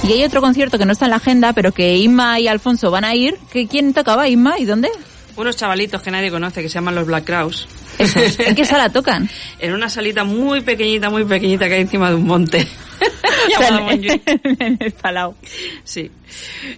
Y 0.04 0.12
hay 0.12 0.24
otro 0.24 0.40
concierto 0.40 0.78
que 0.78 0.86
no 0.86 0.92
está 0.92 1.06
en 1.06 1.12
la 1.12 1.18
agenda, 1.18 1.54
pero 1.54 1.72
que 1.72 1.98
Inma 1.98 2.40
y 2.40 2.48
Alfonso 2.48 2.92
van 2.92 3.06
a 3.06 3.16
ir. 3.16 3.38
¿Que 3.52 3.68
¿Quién 3.68 3.94
tocaba, 3.94 4.30
Inma? 4.30 4.60
¿Y 4.60 4.66
dónde? 4.66 4.90
Unos 5.36 5.58
chavalitos 5.58 6.04
que 6.04 6.12
nadie 6.12 6.30
conoce 6.30 6.62
que 6.62 6.70
se 6.70 6.76
llaman 6.76 6.94
los 6.94 7.08
Black 7.08 7.26
Crowes. 7.26 7.68
Esos. 8.00 8.40
¿En 8.40 8.56
qué 8.56 8.66
sala 8.66 8.90
tocan? 8.90 9.30
En 9.60 9.74
una 9.74 9.90
salita 9.90 10.24
muy 10.24 10.62
pequeñita, 10.62 11.10
muy 11.10 11.24
pequeñita 11.26 11.68
que 11.68 11.76
hay 11.76 11.82
encima 11.82 12.10
de 12.10 12.16
un 12.16 12.26
monte. 12.26 12.68
Llamado 13.60 13.92
en- 14.60 14.78
el 14.80 14.92
Palau. 14.94 15.36
Sí. 15.84 16.10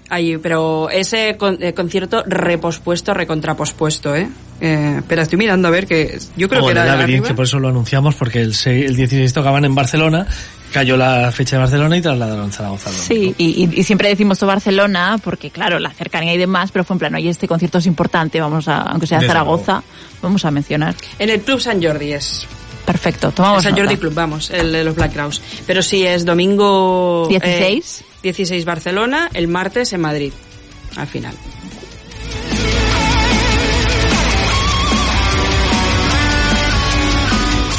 Ahí, 0.09 0.37
pero 0.37 0.89
ese 0.89 1.35
con- 1.37 1.57
eh, 1.61 1.73
concierto 1.73 2.23
repospuesto, 2.25 3.13
recontrapospuesto, 3.13 4.15
¿eh? 4.15 4.27
¿eh? 4.61 5.01
Pero 5.07 5.21
estoy 5.21 5.37
mirando 5.37 5.67
a 5.67 5.71
ver 5.71 5.87
que 5.87 6.17
yo 6.35 6.47
creo 6.49 6.65
que 6.65 6.71
el 6.71 6.77
era 6.77 7.05
que 7.05 7.33
por 7.33 7.45
eso 7.45 7.59
lo 7.59 7.69
anunciamos, 7.69 8.15
porque 8.15 8.41
el, 8.41 8.53
se- 8.53 8.85
el 8.85 8.95
16 8.95 9.33
tocaban 9.33 9.65
en 9.65 9.73
Barcelona, 9.75 10.27
cayó 10.71 10.97
la 10.97 11.31
fecha 11.31 11.55
de 11.55 11.61
Barcelona 11.61 11.97
y 11.97 12.01
trasladaron 12.01 12.51
Zaragoza. 12.51 12.91
Sí, 12.91 13.33
y, 13.37 13.63
y- 13.63 13.79
y 13.79 13.83
siempre 13.83 14.09
decimos 14.09 14.37
todo 14.39 14.47
Barcelona, 14.49 15.19
porque 15.23 15.49
claro, 15.49 15.79
la 15.79 15.91
cercanía 15.91 16.33
y 16.33 16.37
demás, 16.37 16.71
pero 16.71 16.83
fue 16.85 16.95
en 16.95 16.99
plan, 16.99 17.15
oye, 17.15 17.29
este 17.29 17.47
concierto 17.47 17.77
es 17.79 17.85
importante, 17.85 18.39
vamos 18.41 18.67
a, 18.67 18.81
aunque 18.81 19.07
sea 19.07 19.19
Desde 19.19 19.29
Zaragoza, 19.33 19.83
vamos 20.21 20.43
a 20.45 20.51
mencionar. 20.51 20.95
En 21.19 21.29
el 21.29 21.41
Club 21.41 21.59
San 21.61 21.81
Jordi 21.83 22.13
es. 22.13 22.45
Perfecto, 22.85 23.31
tomamos 23.31 23.63
San. 23.63 23.75
Jordi 23.75 23.97
Club, 23.97 24.13
vamos, 24.13 24.49
el 24.49 24.71
de 24.71 24.83
los 24.83 24.95
Black 24.95 25.11
Crowes. 25.13 25.41
Pero 25.65 25.81
sí 25.81 26.05
es 26.05 26.23
domingo... 26.23 27.25
16. 27.29 28.01
eh, 28.01 28.05
16 28.23 28.65
Barcelona, 28.65 29.29
el 29.33 29.47
martes 29.47 29.91
en 29.93 30.01
Madrid, 30.01 30.31
al 30.95 31.07
final. 31.07 31.33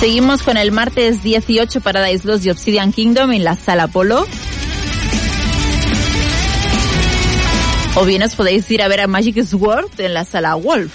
Seguimos 0.00 0.44
con 0.44 0.56
el 0.56 0.70
martes 0.70 1.24
18 1.24 1.80
Paradise 1.80 2.24
Lost 2.24 2.46
y 2.46 2.50
Obsidian 2.50 2.92
Kingdom 2.92 3.32
en 3.32 3.42
la 3.42 3.56
Sala 3.56 3.88
Polo. 3.88 4.26
O 7.96 8.04
bien 8.04 8.22
os 8.22 8.36
podéis 8.36 8.70
ir 8.70 8.80
a 8.80 8.86
ver 8.86 9.00
a 9.00 9.08
Magic 9.08 9.42
Sword 9.44 9.90
en 9.98 10.14
la 10.14 10.24
Sala 10.24 10.54
Wolf. 10.54 10.92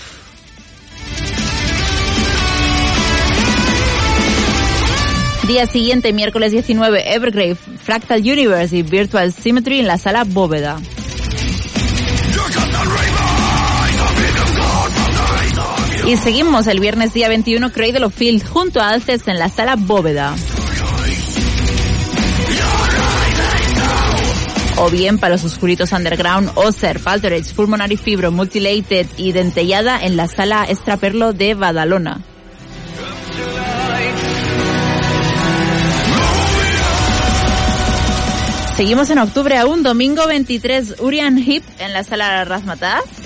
Día 5.49 5.65
siguiente, 5.65 6.13
miércoles 6.13 6.53
19, 6.53 7.13
Evergrave, 7.13 7.55
Fractal 7.55 8.21
Universe 8.21 8.77
y 8.77 8.83
Virtual 8.83 9.33
Symmetry 9.33 9.81
en 9.81 9.87
la 9.87 9.97
Sala 9.97 10.23
Bóveda. 10.23 10.79
Y 16.05 16.17
seguimos 16.17 16.67
el 16.67 16.81
viernes 16.81 17.13
día 17.13 17.29
21 17.29 17.71
Cradle 17.71 18.05
of 18.05 18.13
Field 18.13 18.45
junto 18.45 18.81
a 18.81 18.89
Alcest 18.89 19.27
en 19.29 19.39
la 19.39 19.47
sala 19.47 19.77
Bóveda. 19.77 20.35
O 24.77 24.89
bien 24.89 25.17
para 25.17 25.35
los 25.35 25.45
oscuritos 25.45 25.93
underground, 25.93 26.51
Oser, 26.55 26.99
Falterage, 26.99 27.53
Pulmonary 27.55 27.95
Fibro, 27.95 28.31
Multilated 28.31 29.07
y 29.15 29.31
Dentellada 29.31 30.03
en 30.03 30.17
la 30.17 30.27
sala 30.27 30.65
Extraperlo 30.67 31.31
de 31.31 31.53
Badalona. 31.53 32.21
Seguimos 38.75 39.09
en 39.11 39.19
octubre 39.19 39.57
aún, 39.57 39.83
domingo 39.83 40.27
23, 40.27 40.95
Urian 40.99 41.37
Hip 41.37 41.63
en 41.79 41.93
la 41.93 42.03
sala 42.03 42.43
Razmataz. 42.43 43.22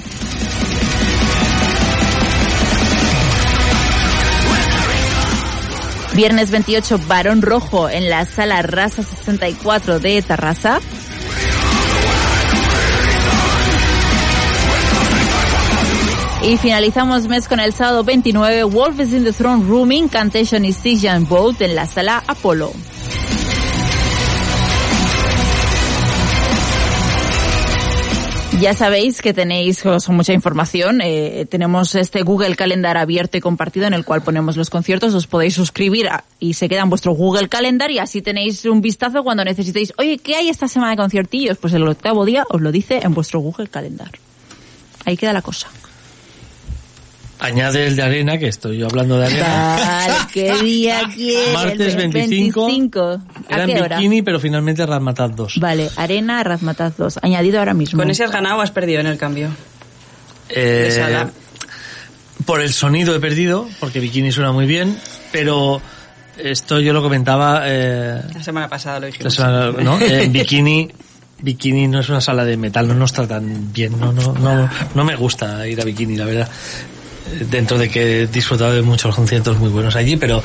Viernes 6.17 6.49
28, 6.49 7.01
Barón 7.07 7.43
Rojo 7.43 7.91
en 7.91 8.09
la 8.09 8.25
sala 8.25 8.63
Rasa 8.63 9.03
64 9.03 9.99
de 9.99 10.19
Tarrasa. 10.23 10.79
Y 16.41 16.57
finalizamos 16.57 17.27
mes 17.27 17.47
con 17.47 17.59
el 17.59 17.71
sábado 17.71 18.03
29, 18.03 18.63
Wolf 18.63 18.99
is 18.99 19.13
in 19.13 19.25
the 19.25 19.31
Throne 19.31 19.63
Room, 19.67 19.91
Incantation 19.91 20.65
y 20.65 20.73
Bolt 21.29 21.61
en 21.61 21.75
la 21.75 21.85
sala 21.85 22.23
Apolo. 22.25 22.71
Ya 28.59 28.73
sabéis 28.73 29.21
que 29.21 29.33
tenéis 29.35 29.83
mucha 30.09 30.33
información. 30.33 30.99
eh, 31.03 31.45
tenemos 31.47 31.93
este 31.93 32.23
Google 32.23 32.55
Calendar 32.55 32.97
abierto 32.97 33.37
y 33.37 33.41
compartido 33.41 33.85
en 33.85 33.93
el 33.93 34.03
cual 34.03 34.23
ponemos 34.23 34.57
los 34.57 34.71
conciertos. 34.71 35.13
Os 35.13 35.27
podéis 35.27 35.53
suscribir 35.53 36.07
a- 36.09 36.23
y 36.39 36.55
se 36.55 36.67
queda 36.67 36.81
en 36.81 36.89
vuestro 36.89 37.11
Google 37.11 37.49
Calendar 37.49 37.91
y 37.91 37.99
así 37.99 38.23
tenéis 38.23 38.65
un 38.65 38.81
vistazo 38.81 39.23
cuando 39.23 39.45
necesitéis. 39.45 39.93
Oye, 39.99 40.17
¿qué 40.17 40.35
hay 40.35 40.49
esta 40.49 40.67
semana 40.67 40.91
de 40.91 40.97
conciertillos? 40.97 41.57
Pues 41.59 41.73
el 41.75 41.87
octavo 41.87 42.25
día 42.25 42.45
os 42.49 42.59
lo 42.59 42.71
dice 42.71 42.99
en 43.03 43.13
vuestro 43.13 43.39
Google 43.41 43.67
Calendar. 43.67 44.09
Ahí 45.05 45.17
queda 45.17 45.33
la 45.33 45.43
cosa. 45.43 45.67
Añade 47.39 47.85
el 47.85 47.95
de 47.95 48.01
arena, 48.01 48.37
que 48.39 48.47
estoy 48.47 48.79
yo 48.79 48.87
hablando 48.87 49.17
de 49.19 49.27
arena. 49.27 49.75
Vale, 49.79 50.13
¿qué 50.33 50.53
día 50.63 51.01
quieres? 51.15 51.53
Martes 51.53 51.95
25. 51.95 52.65
25. 52.65 53.01
¿A 53.49 53.53
Era 53.53 53.63
en 53.65 53.83
hora? 53.83 53.97
bikini, 53.97 54.21
pero 54.23 54.39
finalmente 54.39 54.83
Razmataz 54.85 55.35
2. 55.35 55.59
Vale, 55.59 55.89
Arena 55.97 56.43
Razmataz 56.43 56.97
2. 56.97 57.19
Añadido 57.21 57.59
ahora 57.59 57.75
mismo. 57.75 57.99
Con 57.99 58.09
ese 58.09 58.23
has 58.23 58.31
ganado 58.31 58.57
o 58.57 58.61
has 58.61 58.71
perdido 58.71 59.01
en 59.01 59.07
el 59.07 59.17
cambio. 59.19 59.49
Eh, 60.49 60.89
sala. 60.91 61.29
por 62.45 62.61
el 62.61 62.73
sonido 62.73 63.13
he 63.15 63.19
perdido, 63.19 63.67
porque 63.79 63.99
bikini 63.99 64.31
suena 64.31 64.51
muy 64.51 64.65
bien, 64.65 64.97
pero 65.31 65.81
esto 66.37 66.79
yo 66.79 66.93
lo 66.93 67.01
comentaba 67.03 67.63
eh, 67.65 68.21
La 68.33 68.43
semana 68.43 68.67
pasada 68.69 68.95
lo 68.95 69.01
la 69.01 69.07
dijimos. 69.07 69.33
semana- 69.35 69.71
¿no? 69.83 69.99
En 70.01 70.31
bikini, 70.31 70.89
bikini 71.41 71.87
no 71.87 71.99
es 71.99 72.09
una 72.09 72.21
sala 72.21 72.45
de 72.45 72.55
metal, 72.57 72.87
no 72.87 72.93
nos 72.95 73.11
tratan 73.13 73.71
bien, 73.73 73.99
no, 73.99 74.11
no, 74.13 74.33
no, 74.33 74.69
no 74.95 75.03
me 75.03 75.15
gusta 75.17 75.67
ir 75.67 75.79
a 75.81 75.83
bikini, 75.83 76.15
la 76.15 76.25
verdad. 76.25 76.49
Dentro 77.49 77.77
de 77.77 77.89
que 77.89 78.21
he 78.21 78.27
disfrutado 78.27 78.73
de 78.73 78.81
muchos 78.81 79.13
conciertos 79.15 79.57
muy 79.57 79.69
buenos 79.69 79.95
allí, 79.95 80.15
pero 80.17 80.43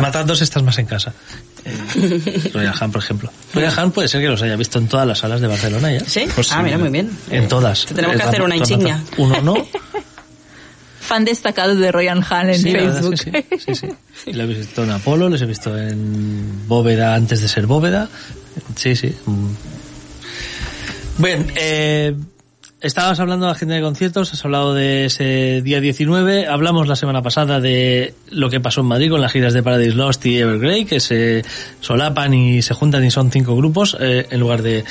matar 0.00 0.26
dos 0.26 0.40
estás 0.42 0.62
más 0.62 0.78
en 0.78 0.86
casa. 0.86 1.12
Eh, 1.62 2.50
Royal 2.54 2.72
Han, 2.80 2.90
por 2.90 3.02
ejemplo. 3.02 3.30
Royal 3.52 3.78
Han 3.78 3.90
puede 3.92 4.08
ser 4.08 4.22
que 4.22 4.28
los 4.28 4.40
haya 4.40 4.56
visto 4.56 4.78
en 4.78 4.88
todas 4.88 5.06
las 5.06 5.18
salas 5.18 5.42
de 5.42 5.46
Barcelona 5.46 5.92
ya. 5.92 6.00
¿Sí? 6.00 6.26
Pues 6.34 6.50
ah, 6.52 6.62
mira, 6.62 6.78
muy 6.78 6.88
bien. 6.88 7.10
En 7.30 7.48
todas. 7.48 7.84
Te 7.84 7.94
tenemos 7.94 8.16
que 8.16 8.22
hacer 8.22 8.40
una 8.40 8.56
insignia. 8.56 9.04
Uno 9.18 9.42
no. 9.42 9.54
Fan 11.00 11.24
destacado 11.26 11.74
de 11.76 11.92
Royal 11.92 12.24
Han 12.30 12.48
en 12.48 12.62
Sí, 12.62 12.72
Facebook. 12.72 13.12
es 13.14 13.22
que 13.24 13.46
sí, 13.58 13.64
sí, 13.66 13.74
sí. 13.74 13.88
Y 14.26 14.32
Lo 14.32 14.44
he 14.44 14.46
visto 14.46 14.84
en 14.84 14.90
Apolo, 14.90 15.28
les 15.28 15.42
he 15.42 15.46
visto 15.46 15.76
en 15.76 16.66
Bóveda 16.66 17.14
antes 17.14 17.42
de 17.42 17.48
ser 17.48 17.66
Bóveda. 17.66 18.08
Sí, 18.76 18.96
sí. 18.96 19.14
Mm. 19.26 19.46
Bien, 21.18 21.52
eh, 21.56 22.14
estabas 22.80 23.20
hablando 23.20 23.46
de 23.46 23.50
la 23.50 23.56
agenda 23.56 23.74
de 23.74 23.82
conciertos, 23.82 24.32
has 24.32 24.44
hablado 24.44 24.74
de 24.74 25.04
ese 25.06 25.60
día 25.62 25.80
19, 25.80 26.46
hablamos 26.46 26.88
la 26.88 26.96
semana 26.96 27.22
pasada 27.22 27.60
de 27.60 28.14
lo 28.30 28.48
que 28.48 28.60
pasó 28.60 28.80
en 28.80 28.86
Madrid 28.86 29.10
con 29.10 29.20
las 29.20 29.32
giras 29.32 29.52
de 29.52 29.62
Paradise 29.62 29.94
Lost 29.94 30.24
y 30.26 30.38
Evergrey, 30.38 30.84
que 30.84 31.00
se 31.00 31.44
solapan 31.80 32.32
y 32.32 32.62
se 32.62 32.74
juntan 32.74 33.04
y 33.04 33.10
son 33.10 33.30
cinco 33.30 33.54
grupos 33.56 33.96
eh, 34.00 34.26
en 34.30 34.40
lugar 34.40 34.62
de, 34.62 34.84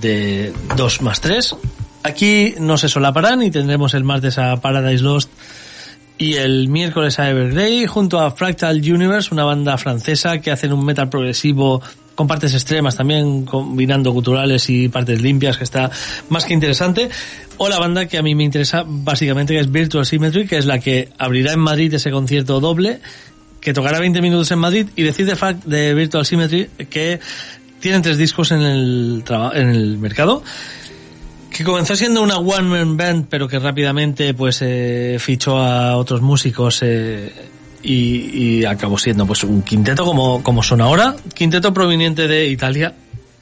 de 0.00 0.52
dos 0.76 1.02
más 1.02 1.20
tres. 1.20 1.54
Aquí 2.02 2.54
no 2.58 2.76
se 2.76 2.88
solaparán 2.88 3.42
y 3.42 3.50
tendremos 3.50 3.94
el 3.94 4.04
martes 4.04 4.38
a 4.38 4.60
Paradise 4.60 5.02
Lost 5.02 5.30
y 6.18 6.34
el 6.34 6.68
miércoles 6.68 7.18
a 7.18 7.30
Evergrey 7.30 7.86
junto 7.86 8.20
a 8.20 8.30
Fractal 8.32 8.78
Universe, 8.78 9.32
una 9.32 9.44
banda 9.44 9.78
francesa 9.78 10.38
que 10.40 10.50
hacen 10.50 10.72
un 10.72 10.84
metal 10.84 11.08
progresivo 11.08 11.80
con 12.14 12.26
partes 12.26 12.54
extremas 12.54 12.96
también, 12.96 13.44
combinando 13.44 14.12
culturales 14.12 14.68
y 14.70 14.88
partes 14.88 15.20
limpias, 15.20 15.58
que 15.58 15.64
está 15.64 15.90
más 16.28 16.44
que 16.44 16.54
interesante. 16.54 17.10
O 17.56 17.68
la 17.68 17.78
banda 17.78 18.06
que 18.06 18.18
a 18.18 18.22
mí 18.22 18.34
me 18.34 18.44
interesa 18.44 18.84
básicamente, 18.86 19.54
que 19.54 19.60
es 19.60 19.70
Virtual 19.70 20.06
Symmetry, 20.06 20.46
que 20.46 20.58
es 20.58 20.66
la 20.66 20.78
que 20.78 21.10
abrirá 21.18 21.52
en 21.52 21.60
Madrid 21.60 21.92
ese 21.94 22.10
concierto 22.10 22.60
doble, 22.60 23.00
que 23.60 23.72
tocará 23.72 24.00
20 24.00 24.20
minutos 24.20 24.50
en 24.50 24.58
Madrid, 24.58 24.88
y 24.96 25.02
decir 25.02 25.26
de 25.26 25.36
fact 25.36 25.64
de 25.64 25.94
Virtual 25.94 26.26
Symmetry 26.26 26.68
que 26.90 27.20
tienen 27.80 28.02
tres 28.02 28.18
discos 28.18 28.50
en 28.50 28.62
el, 28.62 29.24
en 29.54 29.68
el 29.68 29.98
mercado 29.98 30.42
que 31.54 31.62
comenzó 31.62 31.94
siendo 31.94 32.20
una 32.20 32.38
one 32.38 32.62
man 32.62 32.96
band 32.96 33.26
pero 33.30 33.46
que 33.46 33.60
rápidamente 33.60 34.34
pues 34.34 34.60
eh, 34.62 35.18
fichó 35.20 35.58
a 35.58 35.96
otros 35.96 36.20
músicos 36.20 36.82
eh, 36.82 37.32
y, 37.84 38.60
y 38.60 38.64
acabó 38.64 38.98
siendo 38.98 39.26
pues 39.26 39.44
un 39.44 39.62
quinteto 39.62 40.04
como, 40.04 40.42
como 40.42 40.62
son 40.62 40.80
ahora 40.80 41.14
quinteto 41.34 41.72
proveniente 41.72 42.26
de 42.26 42.48
Italia 42.48 42.94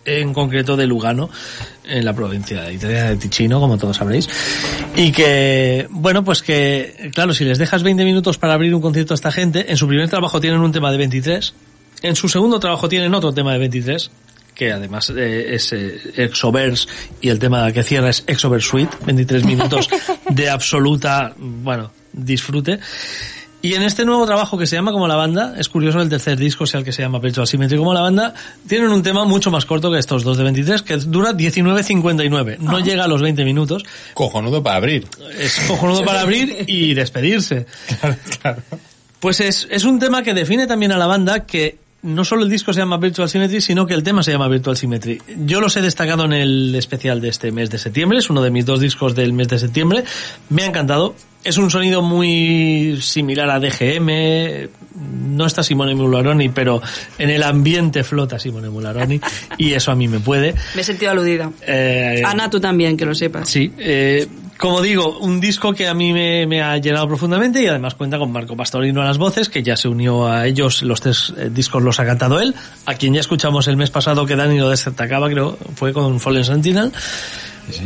en 0.04 0.34
concreto 0.34 0.76
de 0.76 0.86
Lugano 0.86 1.30
en 1.84 2.04
la 2.04 2.12
provincia 2.12 2.62
de 2.62 2.74
Italia 2.74 3.04
de 3.10 3.16
Ticino 3.16 3.60
como 3.60 3.78
todos 3.78 3.96
sabréis 3.96 4.28
y 4.96 5.12
que 5.12 5.86
bueno 5.90 6.24
pues 6.24 6.42
que 6.42 7.10
claro 7.14 7.32
si 7.32 7.44
les 7.44 7.58
dejas 7.58 7.84
20 7.84 8.04
minutos 8.04 8.36
para 8.36 8.54
abrir 8.54 8.74
un 8.74 8.82
concierto 8.82 9.14
a 9.14 9.16
esta 9.16 9.30
gente 9.30 9.70
en 9.70 9.76
su 9.76 9.86
primer 9.86 10.08
trabajo 10.08 10.40
tienen 10.40 10.60
un 10.60 10.72
tema 10.72 10.90
de 10.90 10.98
23 10.98 11.54
en 12.02 12.16
su 12.16 12.28
segundo 12.28 12.58
trabajo 12.58 12.88
tienen 12.88 13.14
otro 13.14 13.32
tema 13.32 13.52
de 13.52 13.60
23 13.60 14.10
que 14.54 14.72
además 14.72 15.10
eh, 15.16 15.54
es 15.54 15.72
eh, 15.72 15.98
Exoverse 16.16 16.88
y 17.20 17.28
el 17.28 17.38
tema 17.38 17.70
que 17.72 17.82
cierra 17.82 18.10
es 18.10 18.22
Exoverse 18.26 18.68
Suite, 18.68 18.96
23 19.06 19.44
minutos 19.44 19.88
de 20.30 20.50
absoluta, 20.50 21.32
bueno, 21.36 21.90
disfrute. 22.12 22.78
Y 23.62 23.74
en 23.74 23.82
este 23.82 24.04
nuevo 24.04 24.26
trabajo 24.26 24.58
que 24.58 24.66
se 24.66 24.74
llama 24.74 24.90
como 24.90 25.06
la 25.06 25.14
banda, 25.14 25.54
es 25.56 25.68
curioso 25.68 26.00
el 26.00 26.08
tercer 26.08 26.36
disco 26.36 26.66
sea 26.66 26.80
el 26.80 26.84
que 26.84 26.92
se 26.92 27.00
llama 27.00 27.20
Virtual 27.20 27.46
Symmetry 27.46 27.78
como 27.78 27.94
la 27.94 28.00
banda, 28.00 28.34
tienen 28.66 28.90
un 28.90 29.04
tema 29.04 29.24
mucho 29.24 29.52
más 29.52 29.64
corto 29.66 29.92
que 29.92 29.98
estos 29.98 30.24
dos 30.24 30.36
de 30.36 30.42
23, 30.42 30.82
que 30.82 30.96
dura 30.96 31.32
19.59, 31.32 32.58
no 32.58 32.80
llega 32.80 33.04
a 33.04 33.08
los 33.08 33.22
20 33.22 33.44
minutos, 33.44 33.84
Cojonudo 34.14 34.62
para 34.64 34.76
abrir. 34.76 35.06
es 35.38 35.60
cojonudo 35.68 36.04
para 36.04 36.22
abrir 36.22 36.64
y 36.66 36.94
despedirse. 36.94 37.66
Claro, 38.00 38.16
claro. 38.40 38.62
Pues 39.20 39.40
es, 39.40 39.68
es 39.70 39.84
un 39.84 40.00
tema 40.00 40.22
que 40.22 40.34
define 40.34 40.66
también 40.66 40.90
a 40.90 40.96
la 40.96 41.06
banda 41.06 41.46
que 41.46 41.78
no 42.02 42.24
solo 42.24 42.42
el 42.42 42.50
disco 42.50 42.72
se 42.72 42.80
llama 42.80 42.96
Virtual 42.96 43.28
Symmetry, 43.28 43.60
sino 43.60 43.86
que 43.86 43.94
el 43.94 44.02
tema 44.02 44.22
se 44.22 44.32
llama 44.32 44.48
Virtual 44.48 44.76
Symmetry. 44.76 45.22
Yo 45.44 45.60
los 45.60 45.76
he 45.76 45.82
destacado 45.82 46.24
en 46.24 46.32
el 46.32 46.74
especial 46.74 47.20
de 47.20 47.28
este 47.28 47.52
mes 47.52 47.70
de 47.70 47.78
septiembre, 47.78 48.18
es 48.18 48.28
uno 48.28 48.42
de 48.42 48.50
mis 48.50 48.66
dos 48.66 48.80
discos 48.80 49.14
del 49.14 49.32
mes 49.32 49.48
de 49.48 49.58
septiembre. 49.58 50.04
Me 50.48 50.64
ha 50.64 50.66
encantado. 50.66 51.14
Es 51.44 51.58
un 51.58 51.70
sonido 51.70 52.02
muy 52.02 52.98
similar 53.00 53.50
a 53.50 53.58
DGM, 53.58 54.68
no 55.34 55.46
está 55.46 55.62
Simone 55.62 55.94
Mularoni, 55.94 56.50
pero 56.50 56.80
en 57.18 57.30
el 57.30 57.42
ambiente 57.42 58.04
flota 58.04 58.38
Simone 58.38 58.70
Mularoni, 58.70 59.20
y 59.58 59.72
eso 59.72 59.90
a 59.90 59.96
mí 59.96 60.06
me 60.06 60.20
puede. 60.20 60.54
Me 60.74 60.82
he 60.82 60.84
sentido 60.84 61.10
aludida. 61.10 61.50
Eh, 61.66 62.22
Ana, 62.24 62.48
tú 62.48 62.60
también, 62.60 62.96
que 62.96 63.04
lo 63.04 63.14
sepas. 63.14 63.48
Sí, 63.48 63.72
eh, 63.78 64.28
como 64.56 64.80
digo, 64.80 65.18
un 65.18 65.40
disco 65.40 65.72
que 65.72 65.88
a 65.88 65.94
mí 65.94 66.12
me, 66.12 66.46
me 66.46 66.62
ha 66.62 66.76
llenado 66.78 67.08
profundamente 67.08 67.60
y 67.60 67.66
además 67.66 67.96
cuenta 67.96 68.18
con 68.18 68.30
Marco 68.30 68.56
Pastorino 68.56 69.02
a 69.02 69.04
las 69.04 69.18
voces, 69.18 69.48
que 69.48 69.64
ya 69.64 69.76
se 69.76 69.88
unió 69.88 70.28
a 70.28 70.46
ellos, 70.46 70.82
los 70.82 71.00
tres 71.00 71.34
eh, 71.36 71.50
discos 71.50 71.82
los 71.82 71.98
ha 71.98 72.06
cantado 72.06 72.38
él, 72.38 72.54
a 72.86 72.94
quien 72.94 73.14
ya 73.14 73.20
escuchamos 73.20 73.66
el 73.66 73.76
mes 73.76 73.90
pasado 73.90 74.24
que 74.24 74.36
Dani 74.36 74.58
lo 74.58 74.70
destacaba, 74.70 75.28
creo, 75.28 75.58
fue 75.74 75.92
con 75.92 76.20
Fallen 76.20 76.44
Sentinel. 76.44 76.92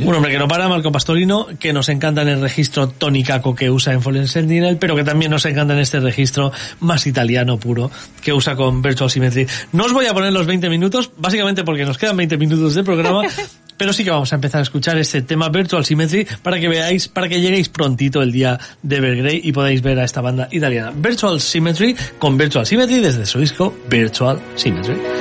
Un 0.00 0.14
hombre 0.14 0.32
que 0.32 0.38
no 0.38 0.48
para, 0.48 0.68
Marco 0.68 0.90
Pastorino, 0.90 1.46
que 1.58 1.72
nos 1.72 1.88
encanta 1.88 2.22
en 2.22 2.28
el 2.28 2.40
registro 2.40 2.88
tónicaco 2.88 3.54
que 3.54 3.70
usa 3.70 3.92
en 3.92 4.02
Fallen 4.02 4.26
Sentinel, 4.26 4.78
pero 4.78 4.96
que 4.96 5.04
también 5.04 5.30
nos 5.30 5.44
encanta 5.44 5.74
en 5.74 5.80
este 5.80 6.00
registro 6.00 6.52
más 6.80 7.06
italiano 7.06 7.58
puro 7.58 7.90
que 8.22 8.32
usa 8.32 8.56
con 8.56 8.82
Virtual 8.82 9.10
Symmetry. 9.10 9.46
No 9.72 9.84
os 9.84 9.92
voy 9.92 10.06
a 10.06 10.14
poner 10.14 10.32
los 10.32 10.46
20 10.46 10.68
minutos, 10.70 11.10
básicamente 11.16 11.64
porque 11.64 11.84
nos 11.84 11.98
quedan 11.98 12.16
20 12.16 12.36
minutos 12.38 12.74
de 12.74 12.84
programa, 12.84 13.22
pero 13.76 13.92
sí 13.92 14.02
que 14.02 14.10
vamos 14.10 14.32
a 14.32 14.36
empezar 14.36 14.60
a 14.60 14.62
escuchar 14.62 14.96
este 14.98 15.22
tema 15.22 15.48
Virtual 15.48 15.84
Symmetry 15.84 16.26
para 16.42 16.58
que 16.58 16.68
veáis, 16.68 17.08
para 17.08 17.28
que 17.28 17.40
lleguéis 17.40 17.68
prontito 17.68 18.22
el 18.22 18.32
día 18.32 18.58
de 18.82 18.96
Evergrey 18.96 19.40
y 19.44 19.52
podáis 19.52 19.82
ver 19.82 19.98
a 19.98 20.04
esta 20.04 20.20
banda 20.20 20.48
italiana. 20.50 20.92
Virtual 20.94 21.40
Symmetry 21.40 21.94
con 22.18 22.36
Virtual 22.36 22.66
Symmetry 22.66 23.00
desde 23.00 23.26
su 23.26 23.38
disco 23.38 23.76
Virtual 23.88 24.40
Symmetry. 24.56 25.15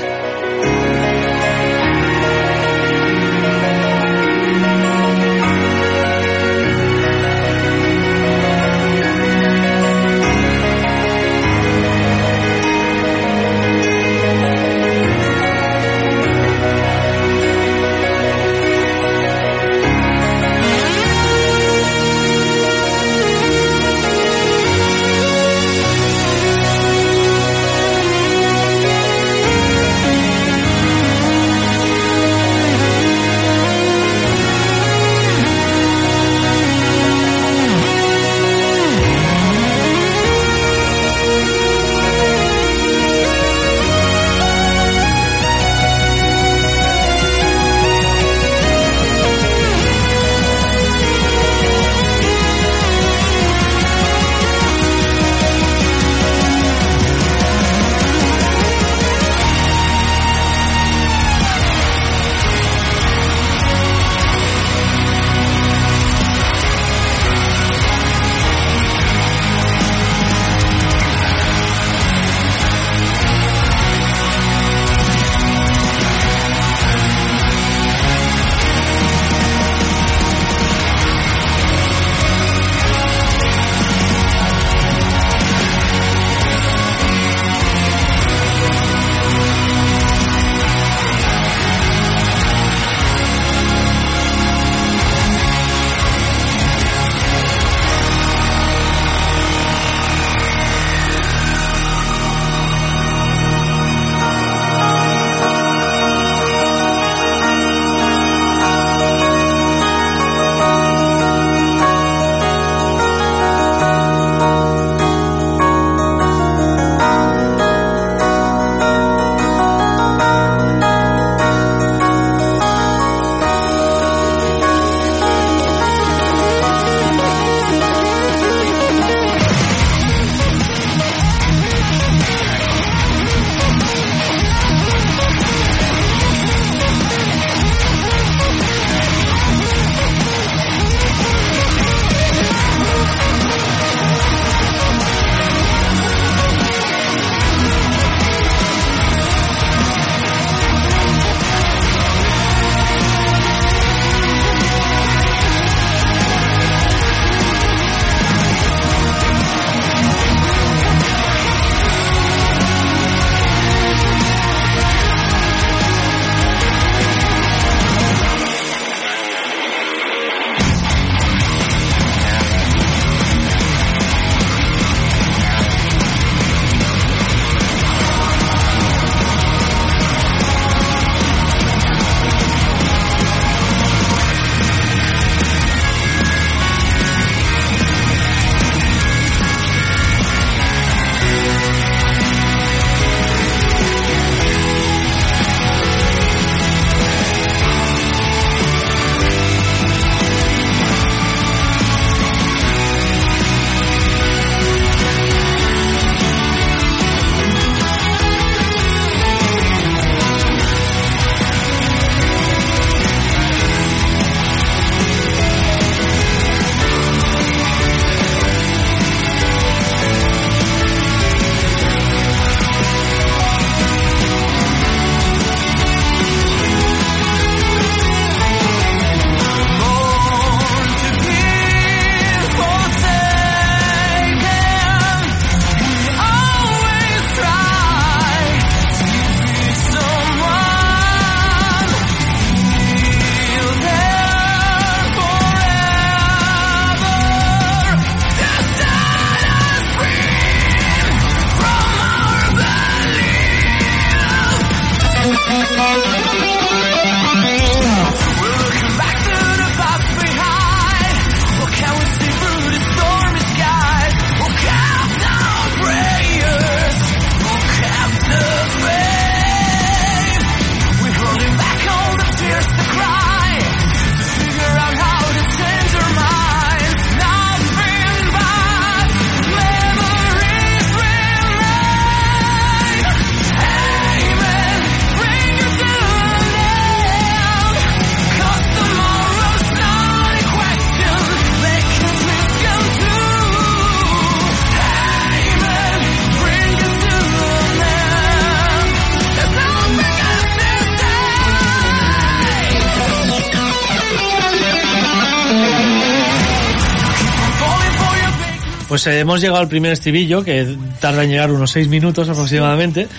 Pues 308.95 309.07
eh, 309.07 309.19
hemos 309.19 309.41
llegado 309.41 309.59
al 309.59 309.67
primer 309.67 309.91
estribillo, 309.91 310.41
que 310.41 310.77
tarda 311.01 311.25
en 311.25 311.29
llegar 311.29 311.51
unos 311.51 311.69
seis 311.69 311.89
minutos 311.89 312.29
aproximadamente. 312.29 313.09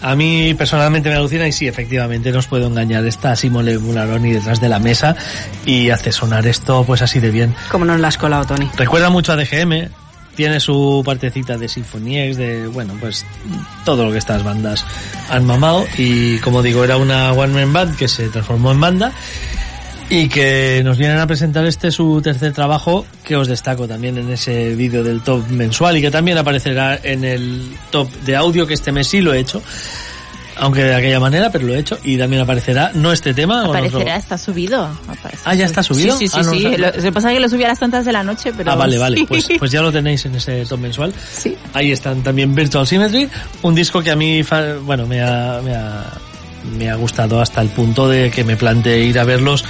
A 0.00 0.16
mí 0.16 0.54
personalmente 0.54 1.10
me 1.10 1.16
alucina 1.16 1.46
y 1.46 1.52
sí, 1.52 1.68
efectivamente 1.68 2.32
nos 2.32 2.46
puedo 2.46 2.66
engañar. 2.66 3.04
Está 3.04 3.36
Simone 3.36 3.76
Mularoni 3.76 4.32
detrás 4.32 4.58
de 4.58 4.70
la 4.70 4.78
mesa 4.78 5.14
y 5.66 5.90
hace 5.90 6.12
sonar 6.12 6.46
esto 6.46 6.82
pues 6.84 7.02
así 7.02 7.20
de 7.20 7.30
bien. 7.30 7.54
Como 7.70 7.84
nos 7.84 8.00
la 8.00 8.08
has 8.08 8.16
colado, 8.16 8.46
Tony. 8.46 8.70
Recuerda 8.78 9.10
mucho 9.10 9.32
a 9.32 9.36
DGM, 9.36 9.90
tiene 10.34 10.60
su 10.60 11.02
partecita 11.04 11.58
de 11.58 11.68
Sinfoniex, 11.68 12.38
de, 12.38 12.66
bueno, 12.68 12.94
pues 12.98 13.26
todo 13.84 14.06
lo 14.06 14.12
que 14.12 14.16
estas 14.16 14.42
bandas 14.42 14.82
han 15.28 15.44
mamado 15.44 15.84
y 15.98 16.38
como 16.38 16.62
digo, 16.62 16.84
era 16.84 16.96
una 16.96 17.32
one 17.32 17.52
man 17.52 17.72
band 17.74 17.96
que 17.98 18.08
se 18.08 18.30
transformó 18.30 18.72
en 18.72 18.80
banda 18.80 19.12
y 20.10 20.28
que 20.28 20.80
nos 20.84 20.96
vienen 20.96 21.18
a 21.18 21.26
presentar 21.26 21.66
este 21.66 21.90
su 21.90 22.22
tercer 22.22 22.54
trabajo 22.54 23.04
que 23.28 23.36
os 23.36 23.46
destaco 23.46 23.86
también 23.86 24.16
en 24.18 24.30
ese 24.32 24.74
vídeo 24.74 25.04
del 25.04 25.20
top 25.20 25.46
mensual 25.50 25.98
y 25.98 26.00
que 26.00 26.10
también 26.10 26.38
aparecerá 26.38 26.98
en 27.02 27.22
el 27.24 27.76
top 27.90 28.10
de 28.24 28.34
audio 28.34 28.66
que 28.66 28.72
este 28.74 28.90
mes 28.90 29.06
sí 29.06 29.20
lo 29.20 29.34
he 29.34 29.38
hecho 29.38 29.62
aunque 30.60 30.82
de 30.82 30.94
aquella 30.94 31.20
manera 31.20 31.52
pero 31.52 31.66
lo 31.66 31.74
he 31.74 31.78
hecho 31.78 31.98
y 32.02 32.16
también 32.18 32.42
aparecerá 32.42 32.90
no 32.94 33.12
este 33.12 33.32
tema 33.34 33.64
Aparecerá, 33.66 34.16
está 34.16 34.36
subido. 34.38 34.86
Aparece. 35.06 35.42
Ah, 35.44 35.54
ya 35.54 35.66
está 35.66 35.82
subido. 35.84 36.16
Sí, 36.18 36.26
sí, 36.26 36.34
sí. 36.34 36.40
Ah, 36.40 36.42
no, 36.42 36.50
sí. 36.52 36.66
o 36.66 36.68
sea- 36.70 36.78
Lo, 36.78 36.86
lo 36.96 37.02
que 37.02 37.12
pasa 37.12 37.28
es 37.30 37.34
que 37.36 37.40
lo 37.40 37.48
subí 37.48 37.62
a 37.64 37.68
las 37.68 37.78
tantas 37.78 38.04
de 38.04 38.12
la 38.12 38.24
noche, 38.24 38.52
pero... 38.56 38.72
Ah, 38.72 38.74
vale, 38.74 38.98
vale. 38.98 39.24
Pues, 39.28 39.46
pues 39.56 39.70
ya 39.70 39.82
lo 39.82 39.92
tenéis 39.92 40.24
en 40.26 40.34
ese 40.34 40.64
top 40.66 40.80
mensual. 40.80 41.12
Sí. 41.32 41.54
Ahí 41.74 41.92
están 41.92 42.22
también 42.24 42.54
Virtual 42.56 42.84
Symmetry, 42.86 43.28
un 43.62 43.74
disco 43.74 44.02
que 44.02 44.10
a 44.10 44.16
mí, 44.16 44.42
bueno, 44.82 45.06
me 45.06 45.20
ha, 45.22 45.60
me 45.62 45.76
ha, 45.76 46.04
me 46.76 46.90
ha 46.90 46.96
gustado 46.96 47.40
hasta 47.40 47.60
el 47.60 47.68
punto 47.68 48.08
de 48.08 48.28
que 48.30 48.42
me 48.42 48.56
planteé 48.56 48.98
ir 49.04 49.18
a 49.20 49.24
verlos 49.24 49.64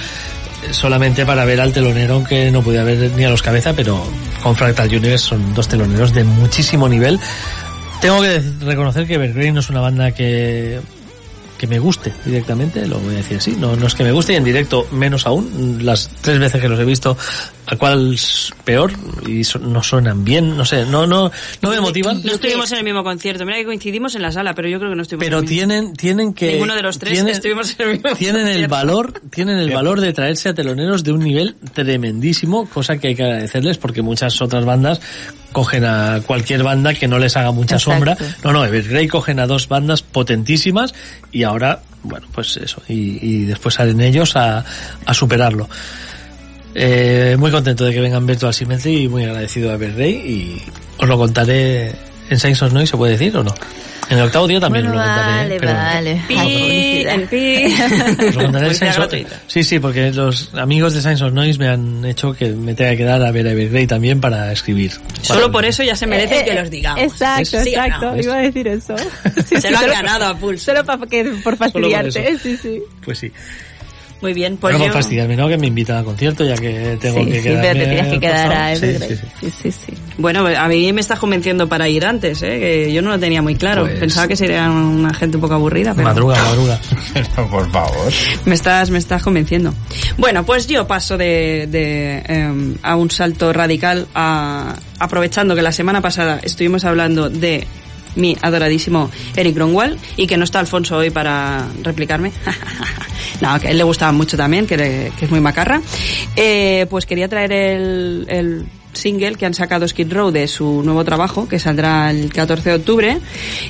solamente 0.71 1.25
para 1.25 1.45
ver 1.45 1.61
al 1.61 1.73
telonero, 1.73 2.15
aunque 2.15 2.51
no 2.51 2.61
podía 2.61 2.83
ver 2.83 3.11
ni 3.15 3.23
a 3.23 3.29
los 3.29 3.41
cabeza, 3.41 3.73
pero 3.73 4.03
con 4.43 4.55
Fractal 4.55 4.87
Universe 4.87 5.25
son 5.25 5.53
dos 5.53 5.67
teloneros 5.67 6.13
de 6.13 6.23
muchísimo 6.23 6.87
nivel. 6.87 7.19
Tengo 8.01 8.21
que 8.21 8.41
reconocer 8.61 9.05
que 9.05 9.15
Evergreen 9.15 9.55
no 9.55 9.59
es 9.59 9.69
una 9.69 9.81
banda 9.81 10.11
que 10.11 10.79
que 11.59 11.67
me 11.67 11.77
guste 11.77 12.13
directamente, 12.25 12.87
lo 12.87 12.99
voy 12.99 13.15
a 13.15 13.17
decir 13.17 13.37
así, 13.37 13.55
no, 13.59 13.75
no 13.75 13.85
es 13.85 13.93
que 13.93 14.05
me 14.05 14.13
guste 14.13 14.31
y 14.31 14.37
en 14.37 14.45
directo 14.45 14.87
menos 14.91 15.27
aún, 15.27 15.79
las 15.81 16.09
tres 16.21 16.39
veces 16.39 16.61
que 16.61 16.69
los 16.69 16.79
he 16.79 16.85
visto, 16.85 17.17
a 17.71 17.75
cuál 17.75 18.15
es 18.15 18.51
peor 18.63 18.91
y 19.27 19.43
so- 19.43 19.59
no 19.59 19.83
suenan 19.83 20.23
bien, 20.25 20.57
no 20.57 20.65
sé, 20.65 20.85
no, 20.87 21.05
no, 21.05 21.31
no 21.61 21.69
me 21.69 21.79
motivan, 21.79 22.19
No 22.23 22.31
estuvimos 22.33 22.71
en 22.71 22.79
el 22.79 22.83
mismo 22.83 23.03
concierto. 23.03 23.45
Mira 23.45 23.57
que 23.59 23.65
coincidimos 23.65 24.15
en 24.15 24.23
la 24.23 24.31
sala, 24.31 24.55
pero 24.55 24.67
yo 24.67 24.79
creo 24.79 24.89
que 24.89 24.95
no 24.95 25.03
estuvimos 25.03 25.25
pero 25.25 25.37
en 25.39 25.43
el 25.43 25.49
mismo. 25.49 25.67
tienen, 25.67 25.93
tienen 25.93 26.33
que... 26.33 26.53
Ninguno 26.53 26.75
de 26.75 26.81
los 26.81 26.97
tres 26.97 27.13
tienen- 27.13 27.33
estuvimos 27.35 27.75
en 27.77 27.85
el 27.87 27.93
mismo 27.93 28.09
tienen 28.17 28.41
el 28.47 28.67
concierto. 28.67 28.75
valor, 28.75 29.21
tienen 29.29 29.57
el 29.59 29.69
valor 29.71 30.01
de 30.01 30.13
traerse 30.13 30.49
a 30.49 30.53
teloneros 30.55 31.03
de 31.03 31.11
un 31.11 31.19
nivel 31.19 31.55
tremendísimo, 31.73 32.67
cosa 32.69 32.97
que 32.97 33.09
hay 33.09 33.15
que 33.15 33.23
agradecerles 33.23 33.77
porque 33.77 34.01
muchas 34.01 34.41
otras 34.41 34.65
bandas 34.65 34.99
cogen 35.51 35.85
a 35.85 36.21
cualquier 36.25 36.63
banda 36.63 36.93
que 36.93 37.07
no 37.07 37.19
les 37.19 37.35
haga 37.37 37.51
mucha 37.51 37.75
Exacto. 37.75 37.91
sombra. 37.91 38.17
No, 38.43 38.51
no, 38.53 38.65
Evergrey 38.65 39.07
cogen 39.07 39.39
a 39.39 39.47
dos 39.47 39.67
bandas 39.67 40.01
potentísimas 40.01 40.93
y 41.31 41.43
ahora, 41.43 41.81
bueno, 42.03 42.27
pues 42.33 42.57
eso, 42.57 42.81
y, 42.87 43.19
y 43.25 43.45
después 43.45 43.75
salen 43.75 43.99
ellos 44.01 44.35
a, 44.35 44.63
a 45.05 45.13
superarlo. 45.13 45.67
Eh, 46.81 47.35
muy 47.37 47.51
contento 47.51 47.83
de 47.85 47.93
que 47.93 47.99
vengan 47.99 48.25
Virtual 48.25 48.53
Symmetry 48.53 49.03
y 49.03 49.07
muy 49.09 49.25
agradecido 49.25 49.69
a 49.69 49.73
Evergrey 49.73 50.11
y 50.13 50.61
os 50.97 51.07
lo 51.09 51.17
contaré 51.17 51.89
en 52.29 52.39
Science 52.39 52.63
of 52.63 52.71
Noise, 52.71 52.91
¿se 52.91 52.97
puede 52.97 53.13
decir 53.13 53.35
o 53.35 53.43
no? 53.43 53.53
En 54.09 54.17
el 54.17 54.23
octavo 54.23 54.47
día 54.47 54.59
también 54.59 54.85
Bueno, 54.87 55.01
os 55.01 55.07
lo 55.07 55.13
contaré. 55.13 55.37
vale, 55.37 55.59
pero- 55.59 55.73
vale. 55.73 56.21
Pi, 56.27 56.35
Ay, 56.35 56.57
publicidad. 56.57 57.13
en 57.13 57.27
pi. 57.27 57.65
os 58.29 58.35
lo 58.35 58.41
contaré 58.41 58.45
en 58.45 58.51
Publicidad 58.51 58.73
Science 58.73 58.89
of- 58.89 58.95
gratuita. 58.97 59.35
Sí, 59.47 59.63
sí, 59.63 59.79
porque 59.79 60.11
los 60.13 60.53
amigos 60.55 60.93
de 60.93 61.01
Science 61.01 61.23
of 61.23 61.33
Noise 61.33 61.59
me 61.59 61.67
han 61.67 62.05
hecho 62.05 62.33
que 62.33 62.49
me 62.49 62.73
tenga 62.73 62.91
que 62.91 62.97
quedar 62.97 63.21
a 63.23 63.31
ver 63.31 63.47
a 63.47 63.51
Evergrey 63.51 63.85
también 63.85 64.19
para 64.21 64.51
escribir. 64.51 64.93
Solo 65.21 65.41
Para- 65.41 65.51
por 65.51 65.65
eso 65.65 65.83
ya 65.83 65.95
se 65.95 66.07
merecen 66.07 66.39
Eh, 66.39 66.45
que 66.45 66.51
eh, 66.51 66.59
los 66.61 66.69
digamos. 66.71 67.03
Exacto, 67.03 67.61
Sí, 67.63 67.69
exacto. 67.69 68.15
Iba 68.17 68.35
a 68.35 68.41
decir 68.41 68.67
eso. 68.67 68.95
Sí, 69.47 69.59
Se 69.61 69.69
lo 69.69 69.77
han 69.77 69.83
solo- 69.83 69.93
ganado 69.93 70.25
a 70.25 70.37
pulso. 70.37 70.65
Solo 70.65 70.85
para 70.85 71.05
que, 71.05 71.25
por 71.43 71.57
fastidiarte. 71.57 72.37
Sí, 72.41 72.57
sí. 72.57 72.81
Pues 73.05 73.19
sí. 73.19 73.31
Muy 74.21 74.33
bien, 74.33 74.57
pues 74.57 74.73
no 74.73 74.79
yo... 74.79 74.85
por 74.85 74.95
fastidiarme, 74.95 75.35
¿no? 75.37 75.47
Que 75.47 75.57
me 75.57 75.67
invitan 75.67 75.97
al 75.97 76.03
concierto 76.03 76.43
ya 76.43 76.55
que 76.55 76.97
tengo 76.99 77.19
sí, 77.19 77.25
que 77.31 77.37
sí, 77.37 77.43
quedarme 77.47 77.71
pero 77.71 77.79
te 77.85 77.89
tienes 77.89 78.11
que 78.13 78.19
quedar 78.19 78.51
a. 78.51 78.75
Sí, 78.75 78.85
Evergrey. 78.85 79.09
sí, 79.09 79.15
sí. 79.15 79.51
Sí, 79.51 79.71
sí, 79.71 79.71
sí. 79.71 79.93
Bueno, 80.17 80.45
a 80.45 80.67
mí 80.67 80.91
me 80.91 80.99
estás 81.01 81.19
convenciendo 81.19 81.69
para 81.69 81.87
ir 81.87 82.05
antes, 82.05 82.41
¿eh? 82.43 82.59
Que 82.59 82.93
yo 82.93 83.01
no 83.01 83.11
lo 83.11 83.19
tenía 83.19 83.41
muy 83.41 83.55
claro. 83.55 83.83
Pues- 83.83 83.99
Pensaba 83.99 84.27
que 84.27 84.35
sería 84.35 84.69
una 84.69 85.13
gente 85.13 85.37
un 85.37 85.41
poco 85.41 85.53
aburrida, 85.53 85.93
pero... 85.93 86.07
Madruga, 86.07 86.35
madruga. 86.43 86.79
Pero, 87.13 87.49
por 87.49 87.71
favor. 87.71 88.11
Me 88.45 88.55
estás, 88.55 88.89
me 88.89 88.97
estás 88.97 89.23
convenciendo. 89.23 89.73
Bueno, 90.17 90.45
pues 90.45 90.67
yo 90.67 90.85
paso 90.85 91.17
de, 91.17 91.67
de, 91.69 92.21
em, 92.27 92.75
a 92.83 92.95
un 92.95 93.09
salto 93.09 93.51
radical 93.53 94.07
a, 94.13 94.75
aprovechando 94.99 95.55
que 95.55 95.61
la 95.61 95.71
semana 95.71 96.01
pasada 96.01 96.39
estuvimos 96.43 96.83
hablando 96.85 97.29
de 97.29 97.65
mi 98.15 98.35
adoradísimo 98.41 99.09
Eric 99.35 99.55
Gronwall 99.55 99.97
y 100.17 100.27
que 100.27 100.37
no 100.37 100.43
está 100.43 100.59
Alfonso 100.59 100.97
hoy 100.97 101.09
para 101.09 101.65
replicarme. 101.83 102.31
no, 103.41 103.59
que 103.59 103.67
a 103.67 103.71
él 103.71 103.77
le 103.77 103.83
gustaba 103.83 104.11
mucho 104.11 104.37
también, 104.37 104.67
que, 104.67 105.11
es 105.19 105.29
muy 105.31 105.39
macarra. 105.39 105.81
Eh, 106.35 106.85
pues 106.89 107.05
quería 107.05 107.27
traer 107.27 107.51
el, 107.51 108.25
el 108.29 108.65
single 108.93 109.35
que 109.35 109.45
han 109.45 109.53
sacado 109.53 109.87
Skid 109.87 110.11
Row 110.11 110.31
de 110.31 110.47
su 110.47 110.83
nuevo 110.83 111.03
trabajo, 111.03 111.47
que 111.47 111.59
saldrá 111.59 112.11
el 112.11 112.31
14 112.31 112.69
de 112.69 112.75
octubre, 112.75 113.19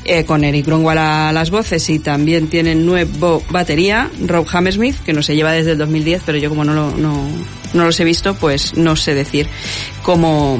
eh, 0.05 0.25
con 0.25 0.43
Eric 0.43 0.65
Gronwall 0.65 0.97
a 0.97 1.31
las 1.31 1.51
voces 1.51 1.89
y 1.89 1.99
también 1.99 2.47
tienen 2.47 2.85
nuevo 2.85 3.43
batería, 3.49 4.09
Rob 4.25 4.47
Hammersmith, 4.51 4.99
que 5.03 5.13
no 5.13 5.21
se 5.21 5.35
lleva 5.35 5.51
desde 5.51 5.71
el 5.71 5.77
2010, 5.77 6.23
pero 6.25 6.37
yo 6.37 6.49
como 6.49 6.63
no, 6.63 6.73
lo, 6.73 6.91
no, 6.91 7.27
no 7.73 7.85
los 7.85 7.99
he 7.99 8.03
visto, 8.03 8.33
pues 8.35 8.75
no 8.75 8.95
sé 8.95 9.13
decir 9.13 9.47
cómo, 10.03 10.59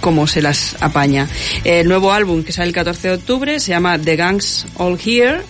cómo 0.00 0.26
se 0.26 0.42
las 0.42 0.76
apaña. 0.80 1.28
El 1.64 1.88
nuevo 1.88 2.12
álbum 2.12 2.42
que 2.42 2.52
sale 2.52 2.68
el 2.68 2.74
14 2.74 3.08
de 3.08 3.14
octubre 3.14 3.60
se 3.60 3.70
llama 3.70 3.98
The 3.98 4.16
Gangs 4.16 4.66
All 4.76 4.98
Here, 5.04 5.42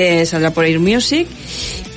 eh, 0.00 0.26
saldrá 0.26 0.50
por 0.52 0.64
Air 0.64 0.80
Music. 0.80 1.26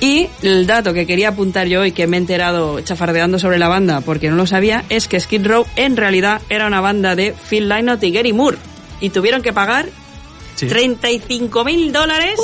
Y 0.00 0.28
el 0.42 0.66
dato 0.66 0.92
que 0.92 1.06
quería 1.06 1.28
apuntar 1.28 1.66
yo 1.66 1.84
y 1.86 1.92
que 1.92 2.06
me 2.06 2.16
he 2.16 2.20
enterado 2.20 2.80
chafardeando 2.80 3.38
sobre 3.38 3.58
la 3.58 3.68
banda 3.68 4.00
porque 4.02 4.28
no 4.28 4.36
lo 4.36 4.46
sabía 4.46 4.84
es 4.90 5.08
que 5.08 5.18
Skid 5.18 5.46
Row 5.46 5.64
en 5.76 5.96
realidad 5.96 6.42
era 6.50 6.66
una 6.66 6.80
banda 6.80 7.16
de 7.16 7.34
Phil 7.48 7.68
Lynott 7.68 8.02
y 8.02 8.10
Gary 8.12 8.32
Moore 8.34 8.58
y 9.00 9.10
tuvieron 9.10 9.40
que 9.42 9.52
pagar 9.52 9.86
Sí. 10.56 10.66
35 10.68 11.64
mil 11.64 11.90
dólares 11.92 12.38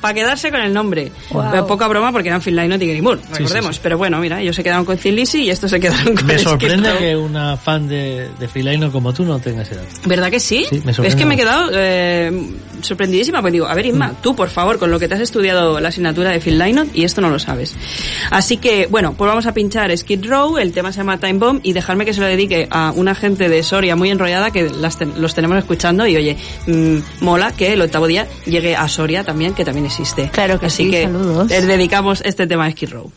para 0.00 0.14
quedarse 0.14 0.50
con 0.50 0.60
el 0.60 0.72
nombre. 0.72 1.10
Wow. 1.30 1.66
Poca 1.66 1.88
broma 1.88 2.12
porque 2.12 2.28
eran 2.28 2.40
Phil 2.40 2.56
Lynott 2.56 2.80
y 2.82 2.86
Gary 2.88 3.00
Moore, 3.02 3.20
recordemos. 3.32 3.76
sí. 3.76 3.80
Pero 3.82 3.98
bueno, 3.98 4.18
mira, 4.20 4.40
ellos 4.40 4.54
se 4.56 4.62
quedaron 4.62 4.84
con 4.84 4.96
Thin 4.98 5.14
Lizzy 5.16 5.42
y 5.44 5.50
estos 5.50 5.70
se 5.70 5.80
quedaron 5.80 6.14
con 6.14 6.26
Me 6.26 6.38
sorprende 6.38 6.90
que 6.98 7.16
una 7.16 7.56
fan 7.56 7.88
de, 7.88 8.28
de 8.38 8.48
Phil 8.48 8.64
Lynott 8.64 8.92
como 8.92 9.12
tú 9.12 9.24
no 9.24 9.38
tenga 9.38 9.62
esa 9.62 9.74
edad. 9.74 9.84
¿Verdad 10.06 10.30
que 10.30 10.40
sí? 10.40 10.66
Sí, 10.68 10.76
me 10.84 10.92
sorprende 10.94 11.08
es 11.08 11.14
que 11.16 11.24
me 11.26 11.34
he 11.34 11.36
quedado 11.38 11.70
eh, 11.74 12.48
sorprendidísima, 12.82 13.40
porque 13.40 13.52
digo, 13.52 13.66
a 13.66 13.74
ver 13.74 13.86
Isma, 13.86 14.12
tú 14.22 14.34
por 14.36 14.48
favor, 14.50 14.78
con 14.78 14.90
lo 14.90 14.98
que 14.98 15.08
te 15.08 15.14
has 15.14 15.20
estudiado 15.20 15.80
la 15.80 15.88
asignatura 15.88 16.30
de 16.30 16.40
Phil 16.40 16.58
Lynott 16.58 16.94
y 16.94 17.04
esto 17.04 17.20
no 17.20 17.30
lo 17.30 17.38
sabes. 17.38 17.74
Así 18.30 18.56
que, 18.58 18.86
bueno, 18.86 19.14
pues 19.16 19.28
vamos 19.28 19.46
a 19.46 19.52
pinchar 19.54 19.96
Skid 19.96 20.24
Row, 20.26 20.58
el 20.58 20.72
tema 20.72 20.92
se 20.92 20.98
llama 20.98 21.18
Time 21.18 21.34
Bomb 21.38 21.60
y 21.62 21.72
dejarme 21.72 22.04
que 22.04 22.14
se 22.14 22.20
lo 22.20 22.26
dedique 22.26 22.68
a 22.70 22.92
una 22.94 23.14
gente 23.14 23.48
de 23.48 23.62
Soria 23.62 23.96
muy 23.96 24.10
enrollada 24.10 24.50
que 24.50 24.68
las 24.70 24.98
ten- 24.98 25.14
los 25.20 25.34
tenemos 25.34 25.58
escuchando 25.58 26.06
y 26.06 26.16
oye, 26.16 26.36
mm, 26.66 26.98
mola 27.20 27.52
que 27.52 27.72
el 27.72 27.80
octavo 27.82 28.06
día 28.06 28.26
llegue 28.46 28.76
a 28.76 28.86
Soria 28.88 29.24
también, 29.24 29.54
que 29.54 29.64
también 29.64 29.86
existe. 29.88 30.30
Claro 30.30 30.60
que 30.60 30.66
Así 30.66 30.84
sí, 30.84 30.90
que 30.90 31.02
saludos. 31.04 31.50
les 31.50 31.66
dedicamos 31.66 32.22
este 32.24 32.46
tema 32.46 32.66
a 32.66 32.70
Skid 32.70 32.90
Row. 32.92 33.10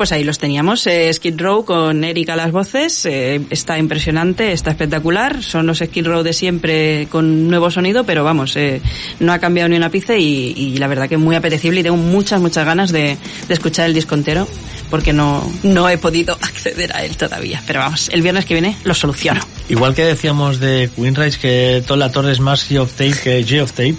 Pues 0.00 0.12
ahí 0.12 0.24
los 0.24 0.38
teníamos. 0.38 0.86
Eh, 0.86 1.12
Skid 1.12 1.38
Row 1.38 1.62
con 1.62 2.04
Erika 2.04 2.34
las 2.34 2.52
voces. 2.52 3.04
eh, 3.04 3.38
está 3.50 3.78
impresionante, 3.78 4.50
está 4.50 4.70
espectacular. 4.70 5.42
Son 5.42 5.66
los 5.66 5.80
Skid 5.80 6.06
Row 6.06 6.22
de 6.22 6.32
siempre 6.32 7.06
con 7.10 7.50
nuevo 7.50 7.70
sonido, 7.70 8.04
pero 8.04 8.24
vamos, 8.24 8.56
eh, 8.56 8.80
no 9.18 9.30
ha 9.34 9.38
cambiado 9.38 9.68
ni 9.68 9.76
un 9.76 9.82
ápice 9.82 10.18
y, 10.18 10.54
y 10.56 10.78
la 10.78 10.86
verdad 10.86 11.06
que 11.06 11.18
muy 11.18 11.36
apetecible 11.36 11.80
y 11.80 11.82
tengo 11.82 11.98
muchas, 11.98 12.40
muchas 12.40 12.64
ganas 12.64 12.92
de, 12.92 13.18
de 13.46 13.52
escuchar 13.52 13.88
el 13.88 13.92
disco 13.92 14.14
entero 14.14 14.48
porque 14.90 15.12
no, 15.12 15.50
no 15.62 15.88
he 15.88 15.98
podido 15.98 16.34
acceder 16.40 16.94
a 16.94 17.04
él 17.04 17.16
todavía. 17.16 17.62
Pero 17.66 17.80
vamos, 17.80 18.08
el 18.12 18.22
viernes 18.22 18.44
que 18.44 18.54
viene 18.54 18.76
lo 18.84 18.94
soluciono. 18.94 19.40
Igual 19.68 19.94
que 19.94 20.04
decíamos 20.04 20.58
de 20.58 20.90
Queen 20.94 21.14
Rise 21.14 21.38
que 21.38 21.82
Todd 21.86 21.98
La 21.98 22.10
Torre 22.10 22.32
es 22.32 22.40
más 22.40 22.68
G 22.68 22.78
of 22.78 22.92
Tape 22.92 23.14
que 23.22 23.46
G 23.46 23.62
of 23.62 23.72
Tape, 23.72 23.94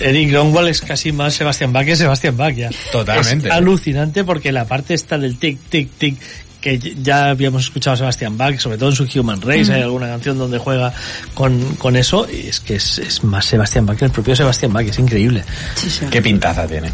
Eric 0.00 0.30
Gromwald 0.30 0.68
es 0.68 0.80
casi 0.80 1.12
más 1.12 1.34
Sebastian 1.34 1.72
Bach 1.72 1.84
que 1.84 1.96
Sebastian 1.96 2.36
Bach 2.36 2.54
ya. 2.54 2.70
Totalmente. 2.92 3.48
Es 3.48 3.54
alucinante 3.54 4.24
porque 4.24 4.52
la 4.52 4.66
parte 4.66 4.94
esta 4.94 5.18
del 5.18 5.36
tic, 5.38 5.58
tic, 5.68 5.90
tic, 5.98 6.16
que 6.66 6.96
ya 7.00 7.30
habíamos 7.30 7.62
escuchado 7.62 7.94
a 7.94 7.96
Sebastian 7.96 8.36
Bach, 8.36 8.58
sobre 8.58 8.76
todo 8.76 8.88
en 8.88 8.96
su 8.96 9.06
Human 9.20 9.40
Race, 9.40 9.72
hay 9.72 9.82
alguna 9.82 10.08
canción 10.08 10.36
donde 10.36 10.58
juega 10.58 10.92
con, 11.32 11.76
con 11.76 11.94
eso, 11.94 12.26
y 12.28 12.48
es 12.48 12.58
que 12.58 12.74
es, 12.74 12.98
es 12.98 13.22
más 13.22 13.44
Sebastian 13.44 13.86
Bach 13.86 13.96
que 13.96 14.06
el 14.06 14.10
propio 14.10 14.34
Sebastian 14.34 14.72
Bach, 14.72 14.84
es 14.84 14.98
increíble. 14.98 15.44
Qué 16.10 16.20
pintaza 16.20 16.66
tiene. 16.66 16.90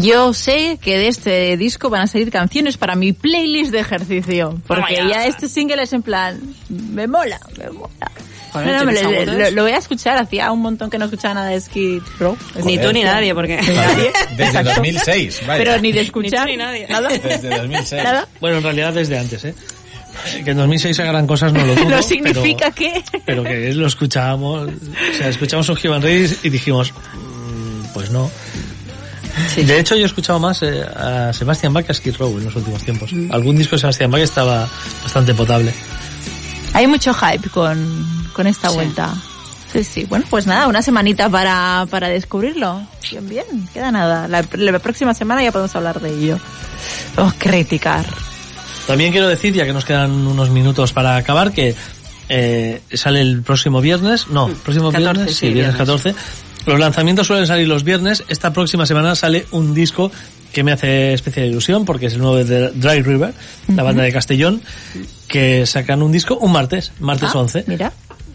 Yo 0.00 0.32
sé 0.32 0.78
que 0.80 0.96
de 0.96 1.08
este 1.08 1.58
disco 1.58 1.90
van 1.90 2.02
a 2.02 2.06
salir 2.06 2.30
canciones 2.30 2.78
para 2.78 2.94
mi 2.94 3.12
playlist 3.12 3.72
de 3.72 3.80
ejercicio. 3.80 4.58
Porque 4.66 4.96
Toma 4.96 5.10
ya. 5.10 5.22
ya 5.22 5.26
este 5.26 5.48
single 5.48 5.82
es 5.82 5.92
en 5.92 6.00
plan, 6.00 6.40
me 6.70 7.06
mola, 7.06 7.40
me 7.58 7.68
mola. 7.68 8.10
Joder, 8.52 8.66
No, 8.66 8.78
no, 8.80 8.84
me 8.86 8.94
¿tienes 8.94 9.26
lo, 9.26 9.50
lo- 9.52 9.62
voy 9.62 9.72
a 9.72 9.76
escuchar, 9.78 10.16
hacía 10.18 10.50
un 10.50 10.60
montón 10.60 10.90
que 10.90 10.98
no 10.98 11.04
escuchaba 11.04 11.34
nada 11.34 11.48
de 11.48 11.60
Skid 11.60 12.02
Row. 12.18 12.36
Ni 12.64 12.78
tú 12.78 12.92
ni 12.92 13.02
nadie, 13.04 13.34
porque... 13.34 13.56
Nadie. 13.74 14.10
Desde 14.30 14.44
Exacto. 14.44 14.70
2006, 14.76 15.40
vaya. 15.46 15.64
Pero 15.64 15.80
ni 15.80 15.92
de 15.92 16.00
escuchar, 16.00 16.46
Ni 16.46 16.52
tú 16.54 16.58
ni 16.58 16.64
nadie. 16.64 16.86
nada. 16.88 17.08
Desde 17.08 17.48
2006. 17.58 18.02
Nada. 18.04 18.28
Bueno, 18.40 18.56
en 18.58 18.62
realidad 18.64 18.92
desde 18.92 19.18
antes, 19.18 19.44
¿eh? 19.44 19.54
Que 20.44 20.50
en 20.50 20.56
2006 20.56 20.98
hagan 21.00 21.26
cosas 21.26 21.52
no 21.52 21.64
lo 21.64 21.74
dudo. 21.74 21.88
No 21.90 22.02
significa 22.02 22.72
pero, 22.76 22.92
que... 23.02 23.20
pero 23.24 23.44
que 23.44 23.72
lo 23.72 23.86
escuchábamos, 23.86 24.68
o 24.68 25.16
sea, 25.16 25.28
escuchamos 25.28 25.68
un 25.68 25.78
Human 25.84 26.02
Race 26.02 26.36
y 26.42 26.50
dijimos, 26.50 26.92
"Mm, 26.92 27.92
pues 27.94 28.10
no. 28.10 28.30
De 29.56 29.78
hecho, 29.78 29.94
yo 29.94 30.02
he 30.02 30.06
escuchado 30.06 30.38
más 30.40 30.62
eh, 30.62 30.82
a 30.82 31.32
Sebastian 31.32 31.72
Bach 31.72 31.86
que 31.86 31.92
a 31.92 31.94
Skid 31.94 32.16
Row 32.16 32.36
en 32.36 32.44
los 32.44 32.56
últimos 32.56 32.82
tiempos. 32.82 33.10
Algún 33.30 33.56
disco 33.56 33.76
de 33.76 33.80
Sebastian 33.80 34.10
Bach 34.10 34.20
estaba 34.20 34.68
bastante 35.02 35.32
potable. 35.34 35.72
Hay 36.72 36.86
mucho 36.86 37.12
hype 37.14 37.48
con, 37.50 38.30
con 38.32 38.46
esta 38.46 38.70
vuelta. 38.70 39.14
Sí, 39.72 39.84
sí. 39.84 40.04
Bueno, 40.08 40.24
pues 40.28 40.46
nada, 40.46 40.66
una 40.66 40.82
semanita 40.82 41.28
para, 41.28 41.86
para 41.90 42.08
descubrirlo. 42.08 42.82
Bien, 43.10 43.28
bien. 43.28 43.68
Queda 43.72 43.92
nada. 43.92 44.26
La, 44.26 44.44
la 44.52 44.78
próxima 44.78 45.14
semana 45.14 45.42
ya 45.42 45.52
podemos 45.52 45.74
hablar 45.76 46.00
de 46.00 46.10
ello. 46.10 46.38
Vamos 47.16 47.34
a 47.34 47.38
criticar. 47.38 48.06
También 48.86 49.12
quiero 49.12 49.28
decir, 49.28 49.54
ya 49.54 49.64
que 49.64 49.72
nos 49.72 49.84
quedan 49.84 50.10
unos 50.26 50.50
minutos 50.50 50.92
para 50.92 51.16
acabar, 51.16 51.52
que 51.52 51.76
eh, 52.28 52.82
sale 52.92 53.20
el 53.20 53.42
próximo 53.42 53.80
viernes, 53.80 54.28
no, 54.28 54.48
próximo 54.48 54.90
14, 54.90 54.98
viernes, 54.98 55.28
sí, 55.28 55.34
sí, 55.34 55.52
viernes 55.52 55.76
viernes. 55.76 56.12
14. 56.12 56.14
Los 56.66 56.78
lanzamientos 56.78 57.26
suelen 57.26 57.46
salir 57.46 57.68
los 57.68 57.84
viernes. 57.84 58.24
Esta 58.28 58.52
próxima 58.52 58.86
semana 58.86 59.14
sale 59.14 59.46
un 59.52 59.74
disco 59.74 60.10
que 60.52 60.62
me 60.64 60.72
hace 60.72 61.12
especial 61.14 61.46
ilusión 61.46 61.84
porque 61.84 62.06
es 62.06 62.14
el 62.14 62.20
nuevo 62.20 62.36
de 62.36 62.70
Dry 62.70 63.02
River, 63.02 63.32
la 63.74 63.82
banda 63.82 64.02
de 64.02 64.12
Castellón, 64.12 64.62
que 65.28 65.66
sacan 65.66 66.02
un 66.02 66.12
disco 66.12 66.36
un 66.38 66.52
martes, 66.52 66.92
martes 67.00 67.30
Ah, 67.34 67.38
11. 67.38 67.64
Mira. 67.66 67.92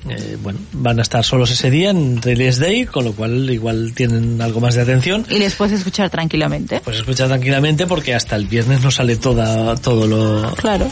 Eh, 0.08 0.38
bueno, 0.44 0.60
van 0.72 1.00
a 1.00 1.02
estar 1.02 1.24
solos 1.24 1.50
ese 1.50 1.72
día 1.72 1.90
en 1.90 2.22
Release 2.22 2.60
Day, 2.60 2.86
con 2.86 3.06
lo 3.06 3.14
cual 3.14 3.50
igual 3.50 3.92
tienen 3.96 4.40
algo 4.40 4.60
más 4.62 4.76
de 4.76 4.82
atención. 4.84 5.26
Y 5.32 5.40
les 5.40 5.56
puedes 5.56 5.80
escuchar 5.80 6.12
tranquilamente. 6.12 6.80
Pues 6.84 6.98
escucha 6.98 7.26
tranquilamente 7.26 7.88
porque 7.88 8.14
hasta 8.14 8.36
el 8.36 8.46
viernes 8.46 8.82
no 8.84 8.92
sale 8.92 9.16
toda, 9.16 9.76
todo 9.78 10.06
lo, 10.06 10.54
Claro. 10.58 10.88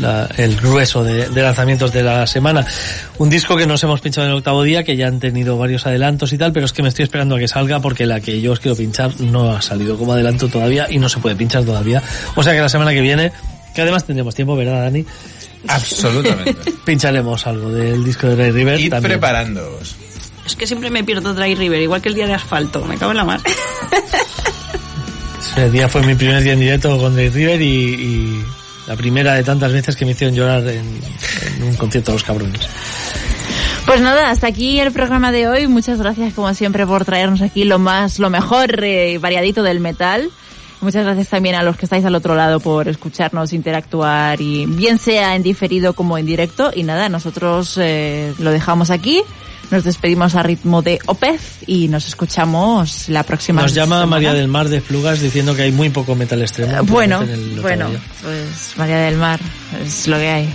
La- 0.00 0.28
el 0.36 0.56
grueso 0.56 1.02
de, 1.04 1.28
de 1.28 1.42
lanzamientos 1.42 1.92
de 1.92 2.02
la 2.02 2.26
semana. 2.26 2.66
Un 3.18 3.30
disco 3.30 3.56
que 3.56 3.66
nos 3.66 3.82
hemos 3.84 4.00
pinchado 4.00 4.26
en 4.26 4.32
el 4.32 4.38
octavo 4.38 4.62
día, 4.62 4.84
que 4.84 4.96
ya 4.96 5.06
han 5.06 5.20
tenido 5.20 5.56
varios 5.58 5.86
adelantos 5.86 6.32
y 6.32 6.38
tal, 6.38 6.52
pero 6.52 6.66
es 6.66 6.72
que 6.72 6.82
me 6.82 6.88
estoy 6.88 7.02
esperando 7.04 7.36
a 7.36 7.38
que 7.38 7.48
salga 7.48 7.80
porque 7.80 8.06
la 8.06 8.20
que 8.20 8.40
yo 8.40 8.52
os 8.52 8.60
quiero 8.60 8.76
pinchar 8.76 9.12
no 9.20 9.52
ha 9.52 9.62
salido 9.62 9.96
como 9.98 10.12
adelanto 10.12 10.48
todavía 10.48 10.86
y 10.90 10.98
no 10.98 11.08
se 11.08 11.18
puede 11.20 11.36
pinchar 11.36 11.64
todavía. 11.64 12.02
O 12.36 12.42
sea 12.42 12.52
que 12.52 12.60
la 12.60 12.68
semana 12.68 12.92
que 12.92 13.00
viene, 13.00 13.32
que 13.74 13.82
además 13.82 14.04
tendremos 14.04 14.34
tiempo, 14.34 14.56
¿verdad, 14.56 14.82
Dani? 14.84 15.04
Absolutamente. 15.68 16.72
Pincharemos 16.84 17.46
algo 17.46 17.70
del 17.70 18.04
disco 18.04 18.26
de 18.28 18.36
Ray 18.36 18.50
River. 18.52 18.78
Id 18.80 18.90
también. 18.90 19.12
preparándoos. 19.12 19.96
Es 20.46 20.56
que 20.56 20.66
siempre 20.66 20.90
me 20.90 21.02
pierdo 21.04 21.32
Dry 21.32 21.54
River, 21.54 21.80
igual 21.80 22.02
que 22.02 22.10
el 22.10 22.14
día 22.14 22.26
de 22.26 22.34
asfalto. 22.34 22.84
Me 22.84 22.96
cago 22.98 23.12
en 23.12 23.16
la 23.16 23.24
mar. 23.24 23.40
Ese 25.40 25.70
día 25.70 25.88
fue 25.88 26.02
mi 26.02 26.14
primer 26.14 26.42
día 26.42 26.52
en 26.54 26.60
directo 26.60 26.98
con 26.98 27.14
Ray 27.16 27.28
River 27.30 27.62
y, 27.62 27.66
y 27.66 28.44
la 28.86 28.96
primera 28.96 29.34
de 29.34 29.42
tantas 29.42 29.72
veces 29.72 29.96
que 29.96 30.04
me 30.04 30.12
hicieron 30.12 30.34
llorar 30.34 30.66
en, 30.68 30.86
un 31.62 31.74
concierto 31.76 32.12
de 32.12 32.16
los 32.16 32.24
cabrones. 32.24 32.60
Pues 33.86 34.00
nada, 34.00 34.30
hasta 34.30 34.46
aquí 34.46 34.80
el 34.80 34.92
programa 34.92 35.30
de 35.30 35.48
hoy. 35.48 35.66
Muchas 35.66 35.98
gracias 35.98 36.34
como 36.34 36.52
siempre 36.54 36.86
por 36.86 37.04
traernos 37.04 37.42
aquí 37.42 37.64
lo 37.64 37.78
más, 37.78 38.18
lo 38.18 38.30
mejor 38.30 38.82
eh, 38.82 39.18
variadito 39.18 39.62
del 39.62 39.80
metal. 39.80 40.30
Muchas 40.80 41.04
gracias 41.04 41.28
también 41.28 41.54
a 41.54 41.62
los 41.62 41.76
que 41.76 41.86
estáis 41.86 42.04
al 42.04 42.14
otro 42.14 42.34
lado 42.34 42.60
por 42.60 42.88
escucharnos, 42.88 43.52
interactuar 43.52 44.40
y 44.40 44.66
bien 44.66 44.98
sea 44.98 45.34
en 45.34 45.42
diferido 45.42 45.94
como 45.94 46.18
en 46.18 46.26
directo. 46.26 46.70
Y 46.74 46.82
nada, 46.82 47.08
nosotros 47.08 47.78
eh, 47.80 48.34
lo 48.38 48.50
dejamos 48.50 48.90
aquí. 48.90 49.22
Nos 49.70 49.82
despedimos 49.84 50.34
a 50.34 50.42
ritmo 50.42 50.82
de 50.82 50.98
Opez 51.06 51.40
y 51.66 51.88
nos 51.88 52.06
escuchamos 52.06 53.08
la 53.08 53.22
próxima 53.22 53.62
Nos 53.62 53.74
llama 53.74 53.96
semana. 53.96 54.06
María 54.06 54.32
del 54.32 54.46
Mar 54.48 54.68
de 54.68 54.80
Flugas 54.80 55.20
diciendo 55.20 55.56
que 55.56 55.62
hay 55.62 55.72
muy 55.72 55.88
poco 55.90 56.14
metal 56.14 56.40
extremo. 56.42 56.72
Eh, 56.72 56.80
Bueno, 56.82 57.22
en 57.22 57.30
el 57.30 57.60
bueno, 57.60 57.88
día. 57.90 58.00
pues 58.22 58.74
María 58.76 58.98
del 58.98 59.16
Mar 59.16 59.40
es 59.84 60.06
lo 60.06 60.16
que 60.18 60.28
hay. 60.28 60.54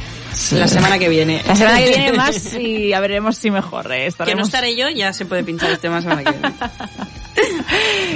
La 0.52 0.68
semana 0.68 0.98
que 1.00 1.10
viene. 1.10 1.42
La 1.46 1.56
semana 1.56 1.80
que 1.80 1.90
viene 1.90 2.14
más 2.14 2.54
y 2.60 2.94
a 2.94 3.00
veremos 3.02 3.36
si 3.36 3.52
mejor. 3.52 3.92
eh, 3.92 4.10
Que 4.24 4.36
no 4.36 4.44
estaré 4.44 4.76
yo, 4.76 4.88
ya 4.90 5.12
se 5.12 5.26
puede 5.26 5.44
pinchar 5.44 5.72
este 5.72 5.88
semana 5.88 6.24
que 6.24 6.32
viene. 6.32 6.54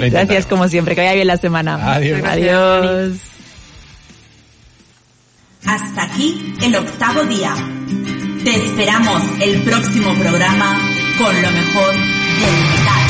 Lo 0.00 0.10
Gracias 0.10 0.46
como 0.46 0.68
siempre, 0.68 0.94
que 0.94 1.00
vaya 1.02 1.14
bien 1.14 1.26
la 1.26 1.36
semana. 1.36 1.94
Adiós. 1.94 2.20
Adiós. 2.24 3.12
Hasta 5.66 6.02
aquí 6.04 6.54
el 6.62 6.76
octavo 6.76 7.24
día. 7.24 7.54
Te 8.44 8.54
esperamos 8.56 9.22
el 9.40 9.62
próximo 9.62 10.12
programa 10.18 10.78
con 11.16 11.34
lo 11.34 11.50
mejor 11.50 11.94
del 11.94 12.68
metal. 12.68 13.03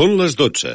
Són 0.00 0.14
les 0.16 0.32
12. 0.32 0.70